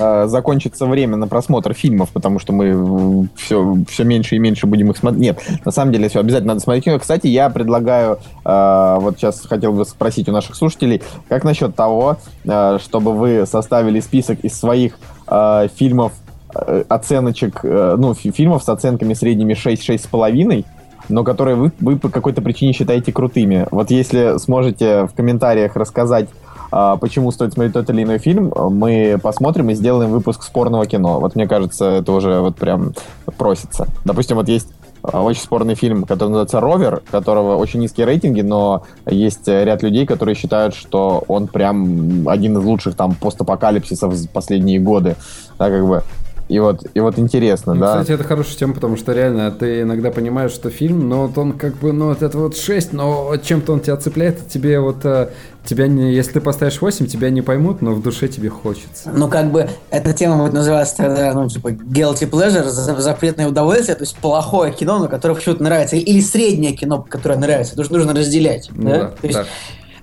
э, 0.00 0.26
закончится 0.28 0.86
время 0.86 1.16
на 1.16 1.26
просмотр 1.28 1.74
фильмов, 1.74 2.10
потому 2.10 2.38
что 2.38 2.52
мы 2.52 3.28
все, 3.36 3.76
все 3.88 4.04
меньше 4.04 4.36
и 4.36 4.38
меньше 4.38 4.66
будем 4.66 4.90
их 4.90 4.96
смотреть. 4.96 5.20
Нет, 5.20 5.42
на 5.64 5.72
самом 5.72 5.92
деле 5.92 6.08
все 6.08 6.20
обязательно 6.20 6.54
надо 6.54 6.60
смотреть. 6.60 7.00
Кстати, 7.00 7.26
я 7.26 7.50
предлагаю, 7.50 8.18
э, 8.44 8.96
вот 9.00 9.18
сейчас 9.18 9.44
хотел 9.46 9.72
бы 9.72 9.84
спросить 9.84 10.28
у 10.28 10.32
наших 10.32 10.56
слушателей, 10.56 11.02
как 11.28 11.44
насчет 11.44 11.74
того, 11.74 12.18
э, 12.44 12.78
чтобы 12.82 13.12
вы 13.14 13.46
составили 13.46 14.00
список 14.00 14.40
из 14.40 14.58
своих 14.58 14.98
э, 15.26 15.68
фильмов, 15.74 16.12
э, 16.54 16.84
оценочек, 16.88 17.60
э, 17.62 17.96
ну, 17.98 18.14
фи- 18.14 18.32
фильмов 18.32 18.62
с 18.62 18.68
оценками 18.68 19.14
средними 19.14 19.54
6-6,5, 19.54 20.64
но 21.08 21.24
которые 21.24 21.56
вы, 21.56 21.72
вы 21.80 21.96
по 21.96 22.08
какой-то 22.08 22.42
причине 22.42 22.72
считаете 22.72 23.12
крутыми. 23.12 23.66
Вот 23.70 23.90
если 23.90 24.38
сможете 24.38 25.04
в 25.06 25.14
комментариях 25.14 25.76
рассказать, 25.76 26.28
а, 26.28 26.47
почему 26.70 27.30
стоит 27.30 27.54
смотреть 27.54 27.74
тот 27.74 27.90
или 27.90 28.02
иной 28.02 28.18
фильм, 28.18 28.52
мы 28.70 29.18
посмотрим 29.22 29.70
и 29.70 29.74
сделаем 29.74 30.10
выпуск 30.10 30.42
спорного 30.42 30.86
кино. 30.86 31.20
Вот 31.20 31.34
мне 31.34 31.46
кажется, 31.46 31.86
это 31.86 32.12
уже 32.12 32.40
вот 32.40 32.56
прям 32.56 32.92
просится. 33.36 33.86
Допустим, 34.04 34.36
вот 34.36 34.48
есть 34.48 34.68
а, 35.02 35.22
очень 35.22 35.42
спорный 35.42 35.74
фильм, 35.74 36.04
который 36.04 36.30
называется 36.30 36.60
«Ровер», 36.60 37.02
которого 37.10 37.56
очень 37.56 37.80
низкие 37.80 38.06
рейтинги, 38.06 38.40
но 38.40 38.84
есть 39.06 39.48
э, 39.48 39.64
ряд 39.64 39.82
людей, 39.82 40.06
которые 40.06 40.34
считают, 40.34 40.74
что 40.74 41.24
он 41.28 41.46
прям 41.46 42.28
один 42.28 42.58
из 42.58 42.64
лучших 42.64 42.94
там 42.94 43.14
постапокалипсисов 43.14 44.14
за 44.14 44.28
последние 44.28 44.80
годы. 44.80 45.16
Да, 45.58 45.70
как 45.70 45.86
бы. 45.86 46.02
И 46.48 46.58
вот, 46.60 46.80
и 46.94 47.00
вот 47.00 47.18
интересно, 47.18 47.74
Ну, 47.74 47.80
да. 47.80 47.92
Кстати, 48.00 48.12
это 48.12 48.24
хорошая 48.24 48.56
тема, 48.56 48.72
потому 48.72 48.96
что 48.96 49.12
реально 49.12 49.50
ты 49.50 49.82
иногда 49.82 50.10
понимаешь, 50.10 50.50
что 50.50 50.70
фильм, 50.70 51.06
но 51.06 51.26
вот 51.26 51.36
он 51.36 51.52
как 51.52 51.76
бы, 51.76 51.92
ну 51.92 52.06
вот 52.08 52.22
это 52.22 52.38
вот 52.38 52.56
6, 52.56 52.94
но 52.94 53.36
чем-то 53.36 53.74
он 53.74 53.80
тебя 53.80 53.96
цепляет, 53.98 54.40
и 54.40 54.48
тебе 54.48 54.80
вот, 54.80 55.04
э, 55.04 55.28
тебя 55.66 55.86
не, 55.88 56.14
если 56.14 56.32
ты 56.32 56.40
поставишь 56.40 56.80
8, 56.80 57.06
тебя 57.06 57.28
не 57.28 57.42
поймут, 57.42 57.82
но 57.82 57.92
в 57.92 58.02
душе 58.02 58.28
тебе 58.28 58.48
хочется. 58.48 59.10
Ну, 59.14 59.28
как 59.28 59.50
бы, 59.52 59.68
эта 59.90 60.14
тема 60.14 60.38
будет 60.38 60.54
называться 60.54 60.96
тогда, 60.96 61.34
ну, 61.34 61.46
типа, 61.50 61.68
guilty 61.68 62.28
pleasure, 62.30 62.64
за- 62.64 62.98
запретное 62.98 63.46
удовольствие, 63.46 63.94
то 63.96 64.04
есть 64.04 64.16
плохое 64.16 64.72
кино, 64.72 64.98
но 65.00 65.08
которое 65.08 65.34
почему-то 65.34 65.62
нравится, 65.62 65.96
или 65.96 66.20
среднее 66.22 66.72
кино, 66.72 67.04
которое 67.06 67.38
нравится, 67.38 67.72
потому 67.72 67.84
что 67.84 67.94
нужно 67.96 68.14
разделять, 68.14 68.70
Ну 68.74 68.88
да? 68.88 68.98
да, 69.00 69.06
То 69.08 69.26
есть, 69.26 69.38
да. 69.38 69.44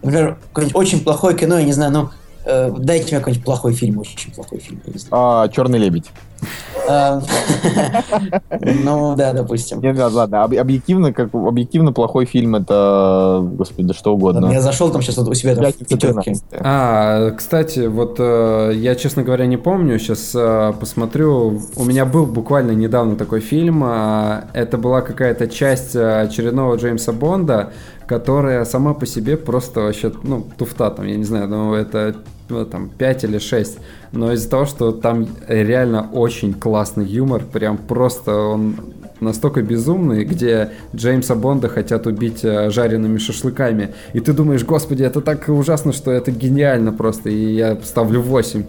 например, 0.03 0.37
какое-нибудь 0.53 0.75
очень 0.75 1.03
плохое 1.03 1.35
кино, 1.35 1.57
я 1.57 1.65
не 1.65 1.73
знаю, 1.73 1.91
ну, 1.91 2.09
э, 2.45 2.71
дайте 2.77 3.07
мне 3.07 3.17
какой-нибудь 3.17 3.43
плохой 3.43 3.73
фильм, 3.73 3.97
очень 3.97 4.31
плохой 4.31 4.59
фильм. 4.59 4.79
А, 5.09 5.47
«Черный 5.47 5.79
лебедь». 5.79 6.11
А, 6.87 7.19
Ну, 8.61 9.15
да, 9.15 9.33
допустим. 9.33 9.81
Нет, 9.81 9.97
ладно, 9.97 10.17
ладно. 10.17 10.43
Об- 10.43 10.53
объективно, 10.57 11.13
как 11.13 11.33
объективно 11.33 11.93
плохой 11.93 12.25
фильм 12.25 12.55
это, 12.55 13.41
господи, 13.43 13.87
да 13.87 13.93
что 13.93 14.13
угодно. 14.13 14.51
Я 14.51 14.61
зашел 14.61 14.91
там 14.91 15.01
сейчас 15.01 15.17
у 15.17 15.33
себя 15.33 15.55
там 15.55 15.65
в 15.71 15.77
пятерке. 15.77 16.21
13. 16.33 16.43
А, 16.59 17.31
кстати, 17.31 17.87
вот 17.87 18.17
э, 18.19 18.71
я, 18.75 18.95
честно 18.95 19.23
говоря, 19.23 19.45
не 19.47 19.57
помню. 19.57 19.97
Сейчас 19.99 20.35
посмотрю. 20.79 21.61
У 21.75 21.83
меня 21.85 22.05
был 22.05 22.25
буквально 22.25 22.71
недавно 22.71 23.15
такой 23.15 23.39
фильм. 23.39 23.83
это 23.83 24.77
была 24.77 25.01
какая-то 25.01 25.47
часть 25.47 25.95
э, 25.95 26.21
очередного 26.21 26.75
Джеймса 26.75 27.11
Бонда, 27.11 27.71
которая 28.07 28.65
сама 28.65 28.93
по 28.93 29.05
себе 29.05 29.37
просто 29.37 29.81
вообще, 29.81 30.11
ну, 30.23 30.45
туфта 30.57 30.91
там, 30.91 31.05
я 31.05 31.15
не 31.15 31.23
знаю, 31.23 31.47
ну, 31.47 31.73
это 31.73 32.15
там 32.47 32.89
5 32.89 33.23
или 33.23 33.39
6. 33.39 33.79
Но 34.11 34.31
из-за 34.33 34.49
того, 34.49 34.65
что 34.65 34.91
там 34.91 35.27
реально 35.47 36.09
очень 36.11 36.53
классный 36.53 37.05
юмор, 37.05 37.43
прям 37.43 37.77
просто 37.77 38.35
он 38.35 38.75
настолько 39.19 39.61
безумный, 39.61 40.23
где 40.25 40.71
Джеймса 40.95 41.35
Бонда 41.35 41.69
хотят 41.69 42.05
убить 42.07 42.43
э, 42.43 42.69
жареными 42.69 43.17
шашлыками. 43.17 43.93
И 44.13 44.19
ты 44.19 44.33
думаешь, 44.33 44.63
господи, 44.63 45.03
это 45.03 45.21
так 45.21 45.47
ужасно, 45.47 45.93
что 45.93 46.11
это 46.11 46.31
гениально 46.31 46.91
просто. 46.91 47.29
И 47.29 47.53
я 47.55 47.77
ставлю 47.83 48.21
8. 48.21 48.65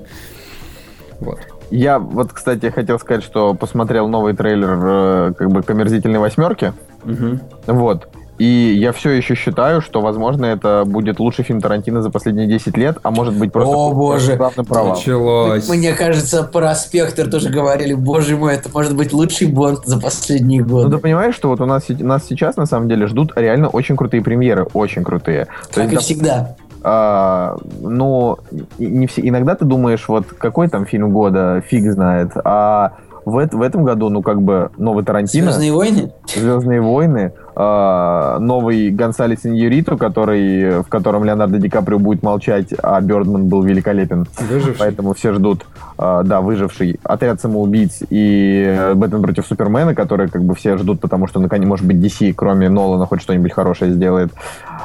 Вот. 1.20 1.38
Я 1.70 1.98
вот, 1.98 2.32
кстати, 2.32 2.70
хотел 2.70 2.98
сказать, 2.98 3.24
что 3.24 3.54
посмотрел 3.54 4.08
новый 4.08 4.34
трейлер 4.34 4.78
э, 4.82 5.32
как 5.36 5.50
бы 5.50 5.62
«Комерзительной 5.62 6.20
восьмерки». 6.20 6.72
Мгм. 7.04 7.40
Вот. 7.66 8.08
И 8.38 8.74
я 8.78 8.92
все 8.92 9.10
еще 9.10 9.34
считаю, 9.34 9.80
что, 9.80 10.00
возможно, 10.02 10.44
это 10.44 10.84
будет 10.86 11.18
лучший 11.20 11.44
фильм 11.44 11.60
Тарантино 11.60 12.02
за 12.02 12.10
последние 12.10 12.46
10 12.46 12.76
лет, 12.76 12.98
а 13.02 13.10
может 13.10 13.34
быть 13.38 13.50
просто 13.50 13.74
О, 13.74 13.92
боже. 13.92 14.36
провал. 14.36 14.90
Началось. 14.96 15.68
Мне 15.68 15.94
кажется, 15.94 16.42
про 16.42 16.74
Спектр 16.74 17.30
тоже 17.30 17.48
говорили, 17.48 17.94
боже 17.94 18.36
мой, 18.36 18.54
это 18.54 18.68
может 18.72 18.94
быть 18.94 19.12
лучший 19.14 19.46
Бонд 19.48 19.80
за 19.86 19.98
последние 19.98 20.60
Ну, 20.62 20.66
ты 20.66 20.72
годы. 20.84 20.98
понимаешь, 20.98 21.34
что 21.34 21.48
вот 21.48 21.60
у 21.62 21.66
нас, 21.66 21.84
нас 21.88 22.24
сейчас, 22.26 22.56
на 22.56 22.66
самом 22.66 22.88
деле, 22.88 23.06
ждут 23.06 23.32
реально 23.36 23.68
очень 23.68 23.96
крутые 23.96 24.22
премьеры, 24.22 24.66
очень 24.74 25.02
крутые. 25.02 25.46
То 25.72 25.80
как 25.82 25.92
есть, 25.92 26.10
и 26.10 26.14
всегда. 26.14 26.56
а, 26.82 27.56
ну, 27.80 28.36
и- 28.78 28.86
не 28.86 29.06
все, 29.06 29.26
иногда 29.26 29.54
ты 29.54 29.64
думаешь, 29.64 30.06
вот 30.08 30.26
какой 30.26 30.68
там 30.68 30.84
фильм 30.84 31.10
года, 31.10 31.62
фиг 31.66 31.90
знает, 31.90 32.32
а 32.44 32.92
в, 33.24 33.48
в 33.50 33.62
этом 33.62 33.82
году, 33.84 34.08
ну, 34.08 34.22
как 34.22 34.40
бы, 34.42 34.70
новый 34.76 35.04
Тарантино, 35.04 35.46
Звездные 35.52 35.72
войны? 35.72 36.12
Звездные 36.32 36.80
войны, 36.80 37.32
а, 37.58 38.38
новый 38.38 38.90
Гонсалес 38.90 39.46
Иньюриту, 39.46 39.96
который, 39.96 40.82
в 40.82 40.88
котором 40.88 41.24
Леонардо 41.24 41.56
Ди 41.58 41.70
Каприо 41.70 41.98
будет 41.98 42.22
молчать, 42.22 42.74
а 42.82 43.00
Бёрдман 43.00 43.48
был 43.48 43.62
великолепен. 43.62 44.26
Выживший. 44.38 44.74
Поэтому 44.78 45.14
все 45.14 45.32
ждут, 45.32 45.64
а, 45.96 46.22
да, 46.22 46.42
выживший 46.42 47.00
отряд 47.02 47.40
самоубийц 47.40 48.02
и 48.10 48.62
э, 48.68 48.92
Бэтмен 48.92 49.22
против 49.22 49.46
Супермена, 49.46 49.94
которые 49.94 50.28
как 50.28 50.44
бы 50.44 50.54
все 50.54 50.76
ждут, 50.76 51.00
потому 51.00 51.26
что 51.28 51.40
наконец, 51.40 51.66
может 51.66 51.86
быть, 51.86 51.96
DC, 51.96 52.34
кроме 52.34 52.68
Нолана, 52.68 53.06
хоть 53.06 53.22
что-нибудь 53.22 53.52
хорошее 53.52 53.90
сделает. 53.90 54.32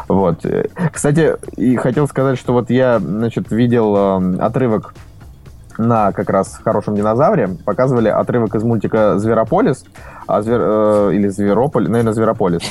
Вот. 0.08 0.46
Э, 0.46 0.68
Кстати, 0.94 1.36
и 1.58 1.76
хотел 1.76 2.08
сказать, 2.08 2.40
что 2.40 2.54
вот 2.54 2.70
я, 2.70 3.00
значит, 3.00 3.52
видел 3.52 3.96
э, 3.98 4.38
отрывок 4.38 4.94
на 5.82 6.12
как 6.12 6.30
раз 6.30 6.60
хорошем 6.64 6.96
динозавре 6.96 7.50
показывали 7.66 8.08
отрывок 8.10 8.56
из 8.56 8.64
мультика 8.64 9.18
Зверополис, 9.20 9.84
а 10.28 10.42
Звер- 10.42 11.10
э, 11.12 11.16
или 11.16 11.28
Зверополь, 11.30 11.90
наверное, 11.90 12.14
Зверополис. 12.14 12.62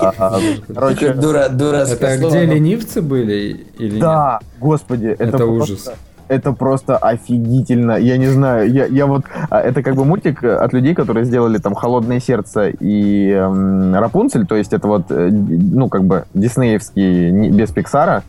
А, 0.00 0.12
а, 0.18 0.38
Короче, 0.74 1.12
Дура, 1.12 1.48
дурацкое 1.50 2.16
Это 2.16 2.28
где 2.28 2.44
ленивцы 2.46 3.02
были 3.02 3.66
или 3.78 3.90
нет? 3.92 4.00
да, 4.00 4.38
господи, 4.60 5.08
это, 5.18 5.44
ужас. 5.44 5.90
Это 6.28 6.52
просто 6.52 6.96
офигительно. 6.96 7.98
Я 7.98 8.16
не 8.16 8.28
знаю, 8.28 8.70
я, 8.70 8.86
я 8.86 9.06
вот... 9.06 9.24
а, 9.50 9.60
Это 9.60 9.82
как 9.82 9.96
бы 9.96 10.04
мультик 10.04 10.44
от 10.44 10.72
людей, 10.72 10.94
которые 10.94 11.24
сделали 11.24 11.58
там 11.58 11.74
«Холодное 11.74 12.20
сердце» 12.20 12.68
и 12.68 13.30
эм, 13.32 13.94
«Рапунцель», 13.94 14.46
то 14.46 14.54
есть 14.54 14.72
это 14.72 14.86
вот, 14.86 15.10
э, 15.10 15.28
ну, 15.30 15.88
как 15.88 16.04
бы 16.04 16.24
диснеевские, 16.34 17.32
не- 17.32 17.50
без 17.50 17.70
Пиксара, 17.72 18.22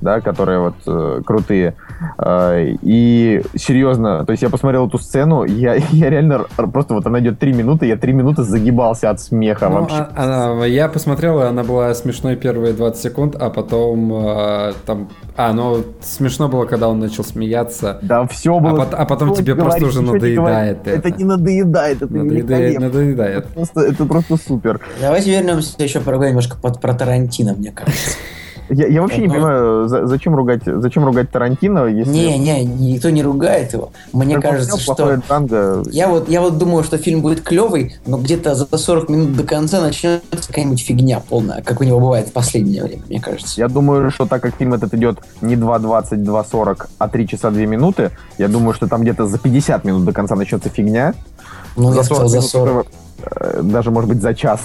да, 0.00 0.20
которые 0.20 0.60
вот 0.60 0.74
э, 0.86 1.22
крутые. 1.24 1.74
Э, 2.18 2.74
и 2.82 3.42
серьезно, 3.54 4.24
то 4.24 4.32
есть 4.32 4.42
я 4.42 4.50
посмотрел 4.50 4.86
эту 4.88 4.98
сцену, 4.98 5.44
я, 5.44 5.74
я 5.90 6.10
реально 6.10 6.46
просто 6.56 6.94
вот 6.94 7.06
она 7.06 7.20
идет 7.20 7.38
три 7.38 7.52
минуты, 7.52 7.86
я 7.86 7.96
три 7.96 8.12
минуты 8.12 8.42
загибался 8.42 9.10
от 9.10 9.20
смеха 9.20 9.68
Ну, 9.68 9.80
вообще. 9.80 9.96
а- 10.14 10.52
она- 10.54 10.66
я 10.66 10.88
посмотрел, 10.88 11.40
и 11.40 11.44
она 11.44 11.62
была 11.64 11.94
смешной 11.94 12.36
первые 12.36 12.72
20 12.74 13.02
секунд, 13.02 13.36
а 13.38 13.50
потом 13.50 14.12
э, 14.14 14.72
там... 14.84 15.08
А, 15.36 15.52
ну, 15.52 15.84
смешно 16.00 16.48
было, 16.48 16.64
когда 16.64 16.88
он 16.88 16.98
начал 16.98 17.22
смеяться. 17.24 17.98
Да, 18.02 18.26
все 18.26 18.58
было. 18.58 18.76
пот- 18.84 18.94
а 18.94 19.04
потом 19.04 19.34
тебе 19.34 19.54
говорить, 19.54 19.80
просто 19.82 19.98
уже 20.00 20.06
не 20.06 20.12
надоедает 20.14 20.36
говорить. 20.36 20.78
это. 20.86 20.90
Это 21.08 21.10
не 21.18 21.24
надоедает, 21.24 22.02
это 22.02 22.14
Надоедает, 22.14 22.78
надоедает. 22.80 23.38
Это 23.44 23.48
просто, 23.52 23.80
это 23.80 24.04
просто 24.06 24.36
супер. 24.36 24.80
Давайте 25.00 25.30
вернемся 25.30 25.82
еще 25.82 26.00
поговорим 26.00 26.30
немножко 26.30 26.56
под, 26.56 26.80
про 26.80 26.94
Тарантино, 26.94 27.54
мне 27.54 27.70
кажется. 27.72 28.16
Я, 28.68 28.86
я 28.88 29.02
вообще 29.02 29.18
не 29.20 29.26
Ага. 29.26 29.34
понимаю, 29.34 29.88
за- 29.88 30.06
зачем 30.06 30.34
ругать, 30.34 30.62
зачем 30.64 31.04
ругать 31.04 31.30
Тарантино, 31.30 31.86
если 31.86 32.10
Не, 32.12 32.38
не, 32.38 32.64
никто 32.64 33.10
не 33.10 33.22
ругает 33.22 33.72
его. 33.72 33.90
Мне 34.12 34.36
он 34.36 34.42
кажется, 34.42 34.78
что... 34.80 35.14
Джанго. 35.28 35.82
Я 35.90 36.08
вот, 36.08 36.28
я 36.28 36.40
вот 36.40 36.58
думаю, 36.58 36.82
что 36.82 36.98
фильм 36.98 37.20
будет 37.22 37.42
клевый, 37.42 37.96
но 38.06 38.18
где-то 38.18 38.54
за 38.54 38.66
40 38.76 39.08
минут 39.08 39.36
до 39.36 39.44
конца 39.44 39.80
начнется 39.80 40.22
какая-нибудь 40.48 40.80
фигня 40.84 41.20
полная, 41.28 41.62
как 41.62 41.80
у 41.80 41.84
него 41.84 42.00
бывает 42.00 42.28
в 42.28 42.32
последнее 42.32 42.82
время, 42.82 43.02
мне 43.08 43.20
кажется. 43.20 43.60
Я 43.60 43.68
думаю, 43.68 44.10
что 44.10 44.26
так 44.26 44.42
как 44.42 44.56
фильм 44.56 44.74
этот 44.74 44.92
идет 44.94 45.18
не 45.40 45.54
2.20, 45.54 46.24
2.40, 46.24 46.86
а 46.98 47.08
3 47.08 47.28
часа 47.28 47.50
2 47.50 47.60
минуты, 47.66 48.10
я 48.38 48.48
думаю, 48.48 48.74
что 48.74 48.88
там 48.88 49.02
где-то 49.02 49.26
за 49.26 49.38
50 49.38 49.84
минут 49.84 50.04
до 50.04 50.12
конца 50.12 50.34
начнется 50.34 50.68
фигня. 50.68 51.14
Ну, 51.76 51.94
я 51.94 52.02
сказал 52.02 52.28
за 52.28 52.38
минут 52.38 52.50
40. 52.50 52.86
э, 53.40 53.60
Даже, 53.62 53.90
может 53.90 54.10
быть, 54.10 54.22
за 54.22 54.34
час. 54.34 54.60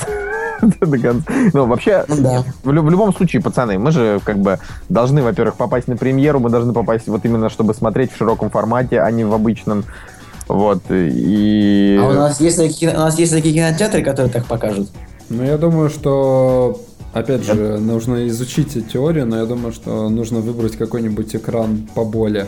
до 0.80 0.98
конца. 0.98 1.32
Ну, 1.54 1.66
вообще, 1.66 2.06
Ну 2.08 2.18
да. 2.18 2.44
в, 2.64 2.72
в 2.72 2.90
любом 2.90 3.14
случае, 3.14 3.42
пацаны, 3.42 3.78
мы 3.78 3.92
же 3.92 4.20
как 4.24 4.38
бы 4.40 4.60
должны, 4.90 5.22
во-первых, 5.22 5.56
попасть 5.56 5.88
на 5.88 5.98
премьеру, 5.98 6.40
мы 6.40 6.50
должны 6.50 6.74
попасть 6.74 7.08
вот 7.08 7.26
именно, 7.26 7.50
чтобы 7.50 7.74
смотреть 7.74 8.12
в 8.12 8.18
широком 8.18 8.50
формате, 8.50 9.02
а 9.02 9.10
не 9.12 9.24
в 9.24 9.34
обычном. 9.34 9.84
Вот, 10.48 10.84
и... 10.90 12.00
А 12.02 12.10
у 12.10 12.14
нас 12.14 12.42
есть 12.42 12.58
такие, 12.58 12.92
у 12.92 12.98
нас 13.00 13.18
есть 13.18 13.32
такие 13.32 13.54
кинотеатры, 13.54 14.04
которые 14.04 14.32
так 14.32 14.46
покажут. 14.46 14.90
Ну, 15.30 15.44
я 15.44 15.58
думаю, 15.58 15.90
что, 15.90 16.82
опять 17.14 17.46
же, 17.46 17.78
нужно 17.80 18.28
изучить 18.28 18.92
теорию, 18.92 19.26
но 19.26 19.38
я 19.38 19.46
думаю, 19.46 19.72
что 19.72 20.10
нужно 20.10 20.40
выбрать 20.40 20.76
какой-нибудь 20.76 21.36
экран 21.36 21.88
поболее. 21.96 22.48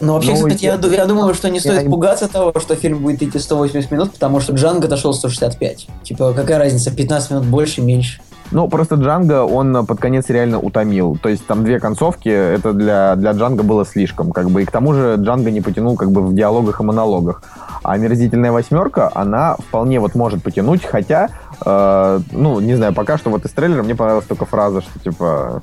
Но 0.00 0.14
вообще, 0.14 0.30
Ну, 0.32 0.36
кстати, 0.46 0.64
я- 0.64 0.78
я, 0.80 0.88
я 0.94 1.06
думаю, 1.06 1.34
что 1.34 1.48
не 1.48 1.56
я 1.56 1.60
стоит 1.60 1.82
им- 1.84 1.90
пугаться 1.90 2.28
того, 2.28 2.52
что 2.60 2.76
фильм 2.76 2.98
будет 2.98 3.22
идти 3.22 3.38
180 3.38 3.90
минут, 3.90 4.12
потому 4.12 4.40
что 4.40 4.52
Джанго 4.52 4.86
дошел 4.86 5.12
165. 5.12 5.88
Типа, 6.04 6.32
какая 6.34 6.58
разница, 6.58 6.94
15 6.94 7.30
минут 7.32 7.44
больше, 7.46 7.80
меньше? 7.82 8.20
Ну, 8.50 8.66
просто 8.68 8.94
Джанго, 8.94 9.44
он 9.44 9.84
под 9.84 9.98
конец 10.00 10.30
реально 10.30 10.58
утомил. 10.58 11.18
То 11.22 11.28
есть 11.28 11.46
там 11.46 11.64
две 11.64 11.78
концовки, 11.80 12.28
это 12.30 12.72
для, 12.72 13.14
для 13.16 13.32
Джанго 13.32 13.62
было 13.62 13.84
слишком. 13.84 14.30
Как 14.32 14.48
бы. 14.48 14.62
И 14.62 14.64
к 14.64 14.70
тому 14.70 14.94
же 14.94 15.16
Джанго 15.18 15.50
не 15.50 15.60
потянул 15.60 15.96
как 15.96 16.12
бы 16.12 16.22
в 16.26 16.34
диалогах 16.34 16.80
и 16.80 16.84
монологах. 16.84 17.42
А 17.82 17.92
«Омерзительная 17.92 18.50
восьмерка», 18.52 19.10
она 19.14 19.56
вполне 19.56 20.00
вот 20.00 20.14
может 20.14 20.42
потянуть, 20.42 20.84
хотя, 20.84 21.28
э, 21.64 22.20
ну, 22.32 22.60
не 22.60 22.74
знаю, 22.74 22.94
пока 22.94 23.18
что 23.18 23.28
вот 23.30 23.44
из 23.44 23.50
трейлера 23.50 23.82
мне 23.82 23.94
понравилась 23.94 24.26
только 24.26 24.46
фраза, 24.46 24.80
что 24.80 24.98
типа... 24.98 25.62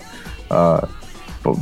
э, 0.49 0.79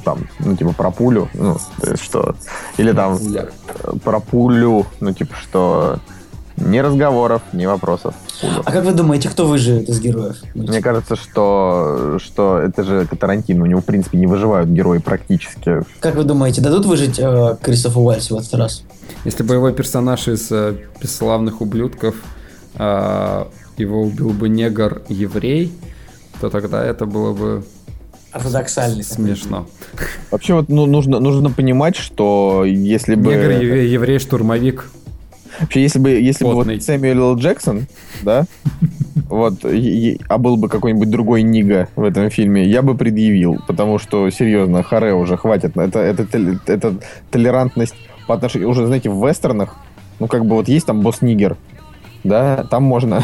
там, 0.06 0.20
ну, 0.40 0.56
типа, 0.56 0.74
про 0.74 0.92
пулю, 0.92 1.30
ну, 1.34 1.58
то 1.82 1.92
есть, 1.92 2.04
что... 2.04 2.36
Или 2.78 2.92
там 2.94 3.18
Бля. 3.18 3.48
э, 3.68 3.94
про 4.04 4.20
пулю, 4.20 4.86
ну, 5.00 5.14
типа, 5.14 5.36
что... 5.36 6.00
Ни 6.56 6.78
разговоров, 6.78 7.42
ни 7.52 7.66
вопросов. 7.66 8.14
Пуля. 8.40 8.62
А 8.64 8.72
как 8.72 8.86
вы 8.86 8.92
думаете, 8.92 9.28
кто 9.28 9.48
выживет 9.48 9.90
из 9.90 10.00
героев? 10.00 10.38
Мне 10.54 10.82
кажется, 10.82 11.16
что, 11.16 12.20
что 12.24 12.60
это 12.60 12.84
же 12.84 13.08
Тарантино. 13.08 13.64
У 13.64 13.66
него, 13.66 13.82
в 13.82 13.86
принципе, 13.86 14.20
не 14.20 14.28
выживают 14.28 14.70
герои 14.70 15.00
практически. 15.00 15.82
Как 16.00 16.16
вы 16.16 16.24
думаете, 16.24 16.62
дадут 16.62 16.86
выжить 16.86 17.18
э, 17.18 17.58
Кристофу 17.60 18.02
Уальсу 18.02 18.36
в 18.36 18.40
этот 18.40 18.54
раз? 18.54 18.84
Если 19.26 19.42
бы 19.42 19.56
его 19.56 19.72
персонаж 19.72 20.28
из 20.28 20.52
э, 20.52 20.76
«Бесславных 21.02 21.60
ублюдков» 21.60 22.16
а, 22.76 23.50
его 23.78 24.02
убил 24.02 24.30
бы 24.30 24.50
негр-еврей, 24.50 25.72
то 26.42 26.50
тогда 26.50 26.84
это 26.84 27.06
было 27.06 27.34
бы 27.34 27.64
Ортодоксальный. 28.34 29.04
смешно. 29.04 29.68
Вообще 30.32 30.56
вот 30.56 30.70
ну, 30.70 30.86
нужно, 30.86 31.20
нужно 31.20 31.52
понимать, 31.52 31.96
что 31.96 32.64
если 32.66 33.16
бы... 33.16 33.32
Негр-еврей-штурмовик. 33.32 34.90
Вообще, 35.60 35.84
если 35.84 36.00
бы, 36.00 36.10
если 36.10 36.44
бы 36.46 36.56
Потный. 36.56 36.76
вот 36.76 36.84
Сэмюэл 36.84 37.20
Л. 37.20 37.36
Джексон, 37.38 37.86
да, 38.24 38.46
вот, 39.30 39.64
и- 39.66 40.14
и- 40.14 40.22
а 40.28 40.40
был 40.40 40.58
бы 40.58 40.68
какой-нибудь 40.68 41.12
другой 41.12 41.44
Нига 41.44 41.90
в 41.96 42.04
этом 42.04 42.32
фильме, 42.32 42.66
я 42.66 42.82
бы 42.82 42.96
предъявил, 42.98 43.60
потому 43.68 44.00
что, 44.00 44.28
серьезно, 44.32 44.82
харе 44.82 45.14
уже 45.14 45.38
хватит. 45.38 45.78
Это, 45.78 46.00
это, 46.00 46.26
это 46.66 46.96
толерантность 47.30 47.94
по 48.26 48.34
отношению... 48.34 48.70
Уже, 48.70 48.88
знаете, 48.88 49.12
в 49.12 49.28
вестернах, 49.28 49.76
ну, 50.20 50.26
как 50.28 50.44
бы 50.46 50.56
вот 50.56 50.68
есть 50.68 50.88
там 50.88 51.02
босс-нигер, 51.02 51.56
да, 52.24 52.64
там 52.72 52.82
можно... 52.84 53.24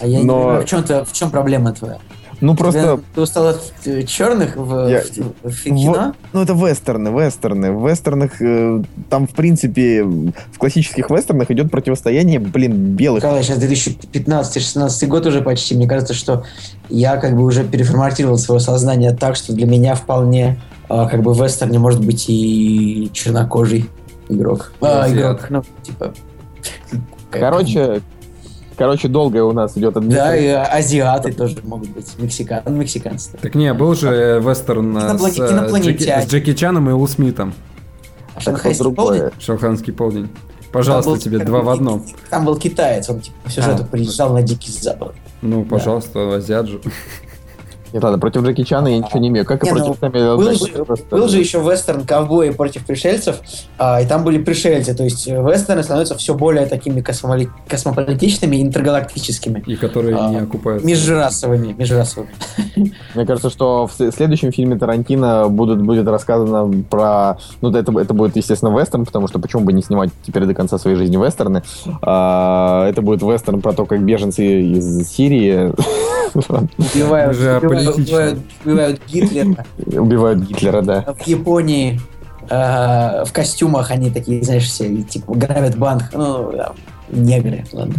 А 0.00 0.06
я 0.06 0.18
не 0.18 0.24
Но- 0.24 0.38
понимаю, 0.40 0.62
в 0.62 0.64
чем, 0.66 0.84
в 1.04 1.12
чем 1.12 1.30
проблема 1.30 1.72
твоя? 1.72 1.98
Ну, 2.40 2.54
просто... 2.54 2.96
Ты, 2.98 3.02
ты 3.14 3.20
устал 3.22 3.46
от 3.48 3.72
э, 3.86 4.02
черных 4.02 4.56
в, 4.56 4.88
Я- 4.88 5.02
в- 5.42 5.50
в 5.50 5.62
кино? 5.64 6.14
Ну, 6.32 6.42
это 6.42 6.52
вестерны, 6.52 7.08
вестерны. 7.08 7.72
В 7.72 7.88
вестернах, 7.88 8.42
э, 8.42 8.82
там, 9.08 9.26
в 9.26 9.30
принципе, 9.30 10.04
в 10.04 10.58
классических 10.58 11.08
вестернах 11.10 11.50
идет 11.50 11.70
противостояние, 11.70 12.38
блин, 12.38 12.94
белых. 12.94 13.22
Николай, 13.22 13.42
сейчас 13.42 13.58
2015-16 13.58 15.06
год 15.06 15.26
уже 15.26 15.40
почти. 15.42 15.74
Мне 15.74 15.88
кажется, 15.88 16.14
что 16.14 16.44
я 16.88 17.16
как 17.16 17.34
бы 17.36 17.42
уже 17.44 17.64
переформатировал 17.64 18.38
свое 18.38 18.60
сознание 18.60 19.12
так, 19.14 19.36
что 19.36 19.52
для 19.52 19.66
меня 19.66 19.94
вполне 19.94 20.60
а, 20.88 21.08
как 21.08 21.22
бы 21.22 21.32
в 21.32 21.42
вестерне 21.42 21.78
может 21.78 22.04
быть 22.04 22.26
и 22.28 23.10
чернокожий 23.12 23.88
игрок. 24.28 24.72
А, 24.80 25.08
игрок, 25.10 25.46
ну, 25.50 25.62
типа... 25.82 26.12
как- 27.30 27.40
Короче, 27.40 28.00
короче, 28.76 29.08
долгая 29.08 29.42
у 29.44 29.52
нас 29.52 29.76
идет 29.76 29.94
Да, 30.08 30.36
и 30.36 30.46
азиаты 30.48 31.32
тоже 31.32 31.56
могут 31.62 31.90
быть. 31.90 32.06
Мексикан, 32.18 32.62
мексиканцы. 32.68 33.30
Так 33.40 33.54
не, 33.54 33.72
был 33.74 33.94
же 33.94 34.08
э, 34.08 34.40
вестерн 34.40 34.96
э, 34.96 35.18
с, 35.18 35.38
э, 35.38 35.52
инопланетяне. 35.52 35.96
Джеки, 35.96 36.26
с 36.26 36.30
Джеки 36.30 36.54
Чаном 36.54 36.88
и 36.90 36.92
Уилл 36.92 37.08
Смитом. 37.08 37.54
А 38.34 38.40
шанхайский 38.40 38.92
полдень? 38.92 39.22
Шелханский 39.38 39.92
полдень. 39.92 40.28
Пожалуйста, 40.72 41.10
был- 41.12 41.18
тебе 41.18 41.38
два 41.38 41.60
в 41.62 41.68
одном. 41.70 42.04
Там 42.28 42.44
был 42.44 42.56
китаец, 42.56 43.08
он 43.08 43.20
типа 43.20 43.36
по 43.44 43.50
сюжету 43.50 43.84
А. 43.84 43.86
приезжал 43.86 44.34
на 44.34 44.42
Дикий 44.42 44.70
Запад. 44.72 45.14
Ну, 45.40 45.64
пожалуйста, 45.64 46.34
азиат 46.36 46.66
же. 46.66 46.80
Нет, 47.96 48.04
ладно, 48.04 48.18
против 48.18 48.42
Джеки 48.42 48.62
Чана 48.62 48.88
я 48.88 48.98
ничего 48.98 49.18
не 49.20 49.28
имею. 49.28 49.46
Как 49.46 49.62
и 49.62 49.66
Не, 49.66 49.72
ну, 49.72 49.78
против 49.78 50.00
Сэмюэла 50.00 50.36
Был 50.36 50.52
же, 50.52 50.84
просто- 50.84 51.16
был 51.16 51.28
же 51.28 51.38
еще 51.38 51.60
вестерн 51.60 52.04
«Ковбои 52.04 52.50
против 52.50 52.84
пришельцев», 52.84 53.40
а, 53.78 54.02
и 54.02 54.06
там 54.06 54.22
были 54.22 54.36
пришельцы, 54.36 54.94
то 54.94 55.02
есть 55.02 55.26
э, 55.26 55.42
вестерны 55.42 55.82
становятся 55.82 56.14
все 56.14 56.34
более 56.34 56.66
такими 56.66 57.00
космополи- 57.00 57.48
космополитичными 57.66 58.56
и 58.56 58.62
интергалактическими. 58.62 59.64
И 59.66 59.76
которые 59.76 60.14
А, 60.14 60.28
не 60.28 60.36
окупаются. 60.36 60.86
Межрасовыми, 60.86 61.72
межрасовыми. 61.72 62.28
Мне 63.14 63.24
кажется, 63.24 63.48
что 63.48 63.86
в 63.86 64.12
следующем 64.12 64.52
фильме 64.52 64.76
Тарантино 64.76 65.48
будут, 65.48 65.80
будет 65.80 66.06
рассказано 66.06 66.70
про... 66.90 67.38
Ну, 67.62 67.70
это, 67.74 67.98
это 67.98 68.12
будет, 68.12 68.36
естественно, 68.36 68.78
вестерн, 68.78 69.06
потому 69.06 69.26
что 69.26 69.38
почему 69.38 69.62
бы 69.62 69.72
не 69.72 69.80
снимать 69.80 70.10
теперь 70.26 70.44
до 70.44 70.52
конца 70.52 70.76
своей 70.76 70.98
жизни 70.98 71.16
вестерны. 71.16 71.62
А, 72.02 72.86
это 72.90 73.00
будет 73.00 73.22
вестерн 73.22 73.62
про 73.62 73.72
то, 73.72 73.86
как 73.86 74.02
беженцы 74.02 74.44
из 74.44 75.08
Сирии 75.08 75.72
Убивают, 76.78 77.36
Уже 77.36 77.60
убивают, 77.90 78.38
убивают- 78.64 79.00
Гитлера. 79.06 79.66
убивают 79.86 80.40
Гитлера, 80.40 80.82
да. 80.82 81.14
В 81.18 81.26
Японии 81.26 82.00
э, 82.48 83.24
в 83.24 83.32
костюмах 83.32 83.90
они 83.90 84.10
такие, 84.10 84.42
знаешь, 84.42 84.64
все, 84.64 85.02
типа, 85.02 85.34
грабят 85.34 85.76
банк. 85.76 86.04
Ну, 86.12 86.52
да, 86.52 86.72
негры, 87.10 87.64
ладно. 87.72 87.94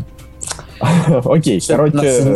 Окей, 1.25 1.61
короче... 1.67 2.35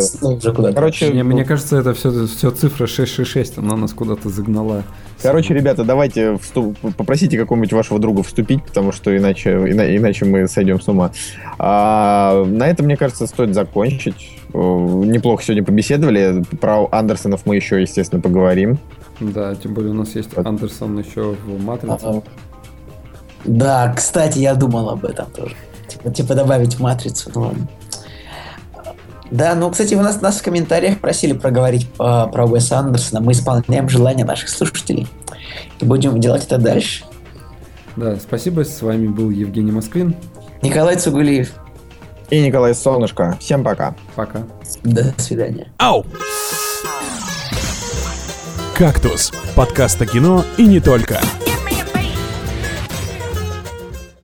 куда-то. 0.53 0.73
Короче, 0.73 1.11
Не, 1.13 1.23
мне 1.23 1.45
кажется, 1.45 1.77
это 1.77 1.93
все, 1.93 2.25
все 2.25 2.51
цифра 2.51 2.87
666, 2.87 3.57
она 3.57 3.75
нас 3.75 3.93
куда-то 3.93 4.29
загнала. 4.29 4.83
Короче, 5.21 5.53
ребята, 5.53 5.83
давайте 5.83 6.31
вступ- 6.33 6.75
попросите 6.97 7.37
какого-нибудь 7.37 7.73
вашего 7.73 7.99
друга 7.99 8.23
вступить, 8.23 8.63
потому 8.63 8.91
что 8.91 9.15
иначе, 9.15 9.51
ина- 9.51 9.95
иначе 9.95 10.25
мы 10.25 10.47
сойдем 10.47 10.81
с 10.81 10.87
ума. 10.87 11.11
А, 11.59 12.43
на 12.45 12.67
этом, 12.67 12.87
мне 12.87 12.97
кажется, 12.97 13.27
стоит 13.27 13.53
закончить. 13.53 14.37
Неплохо 14.53 15.43
сегодня 15.43 15.63
побеседовали. 15.63 16.43
Про 16.59 16.87
Андерсонов 16.91 17.45
мы 17.45 17.55
еще, 17.55 17.79
естественно, 17.81 18.21
поговорим. 18.21 18.79
Да, 19.19 19.53
тем 19.55 19.75
более 19.75 19.91
у 19.91 19.95
нас 19.95 20.15
есть 20.15 20.35
Андерсон 20.35 20.97
еще 20.97 21.35
в 21.45 21.63
«Матрице». 21.63 21.97
А, 22.03 22.21
Да, 23.45 23.93
кстати, 23.95 24.39
я 24.39 24.55
думал 24.55 24.89
об 24.89 25.05
этом 25.05 25.27
тоже. 25.31 25.55
Типа, 25.87 26.09
типа 26.11 26.33
добавить 26.35 26.79
матрицу, 26.79 27.31
ну 27.35 27.41
ладно. 27.41 27.67
Да, 29.31 29.55
ну, 29.55 29.71
кстати, 29.71 29.95
у 29.95 30.01
нас, 30.01 30.21
нас 30.21 30.39
в 30.39 30.43
комментариях 30.43 30.99
просили 30.99 31.31
проговорить 31.31 31.89
а, 31.97 32.27
про 32.27 32.45
Уэса 32.45 32.79
Андерсона. 32.79 33.21
Мы 33.21 33.31
исполняем 33.31 33.87
желания 33.87 34.25
наших 34.25 34.49
слушателей. 34.49 35.07
И 35.79 35.85
будем 35.85 36.19
делать 36.19 36.45
это 36.45 36.57
дальше. 36.57 37.05
Да, 37.95 38.17
спасибо, 38.17 38.63
с 38.63 38.81
вами 38.81 39.07
был 39.07 39.29
Евгений 39.29 39.71
Москвин. 39.71 40.15
Николай 40.61 40.97
Цугулиев. 40.97 41.53
И 42.29 42.41
Николай 42.41 42.75
Солнышко. 42.75 43.37
Всем 43.39 43.63
пока. 43.63 43.95
Пока. 44.15 44.43
До 44.83 45.13
свидания. 45.17 45.71
Ау! 45.77 46.05
«Кактус»– 48.75 49.31
подкаст 49.55 50.01
о 50.01 50.05
кино 50.05 50.43
и 50.57 50.65
не 50.65 50.79
только. 50.79 51.19